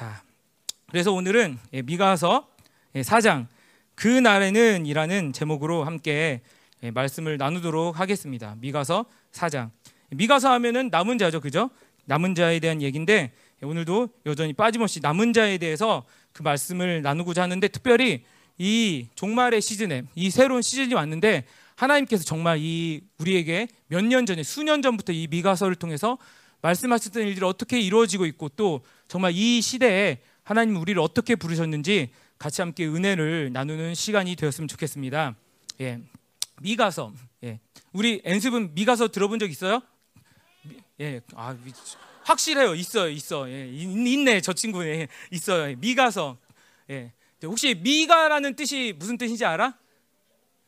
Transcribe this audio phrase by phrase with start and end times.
[0.00, 0.22] 자,
[0.88, 2.48] 그래서 오늘은 예, 미가서
[2.94, 3.46] 4장
[3.94, 6.40] 그 날에는이라는 제목으로 함께
[6.82, 8.56] 예, 말씀을 나누도록 하겠습니다.
[8.60, 9.68] 미가서 4장.
[10.08, 11.68] 미가서 하면은 남은 자죠, 그죠?
[12.06, 18.24] 남은 자에 대한 얘기인데 오늘도 여전히 빠짐없이 남은 자에 대해서 그 말씀을 나누고자 하는데 특별히
[18.56, 21.44] 이 종말의 시즌에 이 새로운 시즌이 왔는데
[21.76, 26.16] 하나님께서 정말 이 우리에게 몇 년 전에 수년 전부터 이 미가서를 통해서
[26.62, 28.80] 말씀하셨던 일들이 어떻게 이루어지고 있고 또
[29.10, 35.34] 정말 이 시대에 하나님 우리를 어떻게 부르셨는지 같이 함께 은혜를 나누는 시간이 되었으면 좋겠습니다.
[35.80, 35.98] 예.
[36.62, 37.12] 미가서.
[37.42, 37.58] 예.
[37.92, 39.82] 우리 엔습은 미가서 들어본 적 있어요?
[41.00, 41.20] 예.
[41.34, 41.56] 아,
[42.22, 42.76] 확실해요.
[42.76, 43.10] 있어요.
[43.10, 43.50] 있어.
[43.50, 43.66] 예.
[43.68, 44.40] 있네.
[44.42, 44.86] 저 친구.
[44.86, 45.08] 예.
[45.32, 45.74] 있어요.
[45.76, 46.38] 미가서.
[46.90, 47.12] 예.
[47.42, 49.74] 혹시 미가라는 뜻이 무슨 뜻인지 알아?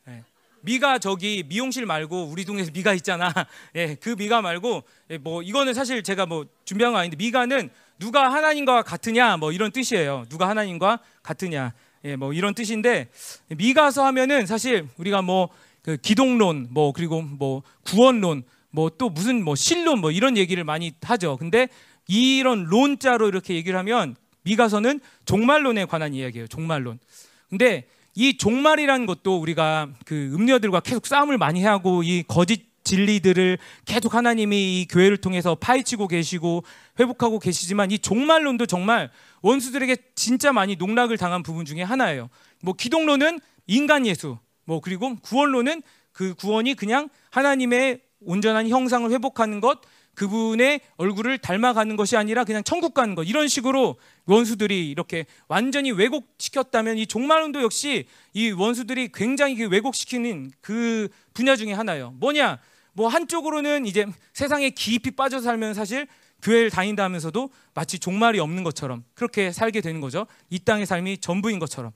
[0.09, 0.25] 예.
[0.63, 3.33] 미가 저기 미용실 말고 우리 동네에서 미가 있잖아.
[3.77, 7.71] 예, 그 미가 말고 예, 뭐 이거는 사실 제가 뭐 준비한 거 아닌데 미가는
[8.03, 10.25] 누가 하나님과 같으냐 뭐 이런 뜻이에요.
[10.29, 11.73] 누가 하나님과 같으냐.
[12.05, 13.09] 예, 뭐 이런 뜻인데
[13.49, 15.51] 미가서 하면은 사실 우리가 뭐
[15.83, 20.93] 그 기독론 뭐 그리고 뭐 구원론 뭐 또 무슨 뭐 신론 뭐 이런 얘기를 많이
[21.03, 21.37] 하죠.
[21.37, 21.69] 근데
[22.09, 26.47] 이런 론자로 이렇게 얘기를 하면 미가서는 종말론에 관한 이야기예요.
[26.47, 26.99] 종말론.
[27.51, 34.15] 근데 이 종말이라는 것도 우리가 그 음녀들과 계속 싸움을 많이 하고 이 거짓 진리들을 계속
[34.15, 36.65] 하나님이 이 교회를 통해서 파헤치고 계시고
[37.01, 39.11] 회복하고 계시지만 이 종말론도 정말
[39.43, 42.29] 원수들에게 진짜 많이 농락을 당한 부분 중에 하나예요.
[42.63, 49.81] 뭐 기독론은 인간 예수, 뭐 그리고 구원론은 그 구원이 그냥 하나님의 온전한 형상을 회복하는 것,
[50.15, 56.99] 그분의 얼굴을 닮아가는 것이 아니라 그냥 천국 가는 것 이런 식으로 원수들이 이렇게 완전히 왜곡시켰다면
[56.99, 62.11] 이 종말론도 역시 이 원수들이 굉장히 그 왜곡시키는 그 분야 중에 하나예요.
[62.19, 62.59] 뭐냐?
[62.93, 66.07] 뭐 한쪽으로는 이제 세상에 깊이 빠져 살면 사실
[66.43, 70.27] 교회를 다닌다 하면서도 마치 종말이 없는 것처럼 그렇게 살게 되는 거죠.
[70.51, 71.93] 이 땅의 삶이 전부인 것처럼.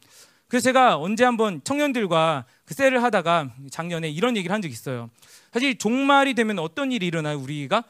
[0.48, 5.10] 그래서 제가 언제 한번 청년들과 그 셀을 하다가 작년에 이런 얘기를 한 적이 있어요.
[5.52, 7.38] 사실 종말이 되면 어떤 일이 일어나요?
[7.38, 7.82] 우리가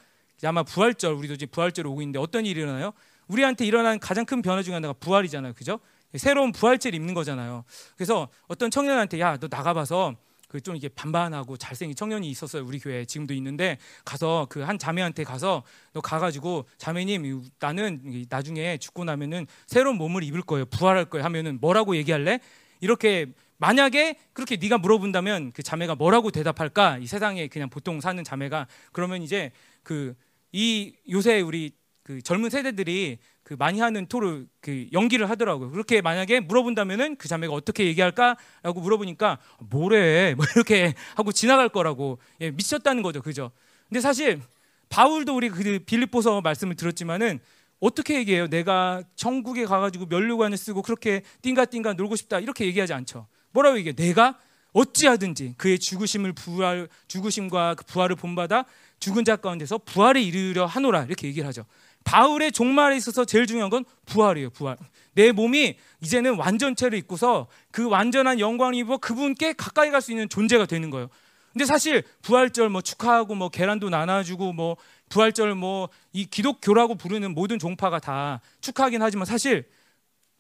[0.45, 2.93] 아마 부활절 우리도 이제 부활절 오고 있는데 어떤 일이 일어나요?
[3.29, 5.53] 우리한테 일어난 가장 큰 변화 중에 하나가 부활이잖아요.
[5.53, 5.81] 그죠?
[6.15, 7.65] 새로운 부활절 입는 거잖아요.
[7.97, 10.15] 그래서 어떤 청년한테 야, 너 나가봐서
[10.49, 12.65] 그 좀 이게 반반하고 잘생긴 청년이 있었어요.
[12.65, 15.63] 우리 교회에 지금도 있는데 가서 그 한 자매한테 가서
[15.93, 20.65] 너 가가지고 자매님 나는 나중에 죽고 나면은 새로운 몸을 입을 거예요.
[20.67, 21.25] 부활할 거예요.
[21.25, 22.41] 하면은 뭐라고 얘기할래?
[22.81, 23.27] 이렇게
[23.59, 26.99] 만약에 그렇게 네가 물어본다면 그 자매가 뭐라고 대답할까?
[26.99, 29.53] 이 세상에 그냥 보통 사는 자매가 그러면 이제
[29.83, 30.15] 그
[30.53, 35.71] 이 요새 우리 그 젊은 세대들이 그 많이 하는 토를 그 연기를 하더라고요.
[35.71, 39.39] 그렇게 만약에 물어본다면은 그 자매가 어떻게 얘기할까라고 물어보니까
[39.71, 43.53] 뭐래 뭐 이렇게 하고 지나갈 거라고 예, 미쳤다는 거죠, 그죠?
[43.89, 44.41] 근데 사실
[44.89, 47.39] 바울도 우리 그 빌립보서 말씀을 들었지만은
[47.79, 48.49] 어떻게 얘기해요?
[48.49, 53.29] 내가 천국에 가가지고 면류관을 쓰고 그렇게 띵가띵가 놀고 싶다 이렇게 얘기하지 않죠.
[53.53, 53.95] 뭐라고 얘기해?
[53.95, 54.41] 내가
[54.73, 58.65] 어찌하든지 그의 죽으심을 부활 죽으심과 그 부활을 본받아
[58.99, 61.65] 죽은 자 가운데서 부활에 이르려 하노라 이렇게 얘기를 하죠.
[62.07, 64.51] 바울의 종말에 있어서 제일 중요한 건 부활이에요.
[64.51, 64.77] 부활.
[65.15, 70.67] 내 몸이 이제는 완전체를 입고서 그 완전한 영광을 입어 그분께 가까이 갈 수 있는 존재가
[70.67, 71.09] 되는 거예요.
[71.53, 74.77] 근데 사실 부활절 뭐 축하하고 뭐 계란도 나눠주고 뭐
[75.09, 79.65] 부활절 뭐 이 기독교라고 부르는 모든 종파가 다 축하하긴 하지만 사실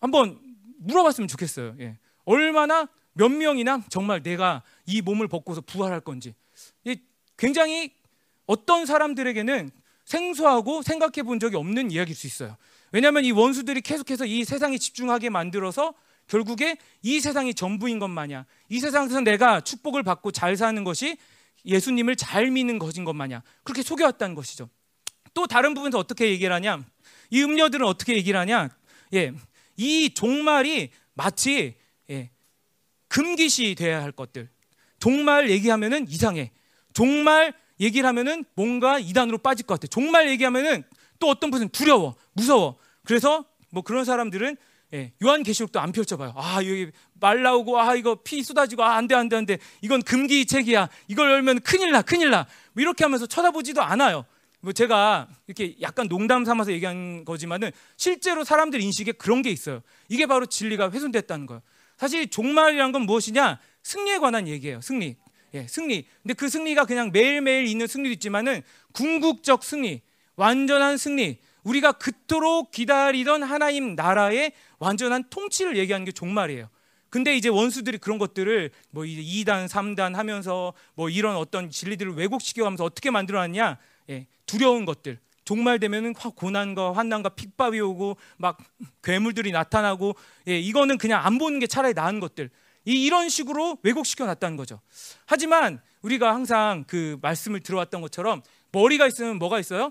[0.00, 0.38] 한번
[0.78, 1.75] 물어봤으면 좋겠어요.
[1.81, 1.98] 예.
[2.25, 6.34] 얼마나 몇 명이나 정말 내가 이 몸을 벗고서 부활할 건지
[7.37, 7.93] 굉장히
[8.47, 9.71] 어떤 사람들에게는
[10.06, 12.56] 생소하고 생각해 본 적이 없는 이야기일 수 있어요.
[12.93, 15.93] 왜냐하면 이 원수들이 계속해서 이 세상에 집중하게 만들어서
[16.28, 21.19] 결국에 이 세상이 전부인 것 마냥 이 세상에서 내가 축복을 받고 잘 사는 것이
[21.65, 24.71] 예수님을 잘 믿는 것인 것 마냥 그렇게 속여왔다는 것이죠.
[25.34, 26.84] 또 다른 부분에서 어떻게 얘기를 하냐?
[27.31, 28.71] 이 음녀들은 어떻게 얘기를 하냐?
[29.15, 29.33] 예,
[29.77, 31.75] 이 종말이 마치
[32.09, 32.31] 예,
[33.09, 34.49] 금기시 돼야 할 것들.
[35.00, 36.53] 종말 얘기하면은 이상해.
[36.95, 39.87] 종말 얘기를 하면은 뭔가 이단으로 빠질 것 같아.
[39.87, 40.85] 종말 얘기하면은
[41.19, 42.77] 또 어떤 분은 두려워, 무서워.
[43.05, 44.57] 그래서 뭐 그런 사람들은
[44.95, 46.33] 예, 요한 계시록도 안 펼쳐봐요.
[46.37, 50.89] 아 여기 말 나오고 아 이거 피 쏟아지고 아 안돼 안돼 안돼 이건 금기 책이야.
[51.09, 52.47] 이걸 열면 큰일 나 큰일 나.
[52.73, 54.25] 뭐 이렇게 하면서 쳐다보지도 않아요.
[54.61, 59.81] 뭐 제가 이렇게 약간 농담 삼아서 얘기한 거지만은 실제로 사람들 인식에 그런 게 있어요.
[60.09, 61.63] 이게 바로 진리가 훼손됐다는 거예요.
[61.97, 63.59] 사실 종말이란 건 무엇이냐?
[63.83, 64.81] 승리에 관한 얘기예요.
[64.81, 65.17] 승리.
[65.57, 66.07] 예, 승리.
[66.23, 68.63] 근데 그 승리가 그냥 매일매일 있는 승리도 있지만은
[68.93, 70.03] 궁극적 승리,
[70.37, 71.39] 완전한 승리.
[71.65, 76.69] 우리가 그토록 기다리던 하나님 나라의 완전한 통치를 얘기하는 게 종말이에요.
[77.09, 82.85] 근데 이제 원수들이 그런 것들을 뭐 2단, 3단 하면서 뭐 이런 어떤 진리들을 왜곡시켜 가면서
[82.85, 83.79] 어떻게 만들어 놨냐?
[84.11, 88.59] 예, 두려운 것들, 종말 되면은 고난과 환난과 핍박이 오고 막
[89.03, 90.15] 괴물들이 나타나고
[90.49, 92.51] 예, 이거는 그냥 안 보는 게 차라리 나은 것들.
[92.86, 94.80] 이 이런 식으로 왜곡시켜 놨다는 거죠.
[95.27, 98.42] 하지만 우리가 항상 그 말씀을 들어왔던 것처럼
[98.72, 99.91] 머리가 있으면 뭐가 있어요?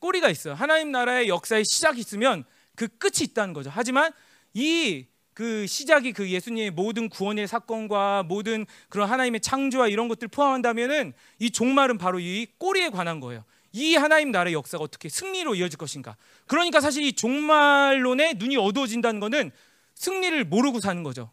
[0.00, 0.52] 꼬리가 있어요.
[0.52, 2.44] 하나님 나라의 역사의 시작이 있으면
[2.74, 3.70] 그 끝이 있다는 거죠.
[3.72, 4.12] 하지만
[4.52, 5.06] 이
[5.36, 11.50] 그 시작이 그 예수님의 모든 구원의 사건과 모든 그런 하나님의 창조와 이런 것들 포함한다면은 이
[11.50, 13.44] 종말은 바로 이 꼬리에 관한 거예요.
[13.70, 16.16] 이 하나님 나라의 역사가 어떻게 승리로 이어질 것인가.
[16.46, 19.50] 그러니까 사실 이 종말론에 눈이 어두워진다는 것은
[19.94, 21.30] 승리를 모르고 사는 거죠.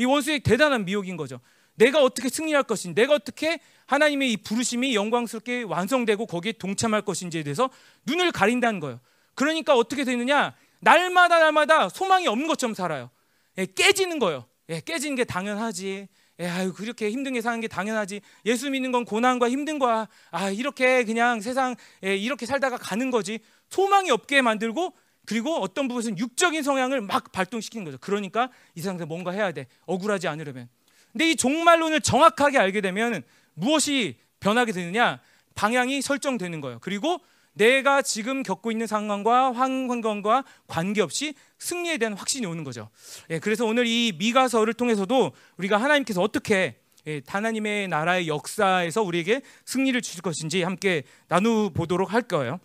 [0.00, 1.40] 이 원수의 대단한 미혹인 거죠.
[1.74, 7.68] 내가 어떻게 승리할 것인지, 내가 어떻게 하나님의 이 부르심이 영광스럽게 완성되고 거기에 동참할 것인지에 대해서
[8.06, 8.98] 눈을 가린다는 거예요.
[9.34, 10.54] 그러니까 어떻게 되느냐?
[10.80, 13.10] 날마다 날마다 소망이 없는 것처럼 살아요.
[13.58, 14.46] 예, 깨지는 거예요.
[14.70, 16.08] 예, 깨지는 게 당연하지.
[16.40, 18.22] 예, 아유 그렇게 힘든 게 사는 게 당연하지.
[18.46, 20.08] 예수 믿는 건 고난과 힘든 거야.
[20.30, 23.40] 아 이렇게 그냥 세상 예, 이렇게 살다가 가는 거지.
[23.68, 24.94] 소망이 없게 만들고
[25.30, 27.98] 그리고 어떤 부분은 육적인 성향을 막 발동시키는 거죠.
[28.00, 29.68] 그러니까 이 세상에서 뭔가 해야 돼.
[29.86, 30.68] 억울하지 않으려면.
[31.12, 33.22] 근데 이 종말론을 정확하게 알게 되면
[33.54, 35.20] 무엇이 변하게 되느냐?
[35.54, 36.80] 방향이 설정되는 거예요.
[36.80, 37.20] 그리고
[37.52, 42.90] 내가 지금 겪고 있는 상황과 환경과 관계없이 승리에 대한 확신이 오는 거죠.
[43.30, 50.00] 예, 그래서 오늘 이 미가서를 통해서도 우리가 하나님께서 어떻게 예, 하나님의 나라의 역사에서 우리에게 승리를
[50.02, 52.58] 주실 것인지 함께 나누 보도록 할 거예요.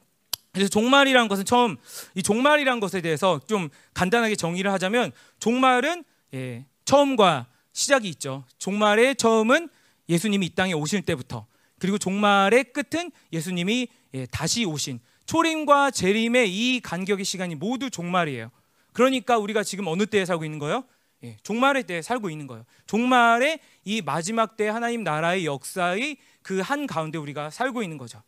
[0.56, 1.76] 그래서 종말이라는 것은 처음
[2.16, 8.46] 이 종말이라는 것에 대해서 좀 간단하게 정의를 하자면 종말은 예, 처음과 시작이 있죠.
[8.58, 9.68] 종말의 처음은
[10.08, 11.46] 예수님이 이 땅에 오실 때부터
[11.78, 18.50] 그리고 종말의 끝은 예수님이 예, 다시 오신 초림과 재림의 이 간격의 시간이 모두 종말이에요.
[18.94, 20.86] 그러니까 우리가 지금 어느 때에 살고 있는 거예요?
[21.26, 22.64] 예, 종말의 때에 살고 있는 거예요.
[22.88, 28.24] 종말의 이 마지막 때 하나님 나라의 역사의 그 한 가운데 우리가 살고 있는 거죠.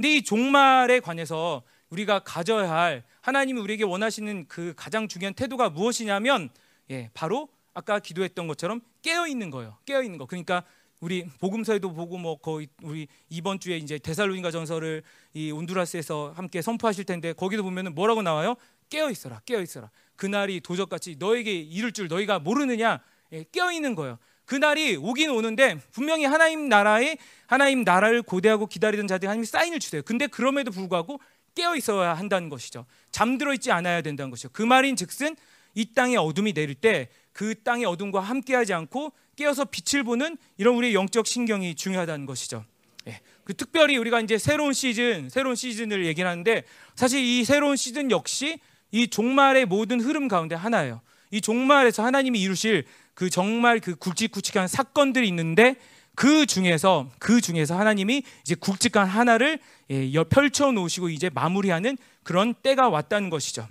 [0.00, 6.48] 근데 이 종말에 관해서 우리가 가져야 할 하나님이 우리에게 원하시는 그 가장 중요한 태도가 무엇이냐면
[6.90, 9.76] 예, 바로 아까 기도했던 것처럼 깨어 있는 거예요.
[9.84, 10.24] 깨어 있는 거.
[10.24, 10.64] 그러니까
[11.00, 15.02] 우리 복음서에도 보고 뭐 거의 우리 이번 주에 이제 데살로니가 전서를
[15.34, 18.54] 이 온두라스에서 함께 선포하실 텐데 거기도 보면은 뭐라고 나와요?
[18.88, 19.42] 깨어 있어라.
[19.44, 19.90] 깨어 있어라.
[20.16, 23.02] 그날이 도적같이 너에게 이를 줄 너희가 모르느냐?
[23.32, 24.18] 예, 깨어 있는 거예요.
[24.50, 30.02] 그날이 오긴 오는데 분명히 하나님 나라에 하나님 나라를 고대하고 기다리던 자들이 하나님 사인을 주세요.
[30.02, 31.20] 근데 그럼에도 불구하고
[31.54, 32.84] 깨어 있어야 한다는 것이죠.
[33.12, 34.48] 잠들어 있지 않아야 된다는 것이죠.
[34.52, 35.36] 그 말인즉슨
[35.76, 40.94] 이 땅에 어둠이 내릴 때 그 땅의 어둠과 함께하지 않고 깨어서 빛을 보는 이런 우리의
[40.94, 42.64] 영적 신경이 중요하다는 것이죠.
[43.06, 43.20] 예.
[43.44, 46.64] 그 특별히 우리가 이제 새로운 시즌, 새로운 시즌을 얘기를 하는데
[46.94, 48.58] 사실 이 새로운 시즌 역시
[48.90, 51.00] 이 종말의 모든 흐름 가운데 하나예요.
[51.30, 52.84] 이 종말에서 하나님이 이루실
[53.14, 55.76] 그 정말 그 굵직굵직한 사건들이 있는데
[56.14, 59.58] 그 중에서 그 중에서 하나님이 이제 굵직한 하나를
[59.90, 63.66] 예, 펼쳐 놓으시고 이제 마무리하는 그런 때가 왔다는 것이죠.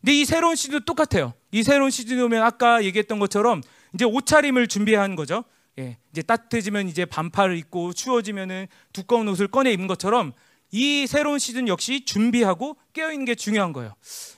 [0.00, 1.34] 근데 이 새로운 시즌도 똑같아요.
[1.50, 3.62] 이 새로운 시즌 오면 아까 얘기했던 것처럼
[3.94, 5.44] 이제 옷차림을 준비한 거죠.
[5.78, 10.32] 예, 이제 따뜻해지면 이제 반팔을 입고 추워지면은 두꺼운 옷을 꺼내 입는 것처럼
[10.70, 13.94] 이 새로운 시즌 역시 준비하고 깨어 있는 게 중요한 거예요.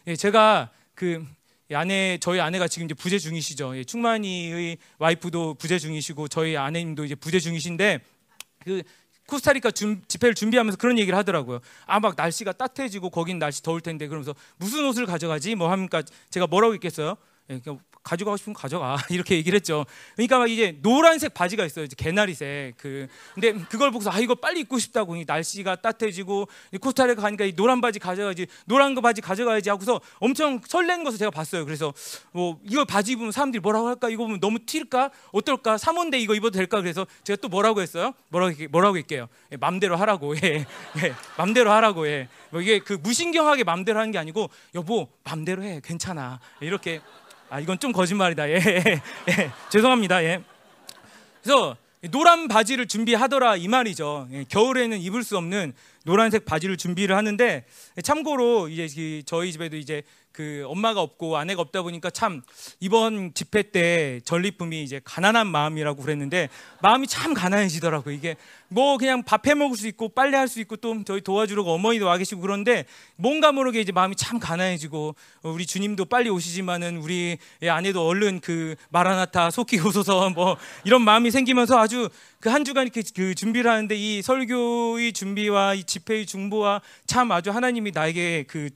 [0.06, 1.24] 예, 제가 그
[1.74, 3.76] 아내 저희 아내가 지금 이제 부재 중이시죠.
[3.76, 8.00] 예, 충만이의 와이프도 부재 중이시고 저희 아내님도 이제 부재 중이신데
[8.64, 8.82] 그
[9.26, 11.60] 코스타리카 준, 집회를 준비하면서 그런 얘기를 하더라고요.
[11.86, 15.54] 아 막 날씨가 따뜻해지고 거긴 날씨 더울 텐데 그러면서 무슨 옷을 가져가지?
[15.54, 16.02] 뭐 합니까?
[16.30, 17.16] 제가 뭐라고 했겠어요?
[17.50, 17.60] 예,
[18.02, 19.84] 가져가고 싶으면 가져가 이렇게 얘기를 했죠.
[20.16, 21.84] 그러니까 막 이제 노란색 바지가 있어요.
[21.84, 26.48] 이제 개나리색 그 근데 그걸 보고서 아 이거 빨리 입고 싶다고 날씨가 따뜻해지고
[26.80, 31.30] 코스타리카 가니까 이 노란 바지 가져가야지 노란 거 바지 가져가야지 하고서 엄청 설레는 것을 제가
[31.30, 31.64] 봤어요.
[31.64, 31.92] 그래서
[32.32, 36.56] 뭐 이거 바지 입으면 사람들이 뭐라고 할까 이거 보면 너무 튈까 어떨까 사모인데 이거 입어도
[36.56, 38.12] 될까 그래서 제가 또 뭐라고 했어요?
[38.28, 39.28] 뭐라고 뭐라고 할게요.
[39.52, 40.66] 예, 맘대로 하라고 예,
[41.02, 42.28] 예 맘대로 하라고 예.
[42.50, 47.00] 뭐 이게 그 무신경하게 맘대로 하는 게 아니고 여보 맘대로 해 괜찮아 이렇게
[47.50, 48.48] 아 이건 좀 거짓말이다.
[48.48, 49.50] 예, 예, 예.
[49.70, 50.22] 죄송합니다.
[50.22, 50.40] 예.
[51.42, 51.76] 그래서
[52.12, 54.28] 노란 바지를 준비하더라 이 말이죠.
[54.32, 57.64] 예, 겨울에는 입을 수 없는 노란색 바지를 준비를 하는데
[58.02, 60.02] 참고로 이제 저희 집에도 이제
[60.32, 62.40] 그 엄마가 없고 아내가 없다 보니까 참
[62.78, 66.48] 이번 집회 때 전리품이 이제 가난한 마음이라고 그랬는데
[66.80, 68.36] 마음이 참 가난해지더라고 이게
[68.68, 72.06] 뭐 그냥 밥 해 먹을 수 있고 빨래 할 수 있고 또 저희 도와주러 어머니도
[72.06, 72.84] 와 계시고 그런데
[73.16, 77.36] 뭔가 모르게 이제 마음이 참 가난해지고 우리 주님도 빨리 오시지만은 우리
[77.68, 82.08] 아내도 얼른 그 마라나타 속히 오소서 뭐 이런 마음이 생기면서 아주
[82.40, 87.50] 그 한 주간 이렇게 그 준비를 하는데 이 설교의 준비와 이 집회의 중보와 참 아주
[87.50, 88.70] 하나님이 나에게 그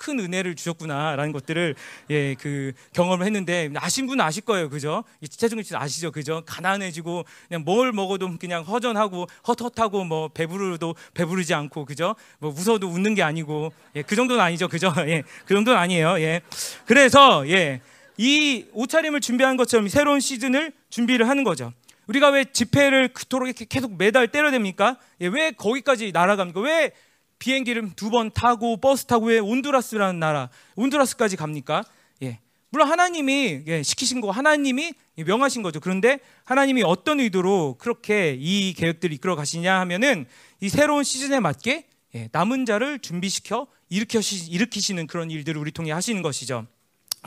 [0.00, 1.74] 큰 은혜를 주셨구나라는 것들을
[2.08, 4.70] 예, 그 경험을 했는데 아신 분은 아실 거예요.
[4.70, 5.04] 그죠?
[5.28, 6.10] 최종일 씨 아시죠?
[6.10, 6.42] 그죠?
[6.46, 12.16] 가난해지고 그냥 뭘 먹어도 그냥 허전하고 헛헛하고 뭐 배부르도 배부르지 않고 그죠?
[12.38, 14.68] 뭐 웃어도 웃는 게 아니고 예, 그 정도는 아니죠.
[14.68, 14.92] 그죠?
[15.06, 15.22] 예.
[15.44, 16.18] 그 정도는 아니에요.
[16.20, 16.40] 예.
[16.86, 17.82] 그래서 예.
[18.16, 21.72] 이 옷차림을 준비한 것처럼 새로운 시즌을 준비를 하는 거죠.
[22.10, 24.98] 우리가 왜 집회를 그토록 이렇게 계속 매달 때려댑니까?
[25.20, 26.60] 예, 왜 거기까지 날아갑니까?
[26.60, 26.90] 왜
[27.38, 31.84] 비행기를 두 번 타고 버스 타고 왜 온두라스라는 나라, 온두라스까지 갑니까?
[32.24, 32.40] 예.
[32.70, 35.78] 물론 하나님이 예, 시키신 거 하나님이 명하신 거죠.
[35.78, 40.26] 그런데 하나님이 어떤 의도로 그렇게 이 계획들을 이끌어 가시냐 하면은
[40.60, 41.86] 이 새로운 시즌에 맞게
[42.16, 46.66] 예, 남은 자를 준비시켜 일으키시, 일으키시는 그런 일들을 우리 통해 하시는 것이죠.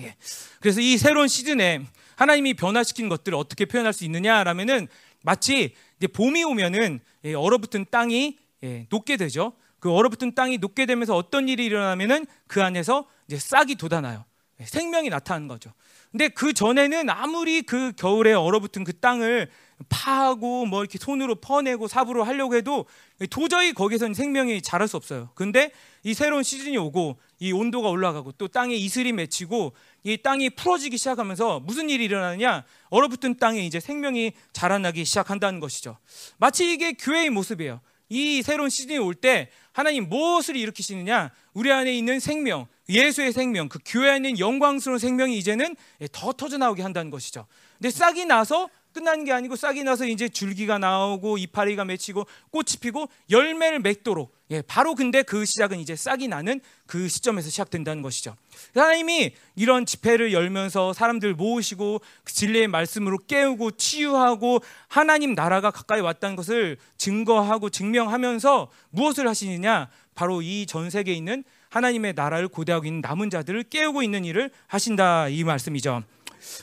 [0.02, 0.16] 예.
[0.60, 4.88] 그래서 이 새로운 시즌에 하나님이 변화시킨 것들을 어떻게 표현할 수 있느냐라면은
[5.24, 9.54] 마치 이제 봄이 오면은 예, 얼어붙은 땅이 예, 녹게 되죠.
[9.80, 14.26] 그 얼어붙은 땅이 녹게 되면서 어떤 일이 일어나면은 그 안에서 이제 싹이 돋아나요.
[14.60, 15.74] 예, 생명이 나타나는 거죠.
[16.12, 19.50] 근데 그 전에는 아무리 그 겨울에 얼어붙은 그 땅을
[19.90, 22.86] 파고 뭐 이렇게 손으로 퍼내고 삽으로 하려고 해도
[23.30, 25.32] 도저히 거기서는 생명이 자랄 수 없어요.
[25.34, 25.72] 근데
[26.04, 29.74] 이 새로운 시즌이 오고 이 온도가 올라가고 또 땅에 이슬이 맺히고
[30.04, 32.64] 이 땅이 풀어지기 시작하면서 무슨 일이 일어나느냐?
[32.90, 35.98] 얼어붙은 땅에 이제 생명이 자라나기 시작한다는 것이죠.
[36.38, 37.80] 마치 이게 교회의 모습이에요.
[38.10, 41.32] 이 새로운 시즌이 올 때 하나님 무엇을 일으키시느냐?
[41.54, 45.76] 우리 안에 있는 생명, 예수의 생명, 그 교회 안에 있는 영광스러운 생명이 이제는
[46.12, 47.48] 더 터져 나오게 한다는 것이죠.
[47.78, 53.10] 근데 싹이 나서 끝나는 게 아니고 싹이 나서 이제 줄기가 나오고 이파리가 맺히고 꽃이 피고
[53.30, 58.36] 열매를 맺도록 예, 바로 근데 그 시작은 이제 싹이 나는 그 시점에서 시작된다는 것이죠.
[58.76, 66.36] 하나님이 이런 집회를 열면서 사람들 모으시고 그 진리의 말씀으로 깨우고 치유하고 하나님 나라가 가까이 왔다는
[66.36, 69.90] 것을 증거하고 증명하면서 무엇을 하시느냐?
[70.14, 75.30] 바로 이 전 세계에 있는 하나님의 나라를 고대하고 있는 남은 자들을 깨우고 있는 일을 하신다
[75.30, 76.04] 이 말씀이죠.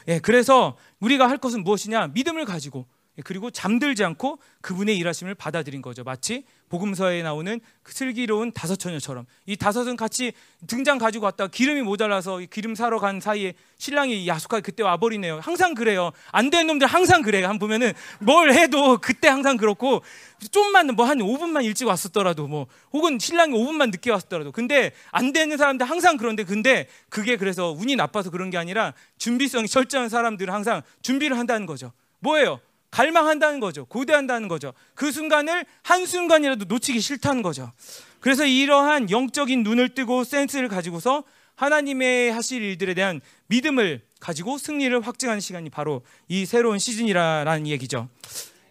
[0.09, 2.09] 예, 그래서 우리가 할 것은 무엇이냐?
[2.09, 2.87] 믿음을 가지고
[3.19, 6.05] 예, 그리고 잠들지 않고 그분의 일하심을 받아들인 거죠.
[6.05, 10.33] 마치 복음서에 나오는 그 슬기로운 다섯 처녀처럼 이 다섯은 같이
[10.67, 15.41] 등장 가지고 왔다가 기름이 모자라서 기름 사러 간 사이에 신랑이 야속하게 그때 와버리네요.
[15.43, 16.13] 항상 그래요.
[16.31, 17.49] 안 되는 놈들 항상 그래요.
[17.49, 20.03] 한 보면은 뭘 해도 그때 항상 그렇고
[20.51, 25.57] 좀만 뭐 한 5분만 일찍 왔었더라도 뭐 혹은 신랑이 5분만 늦게 왔었더라도 근데 안 되는
[25.57, 30.83] 사람들 항상 그런데 근데 그게 그래서 운이 나빠서 그런 게 아니라 준비성이 철저한 사람들은 항상
[31.03, 31.93] 준비를 한다는 거죠.
[32.21, 32.61] 뭐예요?
[32.91, 33.85] 갈망한다는 거죠.
[33.87, 34.73] 고대한다는 거죠.
[34.95, 37.73] 그 순간을 한순간이라도 놓치기 싫다는 거죠.
[38.21, 45.41] 그래서 이러한 영적인 눈을 뜨고 센스를 가지고서 하나님의 하실 일들에 대한 믿음을 가지고 승리를 확증하는
[45.41, 48.09] 시간이 바로 이 새로운 시즌이라는 얘기죠.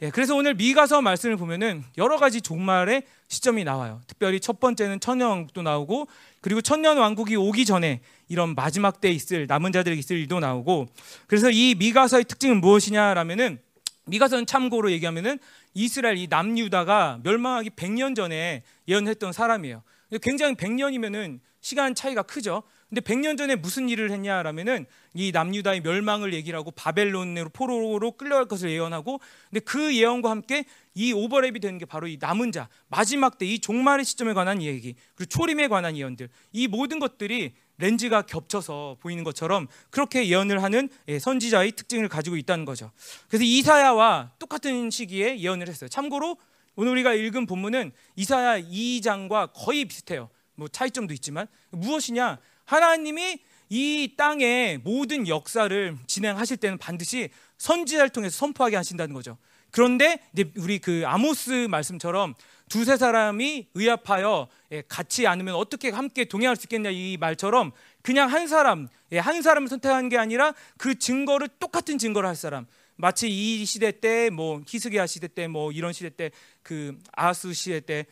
[0.02, 4.02] 예, 그래서 오늘 미가서 말씀을 보면은 여러 가지 종말의 시점이 나와요.
[4.08, 6.08] 특별히 첫 번째는 천년왕국도 나오고
[6.42, 8.00] 그리고 천년 왕국이 오기 전에
[8.30, 10.88] 이런 마지막 때 있을 남은 자들에게 있을 일도 나오고
[11.28, 13.60] 그래서 이 미가서의 특징은 무엇이냐라면은
[14.06, 15.40] 미가서는 참고로 얘기하면은
[15.74, 19.84] 이스라엘 이 남유다가 멸망하기 100년 전에 예언했던 사람이에요.
[20.22, 22.64] 굉장히 100년이면은 시간 차이가 크죠.
[22.90, 28.72] 근데 100년 전에 무슨 일을 했냐라면은 이 남유다의 멸망을 얘기를 하고 바벨론으로 포로로 끌려갈 것을
[28.72, 29.20] 예언하고
[29.50, 30.66] 근데 그 예언과 함께
[30.96, 34.96] 이 오버랩이 되는 게 바로 이 남은 자 마지막 때 이 종말의 시점에 관한 얘기
[35.16, 41.18] 그리고 초림에 관한 예언들 이 모든 것들이 렌즈가 겹쳐서 보이는 것처럼 그렇게 예언을 하는 예,
[41.18, 42.92] 선지자의 특징을 가지고 있다는 거죠.
[43.28, 45.88] 그래서 이사야와 똑같은 시기에 예언을 했어요.
[45.88, 46.38] 참고로
[46.76, 50.30] 오늘 우리가 읽은 본문은 이사야 2장과 거의 비슷해요.
[50.56, 52.38] 뭐 차이점도 있지만 무엇이냐?
[52.70, 59.38] 하나님이 이 땅의 모든 역사를 진행하실 때는 반드시 선지자를 통해서 선포하게 하신다는 거죠.
[59.72, 60.20] 그런데
[60.56, 62.36] 우리 그 아모스 말씀처럼
[62.70, 67.72] 두세 사람이 의합하여 예, 같이 않으면 어떻게 함께 동행할 수 있겠냐 이 말처럼
[68.04, 72.68] 그냥 한 사람, 예, 한 사람을 선택한 게 아니라 그 증거를 똑같은 증거를 할 사람.
[72.98, 76.30] 마치 이 시대 때 뭐 히스기야 시대 때 뭐 이런 시대 때
[76.62, 78.06] 그 아하스 시대 때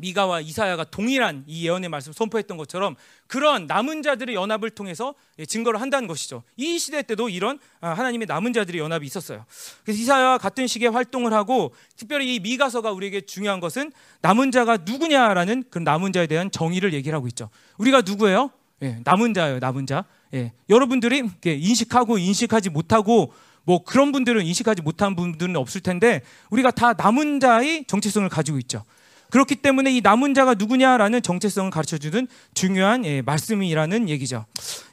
[0.00, 5.80] 미가와 이사야가 동일한 이 예언의 말씀을 선포했던 것처럼 그런 남은 자들의 연합을 통해서 예, 증거를
[5.80, 6.42] 한다는 것이죠.
[6.56, 9.44] 이 시대 때도 이런 아, 하나님의 남은 자들의 연합이 있었어요.
[9.84, 13.92] 그래서 이사야와 같은 시기에 활동을 하고 특별히 이 미가서가 우리에게 중요한 것은
[14.22, 17.50] 남은 자가 누구냐라는 그 남은 자에 대한 정의를 얘기를 하고 있죠.
[17.78, 18.50] 우리가 누구예요?
[18.82, 20.04] 예, 남은 자예요, 남은 자.
[20.34, 23.32] 예, 여러분들이 인식하고 인식하지 못하고
[23.64, 28.84] 뭐 그런 분들은 인식하지 못한 분들은 없을 텐데 우리가 다 남은 자의 정체성을 가지고 있죠.
[29.30, 34.44] 그렇기 때문에 이 남은 자가 누구냐라는 정체성을 가르쳐 주는 중요한 예, 말씀이라는 얘기죠.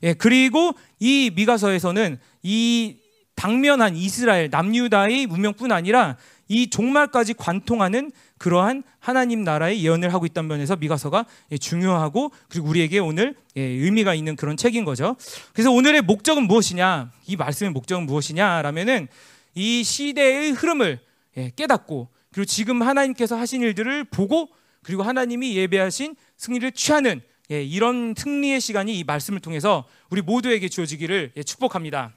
[0.04, 2.98] 예, 그리고 이 미가서에서는 이
[3.36, 6.18] 당면한 이스라엘 남유다의 문명뿐 아니라
[6.48, 13.00] 이 종말까지 관통하는 그러한 하나님 나라의 예언을 하고 있다는 면에서 미가서가 예, 중요하고 그리고 우리에게
[13.00, 15.16] 오늘 예, 의미가 있는 그런 책인 거죠.
[15.54, 17.12] 그래서 오늘의 목적은 무엇이냐?
[17.28, 19.08] 이 말씀의 목적은 무엇이냐라면은
[19.56, 21.00] 이 시대의 흐름을
[21.38, 24.50] 예, 깨닫고 그리고 지금 하나님께서 하신 일들을 보고
[24.84, 32.14] 그리고 하나님이 예배하신 승리를 취하는 이런 승리의 시간이 이 말씀을 통해서 우리 모두에게 주어지기를 축복합니다.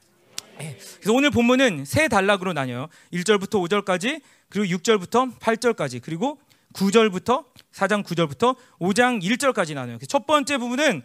[0.59, 2.87] 그래서 오늘 본문은 세 단락으로 나뉘어요.
[3.11, 6.39] 1절부터 5절까지 그리고 6절부터 8절까지 그리고
[6.73, 9.97] 9절부터 4장 9절부터 5장 1절까지 나눠요.
[10.07, 11.01] 첫 번째 부분은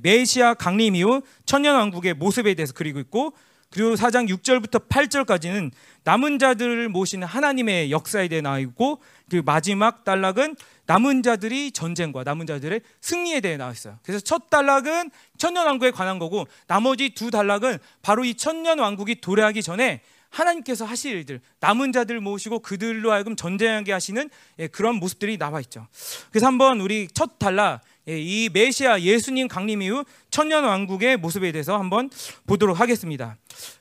[0.00, 3.34] 메시아 강림 이후 천년 왕국의 모습에 대해서 그리고 있고
[3.70, 5.70] 그리고 4장 6절부터 8절까지는
[6.04, 10.56] 남은 자들을 모시는 하나님의 역사에 대해 나와 있고 그 마지막 단락은
[10.86, 13.98] 남은 자들이 전쟁과 남은 자들의 승리에 대해 나와 있어요.
[14.02, 19.62] 그래서 첫 단락은 천년 왕국에 관한 거고 나머지 두 단락은 바로 이 천년 왕국이 도래하기
[19.62, 25.60] 전에 하나님께서 하실 일들, 남은 자들 모시고 그들로 하여금 전쟁하게 하시는 예, 그런 모습들이 나와
[25.60, 25.86] 있죠.
[26.30, 31.76] 그래서 한번 우리 첫 단락 예, 이 메시아 예수님 강림 이후 천년 왕국의 모습에 대해서
[31.76, 32.08] 한번
[32.46, 33.36] 보도록 하겠습니다.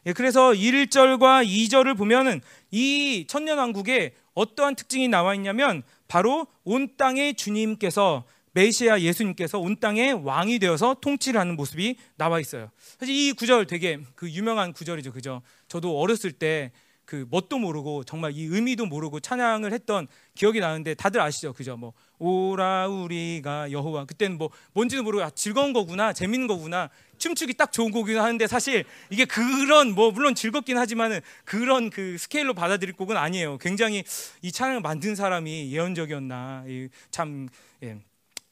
[0.08, 2.42] 예, 그래서 1절과 2절을 보면은
[2.72, 10.26] 이 천년 왕국에 어떠한 특징이 나와 있냐면 바로 온 땅의 주님께서 메시아 예수님께서 온 땅의
[10.26, 12.72] 왕이 되어서 통치를 하는 모습이 나와 있어요.
[13.00, 15.12] 사실 이 구절 되게 그 유명한 구절이죠.
[15.12, 15.42] 그죠?
[15.68, 16.72] 저도 어렸을 때
[17.06, 21.54] 그 뭣도 모르고 정말 이 의미도 모르고 찬양을 했던 기억이 나는데 다들 아시죠?
[21.54, 21.78] 그죠?
[21.78, 27.72] 뭐 오라 우리가 여호와 그때는 뭐 뭔지도 모르고 아, 즐거운 거구나 재밌는 거구나 춤추기 딱
[27.72, 33.16] 좋은 곡이긴 하는데 사실 이게 그런 뭐 물론 즐겁긴 하지만은 그런 그 스케일로 받아들일 곡은
[33.18, 33.58] 아니에요.
[33.58, 34.04] 굉장히
[34.42, 36.66] 이 찬양을 만든 사람이 예언적이었나
[37.12, 37.48] 참
[37.84, 37.98] 예.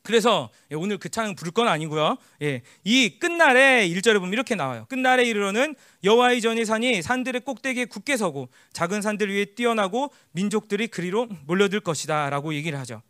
[0.03, 2.17] 그래서 예, 오늘 그 찬양 부를 건 아니고요.
[2.41, 4.85] 예, 이 끝날에 1절에 보면 이렇게 나와요.
[4.89, 11.29] 끝날에 이르러는 여호와의 전이 산이 산들의 꼭대기에 굳게 서고 작은 산들 위에 뛰어나고 민족들이 그리로
[11.45, 13.01] 몰려들 것이다 라고 얘기를 하죠.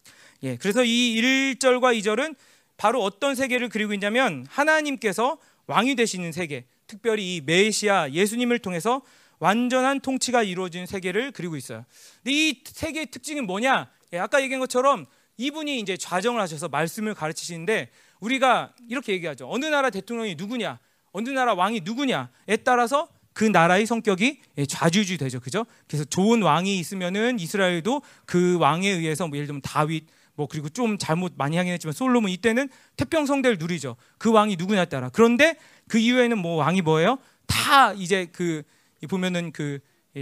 [0.43, 2.35] 예, 그래서 이 1절과 2절은
[2.75, 9.01] 바로 어떤 세계를 그리고 있냐면 하나님께서 왕이 되시는 세계, 특별히 이 메시아 예수님을 통해서
[9.39, 11.85] 완전한 통치가 이루어진 세계를 그리고 있어요.
[12.25, 13.89] 이 세계의 특징이 뭐냐?
[14.11, 15.05] 예, 아까 얘기한 것처럼
[15.37, 19.49] 이분이 이제 좌정을 하셔서 말씀을 가르치시는데 우리가 이렇게 얘기하죠.
[19.49, 20.79] 어느 나라 대통령이 누구냐,
[21.13, 25.39] 어느 나라 왕이 누구냐에 따라서 그 나라의 성격이 좌지우지 되죠.
[25.39, 25.65] 그죠?
[25.87, 30.97] 그래서 좋은 왕이 있으면은 이스라엘도 그 왕에 의해서 뭐 예를 들면 다윗 뭐 그리고 좀
[30.97, 33.95] 잘못 많이 하긴 했지만 솔로몬 이때는 태평 성대를 누리죠.
[34.17, 35.09] 그 왕이 누구냐에 따라.
[35.09, 37.17] 그런데 그 이후에는 뭐 왕이 뭐예요?
[37.45, 38.63] 다 이제 그
[39.09, 39.79] 보면은 그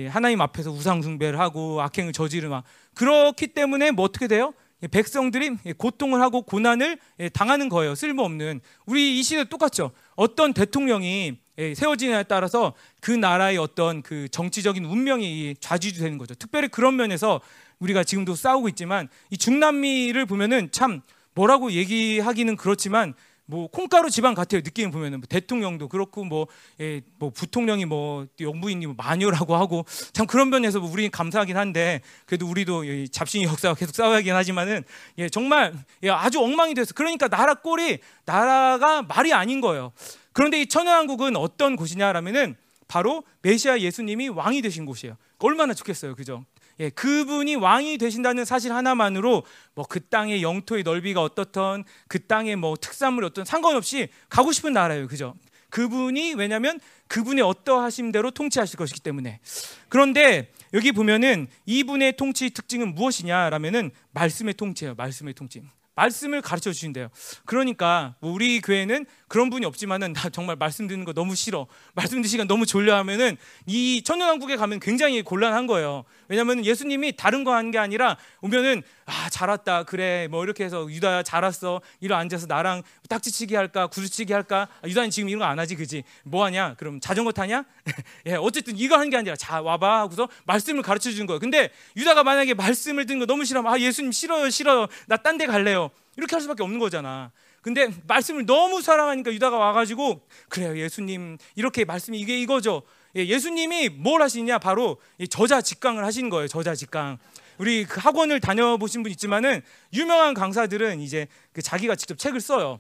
[0.10, 2.64] 하나님 앞에서 우상 숭배를 하고 악행을 저지르막
[2.96, 4.54] 그렇기 때문에 뭐 어떻게 돼요?
[4.90, 6.98] 백성들이 고통을 하고 고난을
[7.34, 7.94] 당하는 거예요.
[7.94, 8.62] 쓸모없는.
[8.88, 9.92] 우리 이 시대 똑같죠.
[10.16, 11.38] 어떤 대통령이
[11.76, 16.34] 세워지냐에 따라서 그 나라의 어떤 그 정치적인 운명이 좌지우지되는 거죠.
[16.34, 17.40] 특별히 그런 면에서
[17.82, 21.02] 우리가 지금도 싸우고 있지만 이 중남미를 보면은 참
[21.34, 23.14] 뭐라고 얘기하기는 그렇지만
[23.46, 24.62] 뭐 콩가루 집안 같아요.
[24.64, 26.48] 느낌을 보면은 뭐 대통령도 그렇고 뭐,
[26.80, 32.02] 예, 뭐 부통령이 뭐 영부인이 뭐 마녀라고 하고 참 그런 면에서 뭐 우리는 감사하긴 한데
[32.26, 34.84] 그래도 우리도 잡신이 역사와 계속 싸워야긴 하지만은
[35.18, 39.92] 예, 정말 예, 아주 엉망이 돼서 그러니까 나라 꼴이 나라가 말이 아닌 거예요.
[40.32, 42.56] 그런데 이 천연왕국은 어떤 곳이냐라면은
[42.88, 45.18] 바로 메시아 예수님이 왕이 되신 곳이에요.
[45.40, 46.46] 얼마나 좋겠어요, 그죠?
[46.80, 49.44] 예, 그분이 왕이 되신다는 사실 하나만으로
[49.76, 55.08] 뭐 그 땅의 영토의 넓이가 어떻던 그 땅의 뭐 특산물이 어떤 상관없이 가고 싶은 나라예요.
[55.08, 55.36] 그죠?
[55.70, 59.42] 그분이 왜냐면 그분의 어떠하심 대로 통치하실 것이기 때문에.
[59.90, 64.96] 그런데 여기 보면은 이분의 통치 특징은 무엇이냐라면은 말씀의 통치예요.
[64.96, 65.62] 말씀의 통치.
[65.96, 67.10] 말씀을 가르쳐 주신대요.
[67.46, 71.68] 그러니까 뭐 우리 교회는 그런 분이 없지만은 나 정말 말씀 듣는 거 너무 싫어.
[71.94, 76.04] 말씀 듣는 시간 너무 졸려 하면은 이 천년왕국에 가면 굉장히 곤란한 거예요.
[76.28, 80.90] 왜냐하면 예수님이 다른 거 한 게 아니라 오면은 아 잘 왔다 그래 뭐 이렇게 해서
[80.90, 85.46] 유다야 잘 왔어 이리 앉아서 나랑 딱지치기 할까 구두치기 할까 아, 유다는 지금 이런 거
[85.46, 87.66] 안 하지 그지 뭐 하냐 그럼 자전거 타냐
[88.28, 91.40] 예 어쨌든 이거 하는 게 아니라 자 와봐 하고서 말씀을 가르쳐 주는 거예요.
[91.40, 95.46] 근데 유다가 만약에 말씀을 듣는 거 너무 싫어하면 아 예수님 싫어요 싫어요 나 딴 데
[95.46, 97.32] 갈래요 이렇게 할 수밖에 없는 거잖아.
[97.62, 102.84] 근데 말씀을 너무 사랑하니까 유다가 와가지고 그래요 예수님 이렇게 말씀이 이게 이거죠.
[103.16, 105.00] 예, 예수님이 뭘 하시냐 바로
[105.30, 106.48] 저자 직강을 하신 거예요.
[106.48, 107.18] 저자 직강.
[107.58, 109.62] 우리 그 학원을 다녀보신 분 있지만은
[109.94, 112.80] 유명한 강사들은 이제 그 자기가 직접 책을 써요.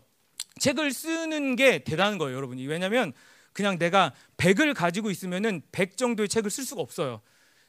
[0.60, 2.66] 책을 쓰는 게 대단한 거예요, 여러분이.
[2.68, 3.14] 왜냐하면
[3.54, 7.22] 그냥 내가 100을 가지고 있으면은 100 정도의 책을 쓸 수가 없어요.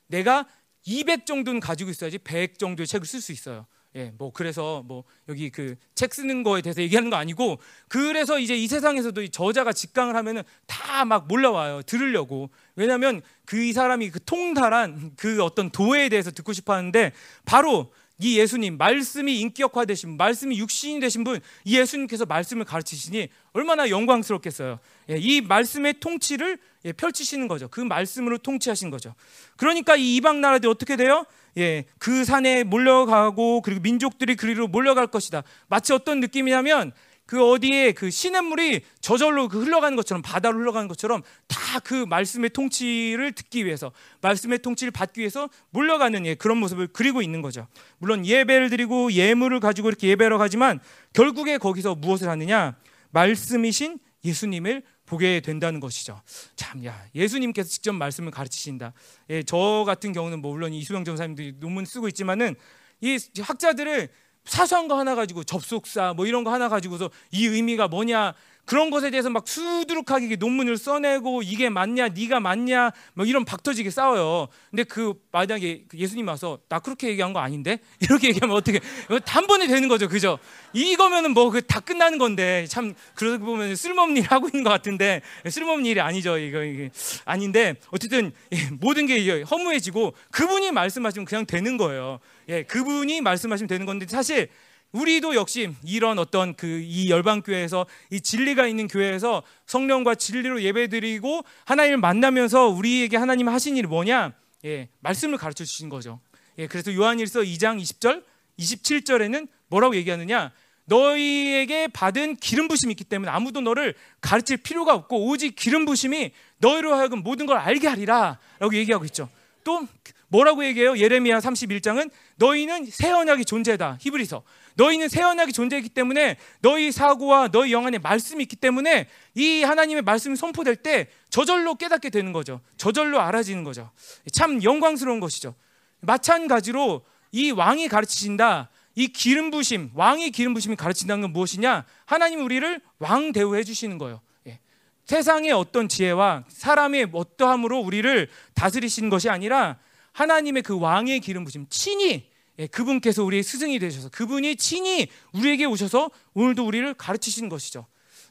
[0.07, 0.47] 내가
[0.85, 3.67] 200 정도는 가지고 있어야지 100 정도의 책을 쓸 수 있어요.
[3.95, 8.57] 예, 뭐 그래서 뭐 여기 그 책 쓰는 거에 대해서 얘기하는 거 아니고 그래서 이제
[8.57, 11.83] 이 세상에서도 이 저자가 직강을 하면은 다 막 몰려와요.
[11.83, 12.51] 들으려고.
[12.77, 17.13] 왜냐하면 그 이 사람이 그 통달한 그 어떤 도에 대해서 듣고 싶어 하는데
[17.45, 23.91] 바로 이 예수님 말씀이 인격화되신 분, 말씀이 육신이 되신 분, 이 예수님께서 말씀을 가르치시니 얼마나
[23.91, 24.79] 영광스럽겠어요.
[25.11, 27.67] 예, 이 말씀의 통치를 예, 펼치시는 거죠.
[27.69, 29.15] 그 말씀으로 통치하신 거죠.
[29.57, 31.25] 그러니까 이 이방 나라들이 어떻게 돼요?
[31.59, 35.43] 예, 그 산에 몰려가고 그리고 민족들이 그리로 몰려갈 것이다.
[35.69, 36.93] 마치 어떤 느낌이냐면
[37.33, 43.33] 그 어디에 그 시냇물이 저절로 그 흘러가는 것처럼 바다로 흘러가는 것처럼 다 그 말씀의 통치를
[43.33, 47.67] 듣기 위해서 말씀의 통치를 받기 위해서 몰려가는 예, 그런 모습을 그리고 있는 거죠.
[47.97, 50.81] 물론 예배를 드리고 예물을 가지고 이렇게 예배하러 가지만
[51.15, 52.77] 결국에 거기서 무엇을 하느냐?
[53.13, 56.21] 말씀이신 예수님을 보게 된다는 것이죠.
[56.55, 58.93] 참, 야, 예수님께서 직접 말씀을 가르치신다.
[59.31, 62.55] 예, 저 같은 경우는 뭐 물론 이수영 전사님들이 논문 쓰고 있지만은
[63.01, 64.11] 이 학자들을
[64.45, 68.35] 사소한 거 하나 가지고 접속사 뭐 이런 거 하나 가지고서 이 의미가 뭐냐
[68.73, 74.49] 그런 것에 대해서 막 수두룩하게 논문을 써내고 이게 맞냐 네가 맞냐 뭐 이런 박터지게 싸워요.
[74.71, 78.81] 근데 그 만약에 그 예수님 와서 나 그렇게 얘기한 거 아닌데 이렇게 얘기하면 어떻게
[79.27, 80.39] 단번에 되는 거죠, 그죠?
[80.73, 85.21] 이거면은 뭐 그 다 끝나는 건데 참 그러고 보면 쓸모없는 일 하고 있는 것 같은데
[85.47, 86.89] 쓸모없는 일이 아니죠, 이거 이게
[87.27, 92.21] 아닌데 어쨌든 예, 모든 게 허무해지고 그분이 말씀하시면 그냥 되는 거예요.
[92.49, 94.49] 예, 그분이 말씀하시면 되는 건데 사실
[94.93, 101.43] 우리도 역시 이런 어떤 그 이 열방 교회에서 이 진리가 있는 교회에서 성령과 진리로 예배드리고
[101.65, 104.33] 하나님을 만나면서 우리에게 하나님 하신 일이 뭐냐?
[104.65, 106.21] 예, 말씀을 가르쳐 주신 거죠.
[106.59, 108.23] 예, 그래서 요한일서 2장 20절,
[108.59, 110.53] 27절에는 뭐라고 얘기하느냐?
[110.85, 116.95] 너희에게 받은 기름 부심이 있기 때문에 아무도 너를 가르칠 필요가 없고 오직 기름 부심이 너희로
[116.95, 119.29] 하여금 모든 걸 알게 하리라라고 얘기하고 있죠.
[119.65, 119.87] 또
[120.33, 120.97] 뭐라고 얘기해요?
[120.97, 123.99] 예레미야 31장은 너희는 새 언약의 존재다.
[124.01, 124.43] 히브리서.
[124.77, 130.35] 너희는 새 언약의 존재이기 때문에 너희 사고와 너희 영안에 말씀이 있기 때문에 이 하나님의 말씀이
[130.35, 132.63] 선포될 때 저절로 깨닫게 되는 거죠.
[132.79, 133.91] 저절로 알아지는 거죠.
[134.33, 135.55] 참 영광스러운 것이죠.
[136.01, 138.71] 마찬가지로 이 왕이 가르치신다.
[138.95, 141.85] 이 기름 부심, 왕이 기름 부심이 가르친다는 건 무엇이냐?
[142.07, 144.23] 하나님 우리를 왕 대우해 주시는 거예요.
[144.47, 144.61] 예.
[145.05, 149.79] 세상의 어떤 지혜와 사람의 어떠함으로 우리를 다스리시는 것이 아니라
[150.13, 156.11] 하나님의 그 왕의 기름 부심 친히 예, 그분께서 우리의 스승이 되셔서 그분이 친히 우리에게 오셔서
[156.35, 157.87] 오늘도 우리를 가르치시는 것이죠.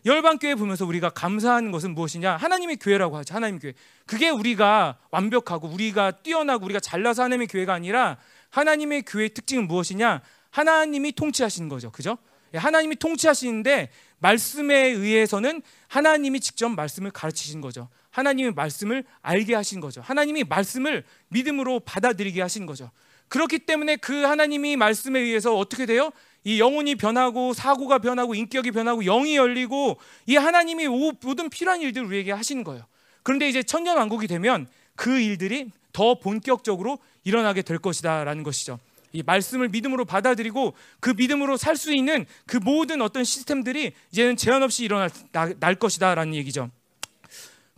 [0.06, 2.38] 열방 교회 보면서 우리가 감사하는 것은 무엇이냐?
[2.38, 3.36] 하나님의 교회라고 하죠.
[3.36, 3.74] 하나님 교회.
[4.06, 8.17] 그게 우리가 완벽하고 우리가 뛰어나고 우리가 잘나서 하나님의 교회가 아니라
[8.50, 10.22] 하나님의 교회의 특징은 무엇이냐?
[10.50, 11.91] 하나님이 통치하시는 거죠.
[11.91, 12.17] 그죠?
[12.54, 13.89] 예, 하나님이 통치하시는데
[14.20, 17.89] 말씀에 의해서는 하나님이 직접 말씀을 가르치신 거죠.
[18.12, 20.02] 하나님의 말씀을 알게 하신 거죠.
[20.02, 22.91] 하나님이 말씀을 믿음으로 받아들이게 하신 거죠.
[23.30, 26.12] 그렇기 때문에 그 하나님이 말씀에 의해서 어떻게 돼요?
[26.43, 32.32] 이 영혼이 변하고 사고가 변하고 인격이 변하고 영이 열리고 이 하나님이 모든 필요한 일들을 우리에게
[32.32, 32.84] 하시는 거예요.
[33.24, 38.80] 그런데 이제 천년 왕국이 되면 그 일들이 더 본격적으로 일어나게 될 것이다라는 것이죠.
[39.13, 44.63] 이 말씀을 믿음으로 받아들이고 그 믿음으로 살 수 있는 그 모든 어떤 시스템들이 이제는 제한
[44.63, 46.69] 없이 일어날 날 것이다라는 얘기죠.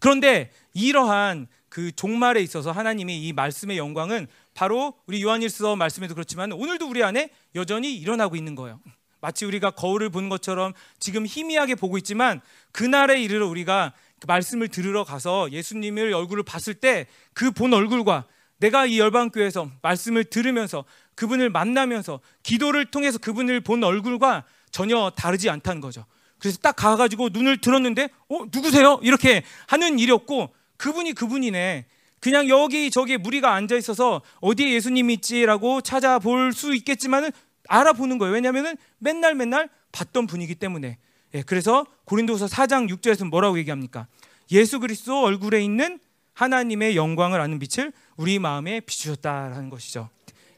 [0.04, 6.90] 그런데 이러한 그 종말에 있어서 하나님이 이 말씀의 영광은 바로 우리 요한일서 말씀에도 그렇지만 오늘도
[6.90, 8.82] 우리 안에 여전히 일어나고 있는 거예요.
[9.22, 12.42] 마치 우리가 거울을 보는 것처럼 지금 희미하게 보고 있지만
[12.74, 18.26] 그날에 이르러 우리가 그 말씀을 들으러 가서 예수님을 얼굴을 봤을 때 그 본 얼굴과
[18.58, 20.84] 내가 이 열방교회에서 말씀을 들으면서
[21.16, 26.06] 그분을 만나면서 기도를 통해서 그분을 본 얼굴과 전혀 다르지 않다는 거죠.
[26.44, 29.00] 그래서 딱 가가지고 눈을 들었는데, 어, 누구세요?
[29.02, 31.86] 이렇게 하는 일이 없고, 그분이 그분이네.
[32.20, 37.32] 그냥 여기 저기 무리가 앉아 있어서 어디에 예수님이 있지라고 찾아볼 수 있겠지만은
[37.70, 38.34] 알아보는 거예요.
[38.34, 40.98] 왜냐하면은 맨날 맨날 봤던 분이기 때문에.
[41.34, 44.08] 예, 그래서 고린도서 4장 6절에서 뭐라고 얘기합니까?
[44.52, 45.98] 예수 그리스도 얼굴에 있는
[46.34, 50.10] 하나님의 영광을 아는 빛을 우리 마음에 비추셨다라는 것이죠.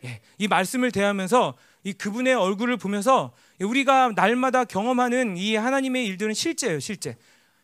[0.04, 6.80] 예, 이 말씀을 대하면서 이 그분의 얼굴을 보면서 우리가 날마다 경험하는 이 하나님의 일들은 실제예요,
[6.80, 7.18] 실제.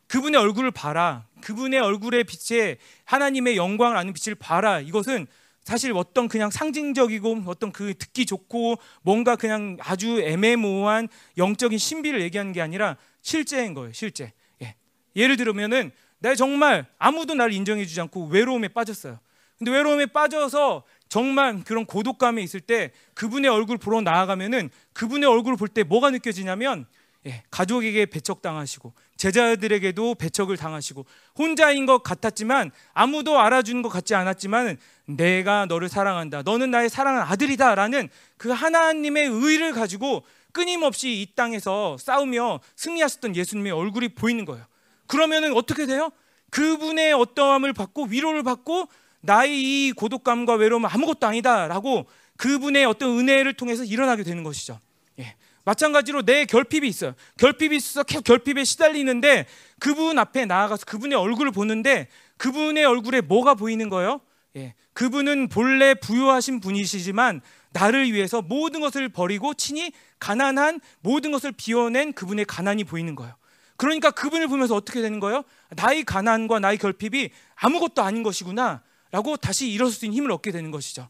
[0.07, 1.25] 그분의 얼굴을 봐라.
[1.41, 4.79] 그분의 얼굴의 빛에 하나님의 영광을 아는 빛을 봐라.
[4.79, 5.27] 이것은
[5.63, 12.51] 사실 어떤 그냥 상징적이고 어떤 그 듣기 좋고 뭔가 그냥 아주 애매모호한 영적인 신비를 얘기하는
[12.51, 13.93] 게 아니라 실제인 거예요.
[13.93, 14.33] 실제.
[14.61, 14.75] 예.
[15.15, 19.19] 예를 들면은 내가 정말 아무도 나를 인정해 주지 않고 외로움에 빠졌어요.
[19.57, 25.67] 근데 외로움에 빠져서 정말 그런 고독감에 있을 때 그분의 얼굴 보러 나아가면은 그분의 얼굴을 볼
[25.67, 26.85] 때 뭐가 느껴지냐면
[27.25, 31.05] 예, 가족에게 배척당하시고 제자들에게도 배척을 당하시고
[31.37, 36.43] 혼자인 것 같았지만 아무도 알아주는 것 같지 않았지만 내가 너를 사랑한다.
[36.43, 44.09] 너는 나의 사랑하는 아들이다라는 그 하나님의 의를 가지고 끊임없이 이 땅에서 싸우며 승리하셨던 예수님의 얼굴이
[44.15, 44.65] 보이는 거예요.
[45.07, 46.09] 그러면은 어떻게 돼요?
[46.51, 48.87] 그분의 어떠함을 받고 위로를 받고
[49.21, 52.07] 나의 이 고독감과 외로움은 아무것도 아니다라고
[52.37, 54.79] 그분의 어떤 은혜를 통해서 일어나게 되는 것이죠.
[55.19, 55.35] 예.
[55.63, 57.13] 마찬가지로 내 결핍이 있어요.
[57.37, 59.45] 결핍이 있어서 계속 결핍에 시달리는데
[59.79, 62.07] 그분 앞에 나아가서 그분의 얼굴을 보는데
[62.37, 64.21] 그분의 얼굴에 뭐가 보이는 거예요?
[64.55, 64.73] 예.
[64.93, 67.41] 그분은 본래 부유하신 분이시지만
[67.73, 73.35] 나를 위해서 모든 것을 버리고 친히 가난한 모든 것을 비워낸 그분의 가난이 보이는 거예요.
[73.77, 75.43] 그러니까 그분을 보면서 어떻게 되는 거예요?
[75.69, 78.81] 나의 가난과 나의 결핍이 아무것도 아닌 것이구나
[79.11, 81.07] 라고 다시 일어설 수 있는 힘을 얻게 되는 것이죠.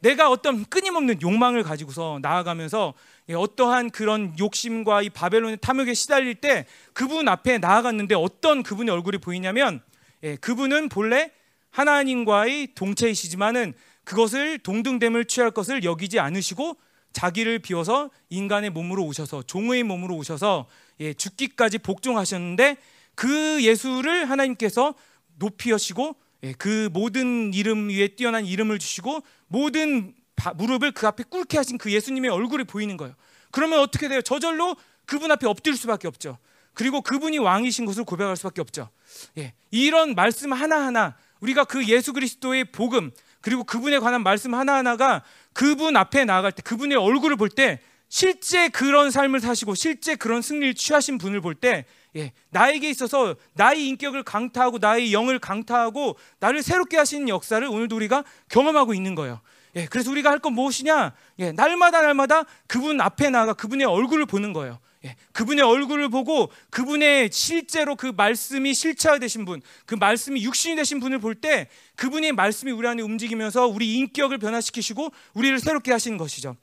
[0.00, 2.94] 내가 어떤 끊임없는 욕망을 가지고서 나아가면서
[3.28, 9.82] 어떠한 그런 욕심과 이 바벨론의 탐욕에 시달릴 때 그분 앞에 나아갔는데 어떤 그분의 얼굴이 보이냐면
[10.22, 11.30] 예, 그분은 본래
[11.70, 16.76] 하나님과의 동체이시지만은 그것을 동등됨을 취할 것을 여기지 않으시고
[17.12, 20.66] 자기를 비워서 인간의 몸으로 오셔서 종의 몸으로 오셔서
[21.00, 22.76] 예, 죽기까지 복종하셨는데
[23.14, 24.94] 그 예수를 하나님께서
[25.38, 26.14] 높이 하시고 예,
[26.58, 30.14] 그 모든 이름 위에 뛰어난 이름을 주시고 모든
[30.56, 33.14] 무릎을 그 앞에 꿇게 하신 그 예수님의 얼굴이 보이는 거예요.
[33.50, 34.22] 그러면 어떻게 돼요?
[34.22, 36.38] 저절로 그분 앞에 엎드릴 수밖에 없죠.
[36.72, 38.88] 그리고 그분이 왕이신 것을 고백할 수밖에 없죠.
[39.36, 45.22] 예, 이런 말씀 하나하나 우리가 그 예수 그리스도의 복음 그리고 그분에 관한 말씀 하나하나가
[45.52, 50.74] 그분 앞에 나아갈 때 그분의 얼굴을 볼 때 실제 그런 삶을 사시고 실제 그런 승리를
[50.74, 56.96] 취하신 분을 볼 때 예, 나에게 있어서 나의 인격을 강타하고 나의 영을 강타하고 나를 새롭게
[56.96, 59.40] 하시는 역사를 오늘도 우리가 경험하고 있는 거예요.
[59.76, 61.12] 예, 그래서 우리가 할 건 무엇이냐?
[61.38, 64.80] 예, 날마다 날마다 그분 앞에 나가 그분의 얼굴을 보는 거예요.
[65.04, 71.20] 예, 그분의 얼굴을 보고 그분의 실제로 그 말씀이 실체화되신 분, 그 말씀이 육신이 되신 분을
[71.20, 76.56] 볼 때 그분의 말씀이 우리 안에 움직이면서 우리 인격을 변화시키시고 우리를 새롭게 하시는 것이죠.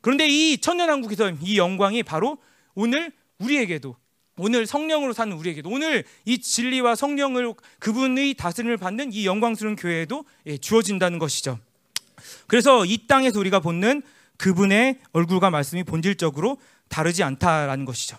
[0.00, 2.38] 그런데 이 천년왕국에서 이 영광이 바로
[2.74, 3.96] 오늘 우리에게도
[4.40, 10.56] 오늘 성령으로 사는 우리에게도 오늘 이 진리와 성령을 그분의 다스림을 받는 이 영광스러운 교회에도 예,
[10.56, 11.58] 주어진다는 것이죠.
[12.46, 14.02] 그래서 이 땅에서 우리가 보는
[14.38, 16.56] 그분의 얼굴과 말씀이 본질적으로
[16.88, 18.16] 다르지 않다라는 것이죠.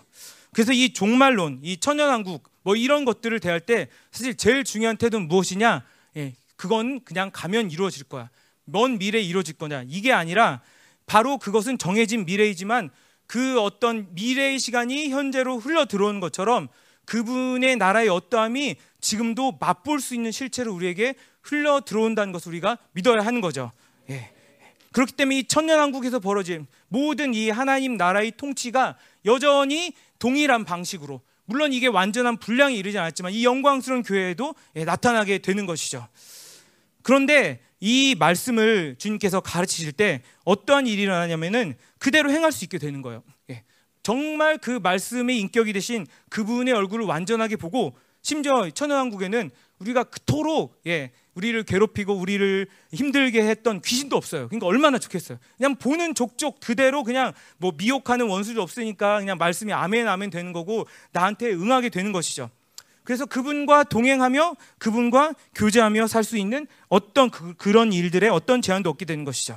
[0.52, 5.82] 그래서 이 종말론, 이 천연왕국 뭐 이런 것들을 대할 때 사실 제일 중요한 태도는 무엇이냐?
[6.18, 8.30] 예, 그건 그냥 가면 이루어질 거야.
[8.64, 9.84] 먼 미래에 이루어질 거냐?
[9.88, 10.60] 이게 아니라
[11.06, 12.90] 바로 그것은 정해진 미래이지만
[13.32, 16.68] 그 어떤 미래의 시간이 현재로 흘러 들어오는 것처럼
[17.06, 23.40] 그분의 나라의 어떠함이 지금도 맛볼 수 있는 실체로 우리에게 흘러 들어온다는 것을 우리가 믿어야 하는
[23.40, 23.72] 거죠.
[24.10, 24.30] 예.
[24.92, 31.86] 그렇기 때문에 이 천년왕국에서 벌어진 모든 이 하나님 나라의 통치가 여전히 동일한 방식으로 물론 이게
[31.86, 36.06] 완전한 분량이 이르지 않았지만 이 영광스러운 교회에도 예, 나타나게 되는 것이죠.
[37.00, 43.24] 그런데 이 말씀을 주님께서 가르치실 때 어떠한 일이 일어나냐면은 그대로 행할 수 있게 되는 거예요.
[43.50, 43.64] 예.
[44.04, 51.60] 정말 그 말씀의 인격이 되신 그분의 얼굴을 완전하게 보고 심지어 천연왕국에는 우리가 그토록 예, 우리를
[51.64, 54.46] 괴롭히고 우리를 힘들게 했던 귀신도 없어요.
[54.46, 55.38] 그러니까 얼마나 좋겠어요.
[55.56, 60.86] 그냥 보는 족족 그대로 그냥 뭐 미혹하는 원수도 없으니까 그냥 말씀이 아멘 아멘 되는 거고
[61.10, 62.48] 나한테 응하게 되는 것이죠.
[63.04, 69.04] 그래서 그분과 동행하며 그분과 교제하며 살 수 있는 어떤 그, 런 일들의 어떤 제한도 없게
[69.04, 69.56] 되는 것이죠.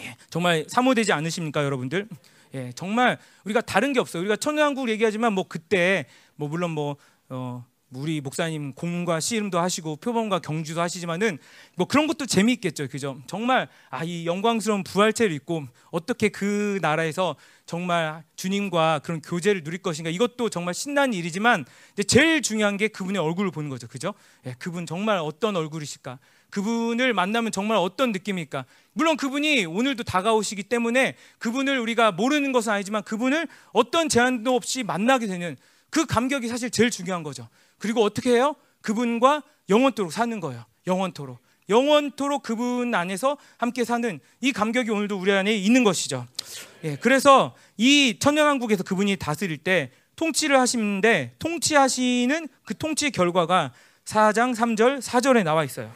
[0.00, 2.08] 예, 정말 사모되지 않으십니까, 여러분들?
[2.54, 4.20] 예, 정말 우리가 다른 게 없어요.
[4.22, 6.96] 우리가 천연왕국 얘기하지만 뭐 그때 뭐 물론 뭐
[7.28, 11.38] 어, 우리 목사님 공과 씨름도 하시고 표범과 경주도 하시지만은
[11.74, 13.20] 뭐 그런 것도 재미있겠죠, 그죠?
[13.26, 20.10] 정말 아 이 영광스러운 부활체를 입고 어떻게 그 나라에서 정말 주님과 그런 교제를 누릴 것인가
[20.10, 21.64] 이것도 정말 신나는 일이지만
[22.06, 24.14] 제일 중요한 게 그분의 얼굴을 보는 거죠, 그죠?
[24.46, 26.18] 예, 그분 정말 어떤 얼굴이실까?
[26.50, 28.64] 그분을 만나면 정말 어떤 느낌일까?
[28.92, 35.26] 물론 그분이 오늘도 다가오시기 때문에 그분을 우리가 모르는 것은 아니지만 그분을 어떤 제한도 없이 만나게
[35.26, 35.56] 되는
[35.90, 37.48] 그 감격이 사실 제일 중요한 거죠.
[37.80, 38.54] 그리고 어떻게 해요?
[38.82, 40.64] 그분과 영원토록 사는 거예요.
[40.86, 41.40] 영원토록.
[41.68, 46.26] 영원토록 그분 안에서 함께 사는 이 감격이 오늘도 우리 안에 있는 것이죠.
[46.84, 53.72] 예, 그래서 이 천년왕국에서 그분이 다스릴 때 통치를 하시는데 통치하시는 그 통치의 결과가
[54.04, 55.92] 4장 3절 4절에 나와 있어요.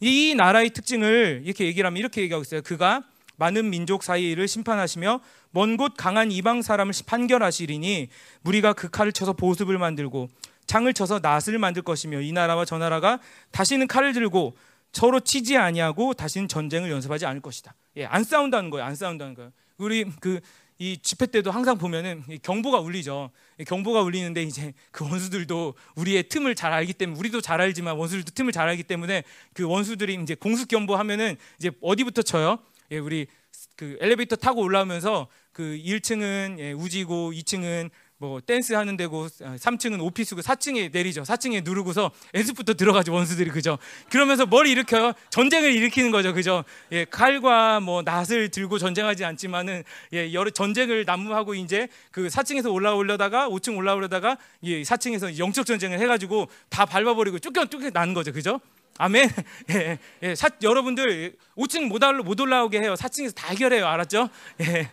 [0.00, 2.60] 이 나라의 특징을 이렇게 얘기를 하면 이렇게 얘기하고 있어요.
[2.62, 3.02] 그가
[3.36, 5.20] 많은 민족 사이를 심판하시며
[5.52, 8.08] 먼 곳 강한 이방 사람을 판결하시리니
[8.42, 10.28] 무리가 그 칼을 쳐서 보습을 만들고
[10.72, 14.56] 장을 쳐서 낫을 만들 것이며 이 나라와 저 나라가 다시는 칼을 들고
[14.90, 17.74] 서로 치지 아니하고 다시는 전쟁을 연습하지 않을 것이다.
[17.98, 18.86] 예, 안 싸운다는 거예요.
[18.86, 19.52] 안 싸운다는 거예요.
[19.76, 20.40] 우리 그
[20.82, 23.30] 이 집회 때도 항상 보면은 경보가 울리죠.
[23.68, 28.50] 경보가 울리는데 이제 그 원수들도 우리의 틈을 잘 알기 때문에 우리도 잘 알지만 원수들도 틈을
[28.50, 32.58] 잘 알기 때문에 그 원수들이 이제 공습 경보 하면은 이제 어디부터 쳐요?
[32.90, 33.28] 예, 우리
[33.76, 37.90] 그 엘리베이터 타고 올라오면서 그 1층은 예, 우지고 2층은
[38.22, 41.22] 뭐 댄스 하는 데고 3층은 아, 오피스고 4층에 내리죠.
[41.22, 43.12] 4층에 누르고서 연습부터 들어가죠.
[43.12, 43.78] 원수들이 그죠.
[44.10, 45.12] 그러면서 뭘 일으켜요?
[45.30, 46.32] 전쟁을 일으키는 거죠.
[46.32, 46.62] 그죠.
[46.92, 49.82] 예, 칼과 뭐 낫을 들고 전쟁하지 않지만은
[50.12, 56.06] 예, 여러 전쟁을 난무하고 이제 그 4층에서 올라오려다가 5층 올라오려다가 예, 4층에서 영적 전쟁을 해
[56.06, 58.32] 가지고 다 밟아 버리고 쫓겨 쫓겨 나는 거죠.
[58.32, 58.60] 그죠?
[58.98, 59.30] 아멘.
[59.74, 62.94] 예, 예, 사, 여러분들 5층 못, 올라, 못 올라오게 해요.
[62.94, 63.84] 4층에서 다 해결해요.
[63.84, 64.28] 알았죠?
[64.60, 64.88] 예.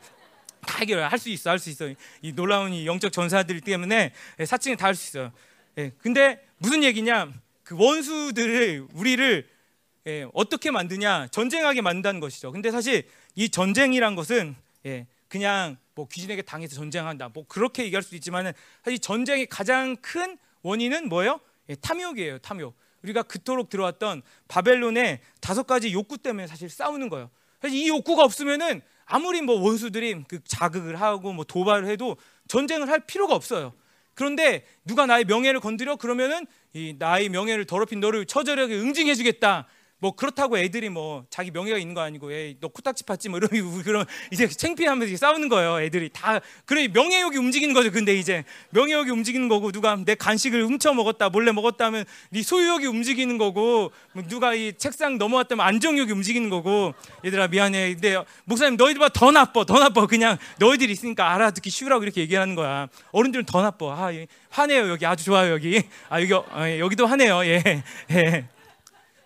[0.65, 1.03] 다 해결해.
[1.03, 1.49] 할수 있어.
[1.49, 1.93] 할 수 있어.
[2.21, 5.31] 이 놀라운 이 영적 전사들 때문에 4층에 다할 수 있어요.
[5.77, 5.91] 예.
[5.99, 7.31] 근데 무슨 얘기냐?
[7.63, 9.47] 그 원수들을 우리를
[10.07, 11.27] 예, 어떻게 만드냐?
[11.27, 12.51] 전쟁하게 만든다는 것이죠.
[12.51, 17.29] 근데 사실 이 전쟁이란 것은 예, 그냥 뭐 귀신에게 당해서 전쟁한다.
[17.29, 21.39] 뭐 그렇게 얘기할 수도 있지만은 사실 전쟁의 가장 큰 원인은 뭐예요?
[21.69, 22.39] 예, 탐욕이에요.
[22.39, 22.75] 탐욕.
[23.03, 27.29] 우리가 그토록 들어왔던 바벨론의 다섯 가지 욕구 때문에 사실 싸우는 거예요.
[27.61, 32.15] 사실 이 욕구가 없으면은 아무리 뭐 원수들이 그 자극을 하고 뭐 도발을 해도
[32.47, 33.73] 전쟁을 할 필요가 없어요.
[34.13, 39.67] 그런데 누가 나의 명예를 건드려 그러면은 이 나의 명예를 더럽힌 너를 처절하게 응징해 주겠다.
[40.01, 43.29] 뭐 그렇다고 애들이 뭐 자기 명예가 있는 거 아니고 에이 너 코딱지 팠지?
[43.29, 43.49] 뭐 이런
[43.83, 46.09] 그런 이제 창피하면서 싸우는 거예요 애들이.
[46.13, 47.91] 다 그래 명예욕이 움직이는 거죠.
[47.91, 52.85] 근데 이제 명예욕이 움직이는 거고 누가 내 간식을 훔쳐 먹었다 몰래 먹었다 하면 네 소유욕이
[52.85, 56.93] 움직이는 거고 뭐 누가 이 책상 넘어왔다면 안정욕이 움직이는 거고.
[57.25, 57.93] 얘들아 미안해.
[57.95, 60.05] 근데 목사님 너희들보다 더 나빠 더 나빠.
[60.07, 64.11] 그냥 너희들이 있으니까 알아듣기 쉬우라고 이렇게 얘기하는 거야 어른들은 더 나빠 아
[64.49, 65.05] 화내요 여기.
[65.05, 66.45] 아주 좋아요 여기 아 여기 어,
[66.79, 67.43] 여기도 화내요.
[67.45, 67.61] 예
[68.11, 68.45] 예.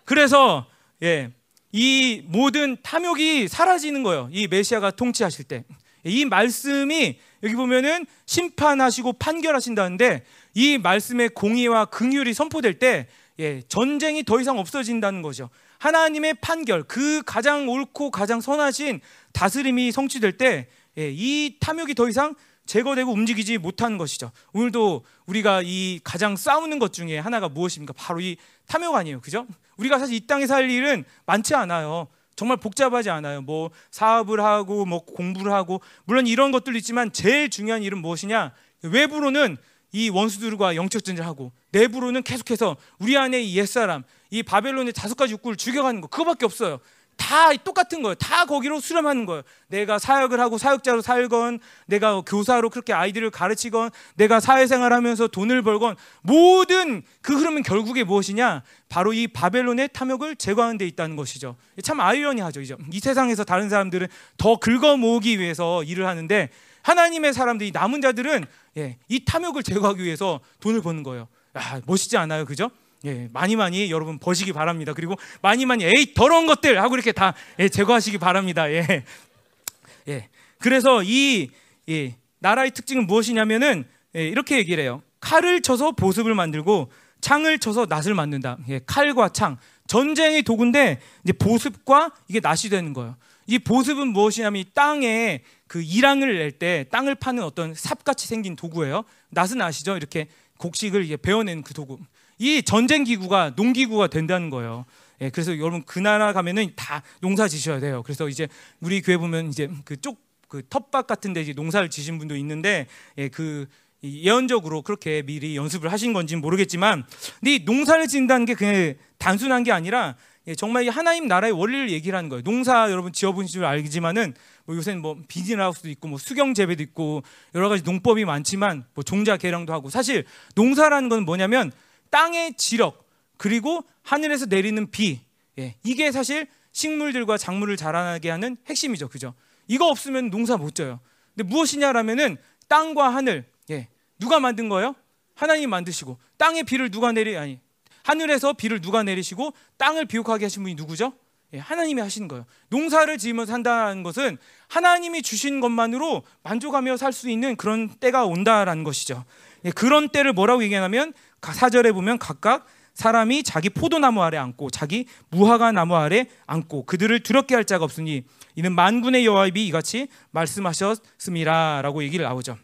[0.04, 0.66] 그래서
[1.02, 1.30] 예,
[1.72, 4.28] 이 모든 탐욕이 사라지는 거예요.
[4.32, 5.64] 이 메시아가 통치하실 때.
[6.04, 13.08] 이 말씀이 여기 보면은 심판하시고 판결하신다는데 이 말씀의 공의와 긍휼이 선포될 때
[13.40, 15.50] 예, 전쟁이 더 이상 없어진다는 거죠.
[15.78, 19.00] 하나님의 판결, 그 가장 옳고 가장 선하신
[19.32, 22.34] 다스림이 성취될 때, 예, 이 탐욕이 더 이상
[22.66, 24.30] 제거되고 움직이지 못하는 것이죠.
[24.52, 27.92] 오늘도 우리가 이 가장 싸우는 것 중에 하나가 무엇입니까?
[27.94, 29.20] 바로 이 탐욕 아니에요.
[29.20, 29.46] 그죠?
[29.76, 32.08] 우리가 사실 이 땅에 살 일은 많지 않아요.
[32.36, 33.42] 정말 복잡하지 않아요.
[33.42, 38.52] 뭐 사업을 하고 뭐 공부를 하고 물론 이런 것들도 있지만 제일 중요한 일은 무엇이냐?
[38.82, 39.56] 외부로는
[39.92, 45.56] 이 원수들과 영적 전쟁하고 내부로는 계속해서 우리 안에 이 옛사람, 이 바벨론의 다섯 가지 육구를
[45.56, 46.80] 죽여가는 거 그거밖에 없어요.
[47.16, 48.14] 다 똑같은 거예요.
[48.14, 49.42] 다 거기로 수렴하는 거예요.
[49.68, 57.02] 내가 사역을 하고 사역자로 살건, 내가 교사로 그렇게 아이들을 가르치건, 내가 사회생활하면서 돈을 벌건, 모든
[57.22, 58.62] 그 흐름은 결국에 무엇이냐?
[58.88, 61.56] 바로 이 바벨론의 탐욕을 제거하는 데 있다는 것이죠.
[61.82, 62.60] 참 아이러니하죠.
[62.60, 66.48] 이 세상에서 다른 사람들은 더 긁어 모으기 위해서 일을 하는데
[66.82, 68.44] 하나님의 사람들이 남은 자들은
[68.76, 71.28] 예, 이 탐욕을 제거하기 위해서 돈을 버는 거예요.
[71.54, 72.70] 아, 멋있지 않아요, 그죠?
[73.04, 74.92] 예, 많이 많이 여러분 버시기 바랍니다.
[74.94, 78.70] 그리고 많이 많이 에이 더러운 것들 하고 이렇게 다 예, 제거하시기 바랍니다.
[78.70, 79.04] 예.
[80.08, 80.28] 예.
[80.58, 81.50] 그래서 이
[81.88, 83.84] 예, 나라의 특징은 무엇이냐면은
[84.16, 85.02] 예, 이렇게 얘기를 해요.
[85.20, 86.90] 칼을 쳐서 보습을 만들고
[87.20, 88.58] 창을 쳐서 낫을 만든다.
[88.68, 89.56] 예, 칼과 창.
[89.86, 93.16] 전쟁의 도구인데 이제 보습과 이게 낫이 되는 거예요.
[93.46, 99.04] 이 보습은 무엇이냐면 이 땅에 그 이랑을 낼 때 땅을 파는 어떤 삽같이 생긴 도구예요.
[99.30, 99.96] 낫은 아시죠?
[99.96, 101.98] 이렇게 곡식을 이게 베어낸 그 도구.
[102.44, 104.84] 이 전쟁 기구가 농기구가 된다는 거예요.
[105.22, 108.02] 예, 그래서 여러분 그 나라 가면은 다 농사 지셔야 돼요.
[108.02, 108.48] 그래서 이제
[108.80, 113.66] 우리 교회 보면 이제 그쪽 그 텃밭 같은데 이제 농사를 지신 분도 있는데 예, 그
[114.02, 117.04] 예언적으로 그렇게 미리 연습을 하신 건지는 모르겠지만
[117.40, 120.14] 근데 이 농사를 짓는다는 게 그냥 단순한 게 아니라
[120.46, 122.42] 예, 정말 이 하나님 나라의 원리를 얘기를 하는 거예요.
[122.42, 124.34] 농사 여러분 지어보신 줄 알지만은
[124.66, 127.22] 뭐 요새는 뭐 비즈니스하우스도 있고 뭐 수경 재배도 있고
[127.54, 131.72] 여러 가지 농법이 많지만 뭐 종자 개량도 하고 사실 농사라는 건 뭐냐면
[132.10, 135.20] 땅의 지력 그리고 하늘에서 내리는 비
[135.58, 139.34] 예, 이게 사실 식물들과 작물을 자라나게 하는 핵심이죠, 그죠?
[139.68, 141.00] 이거 없으면 농사 못 져요.
[141.34, 142.36] 근데 무엇이냐라면은
[142.68, 143.88] 땅과 하늘 예,
[144.18, 144.94] 누가 만든 거예요?
[145.34, 147.60] 하나님 만드시고 땅에 비를 누가 내리 아니
[148.04, 151.14] 하늘에서 비를 누가 내리시고 땅을 비옥하게 하신 분이 누구죠?
[151.54, 152.46] 예, 하나님이 하시는 거예요.
[152.68, 154.38] 농사를 지으면서 산다는 것은
[154.68, 159.24] 하나님이 주신 것만으로 만족하며 살 수 있는 그런 때가 온다라는 것이죠.
[159.64, 161.12] 예, 그런 때를 뭐라고 얘기하냐면
[161.52, 167.54] 사절에 보면 각각 사람이 자기 포도나무 아래 앉고 자기 무화과 나무 아래 앉고 그들을 두렵게
[167.54, 172.56] 할 자가 없으니 이는 만군의 여호와이 이같이 말씀하셨음이라라고 얘기를 나오죠.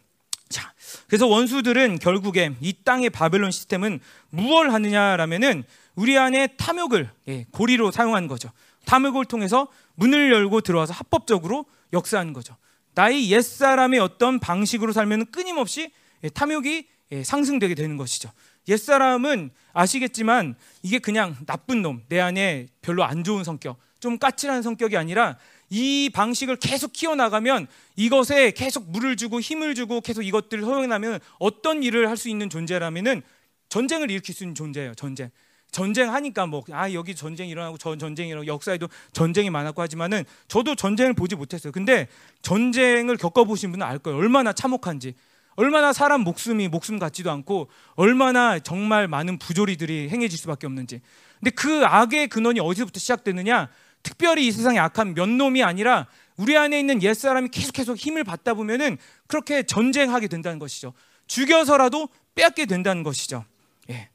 [0.47, 0.73] 자,
[1.07, 5.63] 그래서 원수들은 결국에 이 땅의 바벨론 시스템은 무엇을 하느냐라면은
[5.95, 8.49] 우리 안에 탐욕을 예, 고리로 사용하는 거죠.
[8.85, 12.55] 탐욕을 통해서 문을 열고 들어와서 합법적으로 역사하는 거죠.
[12.93, 15.91] 나의 옛 사람의 어떤 방식으로 살면 끊임없이
[16.23, 18.31] 예, 탐욕이 예, 상승되게 되는 것이죠.
[18.67, 24.61] 옛 사람은 아시겠지만 이게 그냥 나쁜 놈, 내 안에 별로 안 좋은 성격, 좀 까칠한
[24.61, 25.37] 성격이 아니라
[25.69, 32.09] 이 방식을 계속 키워나가면 이것에 계속 물을 주고 힘을 주고 계속 이것들을 허용하면 어떤 일을
[32.09, 33.21] 할 수 있는 존재라면은
[33.69, 34.93] 전쟁을 일으킬 수 있는 존재예요.
[34.95, 35.29] 전쟁.
[35.71, 41.13] 전쟁하니까 뭐 아 여기 전쟁 일어나고 저 전쟁 일어나고 역사에도 전쟁이 많았고 하지만은 저도 전쟁을
[41.13, 41.71] 보지 못했어요.
[41.71, 42.09] 근데
[42.41, 44.19] 전쟁을 겪어보신 분은 알 거예요.
[44.19, 45.15] 얼마나 참혹한지.
[45.55, 51.01] 얼마나 사람 목숨이 목숨 같지도 않고 얼마나 정말 많은 부조리들이 행해질 수밖에 없는지.
[51.39, 53.69] 근데 그 악의 근원이 어디서부터 시작되느냐?
[54.03, 58.23] 특별히 이 세상에 악한 몇 놈이 아니라 우리 안에 있는 옛 사람이 계속 계속 힘을
[58.23, 58.97] 받다 보면은
[59.27, 60.93] 그렇게 전쟁하게 된다는 것이죠.
[61.27, 63.45] 죽여서라도 빼앗게 된다는 것이죠.
[63.89, 64.09] 예.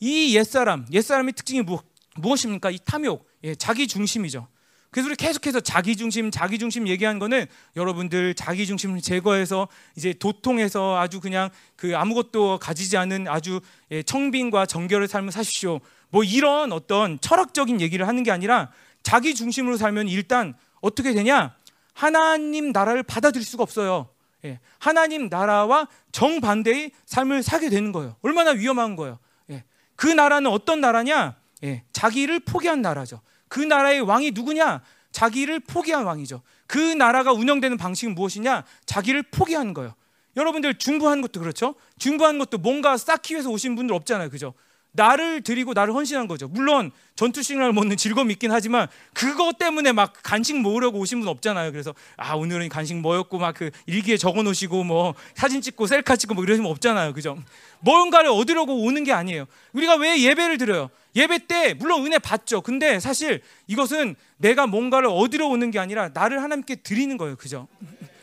[0.00, 1.78] 이 옛 사람, 옛 사람의 특징이 무,
[2.16, 2.70] 무엇입니까?
[2.70, 4.46] 이 탐욕, 예, 자기 중심이죠.
[4.90, 10.98] 그래서 우리 계속해서 자기 중심, 자기 중심 얘기한 거는 여러분들 자기 중심을 제거해서 이제 도통해서
[10.98, 13.60] 아주 그냥 그 아무것도 가지지 않은 아주
[13.90, 15.80] 예, 청빈과 정결의 삶을 사십시오.
[16.10, 18.70] 뭐 이런 어떤 철학적인 얘기를 하는 게 아니라
[19.02, 21.54] 자기 중심으로 살면 일단 어떻게 되냐?
[21.92, 24.08] 하나님 나라를 받아들일 수가 없어요.
[24.44, 28.16] 예, 하나님 나라와 정반대의 삶을 사게 되는 거예요.
[28.22, 29.18] 얼마나 위험한 거예요.
[29.50, 29.64] 예,
[29.96, 31.36] 그 나라는 어떤 나라냐?
[31.64, 33.20] 예, 자기를 포기한 나라죠.
[33.48, 34.80] 그 나라의 왕이 누구냐?
[35.12, 36.42] 자기를 포기한 왕이죠.
[36.66, 38.64] 그 나라가 운영되는 방식은 무엇이냐?
[38.86, 39.94] 자기를 포기하는 거예요.
[40.36, 41.74] 여러분들 중부한 것도 그렇죠?
[41.98, 44.30] 중부한 것도 뭔가 쌓기 위해서 오신 분들 없잖아요.
[44.30, 44.54] 그죠?
[44.92, 46.48] 나를 드리고 나를 헌신한 거죠.
[46.48, 51.72] 물론 전투 시간을 먹는 즐거움이 있긴 하지만 그것 때문에 막 간식 모으려고 오신 분 없잖아요.
[51.72, 56.34] 그래서 아 오늘은 간식 뭐였고 막 그 일기에 적어 놓으시고 뭐 사진 찍고 셀카 찍고
[56.34, 57.12] 뭐 이러시면 없잖아요.
[57.12, 57.38] 그죠?
[57.80, 59.46] 뭔가를 얻으려고 오는 게 아니에요.
[59.72, 60.90] 우리가 왜 예배를 드려요?
[61.14, 62.60] 예배 때 물론 은혜 받죠.
[62.60, 67.36] 근데 사실 이것은 내가 뭔가를 얻으려 오는 게 아니라 나를 하나님께 드리는 거예요.
[67.36, 67.68] 그죠?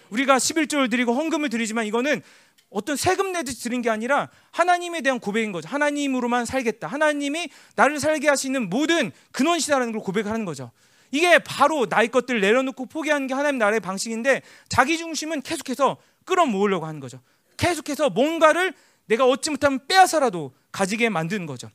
[0.10, 2.22] 우리가 11조를 드리고 헌금을 드리지만 이거는
[2.70, 5.68] 어떤 세금 내듯이 드린 게 아니라 하나님에 대한 고백인 거죠.
[5.70, 6.88] 하나님으로만 살겠다.
[6.88, 10.72] 하나님이 나를 살게 하시는 모든 근원시다라는 걸 고백하는 거죠.
[11.12, 17.00] 이게 바로 나의 것들을 내려놓고 포기하는 게 하나님 나라의 방식인데 자기 중심은 계속해서 끌어모으려고 하는
[17.00, 17.22] 거죠.
[17.58, 18.74] 계속해서 뭔가를
[19.08, 21.70] 내가 얻지 못하면 빼앗아라도 가지게 만드는 거죠.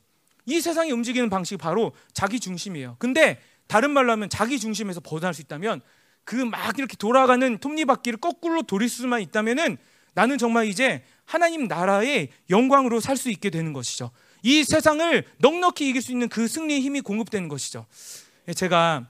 [0.45, 2.97] 이 세상이 움직이는 방식이 바로 자기 중심이에요.
[2.99, 5.81] 근데 다른 말로 하면 자기 중심에서 벗어날 수 있다면
[6.23, 9.77] 그 막 이렇게 돌아가는 톱니바퀴를 거꾸로 돌릴 수만 있다면은
[10.13, 14.11] 나는 정말 이제 하나님 나라의 영광으로 살 수 있게 되는 것이죠.
[14.43, 17.85] 이 세상을 넉넉히 이길 수 있는 그 승리의 힘이 공급되는 것이죠.
[18.47, 19.07] 예, 제가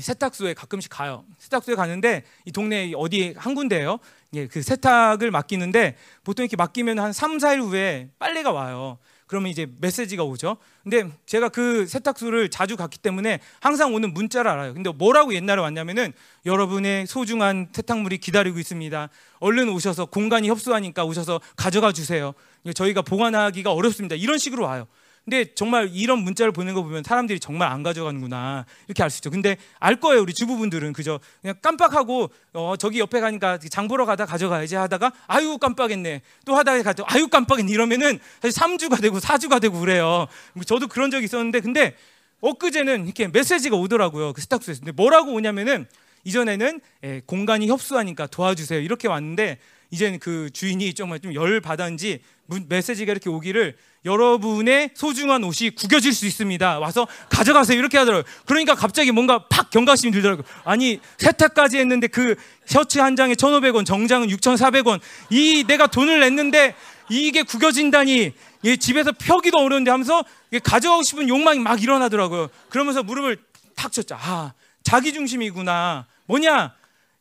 [0.00, 1.24] 세탁소에 가끔씩 가요.
[1.38, 3.98] 세탁소에 가는데 이 동네 어디 한 군데예요.
[4.34, 8.98] 예, 그 세탁을 맡기는데 보통 이렇게 맡기면 한 3, 4일 후에 빨래가 와요.
[9.26, 10.58] 그러면 이제 메시지가 오죠.
[10.82, 14.74] 근데 제가 그 세탁소를 자주 갔기 때문에 항상 오는 문자를 알아요.
[14.74, 16.12] 근데 뭐라고 옛날에 왔냐면은
[16.44, 19.08] 여러분의 소중한 세탁물이 기다리고 있습니다.
[19.40, 22.34] 얼른 오셔서 공간이 협소하니까 오셔서 가져가 주세요.
[22.74, 24.14] 저희가 보관하기가 어렵습니다.
[24.14, 24.86] 이런 식으로 와요.
[25.24, 29.30] 근데 정말 이런 문자를 보낸 거 보면 사람들이 정말 안 가져가는구나 이렇게 알 수 있죠.
[29.30, 31.18] 근데 알 거예요 우리 주부분들은 그죠?
[31.40, 36.82] 그냥 깜빡하고 어 저기 옆에 가니까 장 보러 가다 가져가야지 하다가 아유 깜빡했네 또 하다가
[36.82, 40.26] 가져 아유 깜빡했네 이러면은 사실 3주가 되고 4주가 되고 그래요.
[40.66, 41.96] 저도 그런 적이 있었는데 근데
[42.42, 45.86] 엊그제는 이렇게 메시지가 오더라고요 그 스탁소에서 근데 뭐라고 오냐면은
[46.24, 49.58] 이전에는 예, 공간이 협소하니까 도와주세요 이렇게 왔는데
[49.90, 52.20] 이제는 그 주인이 정말 좀 열 받았는지
[52.68, 56.78] 메시지가 이렇게 오기를 여러분의 소중한 옷이 구겨질 수 있습니다.
[56.78, 57.78] 와서 가져가세요.
[57.78, 58.30] 이렇게 하더라고요.
[58.44, 60.44] 그러니까 갑자기 뭔가 팍 경각심이 들더라고요.
[60.64, 62.34] 아니, 세탁까지 했는데 그
[62.66, 65.00] 셔츠 한 장에 1,500원, 정장은 6,400원.
[65.30, 66.74] 이 내가 돈을 냈는데
[67.08, 68.32] 이게 구겨진다니
[68.78, 70.22] 집에서 펴기도 어려운데 하면서
[70.62, 72.48] 가져가고 싶은 욕망이 막 일어나더라고요.
[72.68, 73.38] 그러면서 무릎을
[73.74, 74.16] 탁 쳤죠.
[74.20, 76.06] 아, 자기 중심이구나.
[76.26, 76.74] 뭐냐?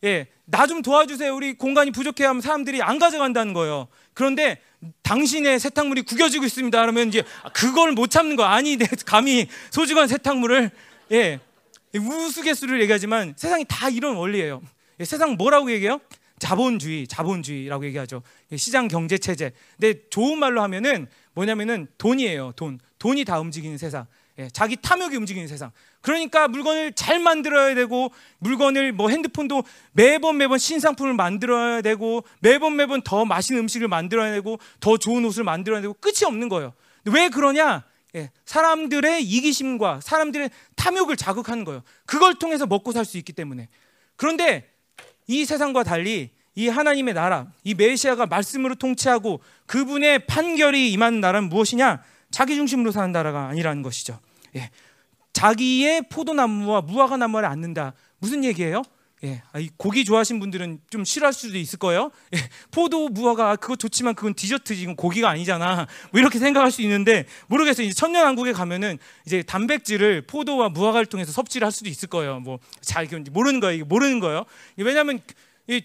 [0.03, 1.33] 예, 나 좀 도와주세요.
[1.33, 3.87] 우리 공간이 부족해 하면 사람들이 안 가져간다는 거예요.
[4.13, 4.61] 그런데
[5.01, 6.81] 당신의 세탁물이 구겨지고 있습니다.
[6.81, 7.23] 그러면 이제
[7.53, 10.71] 그걸 못 참는 거 아니 내 감히 소중한 세탁물을
[11.11, 11.39] 예
[11.95, 14.61] 우스갯소리를 얘기하지만 세상이 다 이런 원리예요.
[14.99, 15.99] 예, 세상 뭐라고 얘기해요?
[16.39, 18.21] 자본주의, 자본주의라고 얘기하죠.
[18.51, 19.51] 예, 시장 경제 체제.
[19.79, 22.53] 근데 좋은 말로 하면은 뭐냐면은 돈이에요.
[22.55, 24.07] 돈, 돈이 다 움직이는 세상.
[24.39, 25.71] 예, 자기 탐욕이 움직이는 세상.
[26.03, 33.01] 그러니까 물건을 잘 만들어야 되고 물건을 뭐 핸드폰도 매번 매번 신상품을 만들어야 되고 매번 매번
[33.01, 36.73] 더 맛있는 음식을 만들어야 되고 더 좋은 옷을 만들어야 되고 끝이 없는 거예요.
[37.05, 37.85] 왜 그러냐?
[38.15, 41.81] 예, 사람들의 이기심과 사람들의 탐욕을 자극하는 거예요.
[42.05, 43.69] 그걸 통해서 먹고 살 수 있기 때문에.
[44.17, 44.69] 그런데
[45.27, 52.03] 이 세상과 달리 이 하나님의 나라, 이 메시아가 말씀으로 통치하고 그분의 판결이 임하는 나라는 무엇이냐?
[52.29, 54.19] 자기 중심으로 사는 나라가 아니라는 것이죠.
[54.57, 54.69] 예.
[55.33, 57.93] 자기의 포도나무와 무화과 나무를 앉는다.
[58.19, 58.83] 무슨 얘기예요?
[59.23, 62.11] 예, 아, 고기 좋아하시는 분들은 좀 싫어할 수도 있을 거예요.
[62.35, 62.39] 예,
[62.71, 65.87] 포도 무화과 그거 좋지만 그건 디저트 지금 고기가 아니잖아.
[66.11, 67.87] 뭐 이렇게 생각할 수 있는데 모르겠어요.
[67.87, 72.41] 이제 천년왕국에 가면은 이제 단백질을 포도와 무화과를 통해서 섭취를 할 수도 있을 거예요.
[72.41, 73.85] 뭐잘 모르는 거예요.
[73.85, 74.43] 모르는 거예요.
[74.75, 75.21] 왜냐하면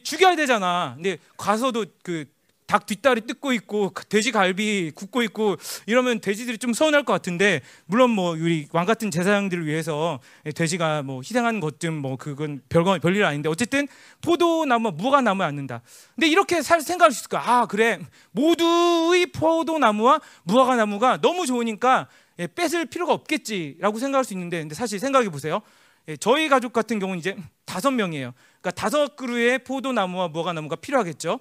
[0.03, 0.95] 죽여야 되잖아.
[0.97, 2.25] 근데 가서도 그
[2.69, 5.57] 닭 뒷다리 뜯고 있고 돼지 갈비 굽고 있고
[5.87, 10.21] 이러면 돼지들이 좀 서운할 것 같은데 물론 뭐 우리 왕 같은 제사장들을 위해서
[10.55, 13.89] 돼지가 뭐 희생한 것좀뭐 그건 별거 별일 아닌데 어쨌든
[14.21, 15.81] 포도나무 무가 나무에 앉는다.
[16.14, 17.43] 근데 이렇게 살 생각할 수 있을 거야.
[17.45, 18.01] 아 그래
[18.33, 22.07] 모두의 포도나무와 무화과 나무가 너무 좋으니까
[22.39, 25.62] 예, 뺏을 필요가 없겠지라고 생각할 수 있는데 근데 사실 생각해 보세요.
[26.09, 28.35] 예, 저희 가족 같은 경우는 이제 다섯 명이에요.
[28.61, 31.41] 그러니까 다섯 그루의 포도나무와 무화과 나무가 필요하겠죠.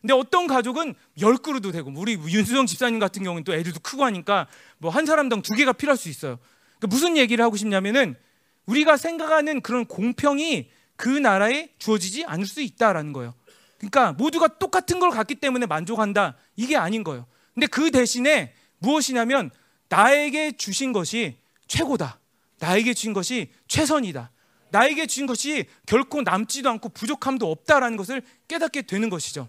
[0.00, 4.46] 근데 어떤 가족은 열 그루도 되고 우리 윤수정 집사님 같은 경우는 또 애들도 크고 하니까
[4.78, 6.38] 뭐 한 사람당 두 개가 필요할 수 있어요.
[6.78, 8.14] 그러니까 무슨 얘기를 하고 싶냐면은
[8.66, 13.34] 우리가 생각하는 그런 공평이 그 나라에 주어지지 않을 수 있다라는 거예요.
[13.78, 17.26] 그러니까 모두가 똑같은 걸 갖기 때문에 만족한다 이게 아닌 거예요.
[17.54, 19.50] 근데 그 대신에 무엇이냐면
[19.88, 21.36] 나에게 주신 것이
[21.68, 22.18] 최고다.
[22.58, 24.30] 나에게 주신 것이 최선이다.
[24.70, 29.48] 나에게 주신 것이 결코 남지도 않고 부족함도 없다라는 것을 깨닫게 되는 것이죠.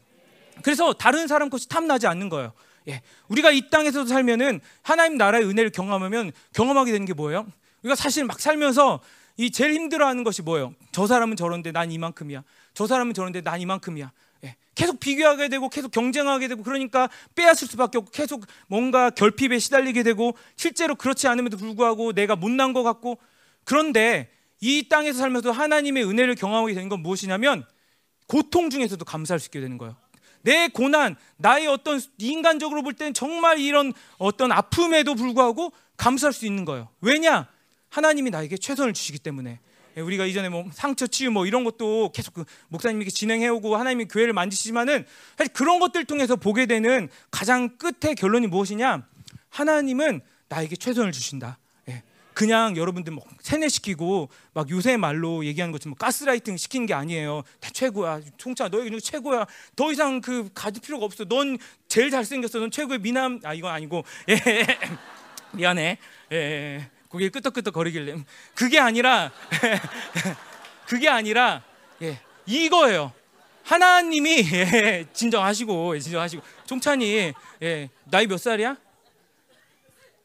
[0.63, 2.53] 그래서 다른 사람 것이 탐나지 않는 거예요.
[2.87, 3.01] 예.
[3.27, 7.45] 우리가 이 땅에서도 살면은 하나님 나라의 은혜를 경험하면 경험하게 되는 게 뭐예요?
[7.83, 9.01] 우리가 사실 막 살면서
[9.37, 10.73] 이 제일 힘들어하는 것이 뭐예요?
[10.91, 12.43] 저 사람은 저런데 난 이만큼이야.
[12.73, 14.11] 저 사람은 저런데 난 이만큼이야.
[14.45, 14.55] 예.
[14.73, 20.35] 계속 비교하게 되고 계속 경쟁하게 되고 그러니까 빼앗을 수밖에 없고 계속 뭔가 결핍에 시달리게 되고
[20.55, 23.17] 실제로 그렇지 않음에도 불구하고 내가 못난 것 같고
[23.63, 27.65] 그런데 이 땅에서 살면서 하나님의 은혜를 경험하게 되는 건 무엇이냐면
[28.27, 29.95] 고통 중에서도 감사할 수 있게 되는 거예요.
[30.47, 36.63] 내 고난, 나의 어떤 인간적으로 볼 때는 정말 이런 어떤 아픔에도 불구하고 감사할 수 있는
[36.63, 36.87] 거예요.
[37.01, 37.49] 왜냐?
[37.89, 39.59] 하나님이 나에게 최선을 주시기 때문에.
[39.97, 44.05] 예, 우리가 이전에 뭐 상처 치유 뭐 이런 것도 계속 그 목사님이 진행해 오고 하나님이
[44.05, 45.05] 교회를 만지시지만은
[45.37, 49.05] 사실 그런 것들 통해서 보게 되는 가장 끝의 결론이 무엇이냐?
[49.49, 51.57] 하나님은 나에게 최선을 주신다.
[52.37, 57.41] 그냥 여러분들 뭐 세뇌시키고 막 요새 말로 얘기하는 것처럼 뭐 가스라이팅 시키는 게 아니에요.
[57.59, 58.21] 다 최고야.
[58.37, 59.47] 총차 너 이거 최고야.
[59.75, 61.25] 더 이상 그 가질 필요가 없어.
[61.25, 61.57] 넌
[61.87, 62.59] 제일 잘생겼어.
[62.59, 63.39] 넌 최고의 미남.
[63.43, 64.03] 아 이건 아니고.
[64.29, 64.37] 예.
[65.53, 65.97] 미안해.
[66.31, 66.91] 예.
[67.09, 68.17] 고개 끄덕끄덕 거리길래
[68.53, 69.31] 그게 아니라
[70.85, 71.63] 그게 아니라
[72.03, 72.19] 예.
[72.45, 73.13] 이거예요.
[73.63, 77.33] 하나님이 예, 진정하시고 진정하시고 종찬이
[77.63, 78.77] 예, 나이 몇 살이야?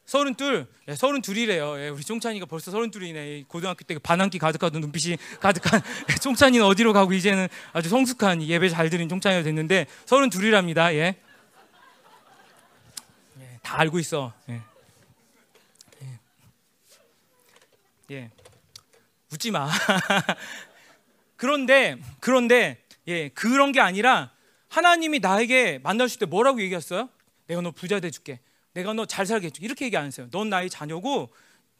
[0.05, 1.79] 서른 둘, 예, 서른 둘이래요.
[1.79, 3.45] 예, 우리 종찬이가 벌써 서른 둘이네.
[3.47, 5.81] 고등학교 때그 반항기 가득하던 눈빛이 가득한
[6.21, 10.93] 종찬이는 어디로 가고 이제는 아주 성숙한 예배 잘 드린 종찬이가 됐는데 서른 둘이랍니다.
[10.93, 11.15] 예.
[13.39, 14.33] 예, 다 알고 있어.
[14.49, 14.61] 예.
[16.01, 16.19] 예.
[18.11, 18.31] 예.
[19.31, 19.69] 웃지 마.
[21.37, 24.31] 그런데 그런데 예 그런 게 아니라
[24.67, 27.09] 하나님이 나에게 만나실 때 뭐라고 얘기했어요?
[27.47, 28.39] 내가 너 부자 돼줄게.
[28.73, 29.61] 내가 너 잘 살게 해줘.
[29.63, 30.27] 이렇게 얘기 안 했어요.
[30.31, 31.29] 넌 나의 자녀고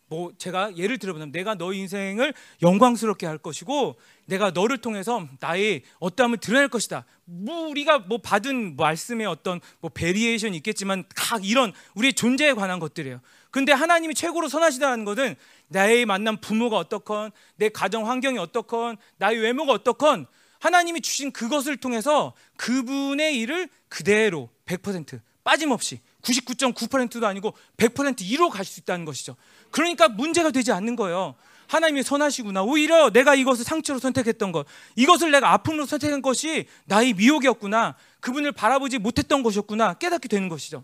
[0.07, 6.37] 뭐 제가 예를 들어보면 내가 너 인생을 영광스럽게 할 것이고 내가 너를 통해서 나의 어떠함을
[6.37, 7.05] 드러낼 것이다.
[7.25, 13.21] 뭐 우리가 뭐 받은 말씀의 어떤 뭐 variation이 있겠지만 각 이런 우리의 존재에 관한 것들이에요.
[13.49, 15.35] 근데 하나님이 최고로 선하시다는 것은
[15.69, 20.27] 나의 만난 부모가 어떻건 내 가정 환경이 어떻건 나의 외모가 어떻건
[20.59, 28.79] 하나님이 주신 그것을 통해서 그분의 일을 그대로 100% 빠짐없이 99.9%도 아니고 100% 이로 갈 수
[28.79, 29.35] 있다는 것이죠.
[29.71, 31.35] 그러니까 문제가 되지 않는 거예요.
[31.67, 32.63] 하나님이 선하시구나.
[32.63, 34.65] 오히려 내가 이것을 상처로 선택했던 것,
[34.95, 37.95] 이것을 내가 아픔으로 선택한 것이 나의 미혹이었구나.
[38.19, 39.95] 그분을 바라보지 못했던 것이었구나.
[39.95, 40.83] 깨닫게 되는 것이죠.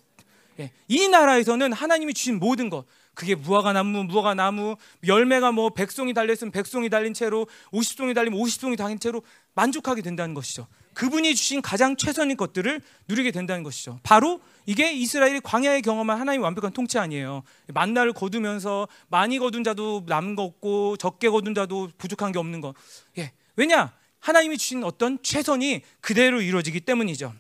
[0.60, 0.72] 예.
[0.88, 4.76] 이 나라에서는 하나님이 주신 모든 것, 그게 무화과 나무, 무화과 나무,
[5.06, 9.22] 열매가 뭐 백송이 달렸으면 백송이 달린 채로, 50송이 달리면 50송이 달린 채로
[9.60, 10.68] 만족하게 된다는 것이죠.
[10.94, 14.00] 그분이 주신 가장 최선의 것들을 누리게 된다는 것이죠.
[14.04, 17.44] 바로 이게 이스라엘이 광야의 경험한 하나님의 완벽한 통치 아니에요.
[17.68, 22.74] 만나를 거두면서 많이 거둔 자도 남은 거 없고 적게 거둔 자도 부족한 게 없는 거.
[23.18, 23.32] 예.
[23.58, 23.92] 왜냐?
[24.20, 27.34] 하나님이 주신 어떤 최선이 그대로 이루어지기 때문이죠.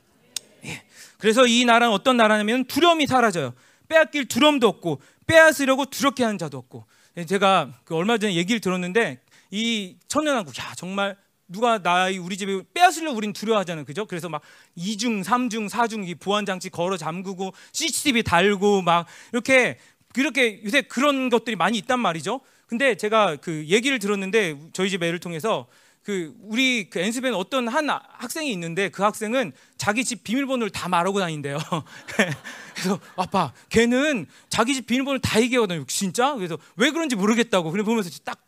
[0.65, 0.83] 예.
[1.17, 3.53] 그래서 이 나라는 어떤 나라냐면 두려움이 사라져요.
[3.87, 6.85] 빼앗길 두려움도 없고 빼앗으려고 두렵게 하는 자도 없고.
[7.17, 11.17] 예, 제가 그 얼마 전에 얘기를 들었는데 이 천년왕국 야 정말
[11.49, 13.85] 누가 나의 우리 집에 빼앗으려고 우린 두려워하잖아요.
[13.85, 14.05] 그죠?
[14.05, 14.41] 그래서 막
[14.77, 19.77] 2중, 3중, 4중 이 보안 장치 걸어 잠그고 CCTV 달고 막 이렇게
[20.13, 22.41] 그렇게 요새 그런 것들이 많이 있단 말이죠.
[22.67, 25.67] 근데 제가 그 얘기를 들었는데 저희 집 애를 통해서
[26.03, 31.19] 그 우리 그 엔스벤 어떤 한 학생이 있는데 그 학생은 자기 집 비밀번호를 다 말하고
[31.19, 31.57] 다닌대요.
[32.73, 35.85] 그래서 아빠, 걔는 자기 집 비밀번호를 다 얘기하거든요.
[35.87, 36.33] 진짜?
[36.35, 37.71] 그래서 왜 그런지 모르겠다고.
[37.71, 38.39] 그래 보면서 딱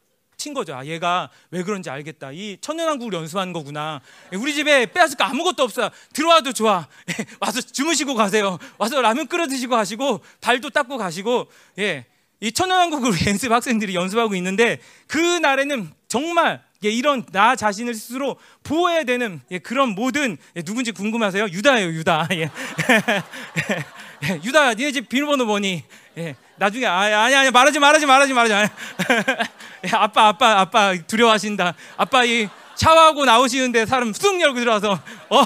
[0.41, 0.75] 친 거죠.
[0.75, 2.31] 아, 얘가 왜 그런지 알겠다.
[2.31, 4.01] 이 천연한국을 연습하는 거구나.
[4.33, 5.89] 예, 우리 집에 빼앗을 거 아무것도 없어요.
[6.13, 6.87] 들어와도 좋아.
[7.09, 8.57] 예, 와서 주무시고 가세요.
[8.79, 12.05] 와서 라면 끓여 드시고 가시고 발도 닦고 가시고 예.
[12.39, 19.03] 이 천연한국을 연습 학생들이 연습하고 있는데 그 날에는 정말 예, 이런 나 자신을 스스로 보호해야
[19.03, 21.49] 되는 예, 그런 모든 예, 누군지 궁금하세요?
[21.49, 22.29] 유다예요, 유다.
[22.33, 22.49] 예.
[24.25, 25.83] 예, 유다, 니네 집 비밀번호 뭐니?
[26.17, 28.71] 예, 나중에 아, 아니 아니 말하지 말하지 말하지 말하지.
[29.83, 31.73] 예, 아빠 아빠 아빠 두려워하신다.
[31.97, 35.43] 아빠 이 샤워하고 나오시는데 사람 쑥 열고 들어와서 어,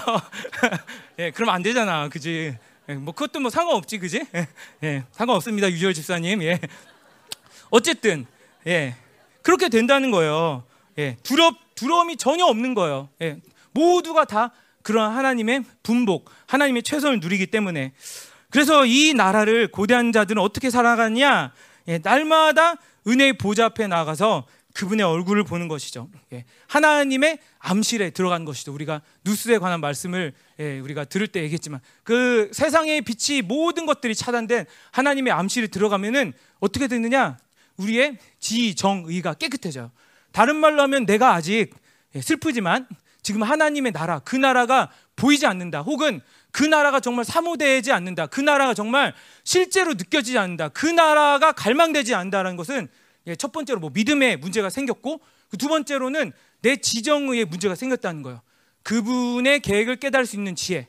[1.20, 2.57] 예, 그러면 안 되잖아, 그지?
[2.89, 4.26] 예, 뭐 그것도 뭐 상관없지, 그지?
[4.36, 4.47] 예,
[4.84, 6.43] 예, 상관없습니다, 유절 집사님.
[6.43, 6.59] 예,
[7.70, 8.26] 어쨌든
[8.68, 8.97] 예,
[9.41, 10.66] 그렇게 된다는 거예요.
[10.99, 13.07] 예, 두렵 두려움이 전혀 없는 거예요.
[13.22, 13.38] 예,
[13.72, 14.51] 모두가 다
[14.82, 17.93] 그런 하나님의 분복, 하나님의 최선을 누리기 때문에
[18.56, 21.51] 그래서 이 나라를 고대한 자들은 어떻게 살아가냐?
[21.89, 22.76] 예, 날마다
[23.06, 26.08] 은혜의 보좌 앞에 나가서 그분의 얼굴을 보는 것이죠.
[26.32, 28.74] 예, 하나님의 암실에 들어간 것이죠.
[28.74, 30.32] 우리가 누스에 관한 말씀을
[30.62, 36.32] 예, 우리가 들을 때 얘기했지만 그 세상의 빛이 모든 것들이 차단된 하나님의 암실에 들어가면은
[36.62, 37.38] 어떻게 되느냐?
[37.76, 39.91] 우리의 지, 정, 의가 깨끗해져요.
[40.32, 41.72] 다른 말로 하면 내가 아직
[42.16, 42.88] 예, 슬프지만
[43.22, 45.82] 지금 하나님의 나라, 그 나라가 보이지 않는다.
[45.82, 46.22] 혹은
[46.56, 48.28] 그 나라가 정말 사모되지 않는다.
[48.28, 50.70] 그 나라가 정말 실제로 느껴지지 않는다.
[50.70, 52.88] 그 나라가 갈망되지 않는다는 것은
[53.28, 56.32] 예, 첫 번째로 뭐 믿음의 문제가 생겼고 그 두 번째로는
[56.62, 58.41] 내 지정의 문제가 생겼다는 거예요.
[58.84, 60.88] 그분의 계획을 깨달을 수 있는 지혜,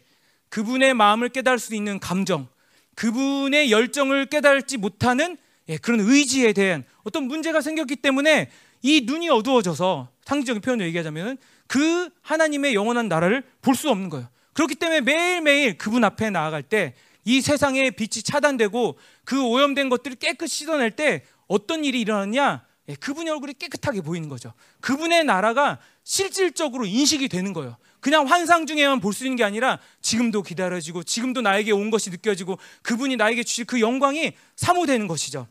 [0.50, 2.46] 그분의 마음을 깨달을 수 있는 감정,
[2.94, 5.36] 그분의 열정을 깨달지 못하는
[5.68, 8.52] 예, 그런 의지에 대한 어떤 문제가 생겼기 때문에
[8.82, 14.28] 이 눈이 어두워져서 상징적인 표현을 얘기하자면 그 하나님의 영원한 나라를 볼 수 없는 거예요.
[14.56, 16.94] 그렇기 때문에 매일매일 그분 앞에 나아갈 때
[17.26, 22.64] 이 세상의 빛이 차단되고 그 오염된 것들을 깨끗이 씻어낼 때 어떤 일이 일어나냐?
[22.88, 24.54] 예, 그분의 얼굴이 깨끗하게 보이는 거죠.
[24.80, 27.76] 그분의 나라가 실질적으로 인식이 되는 거예요.
[27.98, 32.60] 그냥 환상 중에만 볼 수 있는 게 아니라 지금도 기다려지고 지금도 나에게 온 것이 느껴지고
[32.82, 35.48] 그분이 나에게 주실 그 영광이 사모되는 것이죠.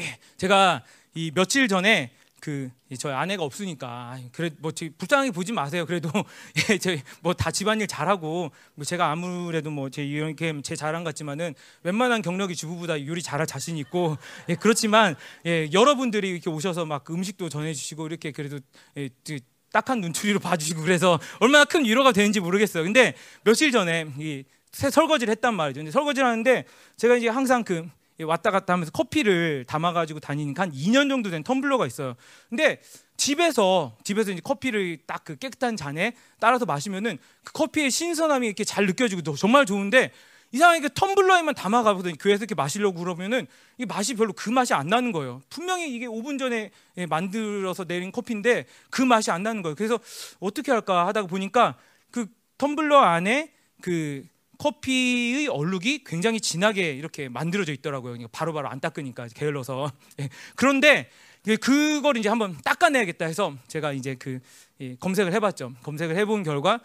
[0.00, 0.82] 예, 제가
[1.14, 2.10] 이 며칠 전에
[2.44, 2.68] 그
[2.98, 5.86] 저희 아내가 없으니까 그래 뭐 불쌍하게 보지 마세요.
[5.86, 6.10] 그래도
[6.68, 13.02] 예, 저뭐다 집안일 잘하고 뭐 제가 아무래도 뭐제 이렇게 제 자랑 같지만은 웬만한 경력이 주부보다
[13.06, 14.18] 요리 잘할 자신 있고
[14.50, 15.16] 예, 그렇지만
[15.46, 18.58] 예, 여러분들이 이렇게 오셔서 막 음식도 전해주시고 이렇게 그래도
[18.98, 19.08] 예,
[19.72, 22.84] 딱한 눈초리로 봐주시고 그래서 얼마나 큰 위로가 되는지 모르겠어요.
[22.84, 23.14] 근데
[23.44, 25.78] 며칠 전에 이 설거지를 했단 말이죠.
[25.78, 26.66] 근데 설거지를 하는데
[26.98, 27.88] 제가 이제 항상 그
[28.20, 32.14] 왔다 갔다 하면서 커피를 담아가지고 다니니까 한 2년 정도 된 텀블러가 있어요.
[32.48, 32.80] 근데
[33.16, 38.86] 집에서 집에서 이제 커피를 딱 그 깨끗한 잔에 따라서 마시면은 그 커피의 신선함이 이렇게 잘
[38.86, 40.12] 느껴지고 정말 좋은데
[40.52, 43.46] 이상하게 그 텀블러에만 담아가거든 교회에서 이렇게 마시려고 그러면은
[43.78, 45.42] 이 맛이 별로 그 맛이 안 나는 거예요.
[45.48, 49.74] 분명히 이게 5분 전에 예, 만들어서 내린 커피인데 그 맛이 안 나는 거예요.
[49.74, 49.98] 그래서
[50.38, 51.76] 어떻게 할까 하다가 보니까
[52.12, 52.26] 그
[52.58, 53.50] 텀블러 안에
[53.80, 54.24] 그
[54.58, 58.12] 커피의 얼룩이 굉장히 진하게 이렇게 만들어져 있더라고요.
[58.12, 59.92] 그러니까 바로바로 안 닦으니까 게을러서.
[60.20, 60.28] 예.
[60.56, 61.10] 그런데
[61.60, 64.40] 그걸 이제 한번 닦아내야겠다 해서 제가 이제 그
[65.00, 65.74] 검색을 해봤죠.
[65.82, 66.80] 검색을 해본 결과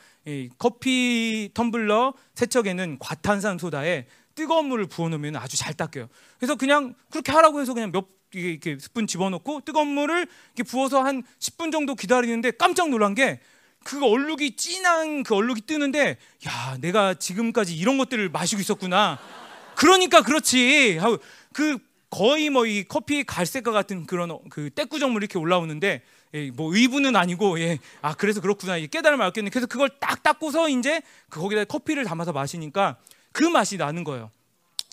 [0.57, 4.05] 커피 텀블러 세척에는 과탄산 소다에
[4.35, 6.09] 뜨거운 물을 부어놓으면 아주 잘 닦여요.
[6.37, 11.23] 그래서 그냥 그렇게 하라고 해서 그냥 몇 이렇게 스푼 집어넣고 뜨거운 물을 이렇게 부어서 한
[11.39, 13.39] 10분 정도 기다리는데 깜짝 놀란 게
[13.83, 16.17] 그 얼룩이 진한 그 얼룩이 뜨는데
[16.47, 19.17] 야 내가 지금까지 이런 것들을 마시고 있었구나.
[19.75, 20.99] 그러니까 그렇지.
[21.53, 21.77] 그
[22.09, 26.01] 거의 뭐 이 커피 갈색과 같은 그런 그 떼꾸정물 이렇게 올라오는데
[26.35, 28.77] 예, 뭐 의부는 아니고 예, 아 그래서 그렇구나.
[28.79, 29.49] 깨달음을 얻겠네.
[29.49, 32.97] 그래서 그걸 딱 닦고서 이제 그 거기다 커피를 담아서 마시니까
[33.31, 34.29] 그 맛이 나는 거예요.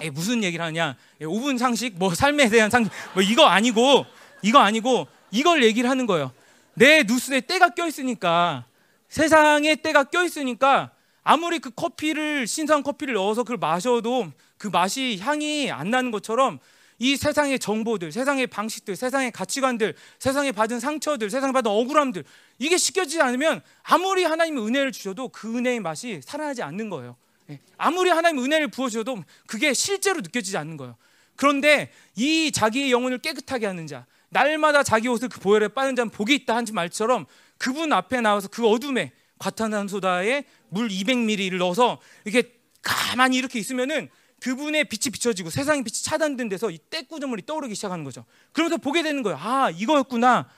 [0.02, 0.96] 예, 무슨 얘기를 하냐.
[1.20, 4.06] 예, 5분 상식 뭐 삶에 대한 상식 뭐 이거 아니고
[4.42, 6.32] 이거 아니고 이걸 얘기를 하는 거예요.
[6.74, 8.64] 내 누스에 때가 껴 있으니까
[9.08, 10.92] 세상에 때가 껴 있으니까
[11.22, 16.60] 아무리 그 커피를 신선 커피를 넣어서 그걸 마셔도 그 맛이 향이 안 나는 것처럼
[16.98, 22.24] 이 세상의 정보들, 세상의 방식들, 세상의 가치관들, 세상에 받은 상처들, 세상에 받은 억울함들
[22.58, 27.16] 이게 씻겨지지 않으면 아무리 하나님의 은혜를 주셔도 그 은혜의 맛이 살아나지 않는 거예요.
[27.50, 27.60] 예.
[27.76, 30.96] 아무리 하나님 은혜를 부어주셔도 그게 실제로 느껴지지 않는 거예요.
[31.36, 36.34] 그런데 이 자기의 영혼을 깨끗하게 하는 자, 날마다 자기 옷을 그 보혈에 빠는 자는 복이
[36.34, 37.26] 있다 한지 말처럼
[37.58, 42.52] 그분 앞에 나와서 그 어둠에 과탄산소다에 물 200ml를 넣어서 이렇게
[42.82, 44.08] 가만히 이렇게 있으면은
[44.40, 48.24] 그분의 빛이 비춰지고 세상의 빛이 차단된 데서 이 때꾸저물이 떠오르기 시작하는 거죠.
[48.52, 49.38] 그러면서 보게 되는 거예요.
[49.40, 50.48] 아, 이거였구나.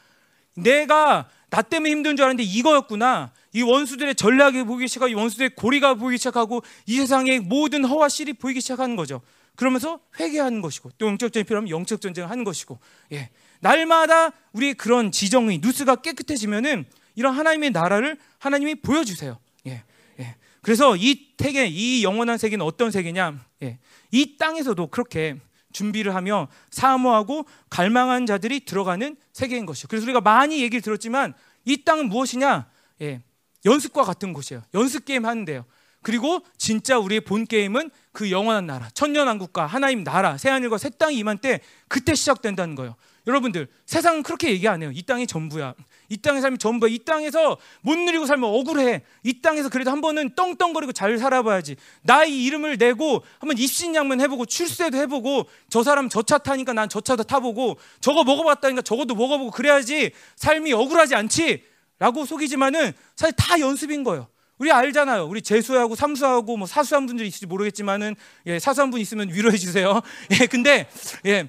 [0.54, 3.32] 내가 나 때문에 힘든 줄 알았는데 이거였구나.
[3.52, 8.34] 이 원수들의 전략이 보이기 시작하고 이 원수들의 고리가 보이기 시작하고 이 세상의 모든 허와 실이
[8.34, 9.22] 보이기 시작하는 거죠.
[9.56, 12.78] 그러면서 회개하는 것이고 또 영적 전쟁이 필요하면 영적 전쟁을 하는 것이고
[13.12, 13.30] 예.
[13.60, 16.84] 날마다 우리 그런 지정의 누스가 깨끗해지면은
[17.14, 19.38] 이런 하나님의 나라를 하나님이 보여주세요.
[19.66, 19.82] 예.
[20.20, 20.36] 예.
[20.62, 23.44] 그래서 이 세계, 이 영원한 세계는 어떤 세계냐?
[23.62, 23.78] 예.
[24.10, 25.36] 이 땅에서도 그렇게
[25.72, 29.86] 준비를 하며 사모하고 갈망한 자들이 들어가는 세계인 것이요.
[29.88, 31.34] 그래서 우리가 많이 얘기를 들었지만
[31.64, 32.68] 이 땅은 무엇이냐?
[33.02, 33.22] 예.
[33.64, 34.62] 연습과 같은 곳이에요.
[34.74, 35.64] 연습 게임 하는데요.
[36.02, 41.38] 그리고 진짜 우리의 본 게임은 그 영원한 나라, 천년왕국과 하나님 나라, 새하늘과 새 땅이 임한
[41.38, 42.94] 때 그때 시작된다는 거예요.
[43.28, 44.90] 여러분들 세상은 그렇게 얘기 안 해요.
[44.92, 45.74] 이 땅이 전부야.
[46.08, 46.90] 이 땅의 삶이 전부야.
[46.90, 49.02] 이 땅에서 못 누리고 살면 억울해.
[49.22, 51.76] 이 땅에서 그래도 한 번은 떵떵거리고 잘 살아봐야지.
[52.02, 57.00] 나의 이름을 내고 한번 입신양면 해보고 출세도 해보고 저 사람 저 차 타니까 난 저
[57.02, 61.62] 차도 타보고 저거 먹어봤다니까 저것도 먹어보고 그래야지 삶이 억울하지 않지.
[61.98, 64.28] 라고 속이지만은 사실 다 연습인 거예요.
[64.58, 65.26] 우리 알잖아요.
[65.26, 68.16] 우리 재수하고 삼수하고 뭐 사수한 분들이 있을지 모르겠지만은
[68.46, 70.00] 예, 사수한 분 있으면 위로해 주세요.
[70.40, 70.88] 예, 근데
[71.26, 71.48] 예,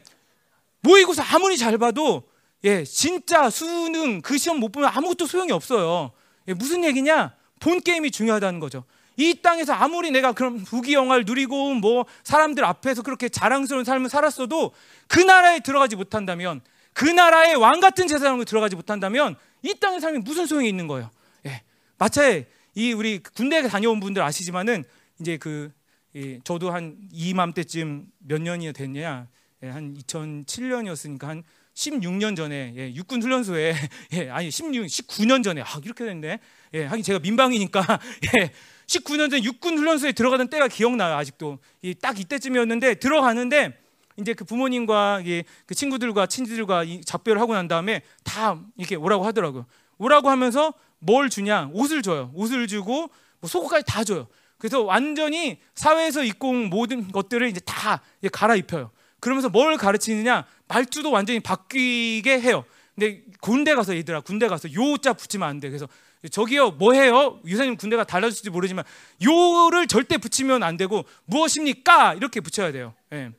[0.82, 2.23] 모의고사 아무리 잘 봐도
[2.63, 6.11] 예, 진짜 수능 그 시험 못 보면 아무것도 소용이 없어요.
[6.47, 7.34] 예, 무슨 얘기냐?
[7.59, 8.84] 본 게임이 중요하다는 거죠.
[9.17, 14.71] 이 땅에서 아무리 내가 그런 부귀 영화를 누리고 뭐 사람들 앞에서 그렇게 자랑스러운 삶을 살았어도
[15.07, 16.61] 그 나라에 들어가지 못한다면
[16.93, 21.09] 그 나라의 왕 같은 제사장으로 들어가지 못한다면 이 땅의 삶이 무슨 소용이 있는 거예요.
[21.45, 21.61] 예.
[21.97, 24.86] 마차에 이 우리 군대에 다녀온 분들 아시지만은
[25.19, 25.71] 이제 그
[26.15, 31.43] 예, 저도 한 이맘때쯤 몇 년이 됐냐 예, 한 2007년이었으니까 한
[31.74, 33.74] 16년 전에 예, 육군 훈련소에
[34.14, 36.39] 예, 아니 16, 19년 전에 아 이렇게 됐네.
[36.74, 37.82] 예, 하긴 제가 민방위니까
[38.39, 38.51] 예,
[38.88, 41.60] 19년 전 육군 훈련소에 들어가던 때가 기억나요 아직도.
[41.82, 43.78] 이, 딱 이때쯤이었는데 들어가는데
[44.18, 49.26] 이제 그 부모님과 예, 그 친구들과 친지들과 이 작별을 하고 난 다음에 다 이렇게 오라고
[49.26, 49.66] 하더라고요.
[49.97, 51.70] 오라고 하면서 뭘 주냐?
[51.74, 52.32] 옷을 줘요.
[52.34, 54.28] 옷을 주고 뭐 속옷까지 다 줘요.
[54.57, 58.01] 그래서 완전히 사회에서 입고 온 모든 것들을 이제 다
[58.32, 58.91] 갈아입혀요.
[59.20, 60.45] 그러면서 뭘 가르치느냐?
[60.67, 62.65] 말투도 완전히 바뀌게 해요.
[62.95, 65.70] 근데 군대 가서 얘들아 군대 가서 요자 붙이면 안 돼.
[65.70, 65.88] 그래서
[66.32, 67.39] 저기요 뭐 해요?
[67.45, 68.84] 유사님 군대가 달라질지 모르지만
[69.24, 72.15] 요를 절대 붙이면 안 되고 무엇입니까?
[72.15, 72.93] 이렇게 붙여야 돼요.
[73.13, 73.32] 예.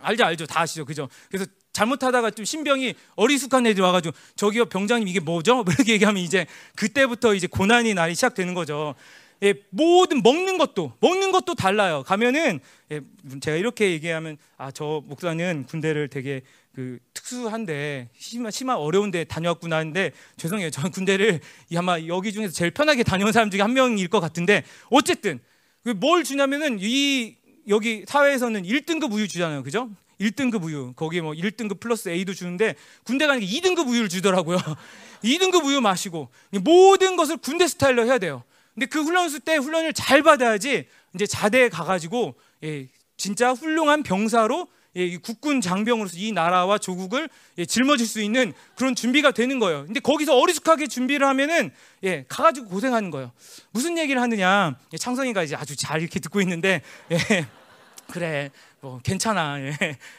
[0.00, 1.08] 알죠 알죠 다 아시죠 그죠?
[1.28, 5.64] 그래서 잘못하다가 좀 신병이 어리숙한 애들이 와가지고 저기요 병장님 이게 뭐죠?
[5.68, 8.94] 이렇게 얘기하면 이제 그때부터 이제 고난이 날이 시작되는 거죠.
[9.42, 12.02] 예, 모든 먹는 것도 먹는 것도 달라요.
[12.04, 12.60] 가면은
[12.90, 13.00] 예,
[13.40, 16.42] 제가 이렇게 얘기하면 아 저 목사는 군대를 되게
[16.74, 20.70] 그 특수한데 심한 심한 어려운데 다녀왔구나 하는데 죄송해요.
[20.70, 21.40] 저는 군대를
[21.76, 25.40] 아마 여기 중에서 제일 편하게 다녀온 사람 중에 한 명일 것 같은데 어쨌든
[25.84, 27.36] 그뭘 주냐면은 이
[27.68, 29.62] 여기 사회에서는 1등급 우유 주잖아요.
[29.62, 29.90] 그죠?
[30.20, 30.92] 1등급 우유.
[30.94, 32.74] 거기에 뭐 1등급 플러스 A도 주는데
[33.04, 34.58] 군대 가니까 2등급 우유를 주더라고요.
[35.22, 36.28] 2등급 우유 마시고
[36.62, 38.42] 모든 것을 군대 스타일로 해야 돼요.
[38.78, 45.16] 근데 그 훈련소 때 훈련을 잘 받아야지 이제 자대에 가가지고 예, 진짜 훌륭한 병사로 예,
[45.16, 49.84] 국군 장병으로서 이 나라와 조국을 예, 짊어질 수 있는 그런 준비가 되는 거예요.
[49.84, 51.72] 근데 거기서 어리숙하게 준비를 하면은
[52.04, 53.32] 예, 가가지고 고생하는 거예요.
[53.72, 54.76] 무슨 얘기를 하느냐?
[54.92, 57.46] 예, 창성이가 이제 아주 잘 이렇게 듣고 있는데 예,
[58.12, 59.60] 그래, 뭐 괜찮아.
[59.60, 59.76] 예,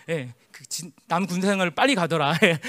[0.10, 0.34] 예,
[1.08, 2.38] 그남 군대 생활을 빨리 가더라.
[2.44, 2.60] 예,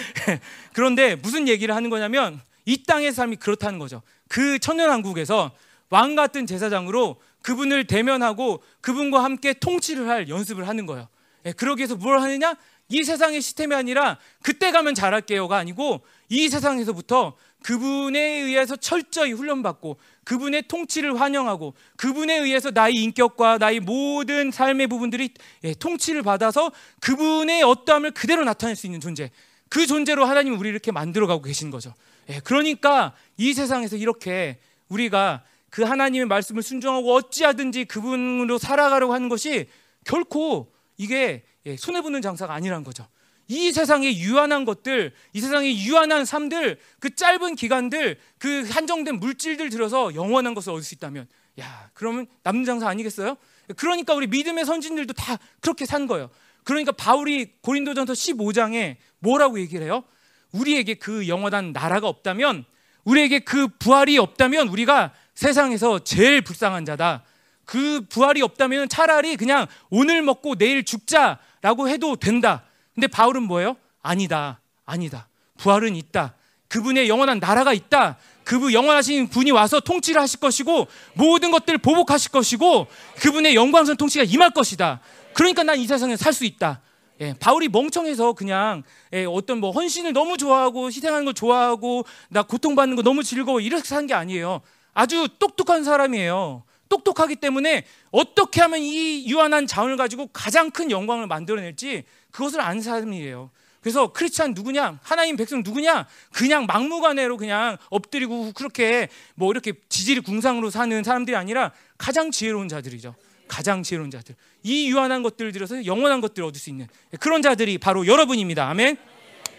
[0.73, 4.03] 그런데 무슨 얘기를 하는 거냐면 이 땅의 삶이 그렇다는 거죠.
[4.29, 5.51] 그 천년왕국에서
[5.91, 11.09] 왕 같은 제사장으로 그분을 대면하고 그분과 함께 통치를 할 연습을 하는 거예요.
[11.47, 12.55] 예, 그러기 위해서 뭘 하느냐?
[12.89, 20.65] 이 세상의 시스템이 아니라 그때 가면 잘할게요가 아니고 이 세상에서부터 그분에 의해서 철저히 훈련받고 그분의
[20.67, 25.31] 통치를 환영하고 그분에 의해서 나의 인격과 나의 모든 삶의 부분들이
[25.65, 29.31] 예, 통치를 받아서 그분의 어떠함을 그대로 나타낼 수 있는 존재
[29.69, 31.95] 그 존재로 하나님은 우리를 이렇게 만들어가고 계신 거죠.
[32.29, 39.69] 예, 그러니까 이 세상에서 이렇게 우리가 그 하나님의 말씀을 순종하고 어찌하든지 그분으로 살아가려고 하는 것이
[40.05, 43.07] 결코 이게 예, 손해 보는 장사가 아니라는 거죠.
[43.47, 50.15] 이 세상의 유한한 것들, 이 세상의 유한한 삶들, 그 짧은 기간들, 그 한정된 물질들 들어서
[50.15, 51.27] 영원한 것을 얻을 수 있다면,
[51.61, 53.37] 야, 그러면 남는 장사 아니겠어요?
[53.77, 56.31] 그러니까 우리 믿음의 선진들도 다 그렇게 산 거예요.
[56.63, 60.05] 그러니까 바울이 고린도전서 15장에 뭐라고 얘기를 해요?
[60.53, 62.65] 우리에게 그 영원한 나라가 없다면,
[63.03, 67.23] 우리에게 그 부활이 없다면 우리가 세상에서 제일 불쌍한 자다.
[67.65, 72.65] 그 부활이 없다면 차라리 그냥 오늘 먹고 내일 죽자라고 해도 된다.
[72.95, 73.77] 근데 바울은 뭐예요?
[74.03, 74.61] 아니다.
[74.85, 75.29] 아니다.
[75.57, 76.35] 부활은 있다.
[76.69, 78.19] 그분의 영원한 나라가 있다.
[78.45, 82.87] 그분 영원하신 분이 와서 통치를 하실 것이고 모든 것들을 보복하실 것이고
[83.21, 85.01] 그분의 영광선 통치가 임할 것이다.
[85.33, 86.83] 그러니까 난 이 세상에 살 수 있다.
[87.23, 88.83] 예, 바울이 멍청해서 그냥
[89.15, 93.85] 예, 어떤 뭐 헌신을 너무 좋아하고 희생하는 거 좋아하고 나 고통받는 거 너무 즐거워 이렇게
[93.89, 94.61] 산 게 아니에요.
[94.95, 96.65] 아주 똑똑한 사람이에요.
[96.89, 103.51] 똑똑하기 때문에 어떻게 하면 이 유한한 자원을 가지고 가장 큰 영광을 만들어낼지 그것을 아는 사람이에요.
[103.81, 104.99] 그래서 크리스찬 누구냐?
[105.03, 106.07] 하나님 백성 누구냐?
[106.33, 113.15] 그냥 막무가내로 그냥 엎드리고 그렇게 뭐 이렇게 지질이 궁상으로 사는 사람들이 아니라 가장 지혜로운 자들이죠.
[113.49, 114.35] 가장 지혜로운 자들.
[114.63, 116.89] 이 유한한 것들을 들여서 영원한 것들을 얻을 수 있는
[117.21, 118.69] 그런 자들이 바로 여러분입니다.
[118.69, 118.99] 아멘.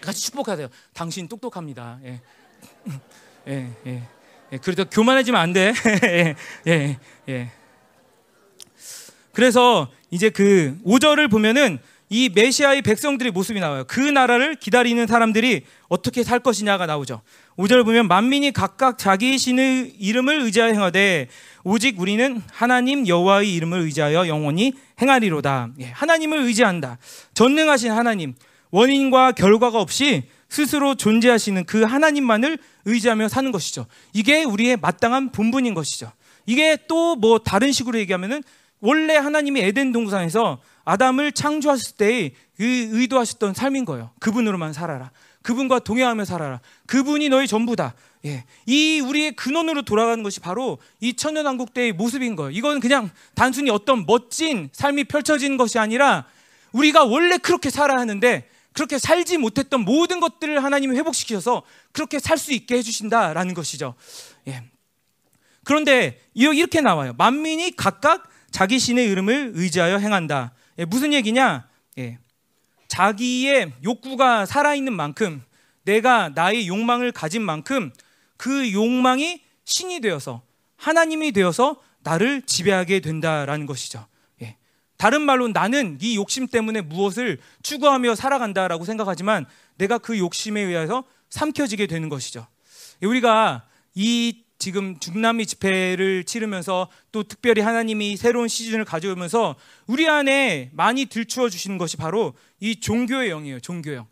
[0.01, 0.67] 같이 축복하세요.
[0.93, 1.99] 당신 똑똑합니다.
[2.03, 2.21] 예.
[3.47, 4.03] 예, 예.
[4.52, 4.58] 예.
[4.58, 5.74] 그래도 교만해지면 안 돼.
[6.04, 6.36] 예,
[6.68, 6.97] 예,
[7.30, 7.52] 예.
[9.34, 11.80] 그래서 이제 그 5절을 보면은
[12.10, 13.86] 이 메시아의 백성들의 모습이 나와요.
[13.88, 17.22] 그 나라를 기다리는 사람들이 어떻게 살 것이냐가 나오죠.
[17.58, 21.30] 5절 보면 만민이 각각 자기 신의 이름을 의지하여 행하되
[21.64, 25.70] 오직 우리는 하나님 여호와의 이름을 의지하여 영원히 행하리로다.
[25.80, 26.97] 예, 하나님을 의지한다.
[27.34, 28.36] 전능하신 하나님,
[28.72, 33.86] 원인과 결과가 없이 스스로 존재하시는 그 하나님만을 의지하며 사는 것이죠.
[34.12, 36.12] 이게 우리의 마땅한 본분인 것이죠.
[36.45, 38.43] 이게 또 뭐 다른 식으로 얘기하면은
[38.82, 44.12] 원래 하나님이 에덴 동산에서 아담을 창조하실 때의 그 의도하셨던 삶인 거예요.
[44.20, 45.12] 그분으로만 살아라.
[45.41, 46.60] 그분과 동행하며 살아라.
[46.86, 47.93] 그분이 너희 전부다.
[48.26, 48.43] 예.
[48.66, 52.52] 이 우리의 근원으로 돌아가는 것이 바로 이 천년왕국 때의 모습인 거예요.
[52.52, 56.26] 이건 그냥 단순히 어떤 멋진 삶이 펼쳐진 것이 아니라
[56.74, 62.53] 우리가 원래 그렇게 살아야 하는데 그렇게 살지 못했던 모든 것들을 하나님이 회복시켜서 그렇게 살 수
[62.53, 63.95] 있게 해주신다라는 것이죠.
[64.47, 64.63] 예.
[65.63, 67.13] 그런데 이렇게 나와요.
[67.17, 70.53] 만민이 각각 자기 신의 이름을 의지하여 행한다.
[70.80, 71.67] 예, 무슨 얘기냐?
[71.99, 72.17] 예.
[72.88, 75.43] 자기의 욕구가 살아있는 만큼
[75.84, 77.93] 내가 나의 욕망을 가진 만큼
[78.38, 80.41] 그 욕망이 신이 되어서
[80.78, 84.07] 하나님이 되어서 나를 지배하게 된다라는 것이죠.
[85.02, 85.04] 예.
[85.04, 89.45] 다른 말로 나는 이 욕심 때문에 무엇을 추구하며 살아간다라고 생각하지만
[89.78, 92.45] 내가 그 욕심에 의해서 삼켜지게 되는 것이죠.
[93.02, 99.56] 예, 우리가 이 지금 중남미 집회를 치르면서 또 특별히 하나님이 새로운 시즌을 가져오면서
[99.88, 103.60] 우리 안에 많이 들추어 주시는 것이 바로 이 종교의 영이에요.
[103.60, 104.08] 종교의 영.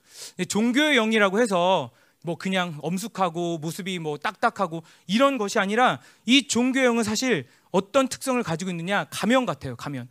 [0.48, 1.92] 종교의 영이라고 해서
[2.24, 8.42] 뭐 그냥 엄숙하고 모습이 뭐 딱딱하고 이런 것이 아니라 이 종교의 영은 사실 어떤 특성을
[8.42, 9.06] 가지고 있느냐?
[9.12, 9.76] 가면 같아요.
[9.76, 10.10] 가면.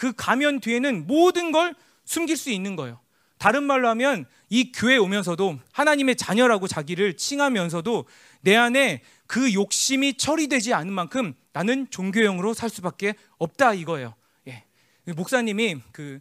[0.00, 1.74] 그 가면 뒤에는 모든 걸
[2.06, 2.98] 숨길 수 있는 거예요.
[3.36, 8.06] 다른 말로 하면 이 교회 오면서도 하나님의 자녀라고 자기를 칭하면서도
[8.40, 14.14] 내 안에 그 욕심이 처리되지 않은 만큼 나는 종교형으로 살 수밖에 없다 이거예요.
[14.48, 14.64] 예.
[15.04, 16.20] 목사님이 그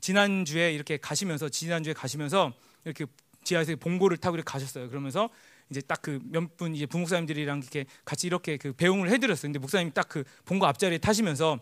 [0.00, 2.52] 지난주에 이렇게 가시면서 지난주에 가시면서
[2.84, 3.06] 이렇게
[3.42, 4.88] 지하에서 봉고를 타고 이렇게 가셨어요.
[4.88, 5.30] 그러면서
[5.70, 9.48] 이제 딱 그 몇 분 이제 부목사님들이랑 이렇게 같이 이렇게 그 배웅을 해드렸어요.
[9.48, 11.58] 근데 목사님 딱그 봉고 앞자리에 타시면서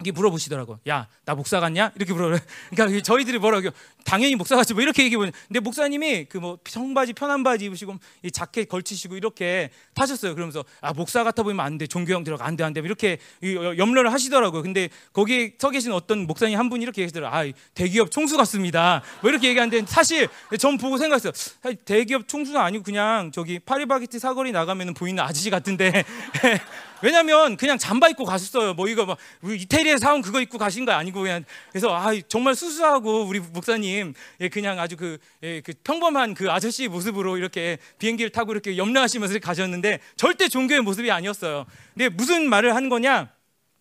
[0.00, 0.78] 이게 물어보시더라고.
[0.88, 1.92] 야, 나 목사 같냐?
[1.96, 2.38] 이렇게 물어.
[2.70, 3.70] 그러니까 저희들이 뭐라고
[4.04, 5.32] 당연히 목사 같지 뭐 이렇게 얘기해 보는.
[5.48, 10.34] 근데 목사님이 그 뭐 청바지 편한 바지 입으시고 이 자켓 걸치시고 이렇게 타셨어요.
[10.34, 11.86] 그러면서 아 목사 같아 보이면 안 돼.
[11.86, 12.80] 종교형 들어가 안 돼, 안 돼.
[12.80, 14.62] 이렇게 염려를 하시더라고요.
[14.62, 17.34] 근데 거기에 서 계신 어떤 목사님 한 분이 이렇게 얘기하더라고.
[17.36, 17.44] 아,
[17.74, 19.02] 대기업 총수 같습니다.
[19.20, 20.28] 뭐 이렇게 얘기하는데 사실
[20.58, 21.32] 전 보고 생각했어요.
[21.84, 26.04] 대기업 총수가 아니고 그냥 저기 파리바게트 사거리 나가면 보이는 아저씨 같은데
[27.02, 28.74] 왜냐면 그냥 잠바 입고 가셨어요.
[28.74, 33.24] 뭐 이거 막 이태리에 사온 그거 입고 가신 거 아니고 그냥 그래서 아 정말 수수하고
[33.24, 38.52] 우리 목사님 예, 그냥 아주 그, 예, 그 평범한 그 아저씨 모습으로 이렇게 비행기를 타고
[38.52, 41.66] 이렇게 염려하시면서 가셨는데 절대 종교의 모습이 아니었어요.
[41.94, 43.30] 근데 무슨 말을 한 거냐?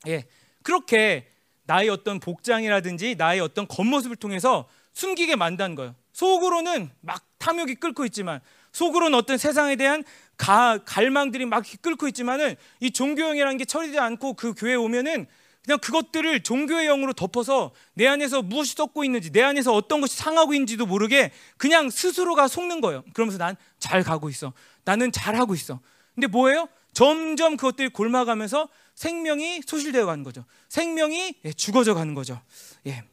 [0.07, 0.25] 예,
[0.63, 1.27] 그렇게
[1.63, 5.95] 나의 어떤 복장이라든지 나의 어떤 겉모습을 통해서 숨기게 만든 거예요.
[6.13, 8.39] 속으로는 막 탐욕이 끓고 있지만
[8.77, 10.03] 속으로는 어떤 세상에 대한
[10.37, 15.25] 가, 갈망들이 막 끓고 있지만은 이 종교형이라는 게 처리되지 않고 그 교회에 오면은
[15.65, 20.53] 그냥 그것들을 종교의 영으로 덮어서 내 안에서 무엇이 썩고 있는지 내 안에서 어떤 것이 상하고
[20.53, 23.03] 있는지도 모르게 그냥 스스로가 속는 거예요.
[23.13, 24.53] 그러면서 난 잘 가고 있어.
[24.85, 25.79] 나는 잘 하고 있어.
[26.15, 26.67] 근데 뭐예요?
[26.93, 30.45] 점점 그것들이 골마가면서 생명이 소실되어 가는 거죠.
[30.69, 32.41] 생명이 예, 죽어져 가는 거죠.
[32.87, 33.03] 예.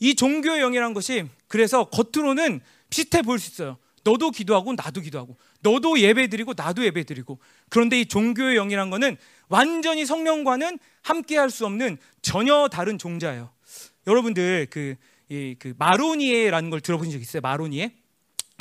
[0.00, 3.78] 이 종교의 영이라는 것이 그래서 겉으로는 비슷해 보일 수 있어요.
[4.02, 7.38] 너도 기도하고 나도 기도하고 너도 예배드리고 나도 예배드리고
[7.68, 9.16] 그런데 이 종교의 영이란 거는
[9.48, 13.50] 완전히 성령과는 함께 할 수 없는 전혀 다른 종자예요.
[14.06, 14.94] 여러분들 그,
[15.28, 17.40] 이, 그 마로니에라는 걸 들어보신 적 있어요?
[17.42, 17.92] 마로니에?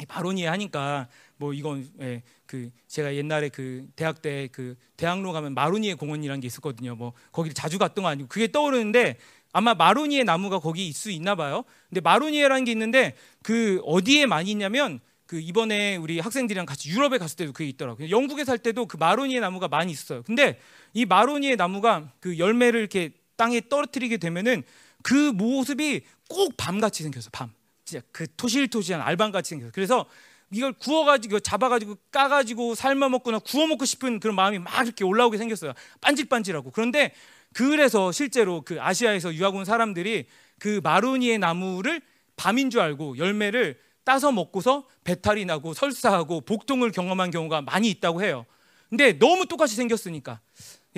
[0.07, 5.93] 마로니에 하니까 뭐 이건 예, 그 제가 옛날에 그 대학 때 그 대학로 가면 마로니에
[5.93, 6.95] 공원이라는 게 있었거든요.
[6.95, 9.17] 뭐 거기 자주 갔던 거 아니고 그게 떠오르는데
[9.51, 11.63] 아마 마로니에 나무가 거기 있을 수 있나 봐요.
[11.89, 14.99] 근데 마로니에라는 게 있는데 그 어디에 많이 있냐면
[15.29, 18.09] 그 이번에 우리 학생들이랑 같이 유럽에 갔을 때도 그게 있더라고요.
[18.09, 20.23] 영국에 살 때도 그 마로니에 나무가 많이 있어요.
[20.23, 20.59] 근데
[20.91, 24.63] 이 마로니에 나무가 그 열매를 이렇게 땅에 떨어뜨리게 되면은
[25.03, 27.53] 그 모습이 꼭 밤같이 생겨서 밤.
[27.85, 30.07] 진짜 그 토실토실한 알밤같이 생겨서 그래서
[30.49, 35.73] 이걸 구워가지고 잡아가지고 까가지고 삶아 먹거나 구워 먹고 싶은 그런 마음이 막 이렇게 올라오게 생겼어요.
[36.01, 36.71] 반질반질하고.
[36.71, 37.13] 그런데
[37.53, 40.25] 그래서 실제로 그 아시아에서 유학 온 사람들이
[40.57, 42.01] 그 마루니의 나무를
[42.35, 43.77] 밤인 줄 알고 열매를
[44.09, 48.47] 따서 먹고서 배탈이 나고 설사하고 복통을 경험한 경우가 많이 있다고 해요.
[48.89, 50.39] 근데 너무 똑같이 생겼으니까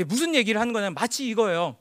[0.06, 1.76] 무슨 얘기를 하는 거냐면 마치 이거예요.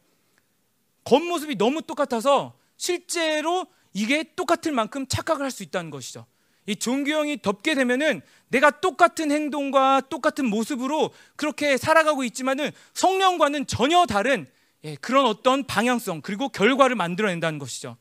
[1.04, 6.26] 겉모습이 너무 똑같아서 실제로 이게 똑같을 만큼 착각을 할 수 있다는 것이죠.
[6.66, 14.48] 이 종교형이 덮게 되면은 내가 똑같은 행동과 똑같은 모습으로 그렇게 살아가고 있지만은 성령과는 전혀 다른
[14.82, 17.96] 예, 그런 어떤 방향성 그리고 결과를 만들어낸다는 것이죠.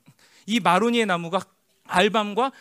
[0.48, 1.42] 이 마로니의 나무가
[1.86, 2.52] 알밤과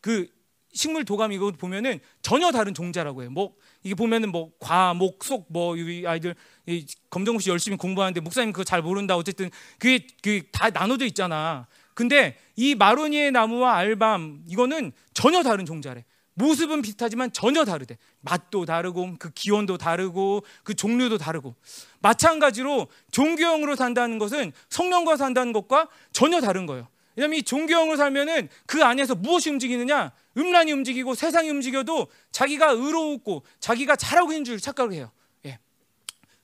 [0.00, 0.26] 그
[0.72, 3.30] 식물 도감 이거 보면은 전혀 다른 종자라고 해요.
[3.30, 6.34] 뭐 이게 보면은 뭐 과, 목, 속, 뭐 이 아이들
[6.66, 9.16] 이 검정고 씨 열심히 공부하는데 목사님 그거 잘 모른다.
[9.16, 11.66] 어쨌든 그게 그 다 나눠져 있잖아.
[11.94, 16.04] 근데 이 마로니의 나무와 알밤 이거는 전혀 다른 종자래.
[16.34, 17.98] 모습은 비슷하지만 전혀 다르대.
[18.20, 21.56] 맛도 다르고 그 기온도 다르고 그 종류도 다르고
[22.00, 26.86] 마찬가지로 종교형으로 산다는 것은 성령과 산다는 것과 전혀 다른 거예요.
[27.18, 30.12] 왜냐하면 이 종교형으로 살면은 그 안에서 무엇이 움직이느냐?
[30.36, 35.10] 음란이 움직이고 세상이 움직여도 자기가 의로웠고 자기가 잘하고 있는 줄 착각을 해요.
[35.44, 35.58] 예.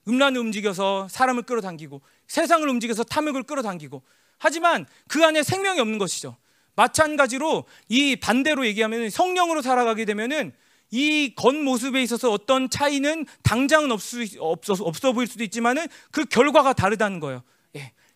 [0.08, 4.02] 음란을 움직여서 사람을 끌어당기고 세상을 움직여서 탐욕을 끌어당기고
[4.38, 6.36] 하지만 그 안에 생명이 없는 것이죠.
[6.74, 10.52] 마찬가지로 이 반대로 얘기하면 성령으로 살아가게 되면은
[10.90, 17.20] 이 겉모습에 있어서 어떤 차이는 당장은 없어, 없어, 없어 보일 수도 있지만은 그 결과가 다르다는
[17.20, 17.44] 거예요.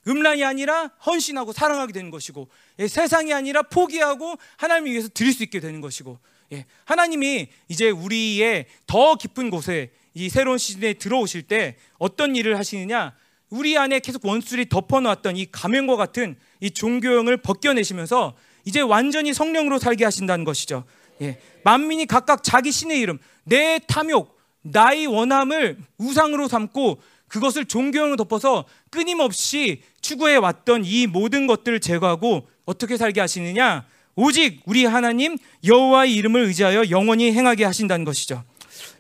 [0.07, 0.11] 예.
[0.11, 2.88] 음란이 아니라 헌신하고 사랑하게 되는 것이고 예.
[2.88, 6.18] 세상이 아니라 포기하고 하나님을 위해서 드릴 수 있게 되는 것이고
[6.53, 6.66] 예.
[6.84, 13.14] 하나님이 이제 우리의 더 깊은 곳에 이 새로운 시즌에 들어오실 때 어떤 일을 하시느냐
[13.51, 20.05] 우리 안에 계속 원수들이 덮어놓았던 이 가면과 같은 이 종교형을 벗겨내시면서 이제 완전히 성령으로 살게
[20.05, 20.84] 하신다는 것이죠.
[21.22, 21.40] 예.
[21.64, 29.82] 만민이 각각 자기 신의 이름, 내 탐욕, 나의 원함을 우상으로 삼고 그것을 종교형을 덮어서 끊임없이
[30.00, 33.86] 추구해 왔던 이 모든 것들을 제거하고 어떻게 살게 하시느냐?
[34.14, 38.42] 오직 우리 하나님 여호와의 이름을 의지하여 영원히 행하게 하신다는 것이죠.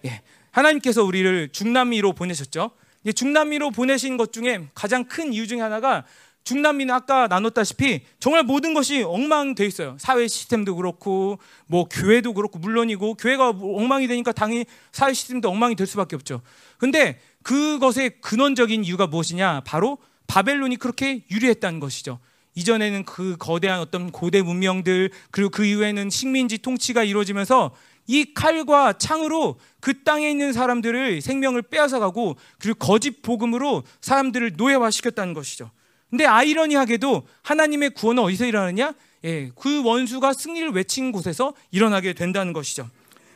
[0.04, 0.20] 예.
[0.52, 2.70] 하나님께서 우리를 중남미로 보내셨죠.
[3.14, 6.04] 중남미로 보내신 것 중에 가장 큰 이유 중에 하나가
[6.44, 9.96] 중남미는 아까 나눴다시피 정말 모든 것이 엉망돼 있어요.
[9.98, 15.86] 사회 시스템도 그렇고 뭐 교회도 그렇고 물론이고 교회가 엉망이 되니까 당연히 사회 시스템도 엉망이 될
[15.86, 16.40] 수밖에 없죠.
[16.78, 19.62] 근데 그것의 근원적인 이유가 무엇이냐?
[19.64, 19.96] 바로
[20.26, 22.18] 바벨론이 그렇게 유리했다는 것이죠.
[22.54, 27.74] 이전에는 그 거대한 어떤 고대 문명들 그리고 그 이후에는 식민지 통치가 이루어지면서
[28.06, 34.90] 이 칼과 창으로 그 땅에 있는 사람들을 생명을 빼앗아 가고 그리고 거짓 복음으로 사람들을 노예화
[34.90, 35.70] 시켰다는 것이죠.
[36.10, 38.92] 근데 아이러니하게도 하나님의 구원은 어디서 일어나느냐?
[39.24, 42.90] 예, 그 원수가 승리를 외친 곳에서 일어나게 된다는 것이죠.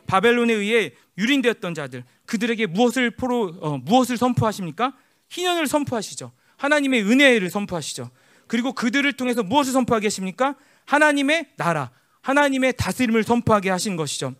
[0.05, 4.93] 바벨론에 의해 유린되었던 자들, 그들에게 무엇을 포로 어, 무엇을 선포하십니까?
[5.29, 6.31] 희년을 선포하시죠.
[6.57, 8.09] 하나님의 은혜를 선포하시죠.
[8.47, 10.55] 그리고 그들을 통해서 무엇을 선포하게 하십니까?
[10.85, 11.91] 하나님의 나라,
[12.21, 14.33] 하나님의 다스림을 선포하게 하신 것이죠.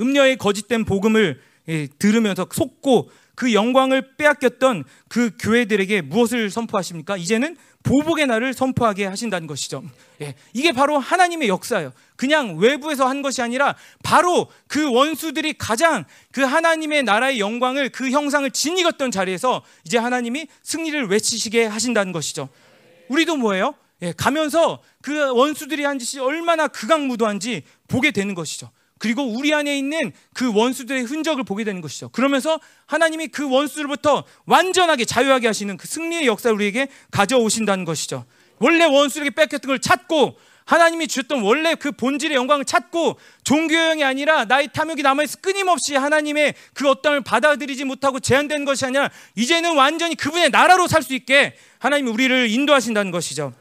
[0.00, 7.16] 음녀의 거짓된 복음을 예, 들으면서 속고 그 영광을 빼앗겼던 그 교회들에게 무엇을 선포하십니까?
[7.16, 9.82] 이제는 보복의 날을 선포하게 하신다는 것이죠.
[10.20, 11.92] 예, 이게 바로 하나님의 역사예요.
[12.16, 18.48] 그냥 외부에서 한 것이 아니라 바로 그 원수들이 가장 그 하나님의 나라의 영광을 그 형상을
[18.50, 22.48] 지니었던 자리에서 이제 하나님이 승리를 외치시게 하신다는 것이죠.
[23.08, 23.74] 우리도 뭐예요?
[24.02, 28.70] 예, 가면서 그 원수들이 한 짓이 얼마나 극악무도한지 보게 되는 것이죠.
[29.02, 32.08] 그리고 우리 안에 있는 그 원수들의 흔적을 보게 되는 것이죠.
[32.10, 38.24] 그러면서 하나님이 그 원수로부터 완전하게 자유하게 하시는 그 승리의 역사를 우리에게 가져오신다는 것이죠.
[38.60, 44.68] 원래 원수에게 뺏겼던 걸 찾고 하나님이 주셨던 원래 그 본질의 영광을 찾고 종교형이 아니라 나의
[44.72, 50.86] 탐욕이 남아있어 끊임없이 하나님의 그 어떠함을 받아들이지 못하고 제한된 것이 아니라 이제는 완전히 그분의 나라로
[50.86, 53.52] 살 수 있게 하나님이 우리를 인도하신다는 것이죠.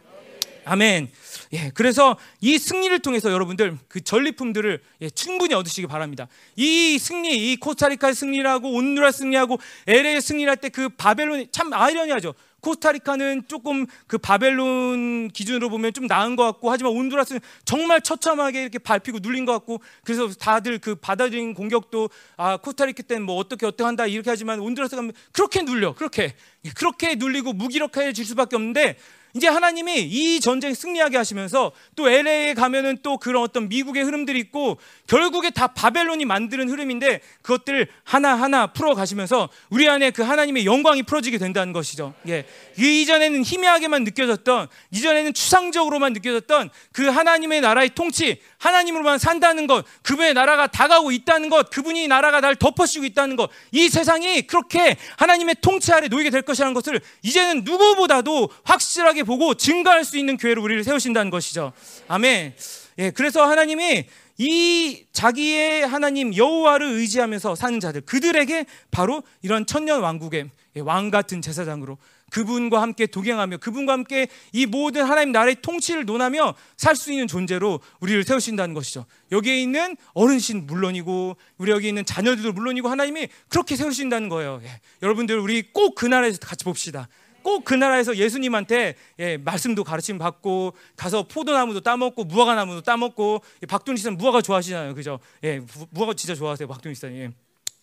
[0.65, 1.09] 아멘.
[1.53, 6.27] 예, 그래서 이 승리를 통해서 여러분들 그 전리품들을 예, 충분히 얻으시기 바랍니다.
[6.55, 12.33] 이 승리, 이 코스타리카 승리라고 온누라 승리하고 LA 승리할 때 그 바벨론이 참 아이러니하죠.
[12.61, 18.77] 코스타리카는 조금 그 바벨론 기준으로 보면 좀 나은 것 같고 하지만 온두라스는 정말 처참하게 이렇게
[18.77, 23.83] 밟히고 눌린 것 같고 그래서 다들 그 받아들인 공격도 아 코스타리카 때는 뭐 어떻게 어떻게
[23.83, 26.35] 한다 이렇게 하지만 온두라스 가면 그렇게 눌려 그렇게
[26.75, 28.97] 그렇게 눌리고 무기력해질 수밖에 없는데
[29.33, 34.77] 이제 하나님이 이 전쟁 승리하게 하시면서 또 LA에 가면은 또 그런 어떤 미국의 흐름들이 있고
[35.07, 41.37] 결국에 다 바벨론이 만드는 흐름인데 그것들을 하나하나 풀어 가시면서 우리 안에 그 하나님의 영광이 풀어지게
[41.37, 42.13] 된다는 것이죠.
[42.27, 42.45] 예.
[42.77, 50.67] 이전에는 희미하게만 느껴졌던 이전에는 추상적으로만 느껴졌던 그 하나님의 나라의 통치, 하나님으로만 산다는 것, 그분의 나라가
[50.67, 56.07] 다가오고 있다는 것, 그분이 나라가 날 덮어씌우고 있다는 것, 이 세상이 그렇게 하나님의 통치 아래
[56.07, 61.73] 놓이게 될 것이라는 것을 이제는 누구보다도 확실하게 보고 증가할 수 있는 교회로 우리를 세우신다는 것이죠.
[62.07, 62.53] 아멘.
[62.99, 64.05] 예, 그래서 하나님이
[64.37, 71.97] 이 자기의 하나님 여호와를 의지하면서 사는 자들 그들에게 바로 이런 천년 왕국의 왕 같은 제사장으로
[72.31, 77.79] 그분과 함께 동행하며 그분과 함께 이 모든 하나님 나라의 통치를 논하며 살 수 있는 존재로
[77.99, 79.05] 우리를 세우신다는 것이죠.
[79.31, 84.61] 여기에 있는 어른신 물론이고 우리 여기 있는 자녀들도 물론이고 하나님이 그렇게 세우신다는 거예요.
[84.63, 84.81] 예.
[85.03, 87.07] 여러분들 우리 꼭 그 나라에서 같이 봅시다.
[87.43, 93.97] 꼭그 나라에서 예수님한테 예, 말씀도 가르침 받고 가서 포도나무도 따먹고 무화과 나무도 따먹고 예, 박동희
[93.97, 95.19] 씨는 무화과 좋아하시잖아요, 그죠?
[95.43, 95.59] 예,
[95.89, 97.15] 무화과 진짜 좋아하세요, 박동희 씨는.
[97.17, 97.31] 예.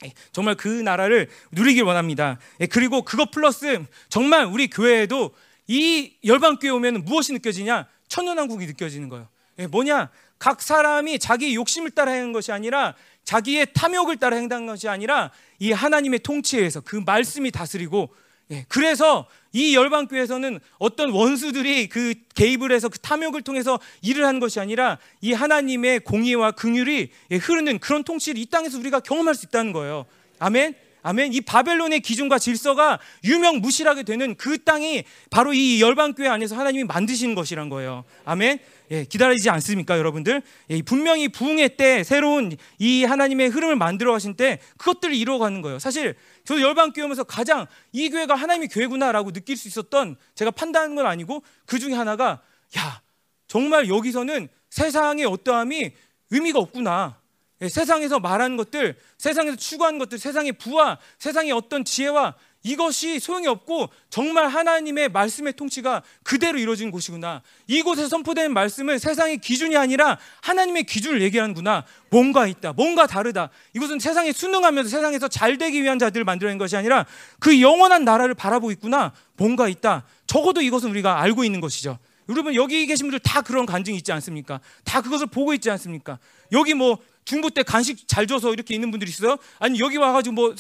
[0.05, 2.39] 예, 정말 그 나라를 누리길 원합니다.
[2.61, 5.35] 예, 그리고 그것 플러스 정말 우리 교회에도
[5.67, 7.87] 이 열방교회 오면 무엇이 느껴지냐?
[8.09, 9.29] 천연왕국이 느껴지는 거예요.
[9.59, 10.11] 예, 뭐냐?
[10.39, 12.95] 각 사람이 자기 욕심을 따라 하는 것이 아니라
[13.25, 18.15] 자기의 탐욕을 따라 행동하는 것이 아니라 이 하나님의 통치에서 그 말씀이 다스리고
[18.51, 24.61] 예, 그래서 이 열방교회에서는 어떤 원수들이 그 개입을 해서 그 탐욕을 통해서 일을 하는 것이
[24.61, 29.73] 아니라 이 하나님의 공의와 긍휼이 예, 흐르는 그런 통치를 이 땅에서 우리가 경험할 수 있다는
[29.73, 30.07] 거예요.
[30.39, 30.75] 아멘.
[31.03, 31.33] 아멘.
[31.33, 37.35] 이 바벨론의 기준과 질서가 유명 무실하게 되는 그 땅이 바로 이 열방교회 안에서 하나님이 만드신
[37.35, 38.05] 것이란 거예요.
[38.25, 38.59] 아멘.
[38.91, 40.43] 예, 기다리지 않습니까, 여러분들?
[40.71, 45.79] 예, 분명히 부흥회 때 새로운 이 하나님의 흐름을 만들어 가신 때 그것들을 이루어 가는 거예요.
[45.79, 46.15] 사실
[46.49, 51.43] 저도 열방교회 오면서 가장 이 교회가 하나님의 교회구나라고 느낄 수 있었던 제가 판단하는 건 아니고
[51.67, 52.41] 그 중에 하나가
[52.79, 53.03] 야
[53.47, 55.93] 정말 여기서는 세상의 어떠함이
[56.31, 57.21] 의미가 없구나.
[57.61, 63.89] 예, 세상에서 말하는 것들, 세상에서 추구하는 것들, 세상의 부와 세상의 어떤 지혜와 이것이 소용이 없고
[64.11, 67.43] 정말 하나님의 말씀의 통치가 그대로 이루어진 곳이구나.
[67.67, 71.85] 이곳에서 선포되는 말씀은 세상의 기준이 아니라 하나님의 기준을 얘기하는구나.
[72.11, 72.73] 뭔가 있다.
[72.73, 73.51] 뭔가 다르다.
[73.75, 77.07] 이것은 세상에 순응하면서 세상에서 잘 되기 위한 자들을 만들어낸 것이 아니라
[77.39, 79.13] 그 영원한 나라를 바라보고 있구나.
[79.37, 80.05] 뭔가 있다.
[80.27, 81.99] 적어도 이것은 우리가 알고 있는 것이죠.
[82.29, 84.61] 여러분 여기 계신 분들 다 그런 간증이 있지 않습니까?
[84.85, 86.19] 다 그것을 보고 있지 않습니까?
[86.53, 86.99] 여기 뭐
[87.29, 89.37] 중부 때 간식 잘 줘서 이렇게 있는 분들이 있어요?
[89.59, 90.55] 아니 여기 와가지고 뭐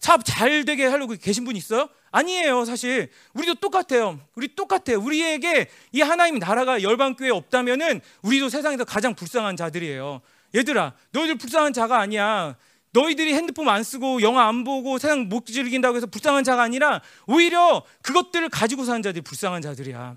[0.00, 1.88] 사업 잘 되게 하려고 계신 분 있어요?
[2.10, 3.08] 아니에요 사실.
[3.34, 4.18] 우리도 똑같아요.
[4.34, 4.98] 우리 똑같아요.
[4.98, 10.20] 우리에게 이 하나님 나라가 열방교회 없다면은 우리도 세상에서 가장 불쌍한 자들이에요.
[10.56, 12.56] 얘들아 너희들 불쌍한 자가 아니야.
[12.90, 17.84] 너희들이 핸드폰 안 쓰고 영화 안 보고 세상 못 즐긴다고 해서 불쌍한 자가 아니라 오히려
[18.02, 20.16] 그것들을 가지고 사는 자들이 불쌍한 자들이야.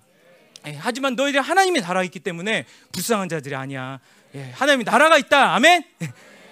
[0.66, 4.00] 예, 하지만 너희들 하나님의 나라 있기 때문에 불쌍한 자들이 아니야
[4.36, 5.56] 예, 하나님의 나라가 있다.
[5.56, 5.84] 아멘.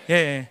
[0.10, 0.14] 예.
[0.14, 0.50] 예.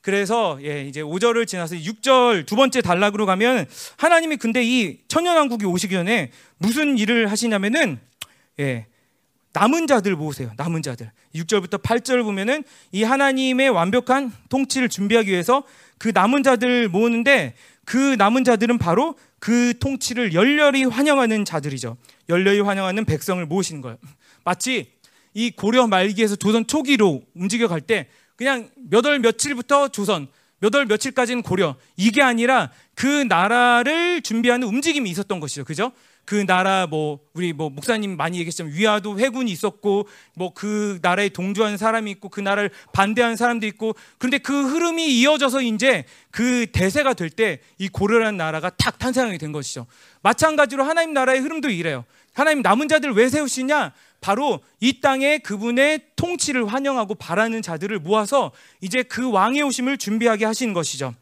[0.00, 3.66] 그래서 예, 이제 5절을 지나서 6절 두 번째 단락으로 가면
[3.96, 7.98] 하나님이 근데 이 천년왕국이 오시기 전에 무슨 일을 하시냐면은
[8.60, 8.86] 예,
[9.52, 10.52] 남은 자들 모으세요.
[10.56, 11.10] 남은 자들.
[11.34, 15.64] 6절부터 8절 보면은 이 하나님의 완벽한 통치를 준비하기 위해서
[15.98, 21.96] 그 남은 자들 모으는데 그 남은 자들은 바로 그 통치를 열렬히 환영하는 자들이죠.
[22.28, 23.98] 열렬히 환영하는 백성을 모으시는 거예요.
[24.44, 24.92] 마치
[25.38, 30.26] 이 고려 말기에서 조선 초기로 움직여 갈 때 그냥 몇 월 며칠부터 조선,
[30.60, 35.64] 몇 월 며칠까지는 고려 이게 아니라 그 나라를 준비하는 움직임이 있었던 것이죠.
[35.64, 35.92] 그죠?
[36.24, 41.78] 그 나라 뭐 우리 뭐 목사님 많이 얘기했지만 위화도 회군이 있었고 뭐 그 나라에 동조하는
[41.78, 47.30] 사람이 있고 그 나라를 반대하는 사람도 있고 그런데 그 흐름이 이어져서 이제 그 대세가 될
[47.30, 49.86] 때 이 고려라는 나라가 탁 탄생하게 된 것이죠.
[50.22, 52.04] 마찬가지로 하나님 나라의 흐름도 이래요.
[52.34, 53.92] 하나님 남은 자들 왜 세우시냐?
[54.20, 60.72] 바로 이 땅에 그분의 통치를 환영하고 바라는 자들을 모아서 이제 그 왕의 오심을 준비하게 하신
[60.72, 61.14] 것이죠.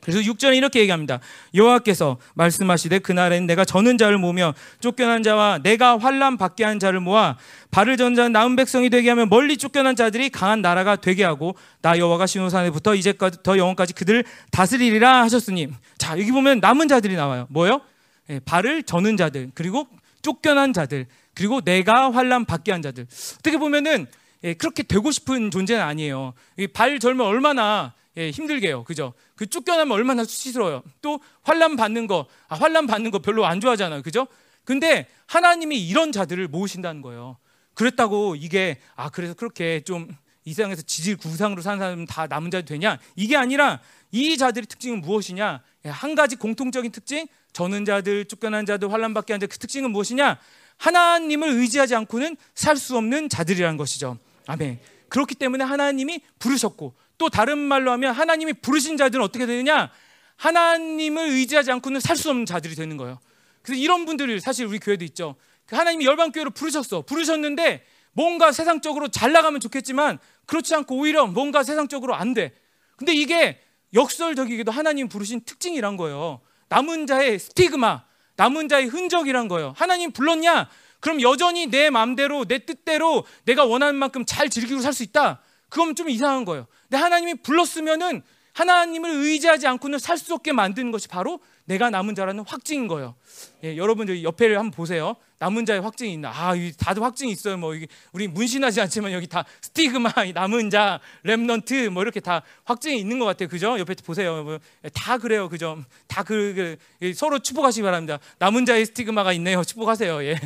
[0.00, 1.20] 그래서 6절에 이렇게 얘기합니다.
[1.54, 7.36] 여호와께서 말씀하시되 그날엔 내가 저는 자를 모으며 쫓겨난 자와 내가 환란 받게 한 자를 모아
[7.70, 12.26] 발을 전자한 나은 백성이 되게 하며 멀리 쫓겨난 자들이 강한 나라가 되게 하고 나 여호와가
[12.26, 17.46] 시온산에부터 이제까지 더 영원까지 그들을 다스리리라 하셨으니 자 여기 보면 남은 자들이 나와요.
[17.50, 17.82] 뭐요?
[18.30, 19.86] 예, 발을 저는 자들 그리고
[20.22, 21.06] 쫓겨난 자들
[21.40, 23.06] 그리고 내가 환란 받게 한 자들.
[23.38, 24.06] 어떻게 보면은
[24.44, 26.34] 예, 그렇게 되고 싶은 존재는 아니에요.
[26.74, 28.84] 발 절면 얼마나 예, 힘들게요.
[28.84, 29.14] 그죠?
[29.36, 30.82] 그 쫓겨나면 얼마나 수치스러워요.
[31.00, 34.02] 또 환란 받는 거, 아, 환란 받는 거 별로 안 좋아하잖아요.
[34.02, 34.26] 그죠?
[34.64, 37.38] 근데 하나님이 이런 자들을 모으신다는 거예요.
[37.72, 40.08] 그랬다고 이게 아 그래서 그렇게 좀
[40.44, 42.98] 이 세상에서 지질 구상으로 사는 사람 다 남은 자들 되냐?
[43.14, 45.62] 이게 아니라 이 자들의 특징은 무엇이냐?
[45.84, 49.90] 예, 한 가지 공통적인 특징, 저는 자들, 쫓겨난 자들, 환란 받게 한 자들 그 특징은
[49.90, 50.38] 무엇이냐?
[50.80, 54.18] 하나님을 의지하지 않고는 살 수 없는 자들이라는 것이죠.
[54.46, 54.80] 아멘.
[55.10, 59.90] 그렇기 때문에 하나님이 부르셨고 또 다른 말로 하면 하나님이 부르신 자들은 어떻게 되느냐?
[60.36, 63.18] 하나님을 의지하지 않고는 살 수 없는 자들이 되는 거예요.
[63.62, 65.36] 그래서 이런 분들이 사실 우리 교회도 있죠.
[65.66, 67.02] 그 하나님이 열방교회로 부르셨어.
[67.02, 72.54] 부르셨는데 뭔가 세상적으로 잘 나가면 좋겠지만 그렇지 않고 오히려 뭔가 세상적으로 안 돼.
[72.96, 73.60] 근데 이게
[73.92, 76.40] 역설적이기도 하나님 부르신 특징이란 거예요.
[76.70, 78.04] 남은 자의 스티그마,
[78.40, 79.74] 남은 자의 흔적이란 거예요.
[79.76, 80.66] 하나님 불렀냐?
[81.00, 85.42] 그럼 여전히 내 마음대로 내 뜻대로 내가 원하는 만큼 잘 즐기고 살 수 있다.
[85.68, 86.66] 그건 좀 이상한 거예요.
[86.88, 88.22] 근데 하나님이 불렀으면은
[88.54, 93.14] 하나님을 의지하지 않고는 살 수 없게 만드는 것이 바로 내가 남은 자라는 확증인 거예요.
[93.62, 95.14] 예, 여러분 저 옆에를 한번 보세요.
[95.38, 96.30] 남은 자의 확증이 있나?
[96.30, 97.56] 아, 다들 확증이 있어요.
[97.58, 102.98] 뭐 이게 우리 문신하지 않지만 여기 다 스티그마, 남은 자, 렘넌트 뭐 이렇게 다 확증이
[102.98, 103.48] 있는 것 같아요.
[103.48, 103.78] 그죠?
[103.78, 104.42] 옆에 보세요.
[104.42, 104.58] 뭐,
[104.92, 105.48] 다 그래요.
[105.48, 105.78] 그죠?
[106.08, 108.18] 다그 그, 그, 서로 축복하시기 바랍니다.
[108.40, 109.62] 남은 자의 스티그마가 있네요.
[109.62, 110.24] 축복하세요.
[110.24, 110.40] 예.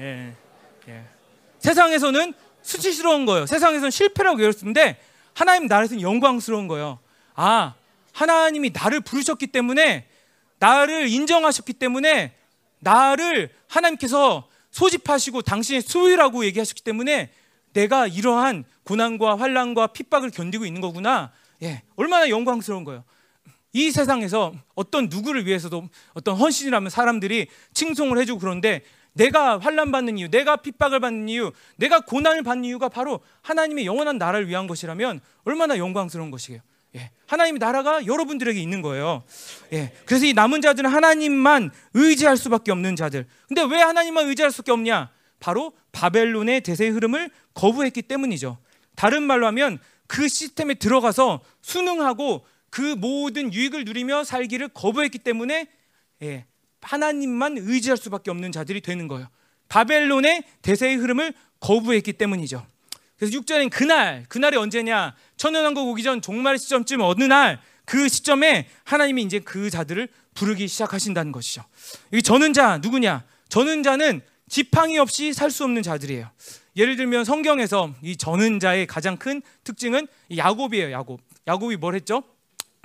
[0.00, 0.32] 예.
[0.88, 1.04] 예.
[1.58, 2.32] 세상에서는
[2.62, 3.44] 수치스러운 거예요.
[3.44, 4.98] 세상에서는 실패라고 여겼는데
[5.34, 7.00] 하나님 나라에서는 영광스러운 거예요.
[7.34, 7.74] 아,
[8.14, 10.06] 하나님이 나를 부르셨기 때문에
[10.60, 12.34] 나를 인정하셨기 때문에
[12.78, 17.30] 나를 하나님께서 소집하시고 당신의 소유라고 얘기하셨기 때문에
[17.72, 21.32] 내가 이러한 고난과 환란과 핍박을 견디고 있는 거구나.
[21.62, 23.04] 예, 얼마나 영광스러운 거예요.
[23.72, 28.82] 이 세상에서 어떤 누구를 위해서도 어떤 헌신이라면 사람들이 칭송을 해주고 그런데
[29.12, 34.18] 내가 환란 받는 이유, 내가 핍박을 받는 이유, 내가 고난을 받는 이유가 바로 하나님의 영원한
[34.18, 36.60] 나라를 위한 것이라면 얼마나 영광스러운 것이에요.
[36.96, 39.24] 예, 하나님의 나라가 여러분들에게 있는 거예요.
[39.72, 43.26] 예, 그래서 이 남은 자들은 하나님만 의지할 수밖에 없는 자들.
[43.48, 45.10] 근데 왜 하나님만 의지할 수밖에 없냐?
[45.40, 48.58] 바로 바벨론의 대세의 흐름을 거부했기 때문이죠.
[48.96, 55.68] 다른 말로 하면 그 시스템에 들어가서 순응하고 그 모든 유익을 누리며 살기를 거부했기 때문에
[56.22, 56.46] 예,
[56.80, 59.28] 하나님만 의지할 수밖에 없는 자들이 되는 거예요.
[59.68, 62.64] 바벨론의 대세의 흐름을 거부했기 때문이죠.
[63.18, 65.14] 그래서 6절엔 그날, 그날이 언제냐?
[65.36, 71.32] 천연왕국 오기 전 종말 시점쯤 어느 날 그 시점에 하나님이 이제 그 자들을 부르기 시작하신다는
[71.32, 71.64] 것이죠.
[72.12, 73.24] 이 저는 자 누구냐?
[73.48, 76.30] 저는 자는 지팡이 없이 살 수 없는 자들이에요.
[76.76, 80.90] 예를 들면 성경에서 이 저는 자의 가장 큰 특징은 야곱이에요.
[80.92, 81.20] 야곱.
[81.46, 82.24] 야곱이 뭘 했죠?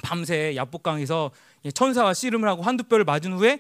[0.04, 1.32] 밤새 야복강에서
[1.74, 3.60] 천사와 씨름을 하고 한두 뼈를 맞은 후에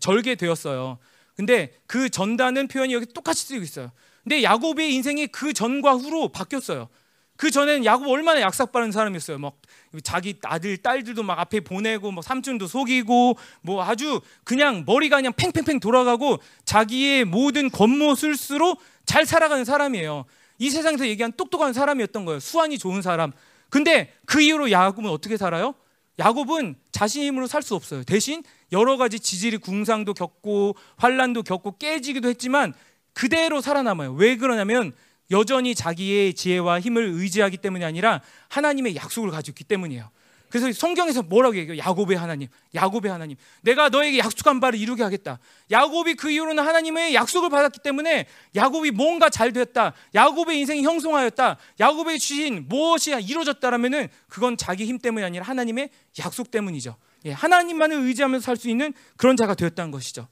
[0.00, 0.98] 절개되었어요.
[1.36, 3.92] 근데 그 전다는 표현이 여기 똑같이 쓰이고 있어요.
[4.22, 6.88] 근데 야곱의 인생이 그 전과 후로 바뀌었어요.
[7.36, 9.38] 그 전에는 야곱 얼마나 약삭빠른 사람이었어요.
[9.38, 9.56] 막
[10.02, 15.78] 자기 아들 딸들도 막 앞에 보내고 뭐 삼촌도 속이고 뭐 아주 그냥 머리가 그냥 팽팽팽
[15.78, 18.76] 돌아가고 자기의 모든 겉모술수로
[19.06, 20.24] 잘 살아가는 사람이에요.
[20.58, 22.40] 이 세상에서 얘기한 똑똑한 사람이었던 거예요.
[22.40, 23.30] 수완이 좋은 사람.
[23.70, 25.74] 근데 그 이후로 야곱은 어떻게 살아요?
[26.18, 28.02] 야곱은 자신 힘으로 살 수 없어요.
[28.02, 28.42] 대신
[28.72, 32.74] 여러 가지 지질이 궁상도 겪고 환란도 겪고 깨지기도 했지만
[33.12, 34.12] 그대로 살아남아요.
[34.12, 34.92] 왜 그러냐면
[35.30, 40.10] 여전히 자기의 지혜와 힘을 의지하기 때문이 아니라 하나님의 약속을 가지고 있기 때문이에요.
[40.50, 41.82] 그래서 성경에서 뭐라고 얘기해요?
[41.84, 43.36] 야곱의 하나님, 야곱의 하나님.
[43.60, 45.38] 내가 너에게 약속한 바를 이루게 하겠다.
[45.70, 48.26] 야곱이 그 이후로는 하나님의 약속을 받았기 때문에
[48.56, 49.92] 야곱이 뭔가 잘 됐다.
[50.14, 51.58] 야곱의 인생이 형성하였다.
[51.80, 55.90] 야곱의 주신 무엇이 이루어졌다라면은 그건 자기 힘 때문이 아니라 하나님의
[56.20, 56.96] 약속 때문이죠.
[57.26, 60.28] 예, 하나님만을 의지하면서 살 수 있는 그런 자가 되었다는 것이죠.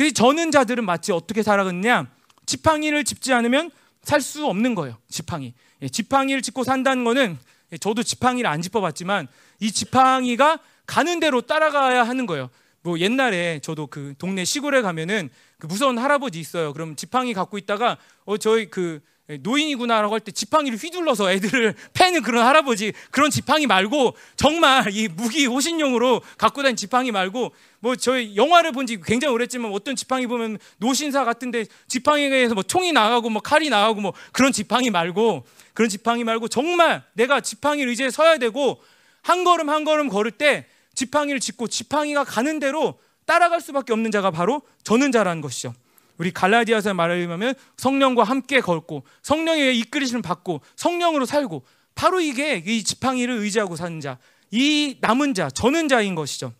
[0.00, 2.06] 그래서 저는 자들은 마치 어떻게 살아갔냐?
[2.46, 3.70] 지팡이를 짚지 않으면
[4.02, 4.96] 살 수 없는 거예요.
[5.10, 5.52] 지팡이.
[5.82, 7.38] 예, 지팡이를 짚고 산다는 거는
[7.70, 9.28] 예, 저도 지팡이를 안 짚어봤지만
[9.60, 12.48] 이 지팡이가 가는 대로 따라가야 하는 거예요.
[12.80, 15.28] 뭐 옛날에 저도 그 동네 시골에 가면은
[15.58, 16.72] 그 무서운 할아버지 있어요.
[16.72, 22.22] 그럼 지팡이 갖고 있다가 어 저희 그 예, 노인이구나라고 할 때 지팡이를 휘둘러서 애들을 패는
[22.22, 28.36] 그런 할아버지 그런 지팡이 말고 정말 이 무기 호신용으로 갖고 다니는 지팡이 말고 뭐 저희
[28.36, 33.40] 영화를 본 지 굉장히 오래지만 어떤 지팡이 보면 노신사 같은데 지팡이에서 뭐 총이 나가고 뭐
[33.42, 35.44] 칼이 나가고 뭐 그런 지팡이 말고
[35.74, 38.82] 그런 지팡이 말고 정말 내가 지팡이를 의지해 서야 되고
[39.22, 44.30] 한 걸음 한 걸음 걸을 때 지팡이를 짚고 지팡이가 가는 대로 따라갈 수밖에 없는 자가
[44.30, 45.72] 바로 저는 자라는 것이죠.
[46.20, 51.64] 우리 갈라디아서 말하면 성령과 함께 걷고 성령의 이끌리심을 받고 성령으로 살고
[51.94, 54.18] 바로 이게 이 지팡이를 의지하고 사는 자,
[54.50, 56.52] 이 남은 자, 저는 자인 것이죠.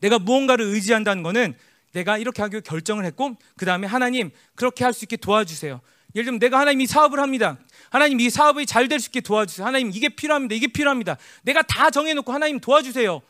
[0.00, 1.54] 내가 무언가를 의지한다는 것은
[1.92, 5.80] 내가 이렇게 하기로 결정을 했고 그 다음에 하나님 그렇게 할 수 있게 도와주세요.
[6.16, 7.58] 예를 들면 내가 하나님 이 사업을 합니다.
[7.90, 9.64] 하나님 이 사업이 잘 될 수 있게 도와주세요.
[9.64, 10.56] 하나님 이게 필요합니다.
[10.56, 11.16] 이게 필요합니다.
[11.44, 13.22] 내가 다 정해놓고 하나님 도와주세요.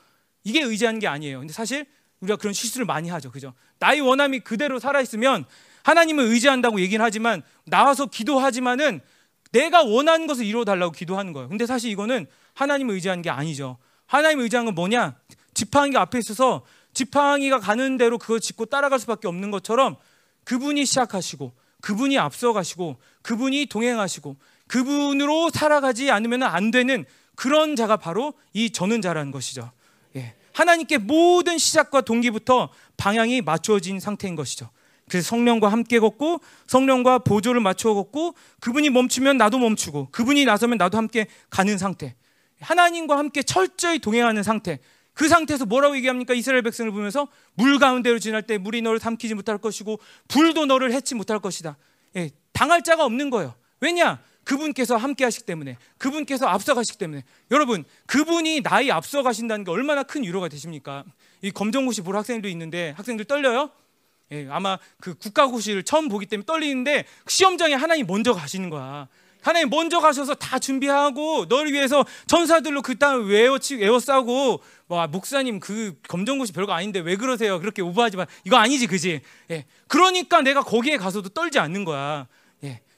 [0.44, 1.40] 이게 의지하는 게 아니에요.
[1.40, 1.84] 근데 사실
[2.20, 3.30] 우리가 그런 실수를 많이 하죠.
[3.30, 3.54] 그죠?
[3.78, 5.44] 나의 원함이 그대로 살아 있으면
[5.82, 9.00] 하나님을 의지한다고 얘기는 하지만 나와서 기도하지만은
[9.52, 11.48] 내가 원하는 것을 이루어 달라고 기도하는 거예요.
[11.48, 13.78] 근데 사실 이거는 하나님을 의지하는 게 아니죠.
[14.06, 15.16] 하나님을 의지한 건 뭐냐?
[15.54, 19.96] 지팡이가 앞에 있어서 지팡이가 가는 대로 그걸 짚고 따라갈 수밖에 없는 것처럼
[20.44, 24.36] 그분이 시작하시고 그분이 앞서가시고 그분이 동행하시고
[24.66, 29.72] 그분으로 살아가지 않으면 안 되는 그런 자가 바로 이 저는 자라는 것이죠.
[30.50, 30.52] 예.
[30.54, 34.70] 하나님께 모든 시작과 동기부터 방향이 맞추어진 상태인 것이죠.
[35.08, 40.96] 그래서 성령과 함께 걷고 성령과 보조를 맞추어 걷고 그분이 멈추면 나도 멈추고 그분이 나서면 나도
[40.96, 42.14] 함께 가는 상태.
[42.60, 44.78] 하나님과 함께 철저히 동행하는 상태.
[45.12, 46.34] 그 상태에서 뭐라고 얘기합니까?
[46.34, 49.98] 이스라엘 백성을 보면서 물 가운데로 지날 때 물이 너를 삼키지 못할 것이고
[50.28, 51.76] 불도 너를 해치 못할 것이다.
[52.16, 53.54] 예, 당할 자가 없는 거예요.
[53.80, 54.20] 왜냐?
[54.44, 60.48] 그분께서 함께 하시기 때문에 그분께서 앞서가시기 때문에 여러분 그분이 나이 앞서가신다는 게 얼마나 큰 위로가
[60.48, 61.04] 되십니까?
[61.42, 63.70] 이 검정고시 볼 학생들도 있는데 학생들 떨려요?
[64.32, 69.08] 예, 아마 그 국가고시를 처음 보기 때문에 떨리는데 시험장에 하나님 먼저 가시는 거야.
[69.42, 75.94] 하나님 먼저 가셔서 다 준비하고 너를 위해서 전사들로 그 땅을 외워치 외워싸고 와 목사님 그
[76.08, 77.58] 검정고시 별거 아닌데 왜 그러세요?
[77.58, 78.26] 그렇게 오버하지 마.
[78.44, 79.20] 이거 아니지, 그지?
[79.50, 79.64] 예.
[79.88, 82.26] 그러니까 내가 거기에 가서도 떨지 않는 거야.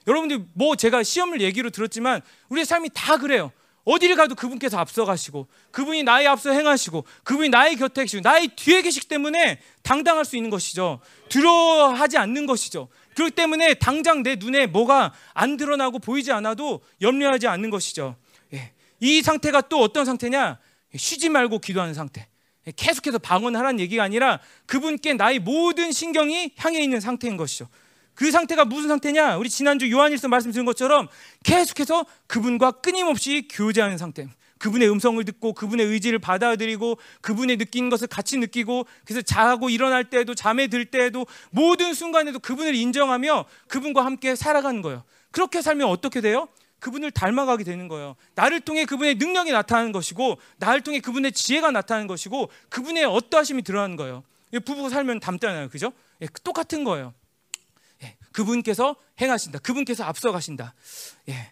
[0.07, 0.11] 예.
[0.11, 3.51] 여러분들 뭐 제가 시험을 얘기로 들었지만 우리의 삶이 다 그래요.
[3.85, 9.07] 어디를 가도 그분께서 앞서가시고 그분이 나의 앞서 행하시고 그분이 나의 곁에 계시고 나의 뒤에 계시기
[9.07, 11.01] 때문에 당당할 수 있는 것이죠.
[11.29, 12.87] 두려워하지 않는 것이죠.
[13.15, 18.15] 그렇기 때문에 당장 내 눈에 뭐가 안 드러나고 보이지 않아도 염려하지 않는 것이죠.
[18.53, 18.71] 예.
[19.01, 20.59] 이 상태가 또 어떤 상태냐?
[20.95, 22.27] 쉬지 말고 기도하는 상태.
[22.65, 22.71] 예.
[22.75, 27.67] 계속해서 방언하라는 얘기가 아니라 그분께 나의 모든 신경이 향해 있는 상태인 것이죠.
[28.15, 29.37] 그 상태가 무슨 상태냐?
[29.37, 31.07] 우리 지난주 요한일서 말씀 드린 것처럼
[31.43, 34.27] 계속해서 그분과 끊임없이 교제하는 상태.
[34.59, 40.33] 그분의 음성을 듣고 그분의 의지를 받아들이고 그분의 느낀 것을 같이 느끼고 그래서 자고 일어날 때에도
[40.35, 45.03] 잠에 들 때에도 모든 순간에도 그분을 인정하며 그분과 함께 살아가는 거예요.
[45.31, 46.47] 그렇게 살면 어떻게 돼요?
[46.79, 48.15] 그분을 닮아가게 되는 거예요.
[48.35, 53.97] 나를 통해 그분의 능력이 나타나는 것이고 나를 통해 그분의 지혜가 나타나는 것이고 그분의 어떠하심이 드러나는
[53.97, 54.23] 거예요.
[54.63, 55.69] 부부가 살면 닮잖아요.
[55.69, 55.91] 그죠?
[56.21, 57.13] 예, 똑같은 거예요.
[58.33, 59.59] 예, 그분께서 행하신다.
[59.59, 60.73] 그분께서 앞서가신다.
[61.29, 61.51] 예.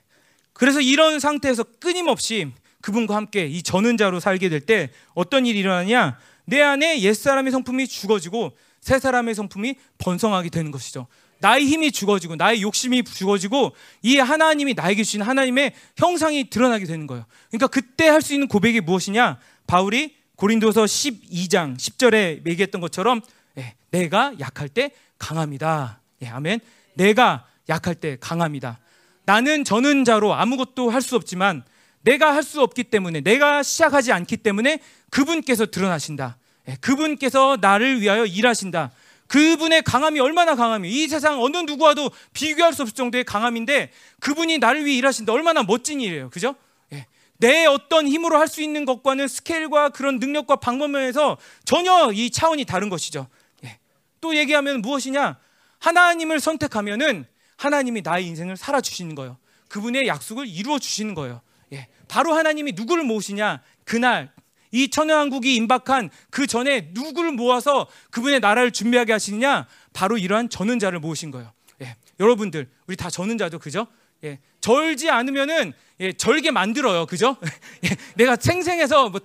[0.53, 2.52] 그래서 이런 상태에서 끊임없이
[2.82, 6.18] 그분과 함께 이 전은자로 살게 될 때 어떤 일이 일어나냐?
[6.45, 11.08] 내 안에 옛사람의 성품이 죽어지고 새 사람의 성품이 번성하게 되는 것이죠.
[11.40, 17.26] 나의 힘이 죽어지고 나의 욕심이 죽어지고 이 하나님이 나에게 주신 하나님의 형상이 드러나게 되는 거예요.
[17.49, 19.40] 그러니까 그때 할 수 있는 고백이 무엇이냐?
[19.66, 23.22] 바울이 고린도서 12장 10절에 얘기했던 것처럼
[23.58, 26.01] 예, 내가 약할 때 강합니다.
[26.23, 26.60] 예, 아멘.
[26.95, 28.80] 내가 약할 때 강합니다.
[29.26, 31.64] 나는 저는 자로 아무것도 할 수 없지만
[32.03, 34.80] 내가 할 수 없기 때문에 내가 시작하지 않기 때문에
[35.10, 36.38] 그분께서 드러나신다.
[36.68, 38.91] 예, 그분께서 나를 위하여 일하신다.
[39.27, 44.85] 그분의 강함이 얼마나 강함이 이 세상 어느 누구와도 비교할 수 없을 정도의 강함인데 그분이 나를
[44.85, 45.31] 위해 일하신다.
[45.31, 46.30] 얼마나 멋진 일이에요.
[46.30, 46.56] 그죠?
[46.91, 47.06] 예.
[47.38, 52.89] 내 어떤 힘으로 할 수 있는 것과는 스케일과 그런 능력과 방법면에서 전혀 이 차원이 다른
[52.89, 53.27] 것이죠.
[53.64, 53.77] 예.
[54.19, 55.38] 또 얘기하면 무엇이냐?
[55.82, 57.26] 하나님을 선택하면은
[57.58, 59.38] 하나님이 나의 인생을 살아 주시는 거예요.
[59.68, 61.41] 그분의 약속을 이루어 주시는 거예요.
[61.74, 63.62] 예, 바로 하나님이 누구를 모으시냐?
[63.84, 64.32] 그날
[64.72, 69.68] 이 천연왕국이 임박한 그 전에 누구를 모아서 그분의 나라를 준비하게 하시느냐?
[69.94, 71.52] 바로 이러한 전은자를 모으신 거예요.
[71.82, 73.88] 예, 여러분들 우리 다 전은자죠, 그죠?
[74.24, 77.38] 예, 절지 않으면은 예, 절게 만들어요, 그죠?
[77.86, 79.20] 예, 내가 생생해서 뭐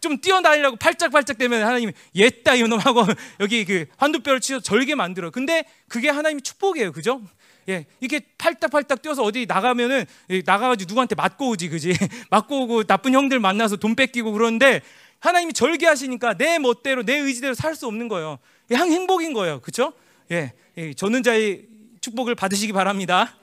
[0.00, 3.04] 좀 뛰어다니려고 팔짝팔짝 되면 하나님이 옛다 이놈 하고
[3.40, 5.30] 여기 그 환두뼈를 치서 절게 만들어.
[5.30, 7.20] 근데 그게 하나님의 축복이에요, 그죠?
[7.68, 10.06] 예, 이렇게 팔딱팔딱 뛰어서 어디 나가면은
[10.44, 11.92] 나가가지고 누구한테 맞고 오지, 그지?
[12.30, 14.80] 맞고 오고 나쁜 형들 만나서 돈 뺏기고 그러는데
[15.20, 18.38] 하나님이 절개하시니까 내 멋대로 내 의지대로 살 수 없는 거예요.
[18.72, 19.92] 향 행복인 거예요, 그렇죠?
[20.30, 21.66] 예, 예, 전능자의
[22.00, 23.36] 축복을 받으시기 바랍니다.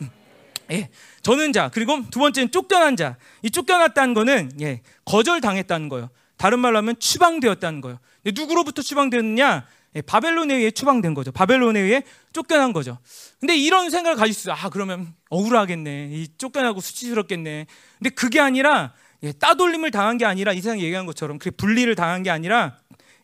[0.71, 0.89] 예,
[1.21, 3.17] 전능자 그리고 두 번째는 쫓겨난 자.
[3.41, 6.09] 이 쫓겨났다는 거는 예, 거절당했다는 거예요.
[6.37, 7.99] 다른 말로 하면 추방되었다는 거예요.
[8.25, 9.65] 누구로부터 추방되었느냐?
[9.95, 11.31] 예, 바벨론에 의해 추방된 거죠.
[11.31, 12.99] 바벨론에 의해 쫓겨난 거죠.
[13.39, 14.55] 근데 이런 생각을 가질 수 있어요.
[14.55, 16.09] 아, 그러면 억울하겠네.
[16.11, 17.65] 이 쫓겨나고 수치스럽겠네.
[17.97, 18.93] 근데 그게 아니라
[19.23, 22.77] 예, 따돌림을 당한 게 아니라 이 세상 얘기한 것처럼 그 분리를 당한 게 아니라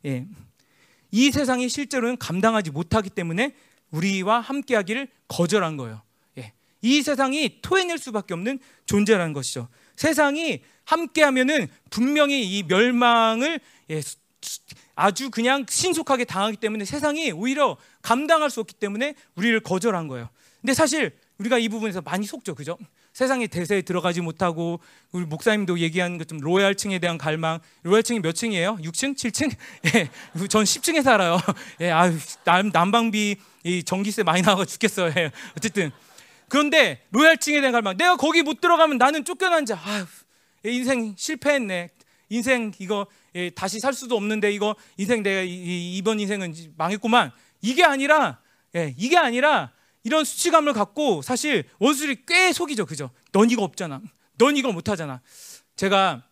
[0.06, 0.26] 예,
[1.12, 3.54] 이 세상이 실제로는 감당하지 못하기 때문에
[3.92, 6.02] 우리와 함께하기를 거절한 거예요.
[6.86, 9.68] 예, 이 세상이 토해낼 수밖에 없는 존재라는 것이죠.
[9.96, 13.60] 세상이 함께하면은 분명히 이 멸망을
[13.90, 14.02] 예,
[14.96, 20.30] 아주 그냥 신속하게 당하기 때문에 세상이 오히려 감당할 수 없기 때문에 우리를 거절한 거예요.
[20.62, 22.78] 근데 사실 우리가 이 부분에서 많이 속죠, 그죠?
[23.14, 24.82] 세상의 대세에 들어가지 못하고
[25.12, 27.60] 우리 목사님도 얘기하는 것좀 로얄층에 대한 갈망.
[27.84, 28.78] 로얄층이 몇 층이에요?
[28.82, 29.56] 6층, 7층?
[29.96, 30.10] 예,
[30.48, 31.40] 전 10층에 살아요.
[31.80, 31.92] 예,
[32.44, 35.14] 남, 난방비 이 전기세 많이 나와 죽겠어요.
[35.18, 35.92] 예, 어쨌든
[36.50, 37.98] 그런데 로얄층에 대한 갈망.
[37.98, 39.80] 내가 거기 못 들어가면 나는 쫓겨난 자.
[39.84, 40.06] 아유,
[40.64, 41.90] 인생 실패했네.
[42.30, 47.32] 인생 이거 예, 다시 살 수도 없는데 이거 인생 내가 이, 번 인생은 망했구만.
[47.62, 48.40] 이게 아니라
[48.76, 49.72] 예, 이게 아니라
[50.04, 53.10] 이런 수치감을 갖고 사실 원수들이 꽤 속이죠, 그죠?
[53.32, 54.02] 넌 이거 없잖아.
[54.38, 55.22] 넌 이거 못 하잖아.
[55.76, 56.24] 제가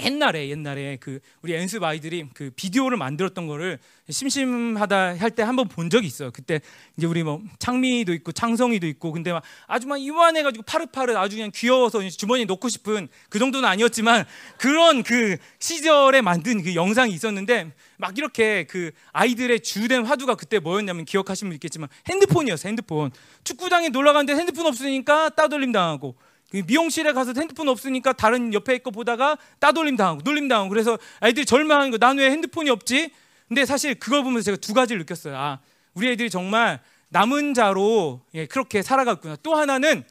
[0.00, 5.68] 옛날에 옛날에 그 우리 연습 아이들이 그 비디오를 만들었던 거를 심심하다 할 때 한 번
[5.68, 6.30] 본 적이 있어요.
[6.30, 6.60] 그때
[6.96, 11.36] 이제 우리 뭐 창미도 있고 창성이도 있고 근데 막 아주 막 이만해 가지고 파릇파릇 아주
[11.36, 14.24] 그냥 귀여워서 주머니에 넣고 싶은 그 정도는 아니었지만
[14.58, 21.04] 그런 그 시절에 만든 그 영상이 있었는데 막 이렇게 그 아이들의 주된 화두가 그때 뭐였냐면
[21.04, 22.68] 기억하시면 있겠지만 핸드폰이었어요.
[22.68, 23.10] 핸드폰.
[23.44, 28.90] 축구장에 놀러 갔는데 핸드폰 없으니까 따돌림 당하고 그 미용실에 가서 핸드폰 없으니까 다른 옆에 거
[28.90, 31.98] 보다가 따돌림 당하고 놀림 당하고 그래서 아이들이 절망하는 거.
[31.98, 33.10] 난 왜 핸드폰이 없지?
[33.48, 35.36] 근데 사실 그걸 보면서 제가 두 가지를 느꼈어요.
[35.36, 35.58] 아,
[35.94, 36.80] 우리 애들이 정말
[37.10, 39.36] 남은 자로 예, 그렇게 살아갔구나.
[39.42, 40.04] 또 하나는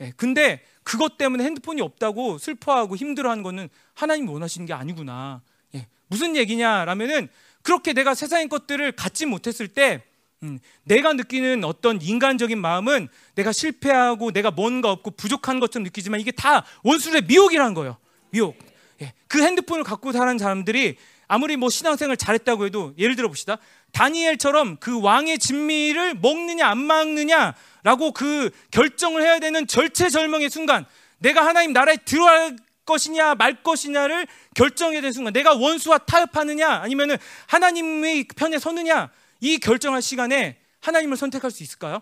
[0.00, 5.42] 예, 근데 그것 때문에 핸드폰이 없다고 슬퍼하고 힘들어하는 거는 하나님 원하시는 게 아니구나.
[5.74, 7.28] 예, 무슨 얘기냐라면은
[7.62, 10.02] 그렇게 내가 세상의 것들을 갖지 못했을 때
[10.44, 16.30] 음, 내가 느끼는 어떤 인간적인 마음은 내가 실패하고 내가 뭔가 없고 부족한 것처럼 느끼지만 이게
[16.30, 17.96] 다 원수의 미혹이라는 거예요.
[18.30, 18.56] 미혹.
[19.00, 20.96] 예, 그 핸드폰을 갖고 사는 사람들이
[21.26, 23.56] 아무리 뭐 신앙생활 잘했다고 해도 예를 들어 봅시다.
[23.92, 30.84] 다니엘처럼 그 왕의 진미를 먹느냐 안 먹느냐라고 그 결정을 해야 되는 절체절명의 순간
[31.18, 37.16] 내가 하나님 나라에 들어갈 것이냐 말 것이냐를 결정해야 되는 순간 내가 원수와 타협하느냐 아니면은
[37.46, 39.10] 하나님의 편에 서느냐
[39.44, 42.00] 이 결정할 시간에 하나님을 선택할 수 있을까요?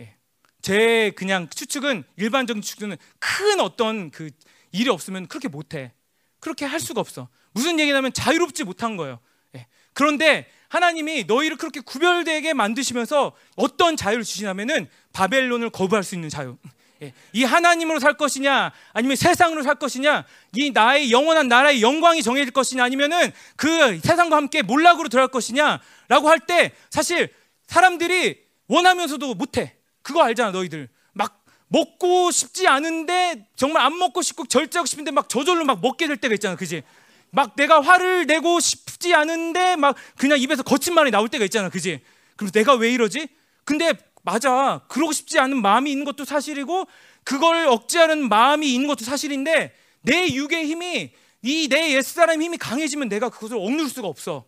[0.00, 0.16] 예.
[0.62, 4.30] 제 그냥 추측은 일반적인 추측은 큰 어떤 그
[4.72, 5.92] 일이 없으면 그렇게 못해.
[6.40, 7.28] 그렇게 할 수가 없어.
[7.52, 9.20] 무슨 얘기냐면 자유롭지 못한 거예요.
[9.54, 9.68] 예.
[9.92, 16.58] 그런데 하나님이 너희를 그렇게 구별되게 만드시면서 어떤 자유를 주시냐면은 바벨론을 거부할 수 있는 자유.
[17.02, 17.12] 예.
[17.32, 20.24] 이 하나님으로 살 것이냐, 아니면 세상으로 살 것이냐,
[20.54, 26.28] 이 나의 영원한 나라의 영광이 정해질 것이냐, 아니면은 그 세상과 함께 몰락으로 들어갈 것이냐, 라고
[26.28, 27.28] 할 때 사실
[27.66, 29.74] 사람들이 원하면서도 못해.
[30.02, 30.88] 그거 알잖아, 너희들.
[31.12, 36.16] 막 먹고 싶지 않은데 정말 안 먹고 싶고 절제하고 싶은데 막 저절로 막 먹게 될
[36.16, 36.82] 때가 있잖아, 그지?
[37.30, 42.00] 막 내가 화를 내고 싶지 않은데 막 그냥 입에서 거친 말이 나올 때가 있잖아, 그지?
[42.36, 43.28] 그럼 내가 왜 이러지?
[43.64, 43.92] 근데
[44.26, 44.80] 맞아.
[44.88, 46.86] 그러고 싶지 않은 마음이 있는 것도 사실이고
[47.22, 49.72] 그걸 억제하는 마음이 있는 것도 사실인데
[50.02, 51.12] 내 육의 힘이
[51.42, 54.44] 이 내 옛사람 힘이 강해지면 내가 그것을 억누를 수가 없어.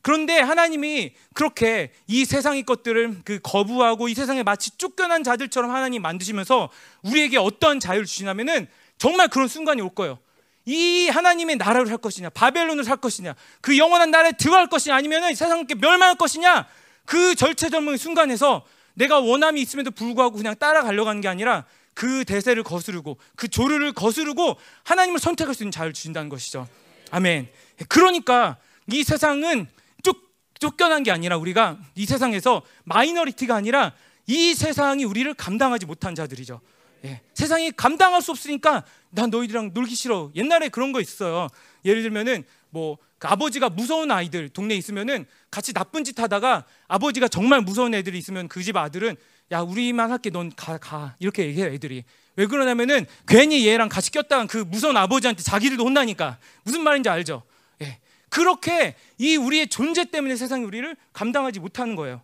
[0.00, 6.70] 그런데 하나님이 그렇게 이 세상의 것들을 그 거부하고 이 세상에 마치 쫓겨난 자들처럼 하나님 만드시면서
[7.02, 10.18] 우리에게 어떤 자유를 주시냐면은 정말 그런 순간이 올 거예요.
[10.64, 15.74] 이 하나님의 나라를 할 것이냐, 바벨론을 살 것이냐, 그 영원한 나라에 들어갈 것이냐, 아니면은 세상께
[15.74, 16.66] 멸망할 것이냐,
[17.04, 18.64] 그 절체절명의 순간에서
[18.98, 21.64] 내가 원함이 있음에도 불구하고 그냥 따라가려고 하는 게 아니라
[21.94, 26.68] 그 대세를 거스르고 그 조류를 거스르고 하나님을 선택할 수 있는 자유를 주신다는 것이죠.
[27.12, 27.48] 아멘.
[27.88, 28.56] 그러니까
[28.92, 29.68] 이 세상은
[30.02, 30.16] 쫓,
[30.58, 33.92] 쫓겨난 게 아니라 우리가 이 세상에서 minority가 아니라
[34.26, 36.60] 이 세상이 우리를 감당하지 못한 자들이죠.
[37.04, 37.20] 예.
[37.34, 40.32] 세상이 감당할 수 없으니까 난 너희들이랑 놀기 싫어.
[40.34, 41.46] 옛날에 그런 거 있어요.
[41.84, 47.60] 예를 들면은 뭐 그 아버지가 무서운 아이들 동네에 있으면은 같이 나쁜 짓 하다가 아버지가 정말
[47.62, 49.16] 무서운 애들이 있으면 그 집 아들은
[49.50, 52.04] 야 우리만 할게 넌가가 이렇게 얘기해요 애들이
[52.36, 57.42] 왜 그러냐면은 괜히 얘랑 같이 꼈다간 그 무서운 아버지한테 자기들도 혼나니까 무슨 말인지 알죠?
[57.82, 57.98] 예.
[58.28, 62.20] 그렇게 이 우리의 존재 때문에 세상이 우리를 감당하지 못하는 거예요.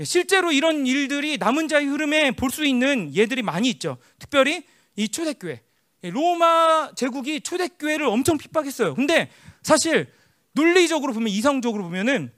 [0.00, 0.04] 예.
[0.04, 3.96] 실제로 이런 일들이 남은 자의 흐름에 볼 수 있는 예들이 많이 있죠.
[4.18, 4.64] 특별히
[4.96, 5.62] 이 초대교회.
[6.04, 8.94] 예, 로마 제국이 초대교회를 엄청 핍박했어요.
[8.96, 9.30] 근데
[9.62, 10.12] 사실
[10.56, 12.32] 논리적으로 보면 이성적으로 보면은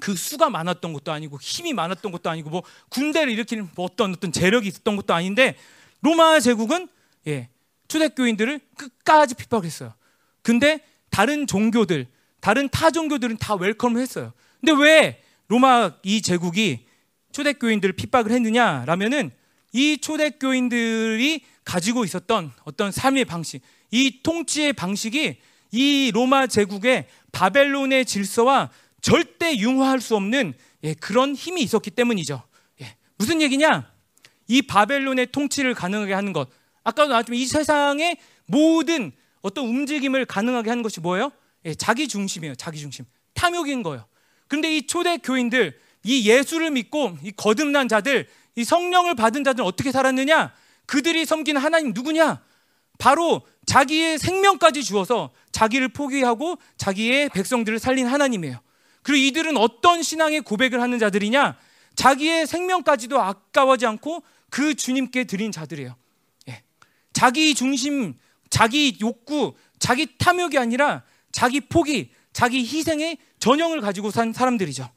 [0.00, 4.32] 그 수가 많았던 것도 아니고 힘이 많았던 것도 아니고 뭐 군대를 일으키는 뭐 어떤 어떤
[4.32, 5.56] 재력이 있었던 것도 아닌데
[6.00, 6.88] 로마 제국은
[7.26, 7.48] 예,
[7.88, 9.94] 초대교인들을 끝까지 핍박했어요.
[10.42, 10.80] 근데
[11.10, 12.06] 다른 종교들,
[12.40, 14.32] 다른 타 종교들은 다 웰컴을 했어요.
[14.60, 16.86] 근데 왜 로마 이 제국이
[17.32, 19.30] 초대교인들을 핍박을 했느냐라면은
[19.72, 25.38] 이 초대교인들이 가지고 있었던 어떤 삶의 방식, 이 통치의 방식이
[25.74, 28.70] 이 로마 제국의 바벨론의 질서와
[29.00, 32.42] 절대 융화할 수 없는 예, 그런 힘이 있었기 때문이죠.
[32.80, 33.90] 예, 무슨 얘기냐?
[34.46, 36.48] 이 바벨론의 통치를 가능하게 하는 것.
[36.84, 39.10] 아까도 나왔지만 이 세상의 모든
[39.42, 41.32] 어떤 움직임을 가능하게 하는 것이 뭐예요?
[41.64, 42.54] 예, 자기 중심이에요.
[42.54, 43.04] 자기 중심.
[43.34, 44.06] 탐욕인 거예요.
[44.46, 49.90] 그런데 이 초대 교인들, 이 예수를 믿고 이 거듭난 자들, 이 성령을 받은 자들은 어떻게
[49.90, 50.54] 살았느냐?
[50.86, 52.42] 그들이 섬기는 하나님 누구냐?
[52.98, 58.58] 바로 자기의 생명까지 주어서 자기를 포기하고 자기의 백성들을 살린 하나님이에요.
[59.02, 61.56] 그리고 이들은 어떤 신앙의 고백을 하는 자들이냐?
[61.94, 65.94] 자기의 생명까지도 아까워하지 않고 그 주님께 드린 자들이에요.
[66.48, 66.62] 예.
[67.12, 68.14] 자기 중심,
[68.50, 74.88] 자기 욕구, 자기 탐욕이 아니라 자기 포기, 자기 희생의 전형을 가지고 산 사람들이죠.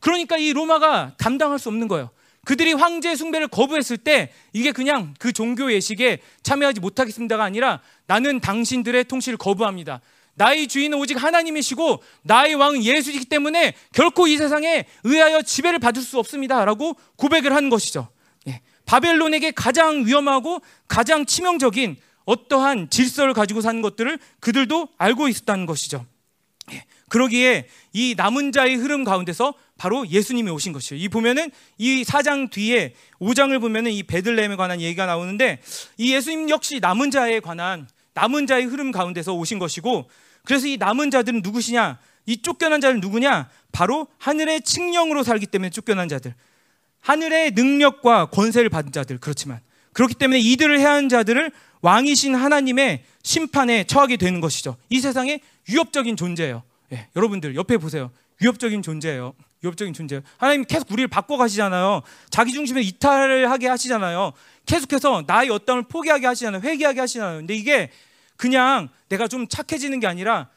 [0.00, 2.10] 그러니까 이 로마가 감당할 수 없는 거예요.
[2.46, 9.02] 그들이 황제 숭배를 거부했을 때 이게 그냥 그 종교 예식에 참여하지 못하겠습니다가 아니라 나는 당신들의
[9.04, 10.00] 통치를 거부합니다.
[10.34, 16.20] 나의 주인은 오직 하나님이시고 나의 왕은 예수이기 때문에 결코 이 세상에 의하여 지배를 받을 수
[16.20, 18.08] 없습니다라고 고백을 한 것이죠.
[18.46, 18.60] 예.
[18.84, 21.96] 바벨론에게 가장 위험하고 가장 치명적인
[22.26, 26.06] 어떠한 질서를 가지고 사는 것들을 그들도 알고 있었다는 것이죠.
[26.70, 26.84] 예.
[27.08, 31.02] 그러기에 이 남은 자의 흐름 가운데서 바로 예수님이 오신 것이에요.
[31.02, 35.60] 이 보면은 이 4장 뒤에 5장을 보면은 이 베들레헴에 관한 얘기가 나오는데
[35.98, 40.08] 이 예수님 역시 남은 자에 관한 남은 자의 흐름 가운데서 오신 것이고
[40.44, 41.98] 그래서 이 남은 자들은 누구시냐?
[42.24, 43.50] 이 쫓겨난 자들 누구냐?
[43.72, 46.34] 바로 하늘의 칙령으로 살기 때문에 쫓겨난 자들.
[47.00, 49.18] 하늘의 능력과 권세를 받은 자들.
[49.18, 49.60] 그렇지만
[49.92, 51.50] 그렇기 때문에 이들을 해한 자들을
[51.82, 54.76] 왕이신 하나님의 심판에 처하게 되는 것이죠.
[54.88, 56.62] 이 세상에 위협적인 존재예요.
[56.92, 58.10] 예, 여러분들 옆에 보세요.
[58.40, 59.34] 위협적인 존재예요.
[59.62, 60.22] 위협적인 존재.
[60.36, 62.02] 하나님 계속 우리를 바꿔 가시잖아요.
[62.30, 64.32] 자기 중심에 이탈을 하게 하시잖아요.
[64.66, 66.62] 계속해서 나의 어떤 포기하게 하시잖아요.
[66.62, 67.38] 회개하게 하시잖아요.
[67.38, 67.90] 근데 이게
[68.36, 70.48] 그냥 내가 좀 착해지는 게 아니라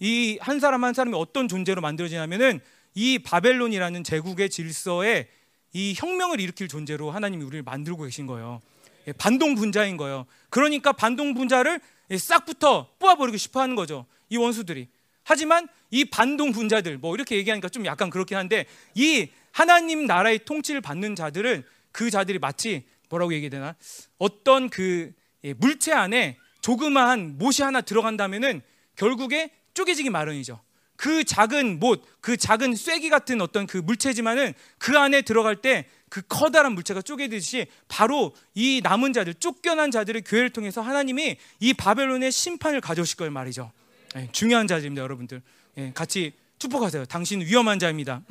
[0.00, 2.60] 이 한 사람 한 사람이 어떤 존재로 만들어지냐면은
[2.94, 5.28] 이 바벨론이라는 제국의 질서에
[5.72, 8.62] 이 혁명을 일으킬 존재로 하나님이 우리를 만들고 계신 거예요.
[9.06, 10.26] 예, 반동 분자인 거예요.
[10.50, 11.80] 그러니까 반동 분자를
[12.16, 14.06] 싹부터 뽑아버리고 싶어 하는 거죠.
[14.30, 14.88] 이 원수들이.
[15.28, 18.64] 하지만 이 반동 분자들 뭐 이렇게 얘기하니까 좀 약간 그렇긴 한데
[18.94, 23.74] 이 하나님 나라의 통치를 받는 자들은 그 자들이 마치 뭐라고 얘기해야 되나
[24.16, 25.12] 어떤 그
[25.44, 28.62] 예, 물체 안에 조그마한 못이 하나 들어간다면은
[28.96, 30.60] 결국에 쪼개지기 마련이죠.
[30.96, 36.22] 그 작은 못, 그 작은 쐐기 같은 어떤 그 물체지만은 그 안에 들어갈 때 그
[36.22, 42.80] 커다란 물체가 쪼개듯이 바로 이 남은 자들, 쫓겨난 자들의 교회를 통해서 하나님이 이 바벨론의 심판을
[42.80, 43.70] 가져오실 걸 말이죠.
[44.14, 45.42] 네, 중요한 자들입니다, 여러분들.
[45.74, 47.04] 네, 같이 축복하세요.
[47.06, 48.22] 당신 위험한 자입니다.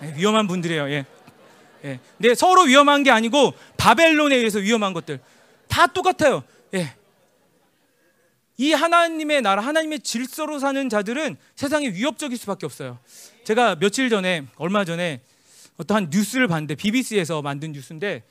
[0.00, 0.90] 네, 위험한 분들이에요.
[0.90, 1.06] 예.
[1.84, 2.00] 예.
[2.20, 5.20] 근 서로 위험한 게 아니고 바벨론에 의해서 위험한 것들
[5.68, 6.44] 다 똑같아요.
[6.74, 6.94] 예.
[8.58, 12.98] 이 하나님의 나라, 하나님의 질서로 사는 자들은 세상에 위협적일 수밖에 없어요.
[13.44, 15.20] 제가 며칠 전에, 얼마 전에
[15.78, 18.22] 어떠한 뉴스를 봤는데 BBC에서 만든 뉴스인데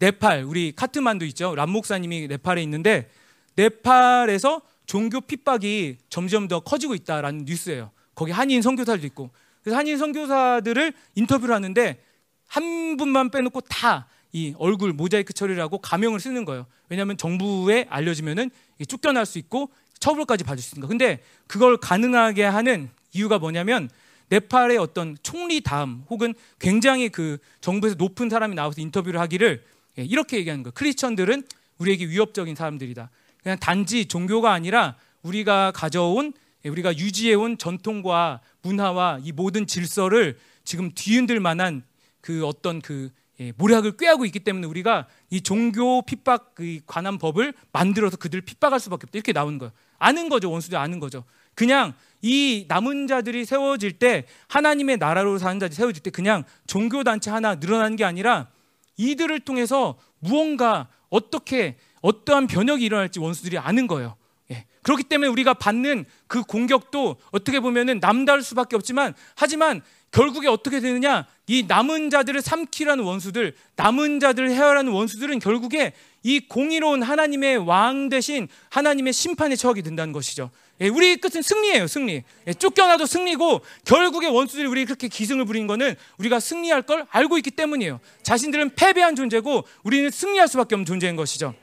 [0.00, 1.54] 네팔, 우리 카트만두 있죠.
[1.54, 3.08] 람 목사님이 네팔에 있는데
[3.54, 7.90] 네팔에서 종교 핍박이 점점 더 커지고 있다라는 뉴스예요.
[8.14, 9.30] 거기 한인 선교사들도 있고.
[9.62, 12.02] 그래서 한인 선교사들을 인터뷰를 하는데
[12.46, 16.66] 한 분만 빼놓고 다 이 얼굴 모자이크 처리를 하고 가명을 쓰는 거예요.
[16.88, 18.50] 왜냐하면 정부에 알려지면은
[18.88, 20.88] 쫓겨날 수 있고 처벌까지 받을 수 있는 거.
[20.88, 23.90] 근데 그걸 가능하게 하는 이유가 뭐냐면
[24.30, 29.64] 네팔의 어떤 총리 다음 혹은 굉장히 그 정부에서 높은 사람이 나와서 인터뷰를 하기를
[29.98, 30.72] 예, 이렇게 얘기하는 거예요.
[30.74, 31.44] 크리스천들은
[31.76, 33.10] 우리에게 위협적인 사람들이다.
[33.42, 36.32] 그냥 단지 종교가 아니라 우리가 가져온
[36.64, 41.82] 예, 우리가 유지해온 전통과 문화와 이 모든 질서를 지금 뒤흔들 만한
[42.20, 43.10] 그 어떤 그
[43.40, 46.54] 예, 모략을 꾀하고 있기 때문에 우리가 이 종교 핍박
[46.86, 49.72] 관한 법을 만들어서 그들을 핍박할 수밖에 없다 이렇게 나오는 거예요.
[49.98, 51.24] 아는 거죠 원수들 아는 거죠.
[51.54, 57.30] 그냥 이 남은 자들이 세워질 때 하나님의 나라로 사는 자들이 세워질 때 그냥 종교 단체
[57.30, 58.48] 하나 늘어나는 게 아니라
[58.96, 64.16] 이들을 통해서 무언가 어떻게 어떠한 변혁이 일어날지 원수들이 아는 거예요.
[64.50, 64.66] 예.
[64.82, 69.80] 그렇기 때문에 우리가 받는 그 공격도 어떻게 보면은 남다를 수밖에 없지만 하지만
[70.12, 71.26] 결국에 어떻게 되느냐?
[71.46, 78.46] 이 남은 자들을 삼키라는 원수들, 남은 자들을 해하라는 원수들은 결국에 이 공의로운 하나님의 왕 대신
[78.68, 80.50] 하나님의 심판에 처하게 된다는 것이죠.
[80.82, 82.22] 예, 우리 끝은 승리예요, 승리.
[82.46, 87.50] 예, 쫓겨나도 승리고 결국에 원수들이 우리 그렇게 기승을 부린 거는 우리가 승리할 걸 알고 있기
[87.52, 87.98] 때문이에요.
[88.22, 91.54] 자신들은 패배한 존재고 우리는 승리할 수밖에 없는 존재인 것이죠.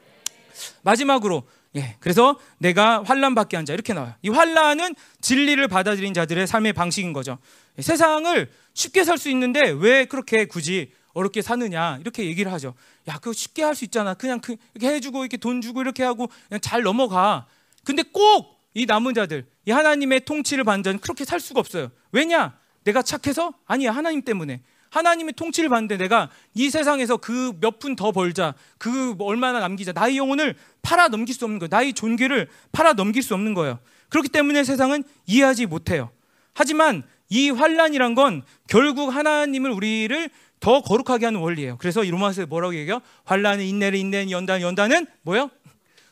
[0.84, 1.44] 마지막으로
[1.76, 4.14] 예, 그래서 내가 환란 받게 한자 이렇게 나와요.
[4.22, 7.38] 이 환란은 진리를 받아들인 자들의 삶의 방식인 거죠.
[7.78, 12.74] 예, 세상을 쉽게 살 수 있는데 왜 그렇게 굳이 어렵게 사느냐 이렇게 얘기를 하죠.
[13.08, 14.14] 야, 그거 쉽게 할 수 있잖아.
[14.14, 17.46] 그냥 그, 이렇게 해주고 이렇게 돈 주고 이렇게 하고 그냥 잘 넘어가.
[17.84, 21.92] 근데 꼭 이 남은 자들, 이 하나님의 통치를 자는 그렇게 살 수가 없어요.
[22.12, 22.58] 왜냐?
[22.84, 23.54] 내가 착해서?
[23.66, 24.62] 아니야, 하나님 때문에.
[24.90, 30.18] 하나님의 통치를 받는데 내가 이 세상에서 그 몇 푼 더 벌자, 그 얼마나 남기자, 나의
[30.18, 31.70] 영혼을 팔아 넘길 수 없는 거예요.
[31.70, 33.80] 나의 존귀를 팔아 넘길 수 없는 거예요.
[34.10, 36.10] 그렇기 때문에 세상은 이해하지 못해요.
[36.54, 40.30] 하지만 이 환란이란 건 결국 하나님을 우리를
[40.60, 41.78] 더 거룩하게 하는 원리예요.
[41.78, 43.02] 그래서 이 로마서에 뭐라고 얘기해요?
[43.26, 45.50] 환란은 인내를 인내는 연단 연단은 뭐요?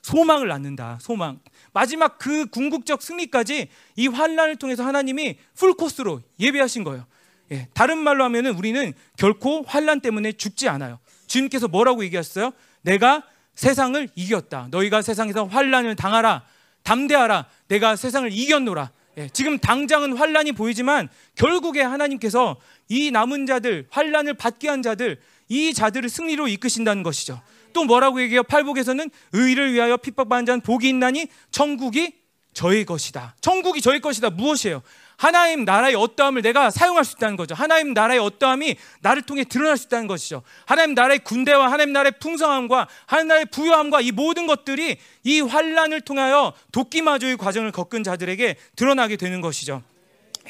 [0.04, 1.00] 소망을 낳는다.
[1.02, 1.40] 소망.
[1.74, 3.68] 마지막 그 궁극적 승리까지
[3.98, 7.06] 이 환란을 통해서 하나님이 풀 코스로 예비하신 거예요.
[7.52, 11.00] 예, 다른 말로 하면은 우리는 결코 환란 때문에 죽지 않아요.
[11.28, 12.52] 주님께서 뭐라고 얘기하셨어요?
[12.82, 13.24] 내가
[13.56, 14.68] 세상을 이겼다.
[14.72, 16.44] 너희가 세상에서 환란을 당하라.
[16.84, 17.46] 담대하라.
[17.68, 18.92] 내가 세상을 이겼노라.
[19.18, 22.56] 예, 지금 당장은 환란이 보이지만 결국에 하나님께서
[22.88, 25.20] 이 남은 자들, 환란을 받게 한 자들,
[25.50, 27.42] 이 자들을 승리로 이끄신다는 것이죠.
[27.74, 28.44] 또 뭐라고 얘기해요?
[28.44, 32.14] 팔복에서는 의를 위하여 핍박받는 자는 복이 있나니 천국이
[32.54, 33.36] 저의 것이다.
[33.42, 34.30] 천국이 저의 것이다.
[34.32, 34.82] 무엇이에요?
[35.18, 37.56] 하나님 나라의 어떠함을 내가 사용할 수 있다는 거죠.
[37.56, 40.44] 하나님 나라의 어떠함이 나를 통해 드러날 수 있다는 것이죠.
[40.66, 46.54] 하나님 나라의 군대와 하나님 나라의 풍성함과 하나님 나라의 부유함과 이 모든 것들이 이 환란을 통하여
[46.72, 49.82] 도끼마저의 과정을 겪은 자들에게 드러나게 되는 것이죠.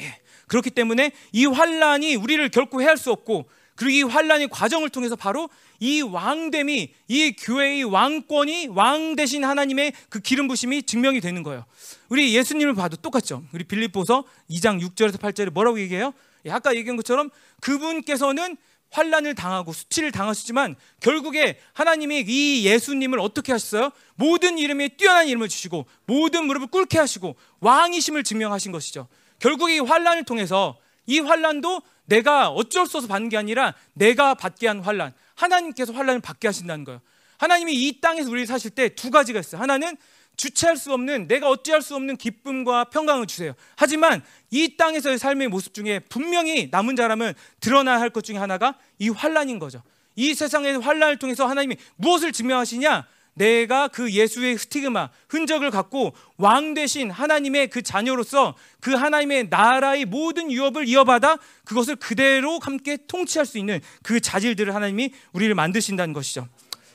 [0.00, 0.18] 예.
[0.46, 5.48] 그렇기 때문에 이 환란이 우리를 결코 해할 수 없고 그리고 이 환란의 과정을 통해서 바로
[5.80, 11.64] 이 왕됨이 이 교회의 왕권이 왕 대신 하나님의 그 기름 부심이 증명이 되는 거예요.
[12.08, 13.44] 우리 예수님을 봐도 똑같죠.
[13.52, 16.14] 우리 빌립보서 2장 6절에서 8절에 뭐라고 얘기해요?
[16.46, 17.30] 예, 아까 얘기한 것처럼
[17.60, 18.56] 그분께서는
[18.90, 23.90] 환란을 당하고 수치를 당하셨지만 결국에 하나님이 이 예수님을 어떻게 하셨어요?
[24.14, 29.08] 모든 이름에 뛰어난 이름을 주시고 모든 무릎을 꿇게 하시고 왕이심을 증명하신 것이죠.
[29.38, 34.66] 결국 이 환란을 통해서 이 환란도 내가 어쩔 수 없어 받는 게 아니라 내가 받게
[34.66, 35.12] 한 환란.
[35.34, 37.00] 하나님께서 환란을 받게 하신다는 거예요.
[37.36, 39.60] 하나님이 이 땅에서 우리를 사실 때 두 가지가 있어요.
[39.60, 39.96] 하나는
[40.38, 43.52] 주체할 수 없는 내가 어찌할 수 없는 기쁨과 평강을 주세요.
[43.76, 49.10] 하지만 이 땅에서의 삶의 모습 중에 분명히 남은 자라면 드러나야 할 것 중에 하나가 이
[49.10, 49.82] 환란인 거죠.
[50.16, 53.06] 이 세상의 환란을 통해서 하나님이 무엇을 증명하시냐?
[53.34, 60.50] 내가 그 예수의 스티그마, 흔적을 갖고 왕 대신 하나님의 그 자녀로서 그 하나님의 나라의 모든
[60.50, 66.48] 유업을 이어받아 그것을 그대로 함께 통치할 수 있는 그 자질들을 하나님이 우리를 만드신다는 것이죠.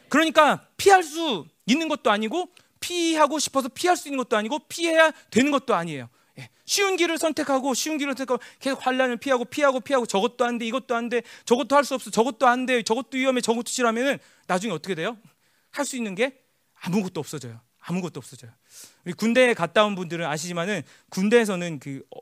[0.09, 2.49] 그러니까 피할 수 있는 것도 아니고
[2.83, 6.09] 피하고 싶어서 피할 수 있는 것도 아니고 피해야 되는 것도 아니에요.
[6.37, 6.49] 예.
[6.65, 10.93] 쉬운 길을 선택하고 쉬운 길을 선택하고 계속 환란을 피하고 피하고 피하고 저것도 안 돼, 이것도
[10.93, 14.95] 안 돼, 저것도 할 수 없어, 저것도 안 돼, 저것도 위험해, 저것도 싫어하면은 나중에 어떻게
[14.95, 15.17] 돼요?
[15.71, 16.37] 할 수 있는 게
[16.81, 17.61] 아무것도 없어져요.
[17.79, 18.51] 아무것도 없어져요.
[19.05, 22.19] 우리 군대에 갔다 온 분들은 아시지만은 군대에서는 그 어,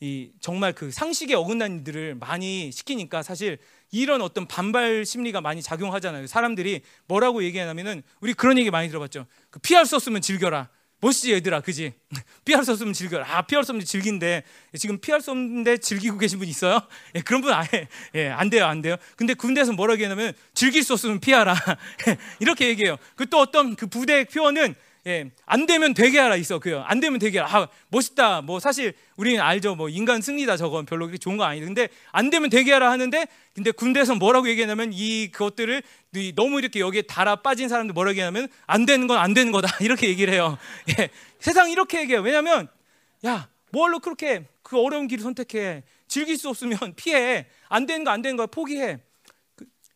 [0.00, 3.58] 이 정말 그 상식에 어긋난 일들을 많이 시키니까 사실
[3.92, 6.26] 이런 어떤 반발 심리가 많이 작용하잖아요.
[6.26, 9.26] 사람들이 뭐라고 얘기하냐면은 우리 그런 얘기 많이 들어봤죠.
[9.50, 10.68] 그 피할 수 없으면 즐겨라.
[11.00, 11.60] 멋있지 얘들아.
[11.60, 11.92] 그지?
[12.44, 13.26] 피할 수 없으면 즐겨라.
[13.28, 14.44] 아 피할 수 없는 즐긴데.
[14.78, 16.80] 지금 피할 수 없는데 즐기고 계신 분 있어요?
[17.16, 18.96] 예, 그런 분 아예 예, 안 돼요 안 돼요.
[19.16, 21.54] 근데 군대에서 뭐라고 얘기하냐면 즐길 수 없으면 피하라.
[22.40, 22.96] 이렇게 얘기해요.
[23.16, 24.74] 그 또 어떤 그 부대 표현은
[25.04, 26.84] 예, 안 되면 되게 하라 있어 그요.
[26.86, 27.62] 안 되면 되게 하라.
[27.64, 28.42] 아, 멋있다.
[28.42, 29.74] 뭐 사실 우리는 알죠.
[29.74, 31.66] 뭐 인간 승리다 저건 별로 그렇게 좋은 거 아니다.
[31.66, 35.82] 근데 안 되면 되게 하라 하는데 근데 군대에서 뭐라고 얘기하냐면 이 그것들을
[36.36, 39.76] 너무 이렇게 여기에 달아 빠진 사람들 뭐라고 얘기하냐면 안 되는 건 안 되는 거다.
[39.82, 40.56] 이렇게 얘기를 해요.
[40.98, 41.10] 예.
[41.40, 42.22] 세상 이렇게 얘기해요.
[42.22, 42.68] 왜냐면
[43.26, 45.82] 야, 뭘로 그렇게 그 어려운 길을 선택해.
[46.06, 47.46] 즐길 수 없으면 피해.
[47.68, 48.98] 안 되는 거 안 되는 거 포기해.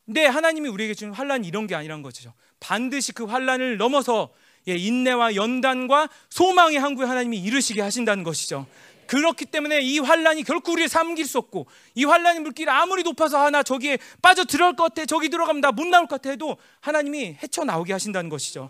[0.05, 2.33] 근데 하나님이 우리에게 주는 환란이 이런 게 아니란 거죠.
[2.59, 4.31] 반드시 그 환란을 넘어서
[4.69, 8.67] 예, 인내와 연단과 소망의 항구에 하나님이 이르시게 하신다는 것이죠.
[9.07, 13.63] 그렇기 때문에 이 환란이 결코 우리를 삼킬 수 없고 이 환란의 물길이 아무리 높아서 하나
[13.63, 17.63] 저기에 빠져 들어갈 것 같아 저기 들어가면 나 못 나올 것 같아 해도 하나님이 헤쳐
[17.65, 18.69] 나오게 하신다는 것이죠.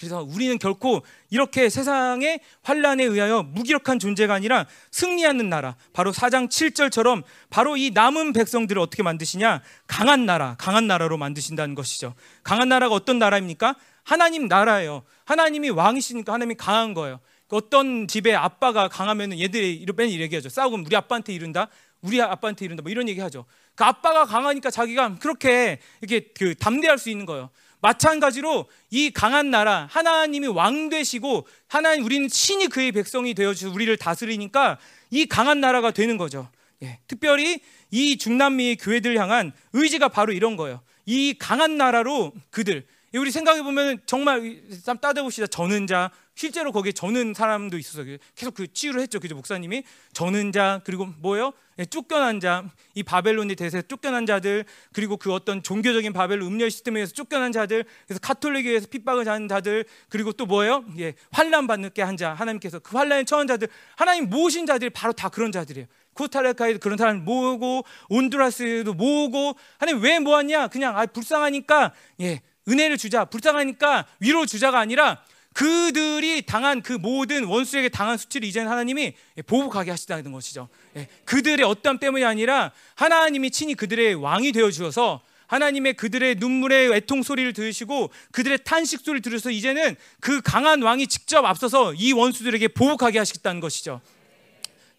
[0.00, 7.22] 그래서 우리는 결코 이렇게 세상의 환란에 의하여 무기력한 존재가 아니라 승리하는 나라 바로 4장 7절처럼
[7.50, 12.14] 바로 이 남은 백성들을 어떻게 만드시냐 강한 나라 강한 나라로 만드신다는 것이죠.
[12.42, 13.76] 강한 나라가 어떤 나라입니까?
[14.02, 15.02] 하나님 나라예요.
[15.26, 17.20] 하나님이 왕이시니까 하나님이 강한 거예요.
[17.50, 20.48] 어떤 집에 아빠가 강하면 얘들이 이런 얘기하죠.
[20.48, 21.68] 싸우면 우리 아빠한테 이른다.
[22.00, 22.82] 우리 아빠한테 이른다.
[22.82, 23.44] 뭐 이런 얘기하죠.
[23.74, 27.50] 그 아빠가 강하니까 자기가 그렇게 이렇게 그 담대할 수 있는 거예요.
[27.80, 33.94] 마찬가지로 이 강한 나라 하나님이 왕 되시고 하나님 우리는 신이 그의 백성이 되어 주셔 우리를
[33.96, 34.78] 다스리니까
[35.10, 36.48] 이 강한 나라가 되는 거죠.
[36.82, 36.98] 예.
[37.06, 40.80] 특별히 이 중남미의 교회들 향한 의지가 바로 이런 거예요.
[41.06, 44.60] 이 강한 나라로 그들 우리 생각해 보면 정말
[45.00, 45.46] 따져봅시다.
[45.48, 48.04] 저는 자 실제로 거기에 저는 사람도 있어서
[48.34, 49.18] 계속 그 치유를 했죠.
[49.20, 49.82] 그죠 목사님이
[50.12, 51.52] 저는 자 그리고 뭐요?
[51.80, 52.64] 예, 쫓겨난 자,
[52.94, 58.20] 이 바벨론의 대세에 쫓겨난 자들, 그리고 그 어떤 종교적인 바벨론 음료 시스템에서 쫓겨난 자들, 그래서
[58.20, 60.84] 카톨릭에서 핍박을 하는 자들, 그리고 또 뭐예요?
[60.98, 65.30] 예, 환란 받게 한 자, 하나님께서 그 환란에 처한 자들, 하나님 모으신 자들이 바로 다
[65.30, 65.86] 그런 자들이에요.
[66.12, 70.68] 코스타리카에도 그런 사람을 모으고 온두라스도 모으고 하나님 왜 모았냐?
[70.68, 75.22] 그냥 아 불쌍하니까 예 은혜를 주자, 불쌍하니까 위로 주자가 아니라
[75.52, 79.14] 그들이 당한 그 모든 원수에게 당한 수치를 이제는 하나님이
[79.46, 80.68] 보복하게 하시다는 것이죠.
[80.96, 87.24] 예, 그들의 어떤 때문이 아니라 하나님이 친히 그들의 왕이 되어 주어서 하나님의 그들의 눈물의 애통
[87.24, 93.18] 소리를 들으시고 그들의 탄식 소리를 들으셔서 이제는 그 강한 왕이 직접 앞서서 이 원수들에게 보복하게
[93.18, 94.00] 하시겠다는 것이죠.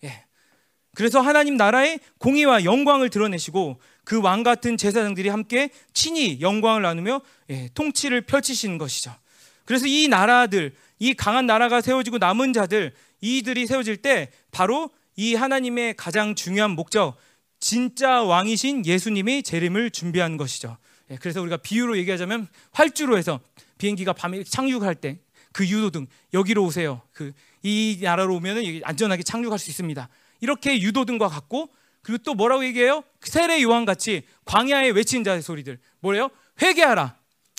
[0.03, 0.25] 예.
[0.93, 7.69] 그래서 하나님 나라의 공의와 영광을 드러내시고 그 왕 같은 제사장들이 함께 친히 영광을 나누며 예,
[7.73, 9.13] 통치를 펼치시는 것이죠.
[9.65, 15.95] 그래서 이 나라들, 이 강한 나라가 세워지고 남은 자들, 이들이 세워질 때 바로 이 하나님의
[15.95, 17.15] 가장 중요한 목적,
[17.59, 20.77] 진짜 왕이신 예수님이 재림을 준비한 것이죠.
[21.09, 23.39] 예, 그래서 우리가 비유로 얘기하자면 활주로 해서
[23.77, 25.19] 비행기가 밤에 착륙할 때
[25.53, 27.01] 그 유도등 여기로 오세요.
[27.13, 27.33] 그
[27.63, 30.09] 이 나라로 오면은 안전하게 착륙할 수 있습니다.
[30.39, 31.69] 이렇게 유도등과 같고
[32.01, 33.03] 그리고 또 뭐라고 얘기해요?
[33.21, 36.29] 세례 요한 같이 광야에 외친 자의 소리들 뭐래요?
[36.61, 37.15] 회개하라.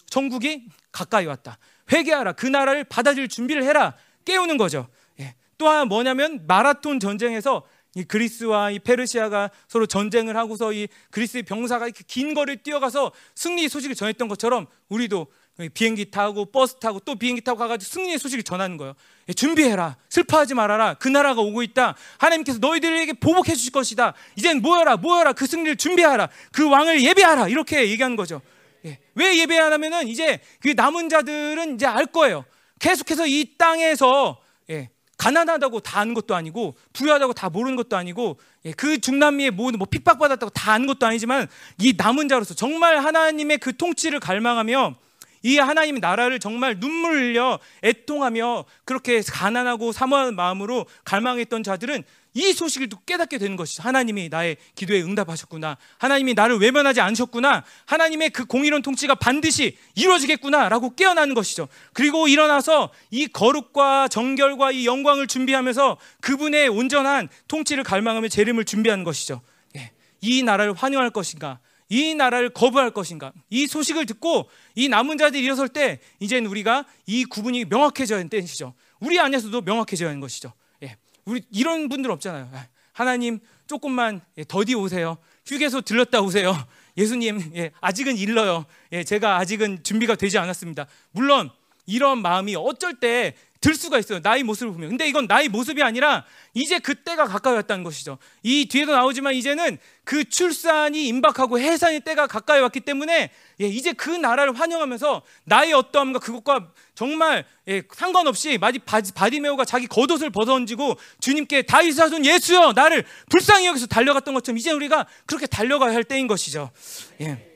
[0.06, 1.59] 천국이 가까이 왔다.
[1.90, 2.32] 회개하라.
[2.32, 3.94] 그 나라를 받아들일 준비를 해라.
[4.24, 4.89] 깨우는 거죠.
[5.20, 5.35] 예.
[5.59, 7.64] 또 하나 뭐냐면 마라톤 전쟁에서
[7.94, 13.69] 이 그리스와 이 페르시아가 서로 전쟁을 하고서 이 그리스의 병사가 이렇게 긴 거리를 뛰어가서 승리
[13.69, 15.27] 소식을 전했던 것처럼 우리도
[15.74, 18.95] 비행기 타고 버스 타고 또 비행기 타고 가가지고 승리의 소식을 전하는 거예요.
[19.29, 19.97] 예, 준비해라.
[20.09, 20.95] 슬퍼하지 말아라.
[20.95, 21.95] 그 나라가 오고 있다.
[22.19, 24.15] 하나님께서 너희들에게 보복해 주실 것이다.
[24.37, 25.35] 이젠 모여라, 모여라.
[25.35, 26.29] 그 승리를 준비하라.
[26.53, 27.49] 그 왕을 예배하라.
[27.49, 28.41] 이렇게 얘기하는 거죠.
[28.87, 28.99] 예.
[29.15, 32.45] 왜 예배 안 하면은 이제 그 남은 자들은 이제 알 거예요.
[32.79, 34.89] 계속해서 이 땅에서 예,
[35.19, 39.87] 가난하다고 다 아는 것도 아니고 부유하다고 다 모르는 것도 아니고 예, 그 중남미에 모든 뭐
[39.89, 41.47] 핍박받았다고 다 아는 것도 아니지만
[41.79, 44.97] 이 남은 자로서 정말 하나님의 그 통치를 갈망하며
[45.43, 52.05] 이 하나님의 나라를 정말 눈물 흘려 애통하며 그렇게 가난하고 사모하는 마음으로 갈망했던 자들은
[52.35, 53.82] 이 소식을 듣고 깨닫게 되는 것이죠.
[53.82, 55.77] 하나님이 나의 기도에 응답하셨구나.
[55.98, 57.62] 하나님이 나를 외면하지 않으셨구나.
[57.85, 61.69] 하나님의 그 공의로운 통치가 반드시 이루어지겠구나라고 깨어나는 것이죠.
[61.93, 69.43] 그리고 일어나서 이 거룩과 정결과 이 영광을 준비하면서 그분의 온전한 통치를 갈망하며 재림을 준비하는 것이죠.
[69.77, 69.90] 예.
[70.23, 71.59] 이 나라를 환영할 것인가?
[71.93, 73.35] 이 나라를 거부할 것인가?
[73.51, 78.73] 이 소식을 듣고 이 남은 자들이 일어설 때 이제는 우리가 이 구분이 명확해져야 하는 때이죠.
[78.98, 80.55] 우리 안에서도 명확해져야 하는 것이죠.
[80.82, 80.97] 예.
[81.27, 82.48] 우리 이런 분들 없잖아요.
[82.51, 85.19] 아, 하나님 조금만 예, 더디 오세요.
[85.44, 86.56] 휴게소 들렀다 오세요.
[86.97, 88.64] 예수님 예, 아직은 일러요.
[88.93, 90.86] 예, 제가 아직은 준비가 되지 않았습니다.
[91.10, 91.51] 물론
[91.85, 94.19] 이런 마음이 어쩔 때 들 수가 있어요.
[94.21, 94.91] 나의 모습을 보면.
[94.91, 98.19] 근데 이건 나의 모습이 아니라 이제 그때가 가까이 왔다는 것이죠.
[98.43, 103.31] 이 뒤에도 나오지만 이제는 그 출산이 임박하고 해산의 때가 가까이 왔기 때문에
[103.61, 110.31] 예, 이제 그 나라를 환영하면서 나의 어떠함과 그것과 정말 예, 상관없이 마디 바디메오가 자기 겉옷을
[110.31, 116.03] 벗어던지고 주님께 다윗 사손 예수여 나를 불쌍히 여기서 달려갔던 것처럼 이제 우리가 그렇게 달려가야 할
[116.03, 116.73] 때인 것이죠.
[117.21, 117.49] 예.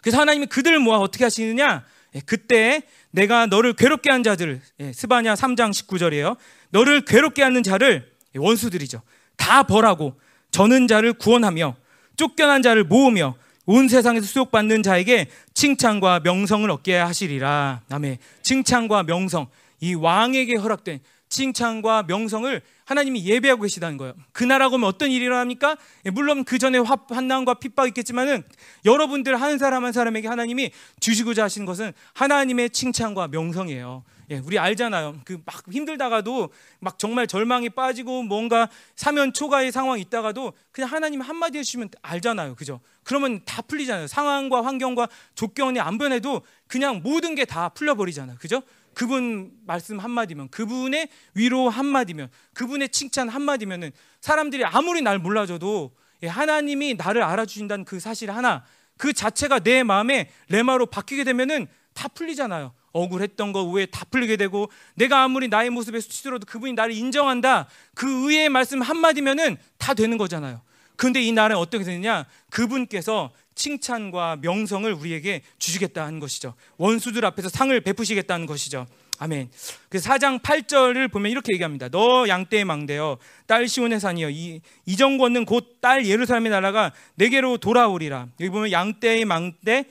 [0.00, 1.84] 그래서 하나님이 그들을 모아 어떻게 하시느냐?
[2.14, 6.36] 예, 그때 내가 너를 괴롭게 한 자들 예, 스바냐 3장 19절이에요.
[6.70, 9.02] 너를 괴롭게 하는 자를 예, 원수들이죠.
[9.36, 10.14] 다 벌하고
[10.50, 11.76] 저는 자를 구원하며
[12.16, 13.34] 쫓겨난 자를 모으며
[13.66, 17.82] 온 세상에서 수욕받는 자에게 칭찬과 명성을 얻게 하시리라.
[17.90, 18.18] 아멘.
[18.42, 19.48] 칭찬과 명성.
[19.80, 24.14] 이 왕에게 허락된 칭찬과 명성을 하나님이 예배하고 계시다는 거예요.
[24.32, 25.76] 그 나라가 오면 어떤 일이 일어납니까?
[26.06, 28.42] 예, 물론 그 전에 환난과 핍박이 있겠지만은
[28.84, 30.70] 여러분들 한 사람 한 사람에게 하나님이
[31.00, 34.04] 주시고자 하시는 것은 하나님의 칭찬과 명성이에요.
[34.30, 35.20] 예, 우리 알잖아요.
[35.24, 41.58] 그 막 힘들다가도 막 정말 절망에 빠지고 뭔가 사면 초가의 상황이 있다가도 그냥 하나님 한마디
[41.58, 42.54] 해주시면 알잖아요.
[42.54, 42.80] 그죠?
[43.02, 44.06] 그러면 다 풀리잖아요.
[44.06, 48.38] 상황과 환경과 조건이 안 변해도 그냥 모든 게 다 풀려버리잖아요.
[48.38, 48.62] 그죠?
[48.94, 56.94] 그분 말씀 한마디면 그분의 위로 한마디면 그분의 칭찬 한마디면은 사람들이 아무리 날 몰라줘도 예, 하나님이
[56.94, 58.64] 나를 알아주신다는 그 사실 하나
[58.96, 62.72] 그 자체가 내 마음에 레마로 바뀌게 되면은 다 풀리잖아요.
[62.92, 67.68] 억울했던 거 위에 다 풀리게 되고 내가 아무리 나의 모습에 수치더라도 그분이 나를 인정한다.
[67.94, 70.62] 그 의의 말씀 한마디면은 다 되는 거잖아요.
[70.96, 72.26] 그런데 이 날은 어떻게 되느냐?
[72.50, 76.54] 그분께서 칭찬과 명성을 우리에게 주시겠다는 것이죠.
[76.76, 78.86] 원수들 앞에서 상을 베푸시겠다는 것이죠.
[79.18, 79.50] 아멘.
[79.88, 81.88] 그 4장 8절을 보면 이렇게 얘기합니다.
[81.88, 88.28] 너 양떼의 망대여 딸 시온의 산이여 이 이 정권은 곧 딸 예루살렘의 나라가 내게로 돌아오리라.
[88.40, 89.84] 여기 보면 양떼의 망대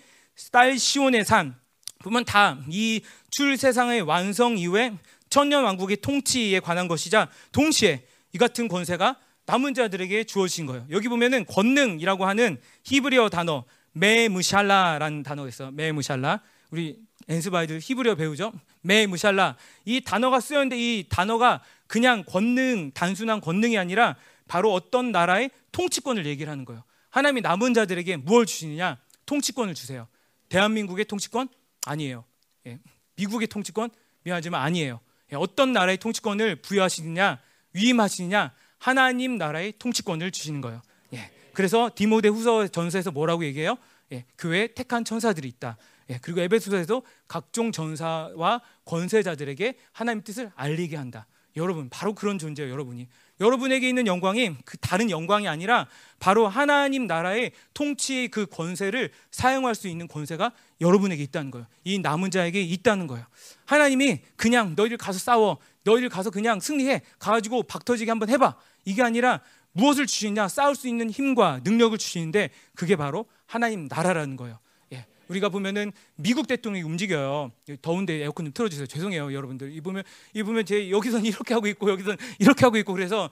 [0.51, 1.55] 딸 시온의 산
[1.99, 3.01] 보면 다 이
[3.31, 4.93] 출 세상의 완성 이후에
[5.30, 10.85] 천년 왕국의 통치에 관한 것이자 동시에 이 같은 권세가 남은 자들에게 주어진 거예요.
[10.89, 15.71] 여기 보면은 권능이라고 하는 히브리어 단어 메무샬라라는 단어가 있어요.
[15.71, 16.41] 메무샬라.
[16.71, 18.51] 우리 엔스바이들 히브리어 배우죠?
[18.81, 19.55] 메무샬라.
[19.85, 24.15] 이 단어가 쓰였는데 이 단어가 그냥 권능, 단순한 권능이 아니라
[24.47, 26.83] 바로 어떤 나라의 통치권을 얘기를 하는 거예요.
[27.09, 28.97] 하나님이 남은 자들에게 무엇을 주시느냐?
[29.25, 30.07] 통치권을 주세요.
[30.49, 31.47] 대한민국의 통치권?
[31.85, 32.25] 아니에요.
[32.67, 32.79] 예.
[33.15, 33.89] 미국의 통치권?
[34.23, 34.99] 미안하지만 아니에요.
[35.31, 35.35] 예.
[35.35, 37.39] 어떤 나라의 통치권을 부여하시느냐?
[37.73, 38.51] 위임하시느냐?
[38.84, 40.81] 하나님 나라의 통치권을 주시는 거예요.
[41.14, 41.31] 예.
[41.53, 43.77] 그래서 디모데 후서 전서에서 뭐라고 얘기해요?
[44.11, 44.26] 예.
[44.38, 45.77] 교회에 택한 천사들이 있다.
[46.10, 46.19] 예.
[46.22, 51.27] 그리고 에베소서에서 각종 전사와 권세자들에게 하나님 뜻을 알리게 한다.
[51.55, 53.07] 여러분 바로 그런 존재예요, 여러분이.
[53.39, 55.88] 여러분에게 있는 영광이 그 다른 영광이 아니라
[56.19, 60.51] 바로 하나님 나라의 통치의 그 권세를 사용할 수 있는 권세가
[60.81, 61.68] 여러분에게 있다는 거예요.
[61.85, 63.26] 이 남은 자에게 있다는 거예요.
[63.65, 68.55] 하나님이 그냥 너희를 가서 싸워, 너희를 가서 그냥 승리해, 가가지고 박터지게 한번 해봐.
[68.85, 69.41] 이게 아니라
[69.73, 74.60] 무엇을 주시냐 싸울 수 있는 힘과 능력을 주시는데 그게 바로 하나님 나라라는 거예요.
[74.93, 75.05] 예.
[75.27, 77.51] 우리가 보면은 미국 대통령이 움직여요.
[77.81, 78.88] 더운데 에어컨 좀 틀어주세요.
[78.88, 79.72] 죄송해요, 여러분들.
[79.72, 80.03] 이 보면
[80.34, 83.30] 이 보면 제 여기서는 이렇게 하고 있고 여기서는 이렇게 하고 있고 그래서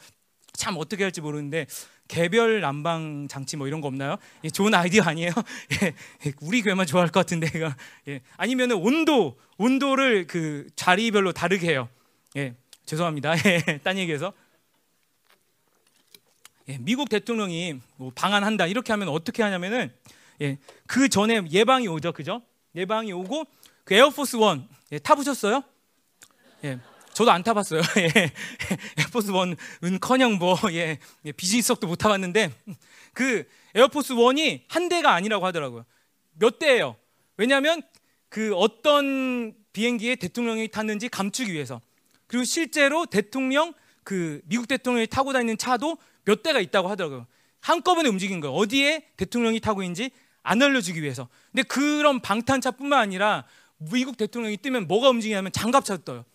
[0.53, 1.67] 참 어떻게 할지 모르는데
[2.07, 4.17] 개별 난방 장치 뭐 이런 거 없나요?
[4.43, 5.31] 예, 좋은 아이디어 아니에요?
[5.81, 5.93] 예,
[6.25, 7.47] 예, 우리 교회만 좋아할 것 같은데
[8.07, 11.87] 예, 아니면은 온도 온도를 그 자리별로 다르게 해요.
[12.37, 12.55] 예,
[12.85, 13.33] 죄송합니다.
[13.45, 14.31] 예, 딴 얘기해서
[16.69, 19.93] 예, 미국 대통령이 뭐 방한한다 이렇게 하면 어떻게 하냐면은
[20.41, 22.41] 예, 그 전에 예방이 오죠, 그죠?
[22.75, 23.45] 예방이 오고
[23.83, 25.61] 그 에어포스 원 예, 타보셨어요?
[26.63, 26.79] 예,
[27.13, 27.81] 저도 안 타봤어요.
[27.97, 28.31] 예,
[28.97, 32.51] 에어포스 원은커녕 뭐 예, 예, 비즈니스석도 못 타봤는데
[33.13, 33.45] 그
[33.75, 35.85] 에어포스 원이 한 대가 아니라고 하더라고요.
[36.35, 36.95] 몇 대예요?
[37.35, 37.81] 왜냐하면
[38.29, 41.81] 그 어떤 비행기에 대통령이 탔는지 감추기 위해서
[42.31, 43.73] 그리고 실제로 대통령
[44.05, 47.27] 그 미국 대통령이 타고 다니는 차도 몇 대가 있다고 하더라고요.
[47.59, 48.55] 한꺼번에 움직인 거예요.
[48.55, 51.27] 어디에 대통령이 타고 있는지 안 알려주기 위해서.
[51.51, 53.43] 근데 그런 방탄차뿐만 아니라
[53.79, 56.25] 미국 대통령이 뜨면 뭐가 움직이냐면 장갑차도 떠요.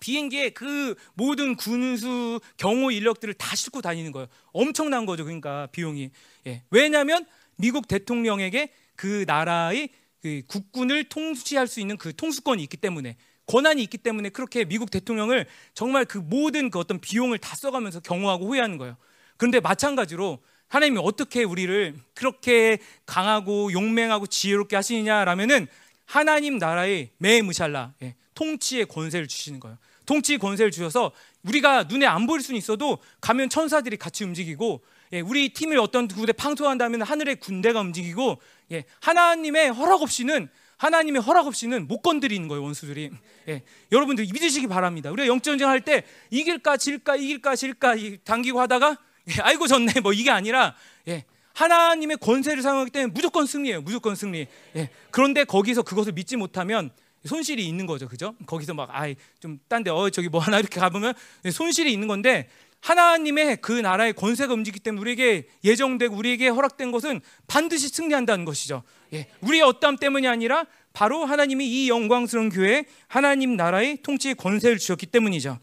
[0.00, 4.28] 비행기에 그 모든 군수 경호 인력들을 다 싣고 다니는 거예요.
[4.52, 5.24] 엄청난 거죠.
[5.24, 6.10] 그러니까 비용이.
[6.46, 6.62] 예.
[6.70, 7.24] 왜냐하면
[7.56, 9.88] 미국 대통령에게 그 나라의
[10.20, 13.16] 그 국군을 통치할 수 있는 그 통수권이 있기 때문에
[13.48, 18.46] 권한이 있기 때문에 그렇게 미국 대통령을 정말 그 모든 그 어떤 비용을 다 써가면서 경호하고
[18.46, 18.96] 호위하는 거예요.
[19.36, 20.38] 그런데 마찬가지로
[20.68, 25.66] 하나님이 어떻게 우리를 그렇게 강하고 용맹하고 지혜롭게 하시느냐라면은
[26.04, 29.78] 하나님 나라의 매무샬라 예, 통치의 권세를 주시는 거예요.
[30.04, 31.12] 통치 권세를 주셔서
[31.42, 34.82] 우리가 눈에 안 보일 수는 있어도 가면 천사들이 같이 움직이고
[35.14, 38.40] 예, 우리 팀을 어떤 군대 팡소한다면 하늘의 군대가 움직이고
[38.72, 43.10] 예, 하나님의 허락 없이는 하나님의 허락 없이는 못 건드리는 거예요 원수들이.
[43.48, 45.10] 예, 여러분들 믿으시기 바랍니다.
[45.10, 47.94] 우리가 영전쟁 할 때 이길까 질까 이길까 질까
[48.24, 48.96] 당기고 하다가
[49.28, 50.74] 예, 아이고 졌네 뭐 이게 아니라
[51.08, 51.24] 예,
[51.54, 53.82] 하나님의 권세를 사용하기 때문에 무조건 승리예요.
[53.82, 54.46] 무조건 승리.
[54.76, 56.90] 예, 그런데 거기서 그것을 믿지 못하면
[57.24, 58.06] 손실이 있는 거죠.
[58.08, 58.34] 그죠?
[58.46, 61.14] 거기서 막 아이 좀 딴 데 어 저기 뭐 하나 이렇게 가보면
[61.50, 62.48] 손실이 있는 건데
[62.80, 68.82] 하나님의 그 나라의 권세가 움직이기 때문에 우리에게 예정되고 우리에게 허락된 것은 반드시 승리한다는 것이죠.
[69.12, 75.06] 예, 우리의 어떠함 때문이 아니라 바로 하나님이 이 영광스러운 교회 하나님 나라의 통치의 권세를 주셨기
[75.06, 75.58] 때문이죠.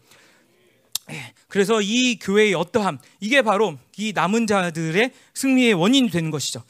[1.10, 6.62] 예, 그래서 이 교회의 어떠함 이게 바로 이 남은 자들의 승리의 원인이 되는 것이죠.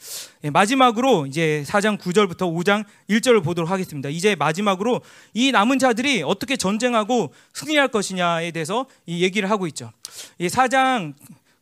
[0.43, 4.09] 예, 마지막으로 이제 4장 9절부터 5장 1절을 보도록 하겠습니다.
[4.09, 5.01] 이제 마지막으로
[5.33, 9.91] 이 남은 자들이 어떻게 전쟁하고 승리할 것이냐에 대해서 이 얘기를 하고 있죠.
[10.37, 11.15] 이 4장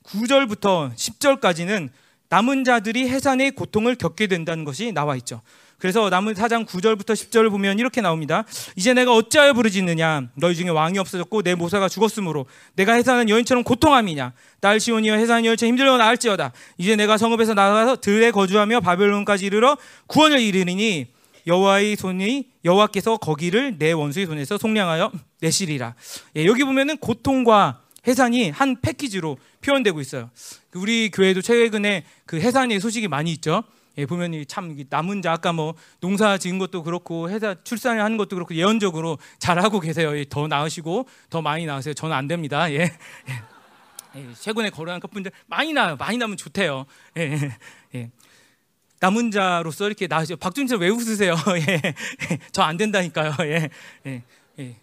[0.04, 1.90] 9절부터 10절까지는
[2.30, 5.42] 남은 자들이 해산의 고통을 겪게 된다는 것이 나와 있죠.
[5.86, 8.44] 그래서 남은 4장 9절부터 10절을 보면 이렇게 나옵니다.
[8.76, 10.30] 이제 내가 어찌하여 부르짖느냐?
[10.34, 14.34] 너희 중에 왕이 없어졌고 내 모사가 죽었으므로 내가 해산한 여인처럼 고통함이냐?
[14.62, 16.54] 딸 시온이여 해산 여인처럼 힘들어 나을지어다.
[16.80, 21.06] 이제 내가 성읍에서 나가서 들에 거주하며 바벨론까지 이르러 구원을 이르리니
[21.46, 25.94] 여호와의 손이 여호와께서 거기를 내 원수의 손에서 속량하여 내시리라.
[26.36, 30.32] 예, 여기 보면은 고통과 해산이 한 패키지로 표현되고 있어요.
[30.74, 33.64] 우리 교회도 최근에 그 해산의 소식이 많이 있죠.
[33.98, 38.36] 예, 보면 참 남은 자 아까 뭐 농사 지은 것도 그렇고 회사 출산을 하는 것도
[38.36, 40.18] 그렇고 예언적으로 잘하고 계세요.
[40.18, 41.94] 예, 더 나으시고 더 많이 나으세요.
[41.94, 42.72] 저는 안 됩니다.
[42.72, 42.80] 예.
[42.80, 42.92] 예.
[44.16, 45.96] 예 최근에 거론한 커플들 많이 나요.
[45.98, 46.86] 많이 나면 좋대요.
[47.18, 47.22] 예.
[47.22, 47.58] 예.
[47.96, 48.12] 예.
[49.00, 50.38] 남은 자로서 이렇게 나으죠.
[50.38, 51.36] 박준철 왜 웃으세요?
[51.68, 51.82] 예.
[52.32, 52.40] 예.
[52.52, 53.34] 저 안 된다니까요.
[53.42, 53.70] 예.
[54.08, 54.24] 예.
[54.60, 54.76] 예.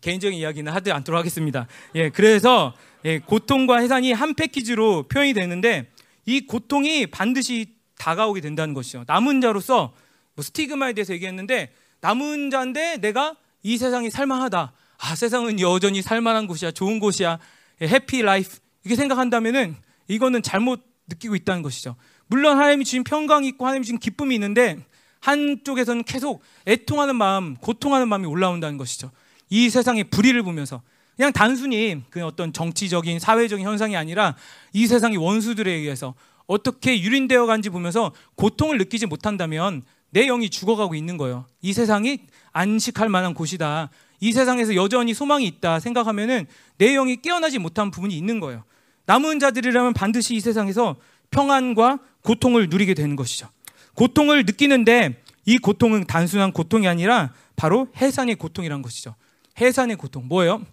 [0.00, 1.66] 개인적인 이야기는 하지 않도록 하겠습니다.
[1.94, 2.10] 예.
[2.10, 2.74] 그래서
[3.04, 5.90] 예, 고통과 해산이 한 패키지로 표현이 되는데
[6.26, 9.04] 이 고통이 반드시 다가오게 된다는 것이죠.
[9.06, 9.92] 남은 자로서
[10.34, 14.72] 뭐 스티그마에 대해서 얘기했는데 남은 자인데 내가 이 세상이 살만하다.
[14.98, 17.38] 아 세상은 여전히 살만한 곳이야, 좋은 곳이야,
[17.82, 19.76] 해피 라이프 이렇게 생각한다면은
[20.08, 21.96] 이거는 잘못 느끼고 있다는 것이죠.
[22.26, 24.78] 물론 하나님이 주신 평강이 있고 하나님이 주신 기쁨이 있는데
[25.20, 29.10] 한쪽에서는 계속 애통하는 마음, 고통하는 마음이 올라온다는 것이죠.
[29.48, 30.82] 이 세상의 불의를 보면서
[31.16, 34.36] 그냥 단순히 그 어떤 정치적인 사회적인 현상이 아니라
[34.72, 36.14] 이 세상의 원수들에 의해서
[36.46, 41.46] 어떻게 유린되어 간지 보면서 고통을 느끼지 못한다면 내 영이 죽어가고 있는 거예요.
[41.62, 42.20] 이 세상이
[42.52, 43.90] 안식할 만한 곳이다.
[44.20, 46.46] 이 세상에서 여전히 소망이 있다 생각하면은
[46.78, 48.64] 내 영이 깨어나지 못한 부분이 있는 거예요.
[49.06, 50.96] 남은 자들이라면 반드시 이 세상에서
[51.30, 53.48] 평안과 고통을 누리게 되는 것이죠.
[53.94, 59.14] 고통을 느끼는데 이 고통은 단순한 고통이 아니라 바로 해산의 고통이란 것이죠.
[59.60, 60.64] 해산의 고통 뭐예요?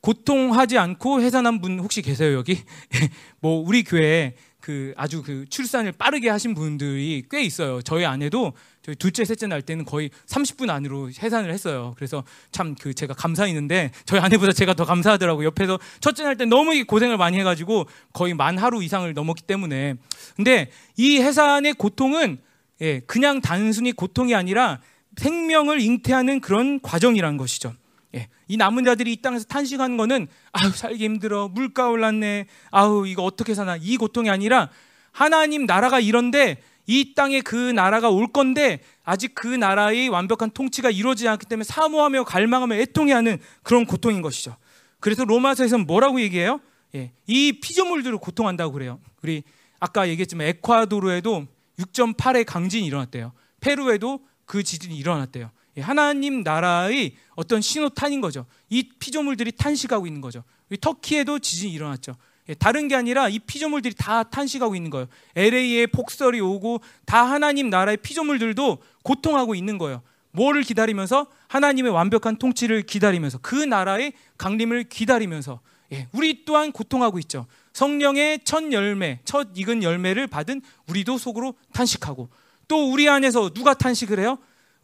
[0.00, 2.62] 고통하지 않고 해산한 분 혹시 계세요 여기?
[3.40, 4.34] 뭐 우리 교회에
[4.68, 7.80] 그 아주 그 출산을 빠르게 하신 분들이 꽤 있어요.
[7.80, 11.94] 저희 아내도 저희 둘째 셋째 날 때는 거의 30분 안으로 해산을 했어요.
[11.96, 12.22] 그래서
[12.52, 15.42] 참 그 제가 감사했는데 저희 아내보다 제가 더 감사하더라고.
[15.44, 19.94] 옆에서 첫째 날 때 너무 고생을 많이 해가지고 거의 만 하루 이상을 넘었기 때문에
[20.36, 22.36] 근데 이 해산의 고통은
[22.82, 24.80] 예, 그냥 단순히 고통이 아니라
[25.16, 27.72] 생명을 잉태하는 그런 과정이라는 것이죠.
[28.14, 33.22] 예, 이 남은 자들이 이 땅에서 탄식하는 거는 아우 살기 힘들어 물가 올랐네 아우 이거
[33.22, 34.70] 어떻게 사나 이 고통이 아니라
[35.12, 41.28] 하나님 나라가 이런데 이 땅에 그 나라가 올 건데 아직 그 나라의 완벽한 통치가 이루어지지
[41.28, 44.56] 않기 때문에 사모하며 갈망하며 애통해하는 그런 고통인 것이죠.
[44.98, 46.60] 그래서 로마서에서는 뭐라고 얘기해요?
[46.94, 49.00] 예, 이 피조물들을 고통한다고 그래요.
[49.22, 49.42] 우리
[49.78, 51.46] 아까 얘기했지만 에콰도르에도
[51.78, 53.32] 6.8의 강진이 일어났대요.
[53.60, 55.50] 페루에도 그 지진이 일어났대요.
[55.78, 58.46] 예, 하나님 나라의 어떤 신호탄인 거죠.
[58.68, 60.42] 이 피조물들이 탄식하고 있는 거죠.
[60.80, 62.16] 터키에도 지진이 일어났죠.
[62.48, 65.06] 예, 다른 게 아니라 이 피조물들이 다 탄식하고 있는 거예요.
[65.36, 70.02] LA에 폭설이 오고 다 하나님 나라의 피조물들도 고통하고 있는 거예요.
[70.32, 75.60] 뭐를 기다리면서 하나님의 완벽한 통치를 기다리면서 그 나라의 강림을 기다리면서
[75.92, 77.46] 예, 우리 또한 고통하고 있죠.
[77.72, 82.28] 성령의 첫 열매, 첫 익은 열매를 받은 우리도 속으로 탄식하고
[82.66, 84.38] 또 우리 안에서 누가 탄식을 해요?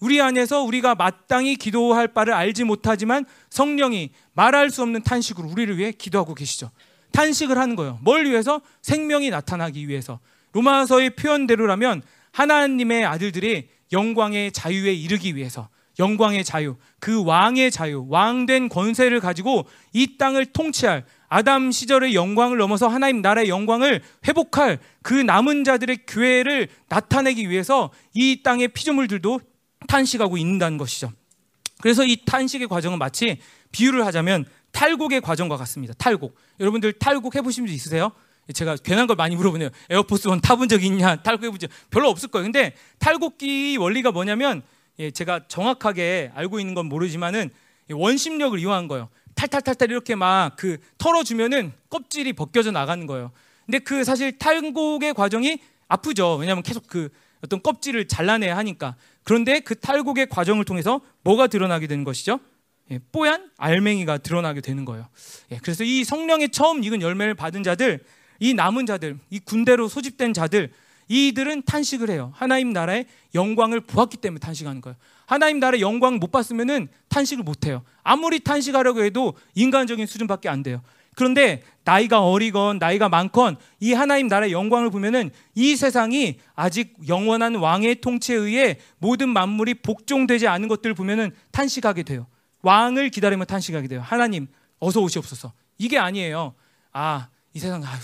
[0.04, 5.92] 우리 안에서 우리가 마땅히 기도할 바를 알지 못하지만 성령이 말할 수 없는 탄식으로 우리를 위해
[5.92, 6.70] 기도하고 계시죠.
[7.12, 7.98] 탄식을 하는 거예요.
[8.02, 8.60] 뭘 위해서?
[8.82, 10.20] 생명이 나타나기 위해서.
[10.52, 12.02] 로마서의 표현대로라면
[12.32, 19.64] 하나님의 아들들이 영광의 자유에 이르기 위해서 영광의 자유, 그 왕의 자유, 왕된 권세를 가지고
[19.94, 26.68] 이 땅을 통치할 아담 시절의 영광을 넘어서 하나님 나라의 영광을 회복할 그 남은 자들의 교회를
[26.90, 29.40] 나타내기 위해서 이 땅의 피조물들도
[29.86, 31.12] 탄식하고 있는다는 것이죠.
[31.80, 33.38] 그래서 이 탄식의 과정은 마치
[33.72, 35.94] 비유를 하자면 탈곡의 과정과 같습니다.
[35.94, 36.36] 탈곡.
[36.60, 38.12] 여러분들 탈곡 해보신 적 있으세요?
[38.52, 39.70] 제가 괜한 걸 많이 물어보네요.
[39.90, 41.16] 에어포스 원 타본 적 있냐?
[41.16, 42.44] 탈곡 해보지 별로 없을 거예요.
[42.44, 44.62] 근데 탈곡기 원리가 뭐냐면
[44.98, 47.50] 예, 제가 정확하게 알고 있는 건 모르지만은
[47.90, 49.08] 원심력을 이용한 거예요.
[49.34, 53.32] 탈탈탈탈 이렇게 막 그 털어주면은 껍질이 벗겨져 나가는 거예요.
[53.66, 55.58] 근데 그 사실 탈곡의 과정이
[55.88, 56.36] 아프죠.
[56.36, 57.08] 왜냐하면 계속 그
[57.44, 58.96] 어떤 껍질을 잘라내야 하니까.
[59.22, 62.40] 그런데 그 탈곡의 과정을 통해서 뭐가 드러나게 되는 것이죠?
[62.90, 65.06] 예, 뽀얀 알맹이가 드러나게 되는 거예요.
[65.52, 68.00] 예, 그래서 이 성령의 처음 익은 열매를 받은 자들,
[68.40, 70.70] 이 남은 자들, 이 군대로 소집된 자들,
[71.08, 72.32] 이들은 탄식을 해요.
[72.34, 74.96] 하나님 나라의 영광을 보았기 때문에 탄식하는 거예요.
[75.26, 77.82] 하나님 나라의 영광을 못 봤으면은 탄식을 못 해요.
[78.02, 80.82] 아무리 탄식하려고 해도 인간적인 수준밖에 안 돼요.
[81.14, 88.00] 그런데 나이가 어리건 나이가 많건 이 하나님 나라의 영광을 보면은 이 세상이 아직 영원한 왕의
[88.00, 92.26] 통치에 의해 모든 만물이 복종되지 않은 것들을 보면은 탄식하게 돼요.
[92.62, 94.00] 왕을 기다리며 탄식하게 돼요.
[94.02, 95.52] 하나님 어서 오시옵소서.
[95.78, 96.54] 이게 아니에요.
[96.92, 98.00] 아, 이 세상 아휴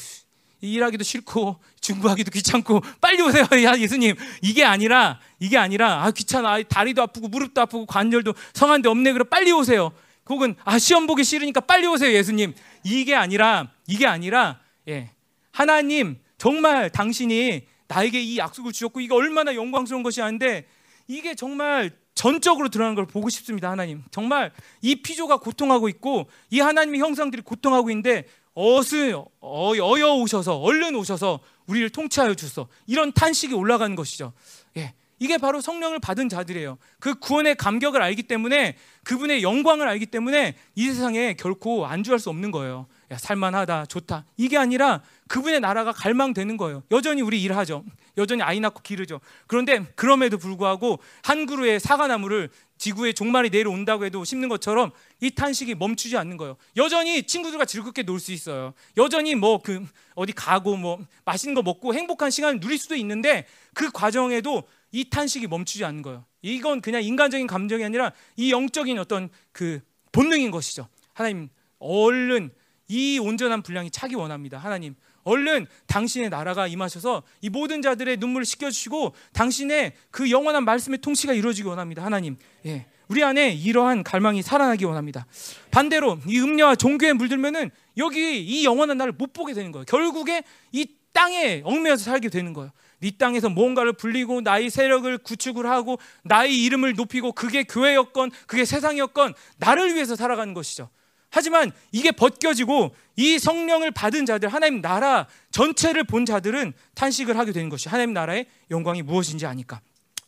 [0.61, 7.03] 일하기도 싫고 중구하기도 귀찮고 빨리 오세요 야 예수님 이게 아니라 이게 아니라 아 귀찮아 다리도
[7.03, 9.91] 아프고 무릎도 아프고 관절도 성한데 없네 그래 빨리 오세요
[10.31, 12.55] 혹은 아 시험 보기 싫으니까 빨리 오세요 예수님
[12.85, 15.11] 이게 아니라 이게 아니라 예
[15.53, 20.67] 하나님 정말 당신이 나에게 이 약속을 주셨고 이게 얼마나 영광스러운 것이 아닌데
[21.07, 27.01] 이게 정말 전적으로 드러나는 걸 보고 싶습니다 하나님 정말 이 피조가 고통하고 있고 이 하나님의
[27.01, 28.25] 형상들이 고통하고 있는데
[28.55, 31.41] 어스 어여 오셔서 얼른 오셔서
[31.71, 32.67] 우리를 통치하여 주소.
[32.87, 34.33] 이런 탄식이 올라가는 것이죠.
[34.77, 34.95] 예.
[35.21, 36.79] 이게 바로 성령을 받은 자들이에요.
[36.99, 42.51] 그 구원의 감격을 알기 때문에 그분의 영광을 알기 때문에 이 세상에 결코 안주할 수 없는
[42.51, 42.87] 거예요.
[43.13, 44.25] 야, 살만하다, 좋다.
[44.39, 46.83] 이게 아니라 그분의 나라가 갈망되는 거예요.
[46.91, 47.85] 여전히 우리 일하죠.
[48.17, 49.21] 여전히 아이 낳고 기르죠.
[49.47, 52.49] 그런데 그럼에도 불구하고 한 그루의 사과나무를
[52.79, 54.91] 지구의 종말이 내려온다고 해도 심는 것처럼
[55.21, 56.57] 이 탄식이 멈추지 않는 거예요.
[56.77, 58.73] 여전히 친구들과 즐겁게 놀 수 있어요.
[58.97, 59.85] 여전히 뭐 그
[60.15, 65.47] 어디 가고 뭐 맛있는 거 먹고 행복한 시간을 누릴 수도 있는데 그 과정에도 이 탄식이
[65.47, 66.25] 멈추지 않는 거예요.
[66.43, 69.81] 이건 그냥 인간적인 감정이 아니라 이 영적인 어떤 그
[70.13, 70.89] 본능인 것이죠.
[71.13, 71.49] 하나님
[71.79, 72.51] 얼른
[72.89, 74.59] 이 온전한 분량이 차기 원합니다.
[74.59, 81.33] 하나님 얼른 당신의 나라가 임하셔서 이 모든 자들의 눈물을 씻겨주시고 당신의 그 영원한 말씀의 통치가
[81.33, 82.05] 이루어지기 원합니다.
[82.05, 82.37] 하나님,
[82.67, 85.27] 예, 우리 안에 이러한 갈망이 살아나기 원합니다.
[85.71, 89.85] 반대로 이 음녀와 종교에 물들면은 여기 이 영원한 나를 못 보게 되는 거예요.
[89.85, 90.43] 결국에
[90.73, 92.71] 이 땅에 얽매여서 살게 되는 거예요.
[93.01, 99.35] 이 땅에서 뭔가를 불리고 나의 세력을 구축을 하고 나의 이름을 높이고 그게 교회였건 그게 세상이었건
[99.57, 100.91] 나를 위해서 살아가는 것이죠.
[101.31, 107.69] 하지만 이게 벗겨지고 이 성령을 받은 자들, 하나님 나라 전체를 본 자들은 탄식을 하게 되는
[107.69, 109.81] 것이 하나님 나라의 영광이 무엇인지 아니까.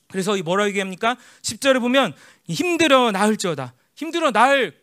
[0.09, 1.17] 그래서 이 뭐라고 얘기합니까?
[1.43, 2.15] 10절을 보면
[2.49, 3.75] 힘들어 나을지어다.
[3.97, 4.75] 힘들어 날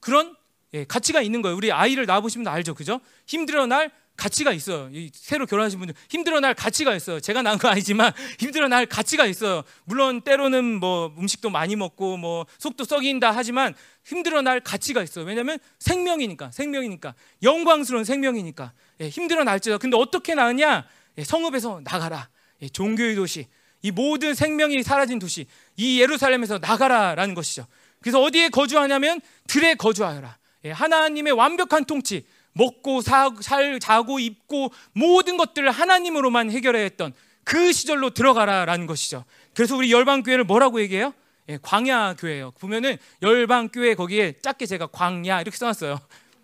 [0.00, 0.34] 그런
[0.72, 1.56] 예, 가치가 있는 거예요.
[1.56, 2.74] 우리 아이를 낳아보시면 알죠.
[2.74, 3.00] 그죠?
[3.26, 3.90] 힘들어 날
[4.20, 4.90] 가치가 있어요.
[5.14, 7.20] 새로 결혼하신 분들 힘들어 날 가치가 있어요.
[7.20, 9.62] 제가 낳은 거 아니지만 힘들어 날 가치가 있어요.
[9.84, 13.74] 물론 때로는 뭐 음식도 많이 먹고 뭐 속도 썩인다 하지만
[14.04, 15.24] 힘들어 날 가치가 있어요.
[15.24, 20.86] 왜냐하면 생명이니까 생명이니까 영광스러운 생명이니까 예, 힘들어 날지도 근데 어떻게 나느냐
[21.16, 22.28] 예, 성읍에서 나가라.
[22.60, 23.46] 예, 종교의 도시
[23.80, 25.46] 이 모든 생명이 사라진 도시
[25.78, 27.66] 이 예루살렘에서 나가라라는 것이죠.
[28.02, 30.36] 그래서 어디에 거주하냐면 들에 거주하여라.
[30.66, 37.12] 예, 하나님의 완벽한 통치, 먹고 사, 살, 자고 입고 모든 것들을 하나님으로만 해결해야 했던
[37.44, 39.24] 그 시절로 들어가라라는 것이죠.
[39.54, 41.12] 그래서 우리 열방 교회를 뭐라고 얘기해요?
[41.48, 42.52] 예, 광야 교회예요.
[42.52, 45.98] 보면은 열방 교회 거기에 작게 제가 광야 이렇게 써놨어요.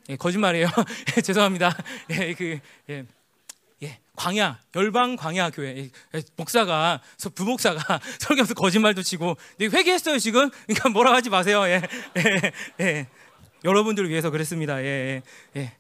[0.09, 0.69] 예, 거짓말이에요.
[1.16, 1.77] 예, 죄송합니다.
[2.11, 2.59] 예, 그
[2.91, 3.05] 예,
[3.83, 7.01] 예, 광야 열방 광야 교회 예, 목사가
[7.35, 10.51] 부목사가 설교하면서 거짓말도 치고 회개했어요 지금.
[10.66, 11.65] 그러니까 뭐라 하지 마세요.
[11.66, 11.83] 예,
[12.16, 13.07] 예, 예.
[13.65, 14.83] 여러분들을 위해서 그랬습니다.
[14.83, 15.23] 예,
[15.57, 15.61] 예.
[15.61, 15.73] 예.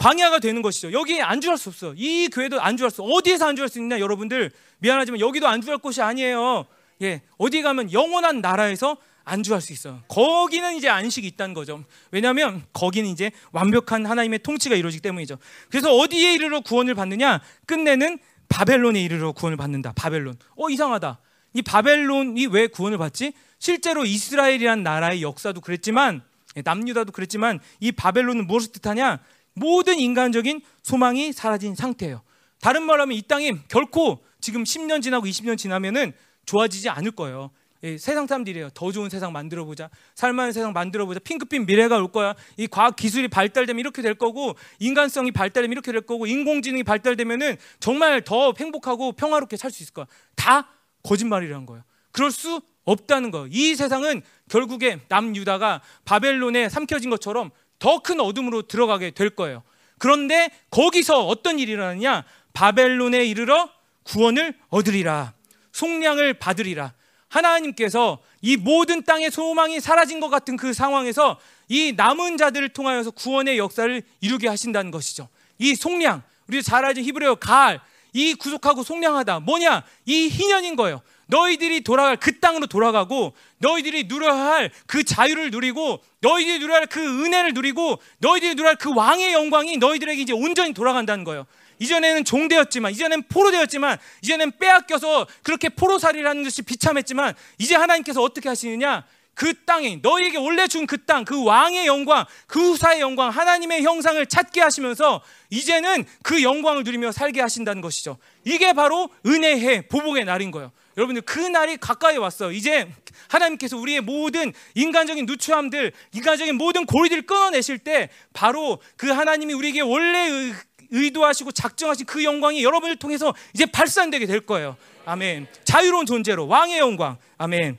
[0.00, 0.92] 광야가 되는 것이죠.
[0.92, 1.92] 여기 안주할 수 없어.
[1.94, 3.02] 이 교회도 안주할 수.
[3.02, 4.50] 어디에서 안주할 수 있냐, 여러분들?
[4.78, 6.64] 미안하지만 여기도 안주할 곳이 아니에요.
[7.02, 10.00] 예, 어디 가면 영원한 나라에서 안주할 수 있어요.
[10.08, 11.84] 거기는 이제 안식이 있다는 거죠.
[12.12, 15.36] 왜냐하면 거기는 이제 완벽한 하나님의 통치가 이루어지기 때문이죠.
[15.68, 17.42] 그래서 어디에 이르러 구원을 받느냐?
[17.66, 18.18] 끝내는
[18.48, 19.92] 바벨론에 이르러 구원을 받는다.
[19.94, 20.34] 바벨론.
[20.56, 21.20] 어 이상하다.
[21.52, 23.34] 이 바벨론이 왜 구원을 받지?
[23.58, 26.22] 실제로 이스라엘이란 나라의 역사도 그랬지만
[26.56, 29.20] 예, 남유다도 그랬지만 이 바벨론은 무엇을 뜻하냐?
[29.60, 32.22] 모든 인간적인 소망이 사라진 상태예요.
[32.60, 36.12] 다른 말하면 이 땅이 결코 지금 10년 지나고 20년 지나면은
[36.46, 37.50] 좋아지지 않을 거예요.
[37.82, 38.70] 예, 세상 사람들이에요.
[38.74, 39.88] 더 좋은 세상 만들어 보자.
[40.14, 41.20] 살만한 세상 만들어 보자.
[41.20, 42.34] 핑크빛 미래가 올 거야.
[42.58, 48.22] 이 과학 기술이 발달되면 이렇게 될 거고 인간성이 발달되면 이렇게 될 거고 인공지능이 발달되면은 정말
[48.22, 50.06] 더 행복하고 평화롭게 살 수 있을 거야.
[50.36, 50.68] 다
[51.04, 51.82] 거짓말이라는 거예요.
[52.12, 53.46] 그럴 수 없다는 거예요.
[53.50, 57.50] 이 세상은 결국에 남유다가 바벨론에 삼켜진 것처럼
[57.80, 59.64] 더 큰 어둠으로 들어가게 될 거예요.
[59.98, 62.24] 그런데 거기서 어떤 일이 일어나느냐?
[62.52, 63.68] 바벨론에 이르러
[64.04, 65.34] 구원을 얻으리라.
[65.72, 66.92] 속량을 받으리라.
[67.28, 71.38] 하나님께서 이 모든 땅의 소망이 사라진 것 같은 그 상황에서
[71.68, 75.28] 이 남은 자들을 통하여서 구원의 역사를 이루게 하신다는 것이죠.
[75.58, 77.80] 이 속량, 우리 잘 알죠 히브리어 갈,
[78.12, 79.84] 이 구속하고 속량하다 뭐냐?
[80.06, 81.02] 이 희년인 거예요.
[81.30, 87.00] 너희들이 돌아갈 그 땅으로 돌아가고 너희들이 누려야 할 그 자유를 누리고 너희들이 누려야 할 그
[87.24, 91.46] 은혜를 누리고 너희들이 누려야 할 그 왕의 영광이 너희들에게 이제 온전히 돌아간다는 거예요.
[91.78, 99.04] 이전에는 종되었지만 이전에는 포로되었지만 이전에는 빼앗겨서 그렇게 포로살이라는 것이 비참했지만 이제 하나님께서 어떻게 하시느냐
[99.34, 104.24] 그 땅에 너희에게 원래 준 그 땅, 그 왕의 영광, 그 후사의 영광, 하나님의 형상을
[104.26, 108.18] 찾게 하시면서 이제는 그 영광을 누리며 살게 하신다는 것이죠.
[108.44, 110.72] 이게 바로 은혜의 보복의 날인 거예요.
[111.00, 112.52] 여러분들 그 날이 가까이 왔어요.
[112.52, 112.86] 이제
[113.28, 120.52] 하나님께서 우리의 모든 인간적인 누추함들, 인간적인 모든 고리들을 끊어내실 때 바로 그 하나님이 우리에게 원래
[120.90, 124.76] 의도하시고 작정하신 그 영광이 여러분을 통해서 이제 발산되게 될 거예요.
[125.06, 125.46] 아멘.
[125.64, 127.16] 자유로운 존재로 왕의 영광.
[127.38, 127.78] 아멘.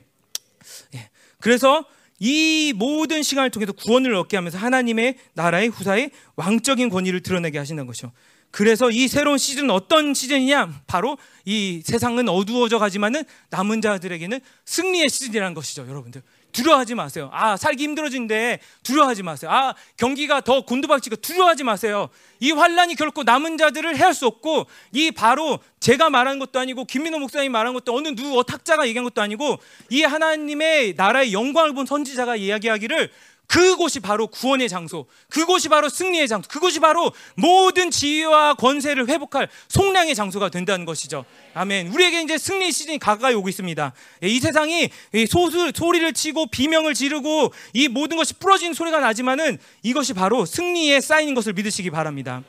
[0.94, 1.10] 예.
[1.38, 1.84] 그래서
[2.18, 8.12] 이 모든 시간을 통해서 구원을 얻게 하면서 하나님의 나라의 후사의 왕적인 권위를 드러내게 하신다는 것이죠.
[8.52, 10.82] 그래서 이 새로운 시즌은 어떤 시즌이냐?
[10.86, 11.16] 바로
[11.46, 16.22] 이 세상은 어두워져 가지만은 남은 자들에게는 승리의 시즌이라는 것이죠, 여러분들.
[16.52, 17.30] 두려워하지 마세요.
[17.32, 19.50] 아, 살기 힘들어진데 두려워하지 마세요.
[19.50, 22.10] 아, 경기가 더 곤두박질까 두려워하지 마세요.
[22.40, 27.18] 이 환란이 결코 남은 자들을 해할 수 없고 이 바로 제가 말한 것도 아니고 김민호
[27.20, 29.58] 목사님이 말한 것도 어느 누구 어, 탁자가 얘기한 것도 아니고
[29.88, 33.10] 이 하나님의 나라의 영광을 본 선지자가 이야기하기를
[33.52, 40.14] 그곳이 바로 구원의 장소, 그곳이 바로 승리의 장소, 그곳이 바로 모든 지위와 권세를 회복할 속량의
[40.14, 41.26] 장소가 된다는 것이죠.
[41.52, 41.88] 아멘.
[41.88, 43.92] 우리에게 이제 승리 시즌이 가까이 오고 있습니다.
[44.22, 44.88] 예, 이 세상이
[45.28, 51.34] 소수, 소리를 치고 비명을 지르고 이 모든 것이 부러지는 소리가 나지만은 이것이 바로 승리의 사인인
[51.34, 52.42] 것을 믿으시기 바랍니다.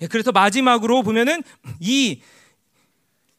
[0.00, 1.42] 예, 그래서 마지막으로 보면은
[1.78, 2.22] 이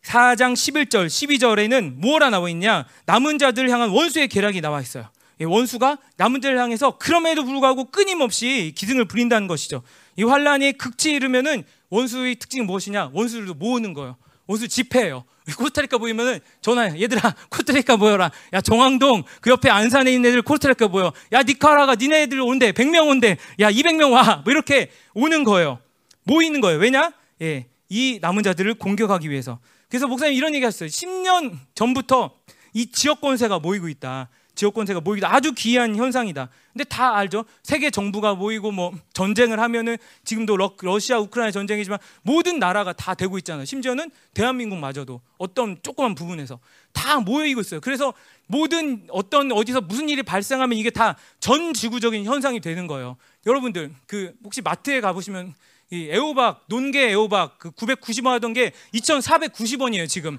[0.03, 2.85] 4장 11절, 12절에는 무엇라 나와 있냐?
[3.07, 5.09] 남은 자들 향한 원수의 계략이 나와 있어요.
[5.45, 9.81] 원수가 남은 자를 향해서 그럼에도 불구하고 끊임없이 기승을 부린다는 것이죠.
[10.17, 13.11] 이 환란이 극치에 이르면은 원수의 특징이 무엇이냐?
[13.13, 14.17] 원수들도 모으는 거예요.
[14.47, 15.23] 원수 집회예요.
[15.57, 17.01] 코스타리카 보이면은 전화해.
[17.01, 18.31] 얘들아, 코스타리카 모여라.
[18.53, 21.11] 야, 정황동 그 옆에 안산에 있는 애들 코스타리카 모여.
[21.31, 22.71] 야, 니카라가 니네 애들 온대.
[22.71, 23.37] 100명 온대.
[23.59, 24.41] 야, 200명 와.
[24.43, 25.79] 뭐 이렇게 오는 거예요.
[26.23, 26.79] 모이는 거예요.
[26.79, 27.11] 왜냐?
[27.41, 27.67] 예.
[27.89, 29.59] 이 남은 자들을 공격하기 위해서.
[29.89, 30.87] 그래서 목사님 이런 얘기 하셨어요.
[30.87, 32.31] 10년 전부터
[32.73, 34.29] 이 지역 권세가 모이고 있다.
[34.61, 36.47] 지역 권세가 모이기도 아주 귀한 현상이다.
[36.71, 37.45] 근데 다 알죠.
[37.63, 43.39] 세계 정부가 모이고 뭐 전쟁을 하면은 지금도 러, 시아 우크라이나 전쟁이지만 모든 나라가 다 되고
[43.39, 43.65] 있잖아요.
[43.65, 46.59] 심지어는 대한민국마저도 어떤 조그만 부분에서
[46.93, 47.81] 다 모이고 있어요.
[47.81, 48.13] 그래서
[48.45, 53.17] 모든 어떤 어디서 무슨 일이 발생하면 이게 다 전 지구적인 현상이 되는 거예요.
[53.47, 55.55] 여러분들 그 혹시 마트에 가 보시면
[55.89, 60.37] 이 애호박 논개 애호박 그 990원 하던 게 2,490원이에요 지금.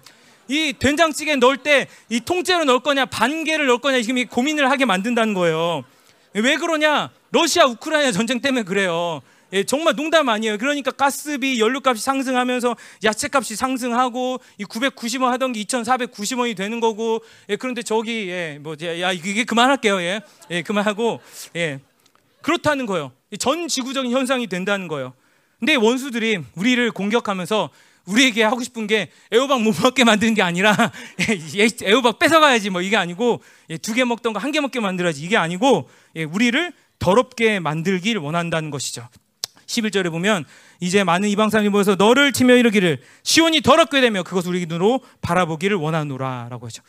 [0.52, 4.84] 이 된장찌개 넣을 때 이 통째로 넣을 거냐 반 개를 넣을 거냐 지금 고민을 하게
[4.84, 5.82] 만든다는 거예요.
[6.34, 7.10] 왜 그러냐?
[7.30, 9.22] 러시아 우크라이나 전쟁 때문에 그래요.
[9.54, 10.56] 예, 정말 농담 아니에요.
[10.58, 17.22] 그러니까 가스비, 연료값이 상승하면서 야채값이 상승하고 이 990원 하던 게 2,490원이 되는 거고.
[17.48, 20.00] 예, 그런데 저기 예, 뭐 야, 이게 그만할게요.
[20.00, 20.20] 예.
[20.50, 21.20] 예, 그만하고
[21.56, 21.80] 예.
[22.42, 23.12] 그렇다는 거예요.
[23.38, 25.14] 전 지구적인 현상이 된다는 거예요.
[25.58, 27.70] 근데 원수들이 우리를 공격하면서
[28.06, 30.74] 우리에게 하고 싶은 게 애호박 못 먹게 만드는 게 아니라
[31.82, 33.42] 애호박 뺏어가야지 뭐 이게 아니고
[33.82, 35.88] 두 개 먹던 거 한 개 먹게 만들어야지 이게 아니고
[36.30, 39.08] 우리를 더럽게 만들길 원한다는 것이죠.
[39.66, 40.44] 11절에 보면
[40.80, 45.76] 이제 많은 이방 사람이 모여서 너를 치며 이르기를 시온이 더럽게 되며 그것을 우리 눈으로 바라보기를
[45.76, 46.82] 원하노라라고 하죠.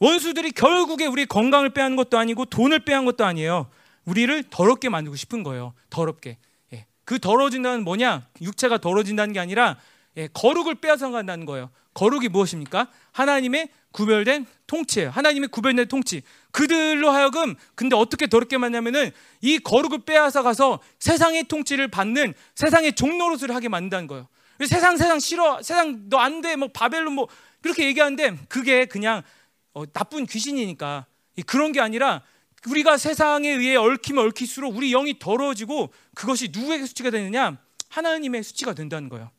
[0.00, 3.68] 원수들이 결국에 우리 건강을 빼앗는 것도 아니고 돈을 빼앗는 것도 아니에요.
[4.04, 5.72] 우리를 더럽게 만들고 싶은 거예요.
[5.90, 6.36] 더럽게.
[6.72, 6.86] 예.
[7.04, 8.26] 그 더러워진다는 뭐냐?
[8.40, 9.76] 육체가 더러워진다는 게 아니라
[10.18, 11.70] 예, 거룩을 빼앗아 간다는 거예요.
[11.94, 12.88] 거룩이 무엇입니까?
[13.12, 15.10] 하나님의 구별된 통치예요.
[15.10, 16.22] 하나님의 구별된 통치.
[16.50, 23.54] 그들로 하여금 근데 어떻게 더럽게 만냐면은 이 거룩을 빼앗아 가서 세상의 통치를 받는 세상의 종노릇을
[23.54, 24.28] 하게 만든다는 거예요.
[24.66, 25.62] 세상 세상 싫어.
[25.62, 26.56] 세상 너 안 돼.
[26.56, 27.28] 뭐 바벨론 뭐
[27.62, 29.22] 그렇게 얘기하는데 그게 그냥
[29.72, 31.06] 어, 나쁜 귀신이니까
[31.46, 32.22] 그런 게 아니라
[32.68, 37.56] 우리가 세상에 의해 얽히면 얽힐수록 우리 영이 더러워지고 그것이 누구에게 수치가 되느냐?
[37.88, 39.30] 하나님의 수치가 된다는 거예요.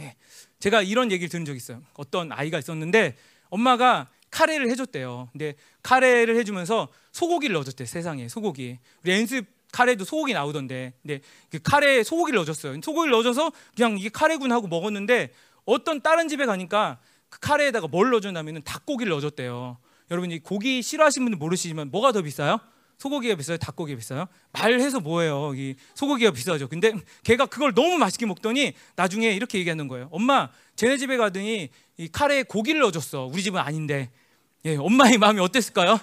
[0.00, 0.16] 예.
[0.58, 1.82] 제가 이런 얘기를 들은 적이 있어요.
[1.94, 3.16] 어떤 아이가 있었는데
[3.48, 5.28] 엄마가 카레를 해줬대요.
[5.32, 8.78] 근데 카레를 해주면서 소고기를 넣어줬대 세상에 소고기.
[9.02, 10.92] 우리 연습 카레도 소고기 나오던데.
[11.02, 11.20] 근데
[11.50, 12.80] 그 카레에 소고기를 넣어줬어요.
[12.80, 15.32] 소고기를 넣어줘서 그냥 이게 카레군 하고 먹었는데
[15.64, 16.98] 어떤 다른 집에 가니까
[17.28, 19.78] 그 카레에다가 뭘 넣어줬냐면은 닭고기를 넣어줬대요.
[20.10, 22.58] 여러분 이 고기 싫어하시는 분들 모르시지만 뭐가 더 비싸요?
[23.00, 23.56] 소고기가 비싸요?
[23.56, 24.26] 닭고기가 비싸요?
[24.52, 25.54] 말해서 뭐예요?
[25.54, 26.68] 이 소고기가 비싸죠.
[26.68, 26.92] 근데
[27.24, 30.08] 걔가 그걸 너무 맛있게 먹더니 나중에 이렇게 얘기하는 거예요.
[30.12, 33.30] 엄마, 쟤네 집에 가더니 이 카레에 고기를 넣어줬어.
[33.32, 34.10] 우리 집은 아닌데.
[34.66, 35.98] 예, 엄마의 마음이 어땠을까요?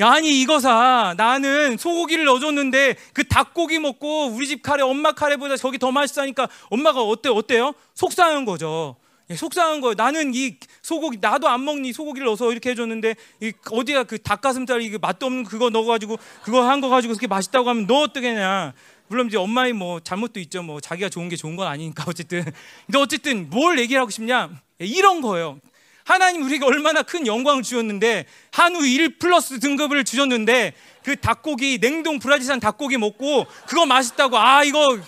[0.00, 1.14] 야, 아니 이거 사.
[1.16, 7.00] 나는 소고기를 넣어줬는데 그 닭고기 먹고 우리 집 카레 엄마 카레보다 저기 더 맛있다니까 엄마가
[7.00, 7.74] 어때 어때요?
[7.94, 8.96] 속상한 거죠.
[9.30, 9.94] 예, 속상한 거예요.
[9.94, 14.98] 나는 이 소고기 나도 안 먹니 소고기를 넣어서 이렇게 해줬는데 이 어디가 그 닭가슴살 이
[14.98, 18.74] 맛도 없는 그거 넣어가지고 그거 한 거 가지고 그렇게 맛있다고 하면 너 어떻게냐?
[19.08, 20.62] 물론 이제 엄마의 뭐 잘못도 있죠.
[20.62, 22.44] 뭐 자기가 좋은 게 좋은 건 아니니까 어쨌든.
[22.86, 24.50] 근데 어쨌든 뭘 얘기를 하고 싶냐?
[24.82, 25.58] 예, 이런 거예요.
[26.04, 30.74] 하나님 우리가 얼마나 큰 영광을 주었는데 한우 1 플러스 등급을 주셨는데
[31.04, 34.98] 그 닭고기 냉동 브라질산 닭고기 먹고 그거 맛있다고 아 이거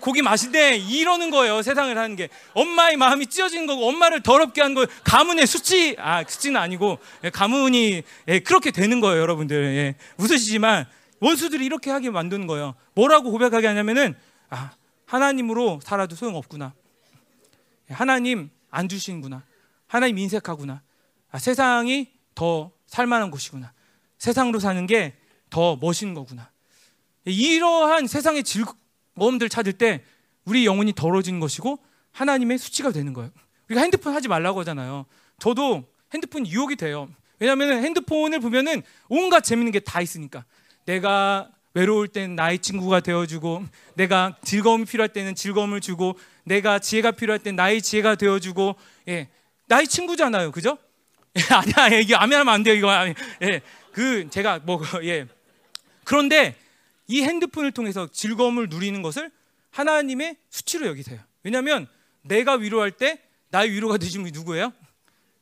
[0.00, 2.28] 고기 맛있네 이러는 거예요 세상을 하는 게.
[2.54, 5.94] 엄마의 마음이 찢어지는 거고 엄마를 더럽게 하는 거 가문의 수치?
[5.98, 9.56] 아 수치는 아니고 예, 가문이 예, 그렇게 되는 거예요 여러분들.
[9.76, 10.86] 예, 웃으시지만
[11.20, 12.74] 원수들이 이렇게 하게 만드는 거예요.
[12.94, 14.14] 뭐라고 고백하게 하냐면은
[14.48, 14.70] 아
[15.04, 16.72] 하나님으로 살아도 소용없구나.
[17.90, 19.42] 하나님 안 주시는구나.
[19.86, 20.80] 하나님 인색하구나.
[21.30, 23.72] 아, 세상이 더 살만한 곳이구나.
[24.16, 25.14] 세상으로 사는 게
[25.52, 26.50] 더 멋있는 거구나
[27.24, 28.74] 이러한 세상의 즐거
[29.14, 30.02] 모험들 찾을 때
[30.44, 31.78] 우리 영혼이 더러워진 것이고
[32.10, 33.30] 하나님의 수치가 되는 거예요.
[33.68, 35.06] 우리가 핸드폰 하지 말라고 하잖아요.
[35.38, 37.08] 저도 핸드폰 유혹이 돼요.
[37.38, 40.44] 왜냐하면 핸드폰을 보면은 온갖 재밌는 게 다 있으니까.
[40.86, 43.64] 내가 외로울 땐 나의 친구가 되어주고,
[43.94, 48.76] 내가 즐거움이 필요할 때는 즐거움을 주고, 내가 지혜가 필요할 땐 나의 지혜가 되어주고,
[49.08, 49.28] 예,
[49.68, 50.76] 나의 친구잖아요, 그죠?
[51.36, 52.90] 예, 아니야, 이게 아멘하면 안 돼요, 이거.
[53.42, 53.62] 예,
[53.92, 55.26] 그 제가 뭐 예.
[56.04, 56.56] 그런데
[57.08, 59.30] 이 핸드폰을 통해서 즐거움을 누리는 것을
[59.70, 61.20] 하나님의 수치로 여기세요.
[61.42, 61.88] 왜냐하면
[62.22, 63.20] 내가 위로할 때
[63.50, 64.72] 나의 위로가 되신 분이 누구예요?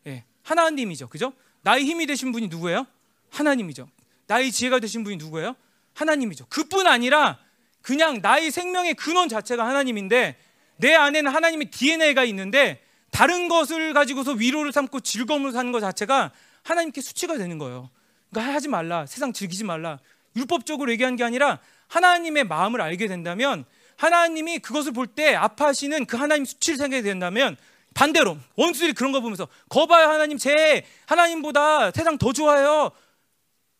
[0.07, 1.09] 예, 하나님이죠.
[1.09, 1.33] 그죠?
[1.63, 2.87] 나의 힘이 되신 분이 누구예요?
[3.31, 3.89] 하나님이죠.
[4.27, 5.55] 나의 지혜가 되신 분이 누구예요?
[5.95, 6.47] 하나님이죠.
[6.47, 7.39] 그뿐 아니라
[7.83, 10.37] 그냥 나의 생명의 근원 자체가 하나님인데
[10.77, 16.33] 내 안에는 하나님의 DNA가 있는데 다른 것을 가지고서 위로를 삼고 즐거움을 사는 것 자체가
[16.63, 17.91] 하나님께 수치가 되는 거예요.
[18.31, 19.07] 그러니까 하지 말라.
[19.07, 19.99] 세상 즐기지 말라.
[20.37, 21.59] 율법적으로 얘기한 게 아니라
[21.89, 23.65] 하나님의 마음을 알게 된다면
[23.97, 27.57] 하나님이 그것을 볼 때 아파하시는 그 하나님 수치를 생각하게 된다면
[27.95, 32.93] 반대로 원수들이 그런 거 보면서 거봐요 하나님 제 하나님보다 세상 더 좋아요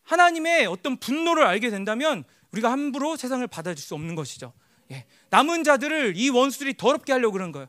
[0.03, 4.53] 하나님의 어떤 분노를 알게 된다면 우리가 함부로 세상을 받아줄 수 없는 것이죠
[4.91, 5.05] 예.
[5.29, 7.67] 남은 자들을 이 원수들이 더럽게 하려고 그런 거예요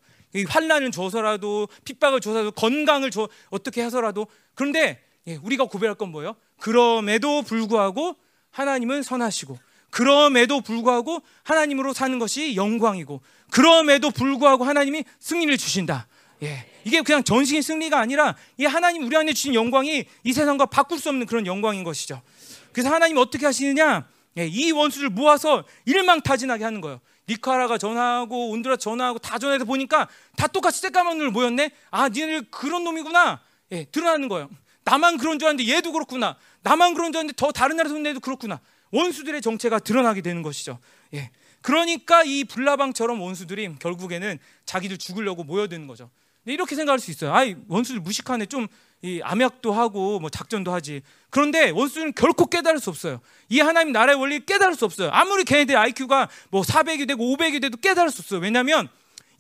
[0.49, 6.35] 환란을 줘서라도 핍박을 줘서라도 건강을 줘 어떻게 해서라도 그런데 예, 우리가 고백할 건 뭐예요?
[6.59, 8.17] 그럼에도 불구하고
[8.53, 9.59] 하나님은 선하시고
[9.91, 13.21] 그럼에도 불구하고 하나님으로 사는 것이 영광이고
[13.51, 16.07] 그럼에도 불구하고 하나님이 승리를 주신다.
[16.43, 16.67] 예.
[16.85, 21.09] 이게 그냥 전신의 승리가 아니라 이 하나님 우리 안에 주신 영광이 이 세상과 바꿀 수
[21.11, 22.23] 없는 그런 영광인 것이죠.
[22.73, 24.09] 그래서 하나님 어떻게 하시느냐?
[24.39, 27.01] 예, 이 원수를 모아서 일망타진하게 하는 거예요.
[27.29, 31.71] 니카라가 전화하고 온드라 전화하고 다 전화해서 보니까 다 똑같이 새까만 눈을 모였네.
[31.91, 33.41] 아, 니네들 그런 놈이구나.
[33.73, 34.49] 예, 드러나는 거예요.
[34.85, 36.37] 나만 그런 줄 알았는데 얘도 그렇구나.
[36.63, 38.61] 나만 그런 줄 알았는데 더 다른 나라 손님도 그렇구나.
[38.91, 40.79] 원수들의 정체가 드러나게 되는 것이죠.
[41.15, 41.31] 예.
[41.61, 46.11] 그러니까 이 불나방처럼 원수들이 결국에는 자기들 죽으려고 모여드는 거죠.
[46.45, 47.33] 이렇게 생각할 수 있어요.
[47.33, 48.69] 아이 원수들 무식하네 좀
[49.03, 51.03] 이 암약도 하고 뭐 작전도 하지.
[51.29, 53.21] 그런데 원수는 결코 깨달을 수 없어요.
[53.49, 55.11] 이 하나님 나라의 원리 깨달을 수 없어요.
[55.11, 58.39] 아무리 걔네들 IQ가 뭐 400이 되고 500이 돼도 깨달을 수 없어요.
[58.41, 58.89] 왜냐하면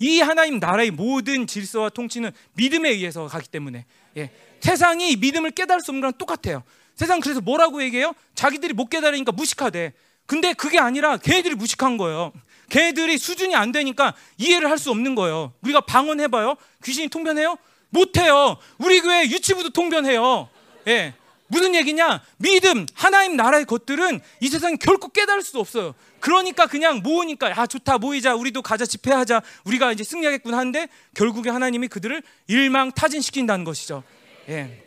[0.00, 3.86] 이 하나님 나라의 모든 질서와 통치는 믿음에 의해서 가기 때문에
[4.16, 4.30] 예.
[4.60, 6.64] 세상이 믿음을 깨달을 수 없는 거랑 똑같아요.
[6.96, 8.14] 세상 그래서 뭐라고 얘기해요?
[8.34, 9.92] 자기들이 못 깨달으니까 무식하대.
[10.26, 12.32] 근데 그게 아니라 걔네들이 무식한 거예요.
[12.70, 15.52] 걔네들이 수준이 안 되니까 이해를 할 수 없는 거예요.
[15.62, 16.56] 우리가 방언해봐요.
[16.84, 17.56] 귀신이 통변해요?
[17.90, 18.56] 못해요.
[18.78, 20.48] 우리 교회 유치부도 통변해요.
[20.88, 21.14] 예.
[21.48, 22.22] 무슨 얘기냐?
[22.38, 25.94] 믿음, 하나님 나라의 것들은 이 세상에 결코 깨달을 수 없어요.
[26.18, 31.88] 그러니까 그냥 모으니까 아 좋다 모이자 우리도 가자 집회하자 우리가 이제 승리하겠구나 하는데 결국에 하나님이
[31.88, 34.02] 그들을 일망 타진시킨다는 것이죠.
[34.48, 34.82] 예.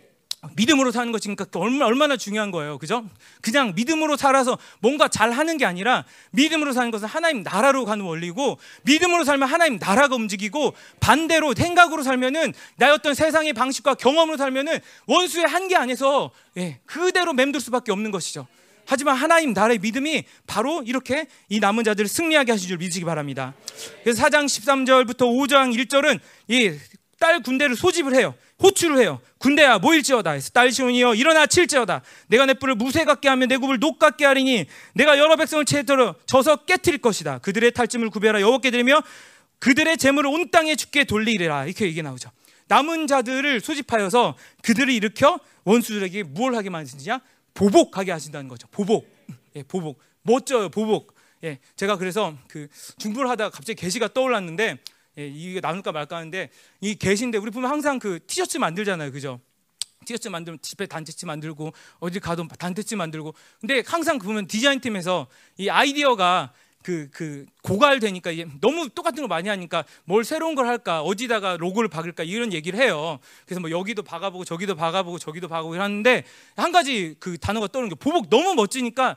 [0.55, 2.77] 믿음으로 사는 것이니까 얼마나 중요한 거예요.
[2.77, 3.05] 그죠?
[3.41, 8.57] 그냥 믿음으로 살아서 뭔가 잘 하는 게 아니라 믿음으로 사는 것은 하나님 나라로 가는 원리고
[8.83, 15.45] 믿음으로 살면 하나님 나라가 움직이고 반대로 생각으로 살면은 나의 어떤 세상의 방식과 경험으로 살면은 원수의
[15.45, 18.47] 한계 안에서 예, 그대로 맴돌 수밖에 없는 것이죠.
[18.85, 23.53] 하지만 하나님 나라의 믿음이 바로 이렇게 이 남은 자들을 승리하게 하신 줄 믿으시기 바랍니다.
[24.03, 26.77] 그래서 4장 13절부터 5장 1절은 이
[27.19, 28.35] 딸 군대를 소집을 해요.
[28.61, 29.19] 호출을 해요.
[29.37, 30.31] 군대야 모일지어다.
[30.31, 32.01] 해서 딸 시온이여 일어나 칠지어다.
[32.27, 36.15] 내가 내 뿔을 무쇠 같게 하며 내 굽을 녹 같게 하리니 내가 여러 백성을 채들어
[36.25, 37.39] 져서 깨뜨릴 것이다.
[37.39, 39.01] 그들의 탈짐을 구별하 여호와께 드리며
[39.59, 41.65] 그들의 재물을 온 땅에 죽게 돌리리라.
[41.65, 42.29] 이렇게 얘기 나오죠.
[42.67, 47.19] 남은 자들을 소집하여서 그들을 일으켜 원수들에게 무엇 하게 만드시냐?
[47.53, 48.67] 보복하게 하신다는 거죠.
[48.71, 49.07] 보복.
[49.55, 49.99] 예, 보복.
[50.23, 50.69] 멋져요.
[50.69, 51.15] 보복.
[51.43, 52.67] 예, 제가 그래서 그
[52.97, 54.79] 중부를 하다가 갑자기 계시가 떠올랐는데
[55.17, 56.49] 예, 이게 나눌까 말까 하는데
[56.81, 59.39] 이 계신데 우리 보면 항상 그 티셔츠 만들잖아요, 그죠?
[60.05, 65.27] 티셔츠 만들면 집에 단체티 만들고 어디 가도 단체티 만들고 근데 항상 보면 디자인 팀에서
[65.57, 66.53] 이 아이디어가
[66.85, 68.29] 그, 그, 고갈되니까
[68.61, 73.17] 너무 똑같은 걸 많이 하니까 뭘 새로운 걸 할까, 어디다가 로고를 박을까, 이런 얘기를 해요.
[73.47, 76.23] 그래서 뭐 여기도 박아보고 저기도 박아보고 저기도 박아보고 하는데
[76.55, 79.15] 한 가지 그 단어가 떠오르는 게 보복 너무 멋지니까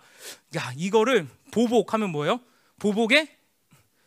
[0.56, 2.40] 야, 이거를 보복하면 뭐예요?
[2.78, 3.37] 보복에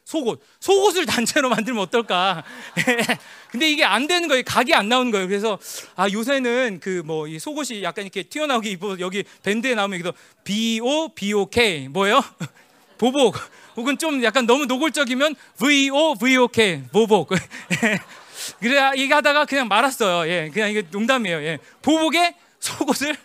[0.05, 0.41] 속옷.
[0.59, 2.43] 속옷을 단체로 만들면 어떨까?
[3.51, 4.43] 근데 이게 안 되는 거예요.
[4.45, 5.27] 각이 안 나오는 거예요.
[5.27, 5.57] 그래서
[5.95, 10.13] 아 요새는 그 뭐 이 속옷이 약간 이렇게 튀어나오게 입어 여기 밴드에 나오면 여기도
[10.43, 12.21] B O B O K 뭐예요?
[12.97, 13.35] 보복.
[13.77, 17.29] 혹은 좀 약간 너무 노골적이면 V O V O K 보복.
[18.59, 20.29] 그래 얘기하다가 그냥 말았어요.
[20.29, 21.37] 예, 그냥 이게 농담이에요.
[21.43, 23.15] 예, 보복에 속옷을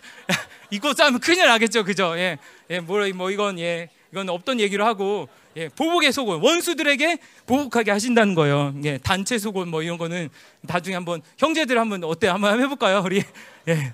[0.71, 2.13] 입고 싸면 큰일 나겠죠, 그죠?
[2.17, 2.37] 예,
[2.69, 5.27] 예, 뭐, 뭐 이건 예, 이건 없던 얘기로 하고
[5.57, 8.73] 예, 보복의 속옷 원수들에게 보복하게 하신다는 거예요.
[8.85, 10.29] 예, 단체 속옷 뭐 이런 거는
[10.61, 13.23] 나중에 한번 형제들 한번 어때 한번 해볼까요, 우리?
[13.67, 13.93] 예,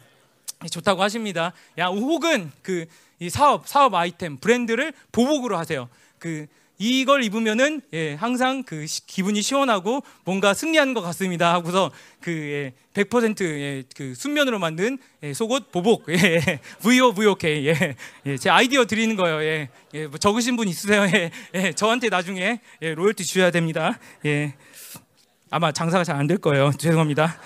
[0.69, 1.53] 좋다고 하십니다.
[1.79, 2.85] 야, 혹은 그
[3.23, 5.87] 이 사업 사업 아이템 브랜드를 보복으로 하세요.
[6.19, 6.45] 그
[6.79, 12.73] 이걸 입으면은 예, 항상 그 시, 기분이 시원하고 뭔가 승리하는 것 같습니다 하고서 그 예,
[12.93, 17.95] 100% 예, 그 순면으로 만든 예, 속옷 보복 예, VO VOK 예,
[18.25, 19.41] 예, 제 아이디어 드리는 거예요.
[19.43, 21.05] 예, 예, 뭐 적으신 분 있으세요?
[21.75, 23.97] 저한테 나중에 예, 로열티 주셔야 됩니다.
[24.25, 24.53] 예,
[25.49, 26.71] 아마 장사가 잘 안 될 거예요.
[26.77, 27.39] 죄송합니다.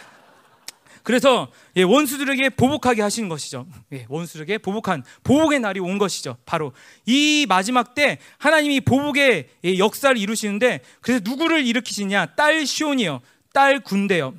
[1.07, 3.65] 그래서 예, 원수들에게 보복하게 하시는 것이죠.
[3.93, 6.35] 예, 원수들에게 보복한 보복의 날이 온 것이죠.
[6.45, 6.73] 바로
[7.05, 12.35] 이 마지막 때 하나님이 보복의 예, 역사를 이루시는데 그래서 누구를 일으키시냐?
[12.35, 13.21] 딸 시온이요,
[13.53, 14.33] 딸 군대요.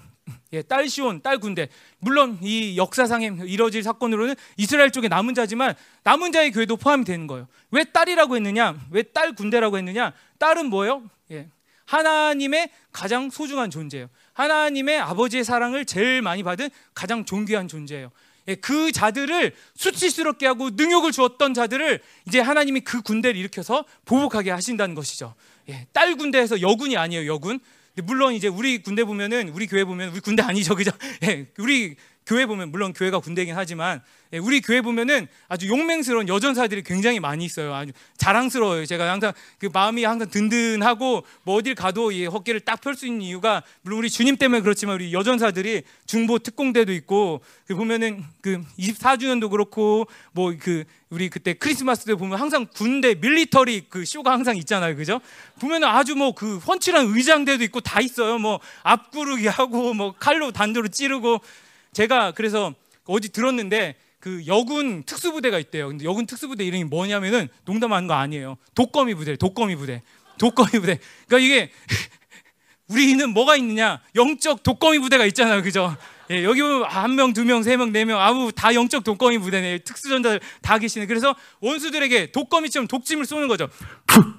[0.52, 1.70] 예, 딸 시온, 딸 군대.
[2.00, 5.74] 물론 이 역사상에 이뤄질 사건으로는 이스라엘 쪽에 남은 자지만
[6.04, 7.48] 남은 자의 교회도 포함이 되는 거예요.
[7.70, 8.76] 왜 딸이라고 했느냐?
[8.90, 10.12] 왜 딸 군대라고 했느냐?
[10.38, 11.02] 딸은 뭐예요?
[11.30, 11.48] 예,
[11.86, 14.10] 하나님의 가장 소중한 존재예요.
[14.38, 18.10] 하나님의 아버지의 사랑을 제일 많이 받은 가장 존귀한 존재예요.
[18.46, 24.94] 예, 그 자들을 수치스럽게 하고 능욕을 주었던 자들을 이제 하나님이 그 군대를 일으켜서 보복하게 하신다는
[24.94, 25.34] 것이죠.
[25.68, 27.58] 예, 딸 군대에서 여군이 아니에요, 여군.
[28.04, 30.92] 물론 이제 우리 군대 보면은 우리 교회 보면 우리 군대 아니죠, 그죠?
[31.24, 31.96] 예, 우리
[32.28, 34.02] 교회 보면 물론 교회가 군대긴 하지만
[34.34, 37.74] 예, 우리 교회 보면은 아주 용맹스러운 여전사들이 굉장히 많이 있어요.
[37.74, 38.84] 아주 자랑스러워요.
[38.84, 43.22] 제가 항상 그 마음이 항상 든든하고 뭐 어딜 가도 이 어깨를 딱 펼 수 있는
[43.22, 49.50] 이유가 물론 우리 주님 때문에 그렇지만 우리 여전사들이 중보 특공대도 있고 그 보면은 그 24주년도
[49.50, 54.94] 그렇고 뭐 그 우리 그때 크리스마스 때 보면 항상 군대 밀리터리 그 쇼가 항상 있잖아요.
[54.94, 55.20] 그죠?
[55.58, 58.36] 보면은 아주 뭐 그 훤칠한 의장대도 있고 다 있어요.
[58.38, 61.40] 뭐 앞구르기 하고 뭐 칼로 단도로 찌르고
[61.92, 62.74] 제가 그래서
[63.04, 65.88] 어디 들었는데 그 여군 특수부대가 있대요.
[65.88, 68.56] 근데 여군 특수부대 이름이 뭐냐면은 농담하는 거 아니에요.
[68.74, 70.02] 독거미 부대, 독거미 부대,
[70.38, 70.98] 독거미 부대.
[71.26, 71.70] 그러니까 이게
[72.88, 74.00] 우리는 뭐가 있느냐?
[74.14, 75.96] 영적 독거미 부대가 있잖아요, 그죠?
[76.30, 79.78] 예, 여기 한 명, 두 명, 세 명, 네 명, 아우 다 영적 독거미 부대네.
[79.78, 81.06] 특수전자들 다 계시네.
[81.06, 83.68] 그래서 원수들에게 독거미처럼 독침을 쏘는 거죠.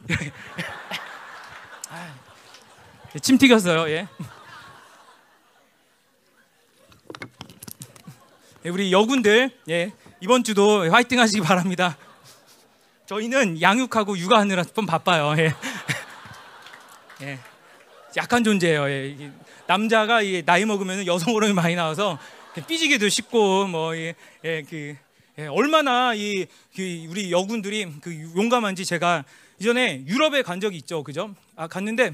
[3.16, 3.90] 예, 침 튀겼어요.
[3.90, 4.08] 예.
[8.66, 11.98] 우리 여군들 예, 이번 주도 화이팅 하시기 바랍니다.
[13.06, 15.34] 저희는 양육하고 육아하느라 좀 바빠요.
[15.42, 15.54] 예.
[17.24, 17.40] 예.
[18.18, 18.90] 약한 존재예요.
[18.90, 19.32] 예.
[19.68, 22.20] 남자가 나이 먹으면 여성 호르몬이 많이 나와서
[22.68, 24.96] 삐지기도 쉽고 뭐 예, 예, 그,
[25.38, 26.46] 예, 얼마나 이
[26.76, 29.24] 그 우리 여군들이 그 용감한지 제가
[29.60, 31.04] 이전에 유럽에 간 적이 있죠.
[31.04, 31.36] 그죠?
[31.56, 32.14] 아, 갔는데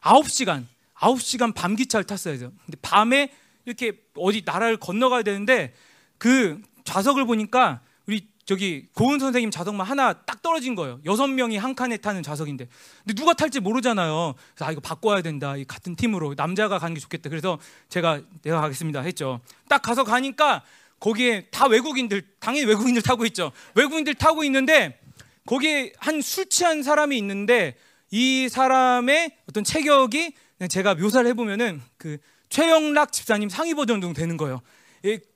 [0.00, 0.64] 9시간,
[0.94, 2.38] 9시간 밤 기차를 탔어요.
[2.38, 3.30] 근데 밤에
[3.66, 5.74] 이렇게 어디 나라를 건너가야 되는데
[6.18, 11.00] 그 좌석을 보니까 우리 저기 고은 선생님 좌석만 하나 딱 떨어진 거예요.
[11.04, 12.68] 여섯 명이 한 칸에 타는 좌석인데,
[13.04, 14.34] 근데 누가 탈지 모르잖아요.
[14.54, 15.54] 그래서 아 이거 바꿔야 된다.
[15.66, 17.28] 같은 팀으로 남자가 가는 게 좋겠다.
[17.28, 19.40] 그래서 제가 내가 가겠습니다 했죠.
[19.68, 20.62] 딱 가서 가니까
[21.00, 23.50] 거기에 다 외국인들 당연히 외국인들 타고 있죠.
[23.74, 25.00] 외국인들 타고 있는데
[25.44, 27.76] 거기에 한 술 취한 사람이 있는데
[28.12, 30.34] 이 사람의 어떤 체격이
[30.70, 32.18] 제가 묘사를 해보면은 그
[32.48, 34.60] 최영락 집사님 상위 버전 정도 되는 거예요.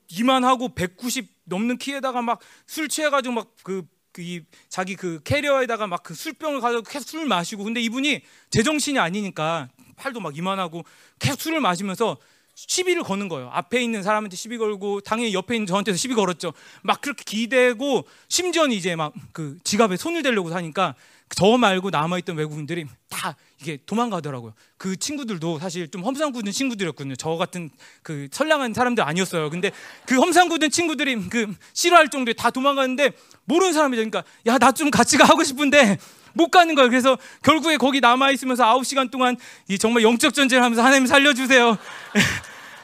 [0.09, 3.83] 이만하고 190 넘는 키에다가 막 술 취해가지고 막그
[4.13, 9.69] 그이 자기 그 캐리어에다가 막 그 술병을 가지고 계속 술 마시고 근데 이분이 제정신이 아니니까
[9.97, 10.85] 팔도 막 이만하고
[11.19, 12.17] 계속 술을 마시면서
[12.57, 13.49] 시비를 거는 거예요.
[13.53, 16.53] 앞에 있는 사람한테 시비 걸고 당연히 옆에 있는 저한테도 시비 걸었죠.
[16.83, 20.95] 막 그렇게 기대고 심지어는 이제 막 그 지갑에 손을 대려고 하니까
[21.37, 24.53] 저 말고 남아있던 외국인들이 다 이게 도망가더라고요.
[24.77, 27.15] 그 친구들도 사실 좀 험상궂은 친구들이었거든요.
[27.17, 27.71] 저 같은
[28.03, 29.49] 그 선량한 사람들 아니었어요.
[29.51, 29.71] 근데
[30.07, 33.13] 그 험상궂은 친구들이 그 싫어할 정도에 다 도망가는데
[33.45, 34.01] 모르는 사람이죠.
[34.01, 35.99] 그러니까 야 나 좀 같이 가고 싶은데
[36.33, 36.89] 못 가는 거예요.
[36.91, 39.37] 그래서 결국에 거기 남아 있으면서 9시간 동안
[39.69, 41.77] 이 정말 영적 전쟁을 하면서 하나님 살려주세요.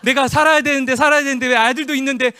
[0.03, 2.33] 내가 살아야 되는데 살아야 되는데 왜 아들도 있는데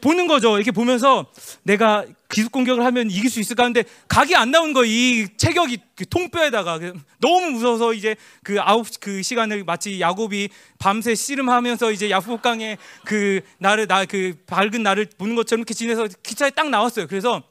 [0.00, 0.56] 보는 거죠.
[0.56, 1.26] 이렇게 보면서
[1.62, 6.78] 내가 기습 공격을 하면 이길 수 있을까 하는데 각이 안 나오는 거이 체격이 그 통뼈에다가
[7.18, 10.48] 너무 무서워서 이제 그 아홉 그 시간을 마치 야곱이
[10.78, 16.50] 밤새 씨름하면서 이제 야후강에 그 나를 나 그 밝은 나를 보는 것처럼 이렇게 지내서 기차에
[16.50, 17.06] 딱 나왔어요.
[17.06, 17.42] 그래서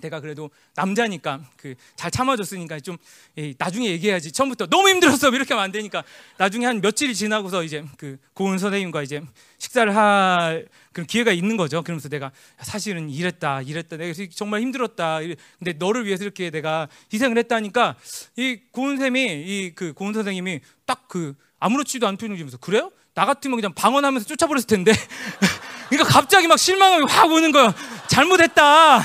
[0.00, 2.96] 내가 그래도 남자니까 그 잘 참아줬으니까 좀
[3.36, 6.04] 에이, 나중에 얘기해야지 처음부터 너무 힘들었어 이렇게 하면 안 되니까
[6.36, 9.20] 나중에 한 며칠이 지나고서 이제 그 고은 선생님과 이제
[9.58, 11.82] 식사를 할 그런 기회가 있는 거죠.
[11.82, 12.30] 그러면서 내가
[12.60, 15.20] 사실은 이랬다 이랬다 내가 정말 힘들었다.
[15.58, 17.96] 근데 너를 위해서 이렇게 내가 희생을 했다니까
[18.36, 22.92] 이 고은 쌤이 이 그 고은 선생님이 딱 그 아무렇지도 않은 표정을 지면서 그래요?
[23.14, 24.92] 나 같으면 그냥 방언하면서 쫓아버렸을 텐데.
[25.88, 27.74] 그러니까 갑자기 막 실망감이 확 오는 거야.
[28.08, 29.00] 잘못했다.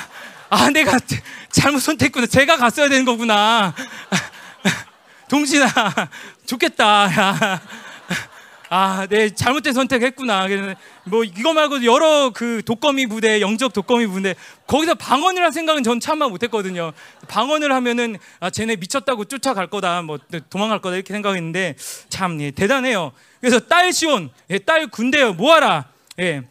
[0.54, 1.00] 아, 내가
[1.50, 2.28] 잘못 선택했구나.
[2.28, 3.74] 제가 갔어야 되는 거구나.
[5.28, 5.68] 동진아,
[6.46, 6.86] 좋겠다.
[6.86, 7.62] 야.
[8.70, 10.48] 아, 네, 잘못된 선택했구나.
[11.06, 14.36] 뭐 이거 말고 여러 그 독거미 부대, 영적 독거미 부대
[14.68, 16.92] 거기서 방언을 할 생각은 전 참아 못했거든요.
[17.28, 20.20] 방언을 하면은 아, 쟤네 미쳤다고 쫓아갈 거다, 뭐
[20.52, 21.76] 도망갈 거다 이렇게 생각했는데
[22.10, 23.12] 참 예, 대단해요.
[23.42, 25.86] 그래서 딸 시온, 예, 딸 군대요, 모아라.
[26.20, 26.44] 예,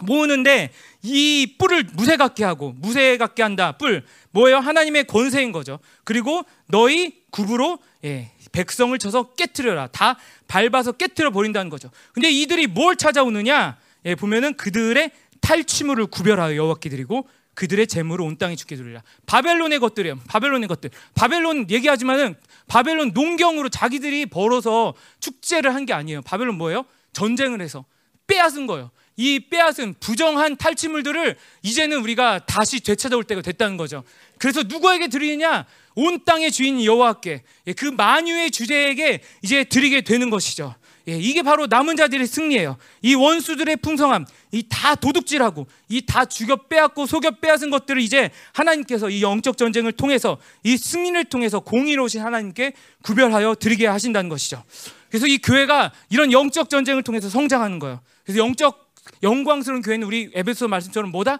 [0.00, 0.72] 모으는데
[1.04, 3.72] 이 뿔을 무쇠 같게 하고 무쇠 같게 한다.
[3.72, 4.58] 뿔 뭐예요?
[4.58, 5.78] 하나님의 권세인 거죠.
[6.04, 9.88] 그리고 너희 굽으로 예, 백성을 쳐서 깨뜨려라.
[9.88, 10.16] 다
[10.48, 11.90] 밟아서 깨뜨려 버린다는 거죠.
[12.12, 13.76] 근데 이들이 뭘 찾아오느냐?
[14.06, 15.10] 예, 보면은 그들의
[15.40, 19.02] 탈취물을 구별하여 여호와께 드리고 그들의 재물을 온 땅에 죽게 드리라.
[19.26, 20.18] 바벨론의 것들이에요.
[20.26, 20.90] 바벨론의 것들.
[21.14, 22.34] 바벨론 얘기하지만은
[22.66, 26.22] 바벨론 농경으로 자기들이 벌어서 축제를 한 게 아니에요.
[26.22, 26.84] 바벨론 뭐예요?
[27.12, 27.84] 전쟁을 해서
[28.26, 28.90] 빼앗은 거예요.
[29.16, 34.02] 이 빼앗은 부정한 탈취물들을 이제는 우리가 다시 되찾아올 때가 됐다는 거죠.
[34.38, 35.66] 그래서 누구에게 드리느냐?
[35.94, 40.74] 온 땅의 주인 여호와께 예, 그 만유의 주제에게 이제 드리게 되는 것이죠.
[41.06, 42.76] 예, 이게 바로 남은 자들의 승리예요.
[43.02, 49.10] 이 원수들의 풍성함, 이 다 도둑질하고 이 다 죽여 빼앗고 속여 빼앗은 것들을 이제 하나님께서
[49.10, 52.72] 이 영적 전쟁을 통해서 이 승리를 통해서 공의로우신 하나님께
[53.02, 54.64] 구별하여 드리게 하신다는 것이죠.
[55.10, 58.00] 그래서 이 교회가 이런 영적 전쟁을 통해서 성장하는 거예요.
[58.24, 58.83] 그래서 영적
[59.22, 61.38] 영광스러운 교회는 우리 에베소 말씀처럼 뭐다?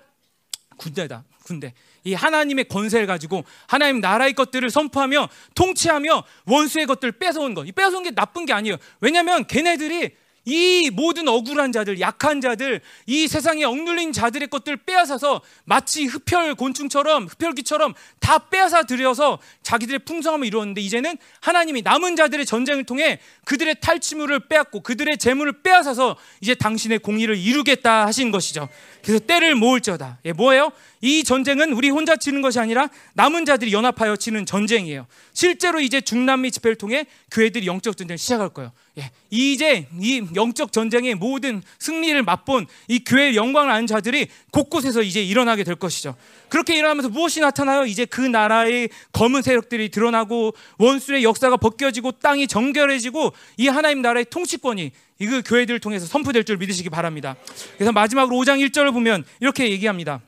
[0.77, 1.25] 군대다.
[1.45, 1.75] 군대.
[2.05, 7.67] 이 하나님의 권세를 가지고 하나님 나라의 것들을 선포하며 통치하며 원수의 것들을 뺏어온 것.
[7.67, 8.77] 이 뺏어온 게 나쁜 게 아니에요.
[9.01, 10.15] 왜냐하면 걔네들이
[10.45, 17.27] 이 모든 억울한 자들, 약한 자들, 이 세상에 억눌린 자들의 것들을 빼앗아서 마치 흡혈 곤충처럼
[17.27, 24.49] 흡혈귀처럼 다 빼앗아 들여서 자기들의 풍성함을 이루었는데 이제는 하나님이 남은 자들의 전쟁을 통해 그들의 탈취물을
[24.49, 28.69] 빼앗고 그들의 재물을 빼앗아서 이제 당신의 공의를 이루겠다 하신 것이죠.
[29.03, 30.19] 그래서 때를 모을지어다.
[30.27, 30.73] 예, 뭐예요?
[31.01, 35.07] 이 전쟁은 우리 혼자 치는 것이 아니라 남은 자들이 연합하여 치는 전쟁이에요.
[35.33, 38.73] 실제로 이제 중남미 집회를 통해 교회들이 영적 전쟁을 시작할 거예요.
[38.97, 45.23] 예, 이제 이 영적 전쟁의 모든 승리를 맛본 이 교회의 영광을 아는 자들이 곳곳에서 이제
[45.23, 46.15] 일어나게 될 것이죠.
[46.49, 47.87] 그렇게 일어나면서 무엇이 나타나요?
[47.87, 54.93] 이제 그 나라의 검은 세력들이 드러나고 원수의 역사가 벗겨지고 땅이 정결해지고 이 하나님 나라의 통치권이
[55.19, 57.35] 이그 교회들을 통해서 선포될 줄 믿으시기 바랍니다.
[57.75, 60.21] 그래서 마지막으로 5장 1절을 보면 이렇게 얘기합니다.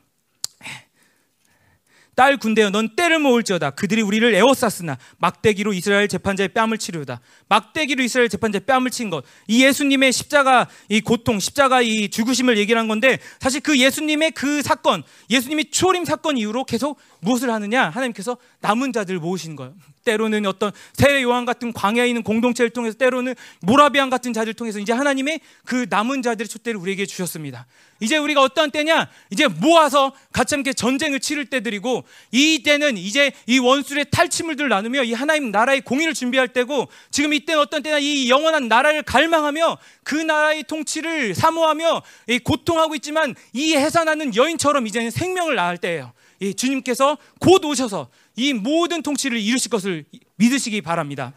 [2.17, 3.69] 딸 군대여 넌 때를 모을지어다.
[3.69, 7.21] 그들이 우리를 에워쌌으나 막대기로 이스라엘 재판자의 뺨을 치르다.
[7.47, 9.23] 막대기로 이스라엘 재판자의 뺨을 친 것.
[9.47, 15.03] 이 예수님의 십자가 이 고통 십자가 이 죽으심을 얘기한 건데 사실 그 예수님의 그 사건
[15.29, 19.73] 예수님이 초림 사건 이후로 계속 무엇을 하느냐 하나님께서 남은 자들을 모으신 거예요
[20.07, 24.93] 때로는 어떤 세례 요한 같은 광야에 있는 공동체를 통해서 때로는 모라비안 같은 자들을 통해서 이제
[24.93, 27.67] 하나님의 그 남은 자들의 촛대를 우리에게 주셨습니다.
[27.99, 29.09] 이제 우리가 어떤 때냐?
[29.31, 35.13] 이제 모아서 같이 함께 전쟁을 치를 때들이고 이 때는 이제 이 원수의 탈취물들을 나누며 이
[35.13, 37.99] 하나님 나라의 공의를 준비할 때고 지금 이때는 어떤 때냐?
[37.99, 42.03] 이 영원한 나라를 갈망하며 그 나라의 통치를 사모하며
[42.43, 46.13] 고통하고 있지만 이 해산하는 여인처럼 이제는 생명을 낳을 때예요.
[46.55, 50.05] 주님께서 곧 오셔서 이 모든 통치를 이루실 것을
[50.35, 51.33] 믿으시기 바랍니다.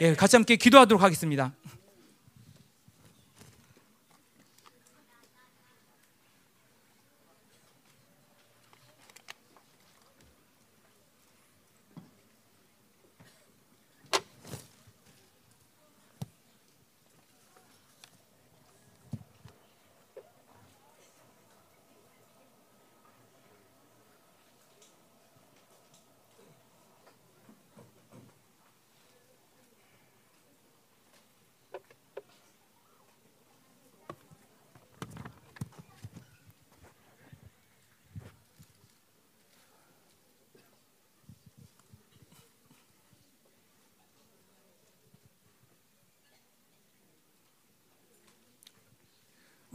[0.00, 1.52] 예, 같이 함께 기도하도록 하겠습니다.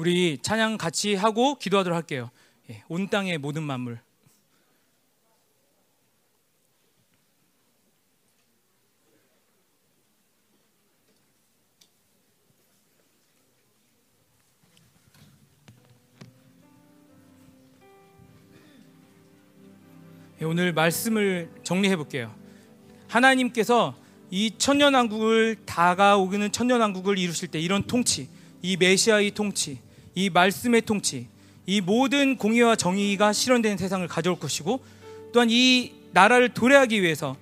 [0.02, 2.32] 우리 찬양 같이 하고 기도하도록 할게요.
[2.72, 4.00] 예, 온 땅의 모든 만물.
[20.42, 22.36] 예, 오늘 말씀을 정리해 볼게요.
[23.08, 23.96] 하나님께서
[24.32, 28.30] 이 천년왕국을 다가오는 천년왕국을 이루실 때 이런 통치,
[28.64, 31.28] 이 메시아의 통치, 이 말씀의 통치,
[31.66, 34.84] 이 모든 공의와 정의가 실현되는 세상을 가져올 것이고
[35.32, 37.38] 또한 이 나라를 도래하기 위해서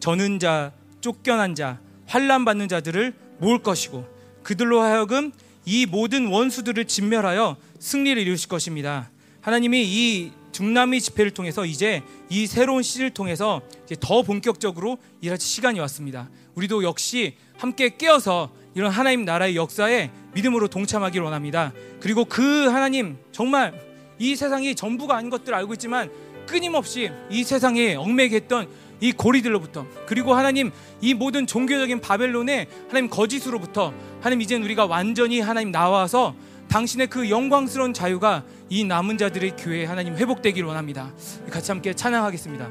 [0.00, 4.06] 저는 자, 쫓겨난 자, 환란 받는 자들을 모을 것이고
[4.42, 5.32] 그들로 하여금
[5.64, 9.10] 이 모든 원수들을 진멸하여 승리를 이루실 것입니다.
[9.40, 13.62] 하나님이 이 중남미 집회를 통해서 이제 이 새로운 시를 통해서
[14.00, 16.28] 더 본격적으로 일하실 시간이 왔습니다.
[16.54, 21.72] 우리도 역시 함께 깨어서 이런 하나님 나라의 역사에 믿음으로 동참하기를 원합니다.
[22.00, 23.72] 그리고 그 하나님 정말
[24.18, 26.10] 이 세상이 전부가 아닌 것들 알고 있지만
[26.46, 28.68] 끊임없이 이 세상에 얽매게 했던
[29.00, 30.70] 이 고리들로부터 그리고 하나님
[31.00, 36.34] 이 모든 종교적인 바벨론의 하나님 거짓으로부터 하나님 이제 우리가 완전히 하나님 나와서
[36.72, 41.12] 당신의 그 영광스러운 자유가 이 남은 자들의 교회에 하나님 회복되기를 원합니다.
[41.50, 42.70] 같이 함께 찬양하겠습니다.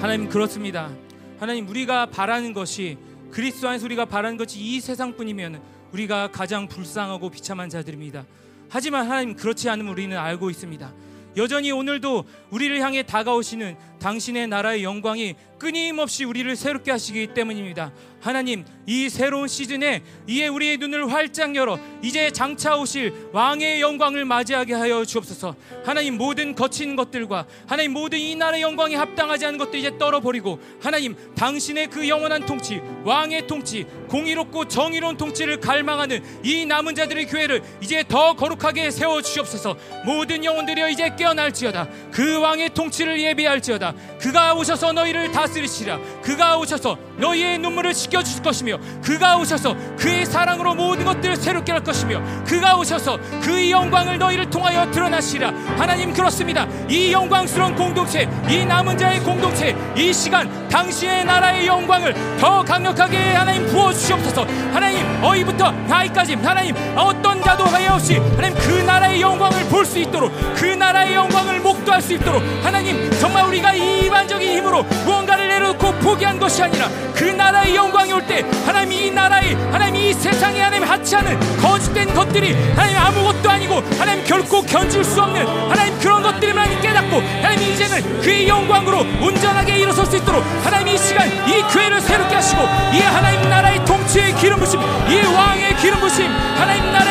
[0.00, 0.90] 하나님 그렇습니다.
[1.38, 2.98] 하나님 우리가 바라는 것이
[3.30, 8.24] 그리스도 안에서 우리가 바라는 것이 이 세상뿐이면 우리가 가장 불쌍하고 비참한 자들입니다.
[8.68, 10.92] 하지만 하나님 그렇지 않으면 우리는 알고 있습니다.
[11.36, 17.92] 여전히 오늘도 우리를 향해 다가오시는 당신의 나라의 영광이 끊임없이 우리를 새롭게 하시기 때문입니다.
[18.20, 24.74] 하나님, 이 새로운 시즌에 이에 우리의 눈을 활짝 열어 이제 장차 오실 왕의 영광을 맞이하게
[24.74, 25.54] 하여 주옵소서.
[25.84, 31.16] 하나님 모든 거친 것들과 하나님 모든 이 나라의 영광이 합당하지 않은 것들 이제 떨어버리고 하나님
[31.36, 38.04] 당신의 그 영원한 통치, 왕의 통치, 공의롭고 정의로운 통치를 갈망하는 이 남은 자들의 교회를 이제
[38.06, 39.76] 더 거룩하게 세워 주옵소서.
[40.04, 41.88] 모든 영혼들이 이제 깨어날지어다.
[42.10, 43.94] 그 왕의 통치를 예비할지어다.
[44.20, 45.98] 그가 오셔서 너희를 다스 리시라.
[46.22, 51.82] 그가 오셔서 너희의 눈물을 씻겨 주실 것이며 그가 오셔서 그의 사랑으로 모든 것들을 새롭게 할
[51.84, 55.52] 것이며 그가 오셔서 그의 영광을 너희를 통하여 드러나시라.
[55.76, 56.66] 하나님 그렇습니다.
[56.88, 63.66] 이 영광스러운 공동체, 이 남은 자의 공동체, 이 시간 당신의 나라의 영광을 더 강력하게 하나님
[63.66, 64.44] 부어 주시옵소서.
[64.72, 70.32] 하나님 어이부터 나이까지 하나님 어떤 자도 하여 없이 하나님 그 나라의 영광을 볼 수 있도록
[70.54, 76.62] 그 나라의 영광을 목도할 수 있도록 하나님 정말 우리가 일반적인 힘으로 무언가를 내려놓고 포기한 것이
[76.62, 82.14] 아니라 그 나라의 영광이 올 때 하나님 이 나라의 하나님 이 세상에 하나님 하치하는 거짓된
[82.14, 87.72] 것들이 하나님 아무것도 아니고 하나님 결코 견줄 수 없는 하나님 그런 것들을 하나님 깨닫고 하나님
[87.72, 92.62] 이제는 그의 영광으로 온전하게 일어설 수 있도록 하나님 이 시간 이 교회를 새롭게 하시고
[92.94, 97.01] 이 하나님 나라의 통치의 기름 부심 이 왕의 기름 부심 하나님 나라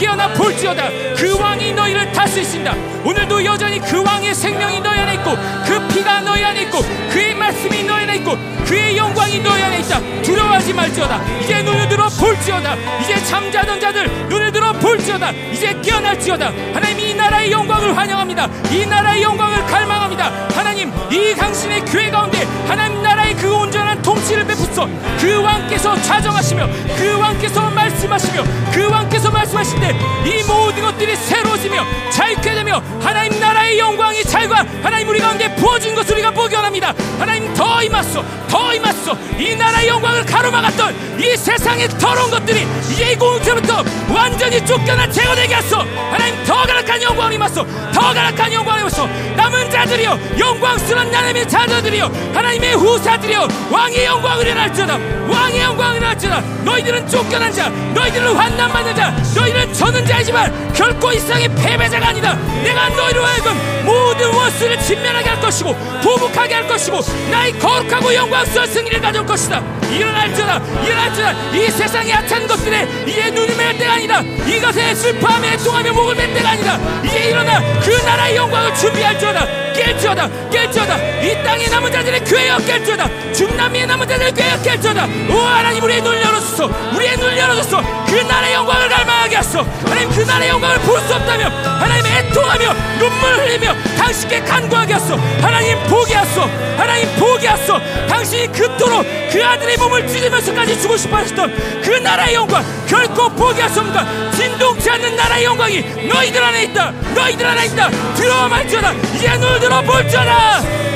[0.00, 0.88] 깨어나 볼지어다.
[1.14, 2.74] 그 왕이 너희를 다스리신다.
[3.04, 5.36] 오늘도 여전히 그 왕의 생명이 너희 안에 있고
[5.66, 10.00] 그 피가 너희 안에 있고 그의 말씀이 너희 안에 있고 그의 영광이 너희 안에 있다.
[10.22, 11.20] 두려워하지 말지어다.
[11.42, 12.76] 이제 눈을 들어 볼지어다.
[13.02, 15.32] 이제 잠자던 자들 눈을 들어 볼지어다.
[15.52, 16.46] 이제 깨어날지어다.
[16.72, 18.48] 하나님 이 나라의 영광을 환영합니다.
[18.70, 20.32] 이 나라의 영광을 갈망합니다.
[20.54, 24.88] 하나님 이 당신의 교회 가운데 하나님 나라의 그 온전한 통치를 베푸소
[25.18, 32.54] 그 왕께서 자정하시며 그 왕께서 말씀하시며 그 왕께서 말씀하실 때 이 모든 것들이 새로워지며 자유케
[32.54, 36.92] 되며 하나님 나라의 영광이 잘과 하나님 우리 가운데 부어진 것을 우리가 보게 원합니다.
[37.18, 39.16] 하나님 더 임하소 더 임하소.
[39.38, 43.82] 이 나라의 영광을 가로막았던 이 세상의 더러운 것들이 이제 이 공동체부터
[44.12, 45.78] 완전히 쫓겨나 제거되게 하소.
[45.78, 49.06] 하나님 더 가락한 영광을 임하소 더 가락한 영광을 임하소.
[49.36, 54.98] 남은 자들이여 영광스러운 하나님의 자녀들이여 하나님의 후사들이여 왕의 영광을 일어날지어다.
[55.28, 56.40] 왕의 영광을 일어날지어다.
[56.64, 62.34] 너희들은 쫓겨난 자 너희들은 환난받는 자 너희는 저는 자이지만 결코 이 세상의 패배자가 아니다.
[62.62, 67.00] 내가 너희로 하여금 모든 원수를 진멸하게 할 것이고 보복하게 할 것이고
[67.30, 69.62] 나의 거룩하고 영광스러운 승리를 가져올 것이다.
[69.90, 70.60] 일어날지어다.
[70.84, 71.32] 일어날지어다.
[71.56, 74.20] 이 세상의 악한 것들에 이제 눈을 맬 때가 아니다.
[74.20, 76.78] 이것에 슬퍼하며 애통하며 목을 맬 때가 아니다.
[77.04, 81.24] 이제 일어나 그 나라의 영광을 준비할지어다 깰지어다 깰지어다.
[81.24, 83.34] 이 땅의 남은 자들의 교회여 깰지어다.
[83.34, 85.30] 중남미의 남은 자들의 교회여 깰지어다.
[85.30, 87.78] 오 하나님 우리의 눈을 열어주소 우리의 눈을 열어주소
[88.10, 89.60] 그 나라의 영광을 갈망하게 하소.
[89.84, 91.46] 하나님 그 나라의 영광을 볼 수 없다며
[91.78, 95.14] 하나님 애통하며 눈물 흘리며 당신께 간구하게 하소.
[95.40, 96.42] 하나님 보게 하소.
[96.76, 97.78] 하나님 보게 하소.
[98.08, 104.04] 당신이 그토록 그 아들의 몸을 찢으면서까지 주고 싶어 하셨던 그 나라의 영광 결코 포기 하소입니다
[104.32, 105.80] 진동치 않는 나라의 영광이
[106.12, 106.90] 너희들 안에 있다.
[107.14, 107.90] 너희들 안에 있다.
[108.14, 108.92] 들어와 말지어다.
[109.14, 110.89] 이제 눈을 들어 볼지어다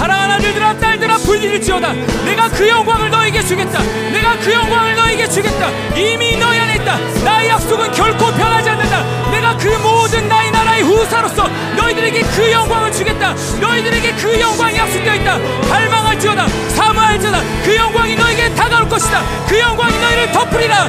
[0.00, 1.92] 사랑하는 아들들아 딸들아 불릴지어다.
[2.24, 3.82] 내가 그 영광을 너에게 주겠다.
[4.10, 5.68] 내가 그 영광을 너에게 주겠다.
[5.94, 6.96] 이미 너희 안에 있다.
[7.22, 9.30] 나의 약속은 결코 변하지 않는다.
[9.30, 11.46] 내가 그 모든 나의 나라의 후사로서
[11.76, 13.34] 너희들에게 그 영광을 주겠다.
[13.60, 15.38] 너희들에게 그 영광이 약속되어 있다.
[15.68, 16.48] 갈망할지어다.
[16.48, 17.40] 사모할지어다.
[17.62, 19.22] 그 영광이 너에게 다가올 것이다.
[19.48, 20.88] 그 영광이 너희를 덮으리라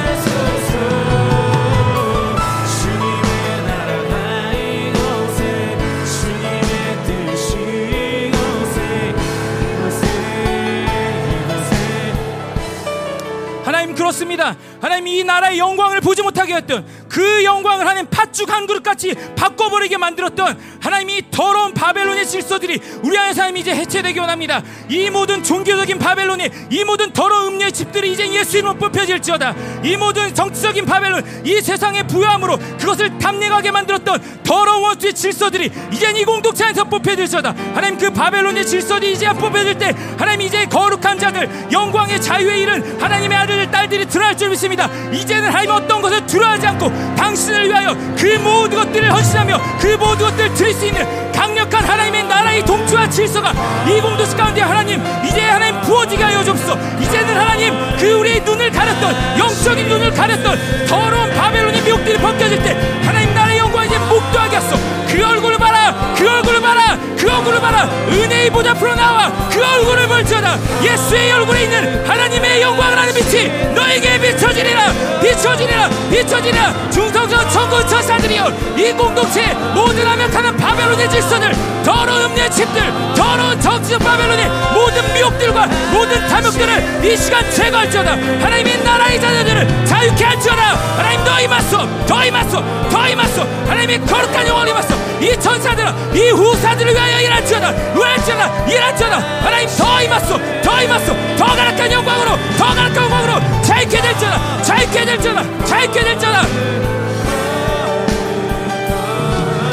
[14.12, 14.56] 그렇습니다.
[14.82, 19.96] 하나님 이 나라의 영광을 보지 못하게 했던 그 영광을 하나님 팥죽 한 그릇 같이 바꿔버리게
[19.96, 24.60] 만들었던 하나님 이 더러운 바벨론의 질서들이 우리 안에 삶이 이제 해체되기 원합니다.
[24.88, 29.54] 이 모든 종교적인 바벨론이 이 모든 더러운 음료의 집들이 이제 예수 이름으로 뽑혀질지어다.
[29.84, 36.24] 이 모든 정치적인 바벨론 이 세상의 부여함으로 그것을 담내하게 만들었던 더러운 원수의 질서들이 이제 이
[36.24, 37.54] 공동체 안에서 뽑혀질지어다.
[37.72, 43.38] 하나님 그 바벨론의 질서들이 이제 뽑혀질 때 하나님 이제 거룩한 자들 영광의 자유에 이른 하나님의
[43.38, 44.88] 아들 딸들이 드러날 줄 믿습 니다.
[45.12, 50.54] 이제는 하나님 어떤 것을 두려워하지 않고 당신을 위하여 그 모든 것들을 헌신하며 그 모든 것들을
[50.54, 53.52] 드릴 수 있는 강력한 하나님의 나라의 동추와 질서가
[53.86, 56.78] 이 공동체 가운데 하나님 이제 하나님 부어지게 하여 주옵소서.
[57.00, 63.34] 이제는 하나님 그 우리의 눈을 가렸던 영적인 눈을 가렸던 더러운 바벨론의 미혹들이 벗겨질 때 하나님
[63.34, 64.76] 나라의 영광 이제 목도하게 하소
[65.08, 66.14] 그 얼굴을 봐라.
[66.16, 69.30] 그 얼굴을 봐라 그 얼굴을 봐라 은혜의 보좌 앞으로 나와!
[69.50, 74.92] 그 얼굴을 볼지어다 예수의 얼굴에 있는 하나님의 영광을 하는 빛이 너에게 비춰지리라!
[75.20, 75.88] 비춰지리라!
[76.10, 76.90] 비춰지리라!
[76.90, 78.52] 중성전 천군 천사들이여!
[78.76, 81.52] 이 공동체 모든 하명하는 바벨론의 질서들
[81.84, 82.82] 더러운 음료의 집들
[83.14, 88.12] 더러운 정치적 바벨론의 모든 미혹들과 모든 탐욕들을 이 시간 제거할지어다!
[88.12, 90.62] 하나님의 나라의 자녀들을 자유케 할지어다!
[90.96, 96.56] 하나님 더 임하소 더 임하소 더 임하소 하나님의 거룩한 영광을 임하소 이 천사들아 이 후
[96.62, 97.70] 사들을 위하여 일할지어다.
[97.70, 98.66] 일할지어다.
[98.66, 99.16] 일할지어다.
[99.44, 100.62] 하나님 더 임하소.
[100.62, 101.36] 더 임하소.
[101.36, 104.62] 더 가락한 영광으로 더 가락한 영광으로 자유케 될지어다.
[104.62, 105.64] 자유케 될지어다.
[105.66, 106.38] 자유케 될지어다.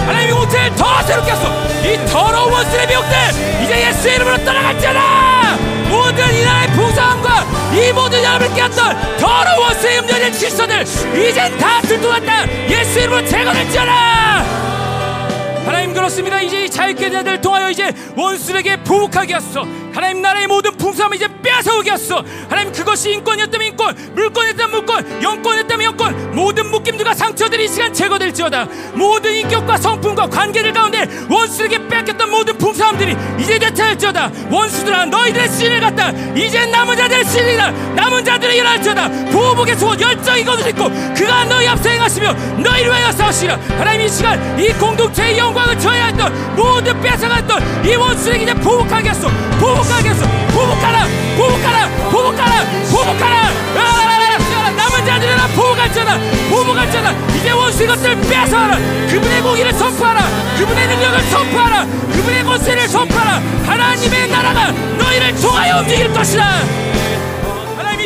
[0.07, 1.47] 하나님의 호텔 더 새롭게 하소.
[1.87, 3.17] 이 더러운 원수의 미혹들
[3.63, 4.99] 이제 예수의 이름으로 떠나갈지어다.
[5.89, 10.81] 모든 이 나라의 풍성함과 이 모든 여러분을 깨웠던 더러운 원수의 음료된 질서들
[11.15, 12.67] 이젠 다 들통났다.
[12.67, 14.28] 예수의 이름으로 제거될지어다
[15.65, 16.41] 하나님 그렇습니다.
[16.41, 19.65] 이제 이 자유케 자들 통하여 이제 원수에게 보복하게 하소서.
[19.93, 21.27] 하나님 나라의 모든 풍성함을 이제
[21.59, 26.35] 빼앗아오게 하소서 하나님 그것이 인권이었다면 인권 물권이었다면 물권 영권이었다면 영권.
[26.35, 28.67] 모든 묶임들과 상처들이 이 시간 제거될지어다.
[28.93, 34.31] 모든 인격과 성품과 관계들 가운데 원수에게 뺏겼던 모든 품사함들이 이제 되찾을지어다.
[34.49, 36.11] 원수들아 너희들의 신을 갖다.
[36.35, 39.09] 이제 남은 자들의 신이다 남은 자들의 일어날지어다.
[39.31, 43.59] 보복의 소원 열정이 거두있고 그가 너희 앞서 행하시며 너희를 위하여 싸우시라.
[43.77, 49.27] 하나님 이 시간 이 공동체의 영광을 저해했던 모든 뺏어갔던 이 원수에게 이제 보복하게 했어
[49.59, 53.49] 보복하라 보복하라 보복하라 보복하라.
[54.77, 56.17] 남은 자들이라 보복할지어다
[56.49, 57.11] 보복할지어다.
[57.35, 58.77] 이제 원수 이것들 뺏어라.
[59.09, 60.21] 그분의 공의를 선포하라.
[60.57, 61.85] 그분의 능력을 선포하라.
[62.13, 63.41] 그분의 권세를 선포하라.
[63.65, 66.45] 하나님의 나라가 너희를 통하여 움직일 것이다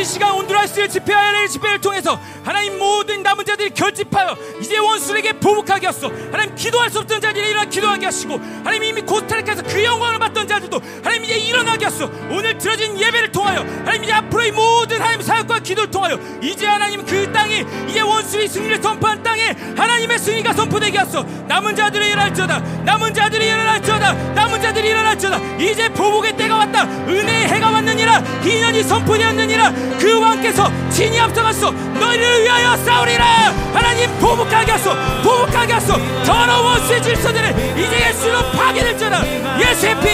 [0.04, 6.08] 이 시간 온두라스의 집회하는 집회를 통해서 하나님 모든 남은 자들이 결집하여 이제 원수에게 보복하게 하소
[6.30, 8.34] 하나님 기도할 수 없던 자들이 일어나 기도하게 하시고
[8.66, 13.62] 하나님 이미 코스타리카에서 그 영광을 받던 자들도 하나님 이제 일어나게 하소 오늘 들어진 예배를 통하여
[13.62, 18.84] 하나님 이제 앞으로의 모든 하나님 사역과 기도를 통하여 이제 하나님 그 땅에 이제 원수의 승리를
[18.84, 25.58] 선포한 땅에 하나님의 승리가 선포되게 하소 남은 자들이 일어날지어다 남은 자들이 일어날지어다 남은 자들이 일어날지어다.
[25.58, 26.84] 이제 보복의 때가 왔다.
[26.84, 33.26] 은혜의 해가 왔느니라 희년이 선포되었느니라 그 왕께서 진이 앞서갔소 너희를 위하여 싸우리라!
[33.74, 34.92] 하나님 보복하게 하소
[35.24, 35.94] 보복하게 하소.
[36.26, 39.24] 더러운 원수의 질서들을 이제 예수로 파괴될지어다
[39.60, 40.08] 예수의 피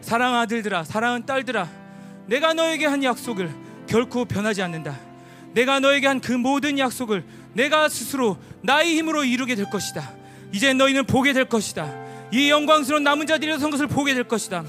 [0.00, 1.68] 사랑 아들들아, 사랑하는 딸들아,
[2.26, 3.50] 내가 너에게 한 약속을
[3.86, 4.98] 결코 변하지 않는다.
[5.52, 10.12] 내가 너에게 한 그 모든 약속을 내가 스스로 나의 힘으로 이루게 될 것이다.
[10.52, 11.92] 이제 너희는 보게 될 것이다.
[12.32, 14.64] 이 영광스러운 남은 자들이 선 것을 보게 될 것이다.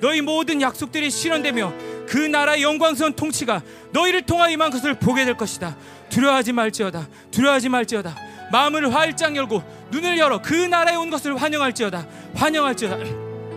[0.00, 1.72] 너희 모든 약속들이 실현되며
[2.08, 5.76] 그 나라의 영광스러운 통치가 너희를 통하여 임한 것을 보게 될 것이다.
[6.14, 7.08] 두려워하지 말지어다.
[7.32, 8.14] 두려워하지 말지어다.
[8.52, 12.06] 마음을 활짝 열고 눈을 열어 그 나라에 온 것을 환영할지어다.
[12.36, 12.96] 환영할지어다.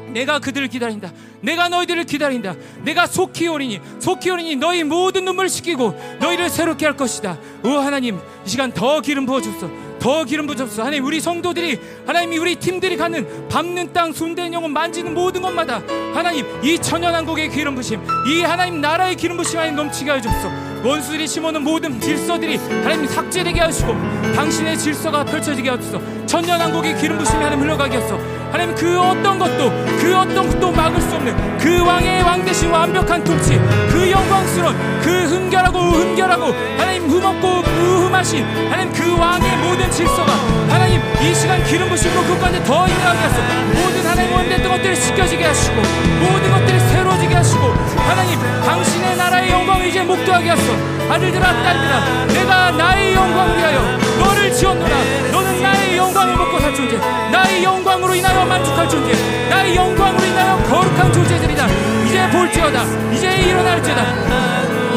[0.10, 1.12] 내가 그들을 기다린다.
[1.42, 2.56] 내가 너희들을 기다린다.
[2.84, 7.38] 내가 속히 오리니 속히 오리니 너희 모든 눈물을 씻기고 너희를 새롭게 할 것이다.
[7.64, 9.70] 오 하나님 이 시간 더 기름 부어 주소서.
[10.00, 15.14] 더 기름 부어주소서 하나님 우리 성도들이 하나님이 우리 팀들이 가는 밟는 땅 손대는 영혼 만지는
[15.14, 15.82] 모든 것마다
[16.14, 21.28] 하나님 이 천연한국의 기름 부심 이 하나님 나라의 기름 부심 하나님 넘치게 하여 주옵소서 원수들이
[21.28, 23.94] 심어놓은 모든 질서들이 하나님 삭제되게 하시고
[24.34, 26.00] 당신의 질서가 펼쳐지게 하옵소서.
[26.26, 28.18] 천년왕국의 기름 부심이 하나님 흘러가게 하소서.
[28.52, 33.22] 하나님 그 어떤 것도 그 어떤 것도 막을 수 없는 그 왕의 왕 대신 완벽한
[33.22, 33.60] 통치
[33.90, 36.46] 그 영광스러운 그 흥결하고 흥결하고
[36.78, 40.32] 하나님 흠없고 무흠하신 하나님 그 왕의 모든 질서가
[40.70, 43.42] 하나님 이 시간 기름 부심으로 그까지 더 임하게 하소서.
[43.76, 45.76] 모든 하나님 원됐던 것들이 씻겨지게 하시고
[46.22, 47.62] 모든 것들이 새로워지게 하시고
[48.08, 50.74] 하나님 당신의 나 라의 영광을 이제 목도하게 하소서
[51.10, 53.80] 아들들아 딸들아 내가 나의 영광을 위하여
[54.20, 54.96] 너를 지었노라.
[55.32, 56.98] 너는 나의 영광을 먹고 살 존재.
[57.32, 59.14] 나의 영광으로 인하여 만족할 존재.
[59.50, 61.68] 나의 영광으로 인하여 거룩한 존재들이다.
[62.06, 62.84] 이제 볼지어다.
[63.14, 64.04] 이제 일어날지어다.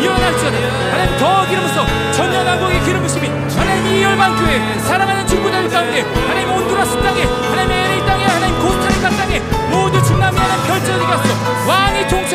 [0.01, 0.57] 일어날지어다.
[0.91, 7.01] 하나님 더 기름 부서 천년왕국의 기름 부심이 하나님 이 열방교회 사랑하는 친구들 가운데 하나님 온두라스
[7.03, 8.31] 땅에 하나님 LA 땅에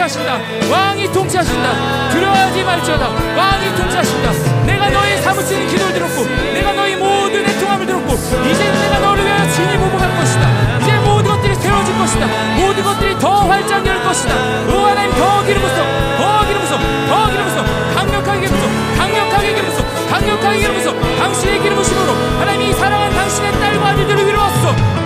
[0.05, 0.39] 통치하신다.
[0.71, 2.09] 왕이 통치하신다.
[2.11, 3.09] 두려워하지 말지어다.
[3.09, 4.65] 왕이 통치하신다.
[4.65, 9.77] 내가 너의 사무치는 기도를 들었고 내가 너의 모든 애통함을 들었고 이제 내가 너를 위하여 진이
[9.77, 10.79] 보복할 것이다.
[10.81, 12.27] 이제 모든 것들이 세워질 것이다.
[12.55, 14.35] 모든 것들이 더 활짝 열 것이다.
[14.69, 15.75] 오 하나님 더 기름 부서
[16.17, 16.77] 더 기름 부서
[17.09, 17.63] 더 기름 부서
[17.95, 23.51] 강력하게 기름 부서 강력하게 기름 부서 강력하게 기름 부서 당신의 기름 부심으로 하나님이 사랑한 당신의
[23.59, 25.04] 딸과 아들들을 위로하소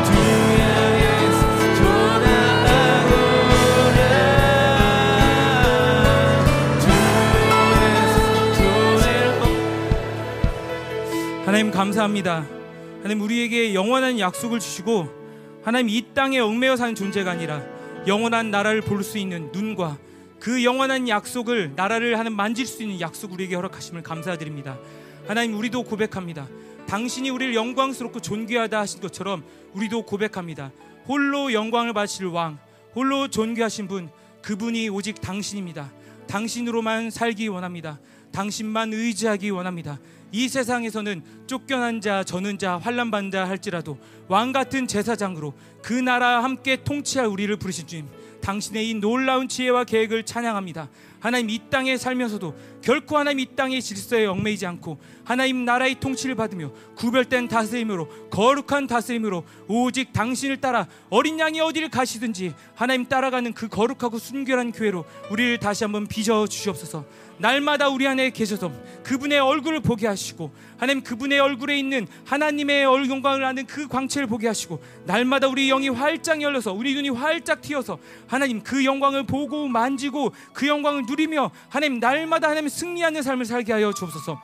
[11.50, 12.46] 하나님 감사합니다.
[12.98, 15.10] 하나님 우리에게 영원한 약속을 주시고
[15.64, 17.64] 하나님 이 땅에 얽매여 사는 존재가 아니라
[18.06, 19.98] 영원한 나라를 볼 수 있는 눈과
[20.40, 24.78] 그 영원한 약속을 나라를 하는 만질 수 있는 약속 우리에게 허락하심을 감사드립니다.
[25.28, 26.48] 하나님 우리도 고백합니다.
[26.86, 30.72] 당신이 우리를 영광스럽고 존귀하다 하신 것처럼 우리도 고백합니다.
[31.08, 32.60] 홀로 영광을 바칠 왕,
[32.94, 34.12] 홀로 존귀하신 분,
[34.44, 35.90] 그분이 오직 당신입니다.
[36.28, 37.98] 당신으로만 살기 원합니다.
[38.32, 39.98] 당신만 의지하기 원합니다.
[40.32, 46.44] 이 세상에서는 쫓겨난 자, 저는 자, 환란 받는 자 할지라도 왕 같은 제사장으로 그 나라
[46.44, 48.08] 함께 통치할 우리를 부르신 주님.
[48.42, 50.90] 당신의 이 놀라운 지혜와 계획을 찬양합니다.
[51.20, 56.72] 하나님 이 땅에 살면서도 결코 하나님 이 땅의 질서에 얽매이지 않고 하나님 나라의 통치를 받으며
[56.96, 64.18] 구별된 다스림으로 거룩한 다스림으로 오직 당신을 따라 어린 양이 어디를 가시든지 하나님 따라가는 그 거룩하고
[64.18, 67.06] 순결한 교회로 우리를 다시 한번 빚어 주시옵소서.
[67.40, 68.72] 날마다 우리 안에 계셔서
[69.04, 74.84] 그분의 얼굴을 보게 하시고 하나님 그분의 얼굴에 있는 하나님의 얼굴광을 아는 그 광채를 보게 하시고
[75.06, 80.68] 날마다 우리 영이 활짝 열려서 우리 눈이 활짝 튀어서 하나님 그 영광을 보고 만지고 그
[80.68, 84.40] 영광을 누리며 하나님 날마다 하나님 승리하는 삶을 살게 하여 주옵소서.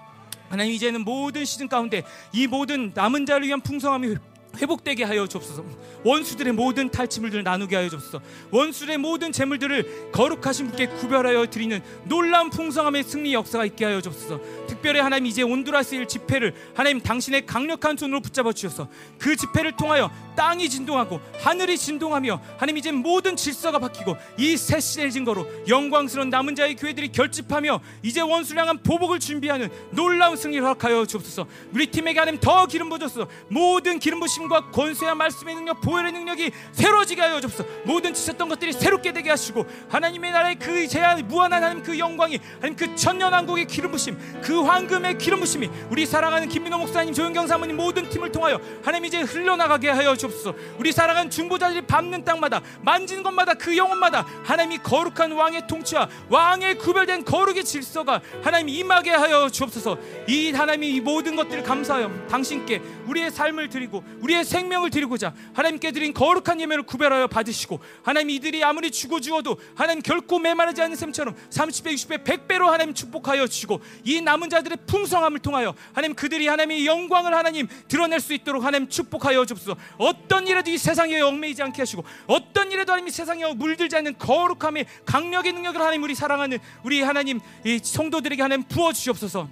[0.49, 4.15] 하나님 이제는 모든 시즌 가운데 이 모든 남은 자를 위한 풍성함이
[4.55, 5.63] 회복되게 하여 주옵소서.
[6.03, 8.21] 원수들의 모든 탈취물들을 나누게 하여 주옵소서.
[8.51, 14.39] 원수의 모든 재물들을 거룩하신 분께 구별하여 드리는 놀라운 풍성함의 승리 역사가 있게 하여 주옵소서.
[14.67, 20.11] 특별히 하나님 이제 온두라스 일 집회를 하나님 당신의 강력한 손으로 붙잡아 주셔서 그 집회를 통하여
[20.35, 26.55] 땅이 진동하고 하늘이 진동하며 하나님 이제 모든 질서가 바뀌고 이 새 시대의 증거로 영광스러운 남은
[26.55, 31.45] 자의 교회들이 결집하며 이제 원수를 향한 보복을 준비하는 놀라운 승리를 허락하여 주옵소서.
[31.73, 36.51] 우리 팀에게 하나님 더 기름 부어줘서 모든 기름 부심 과 권세와 말씀의 능력, 보혈의 능력이
[36.71, 37.67] 새로지게 하여 주옵소서.
[37.83, 42.75] 모든 지쳤던 것들이 새롭게 되게 하시고 하나님의 나라의 그 제한 무한한 하나님 그 영광이 하나님
[42.75, 48.09] 그 천년왕국의 기름 부심, 그 황금의 기름 부심이 우리 사랑하는 김민호 목사님, 조영경 사모님 모든
[48.09, 50.53] 팀을 통하여 하나님 이제 흘러나가게 하여 주옵소서.
[50.77, 57.25] 우리 사랑하는 중보자들이 밟는 땅마다 만진 것마다 그 영혼마다 하나님이 거룩한 왕의 통치와 왕의 구별된
[57.25, 59.97] 거룩의 질서가 하나님 임하게 하여 주옵소서.
[60.27, 65.91] 이 하나님이 이 모든 것들을 감사하여 당신께 우리의 삶을 드리고 우리 의 생명을 드리고자 하나님께
[65.91, 71.35] 드린 거룩한 예배를 구별하여 받으시고 하나님 이들이 아무리 죽어 주어도 하나님 결코 메마르지 않는 셈처럼
[71.49, 77.33] 30배, 60배, 100배로 하나님 축복하여 주시고 이 남은 자들의 풍성함을 통하여 하나님 그들이 하나님의 영광을
[77.33, 79.75] 하나님 드러낼 수 있도록 하나님 축복하여 주옵소서.
[79.97, 84.85] 어떤 일에도 이 세상에 얽매이지 않게 하시고 어떤 일에도 하나님 이 세상에 물들지 않는 거룩함의
[85.05, 89.47] 강력의 능력을 하나님 우리 사랑하는 우리 하나님 이 성도들에게 하나님 부어 주시옵소서.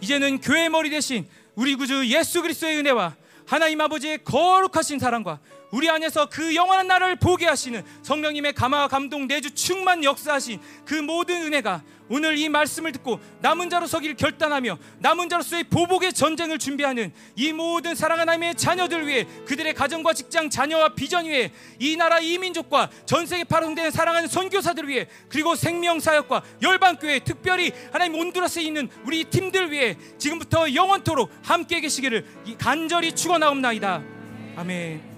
[0.00, 3.21] 이제는 교회 머리 대신 우리 구주 예수 그리스도의 은혜와
[3.52, 5.38] 하나님 아버지의 거룩하신 사랑과
[5.72, 11.42] 우리 안에서 그 영원한 나라를 보게 하시는 성령님의 감화와 감동 내주 충만 역사하신 그 모든
[11.42, 17.54] 은혜가 오늘 이 말씀을 듣고 남은 자로 서기를 결단하며 남은 자로서의 보복의 전쟁을 준비하는 이
[17.54, 22.90] 모든 사랑하는 하나님의 자녀들 위해 그들의 가정과 직장 자녀와 비전 위해 이 나라 이 민족과
[23.06, 28.90] 전 세계 파송되는 사랑하는 선교사들 위해 그리고 생명 사역과 열방 교회 특별히 하나님 온두라스에 있는
[29.06, 32.26] 우리 팀들 위해 지금부터 영원토록 함께 계시기를
[32.58, 34.02] 간절히 축원하옵나이다
[34.56, 35.11] 아멘.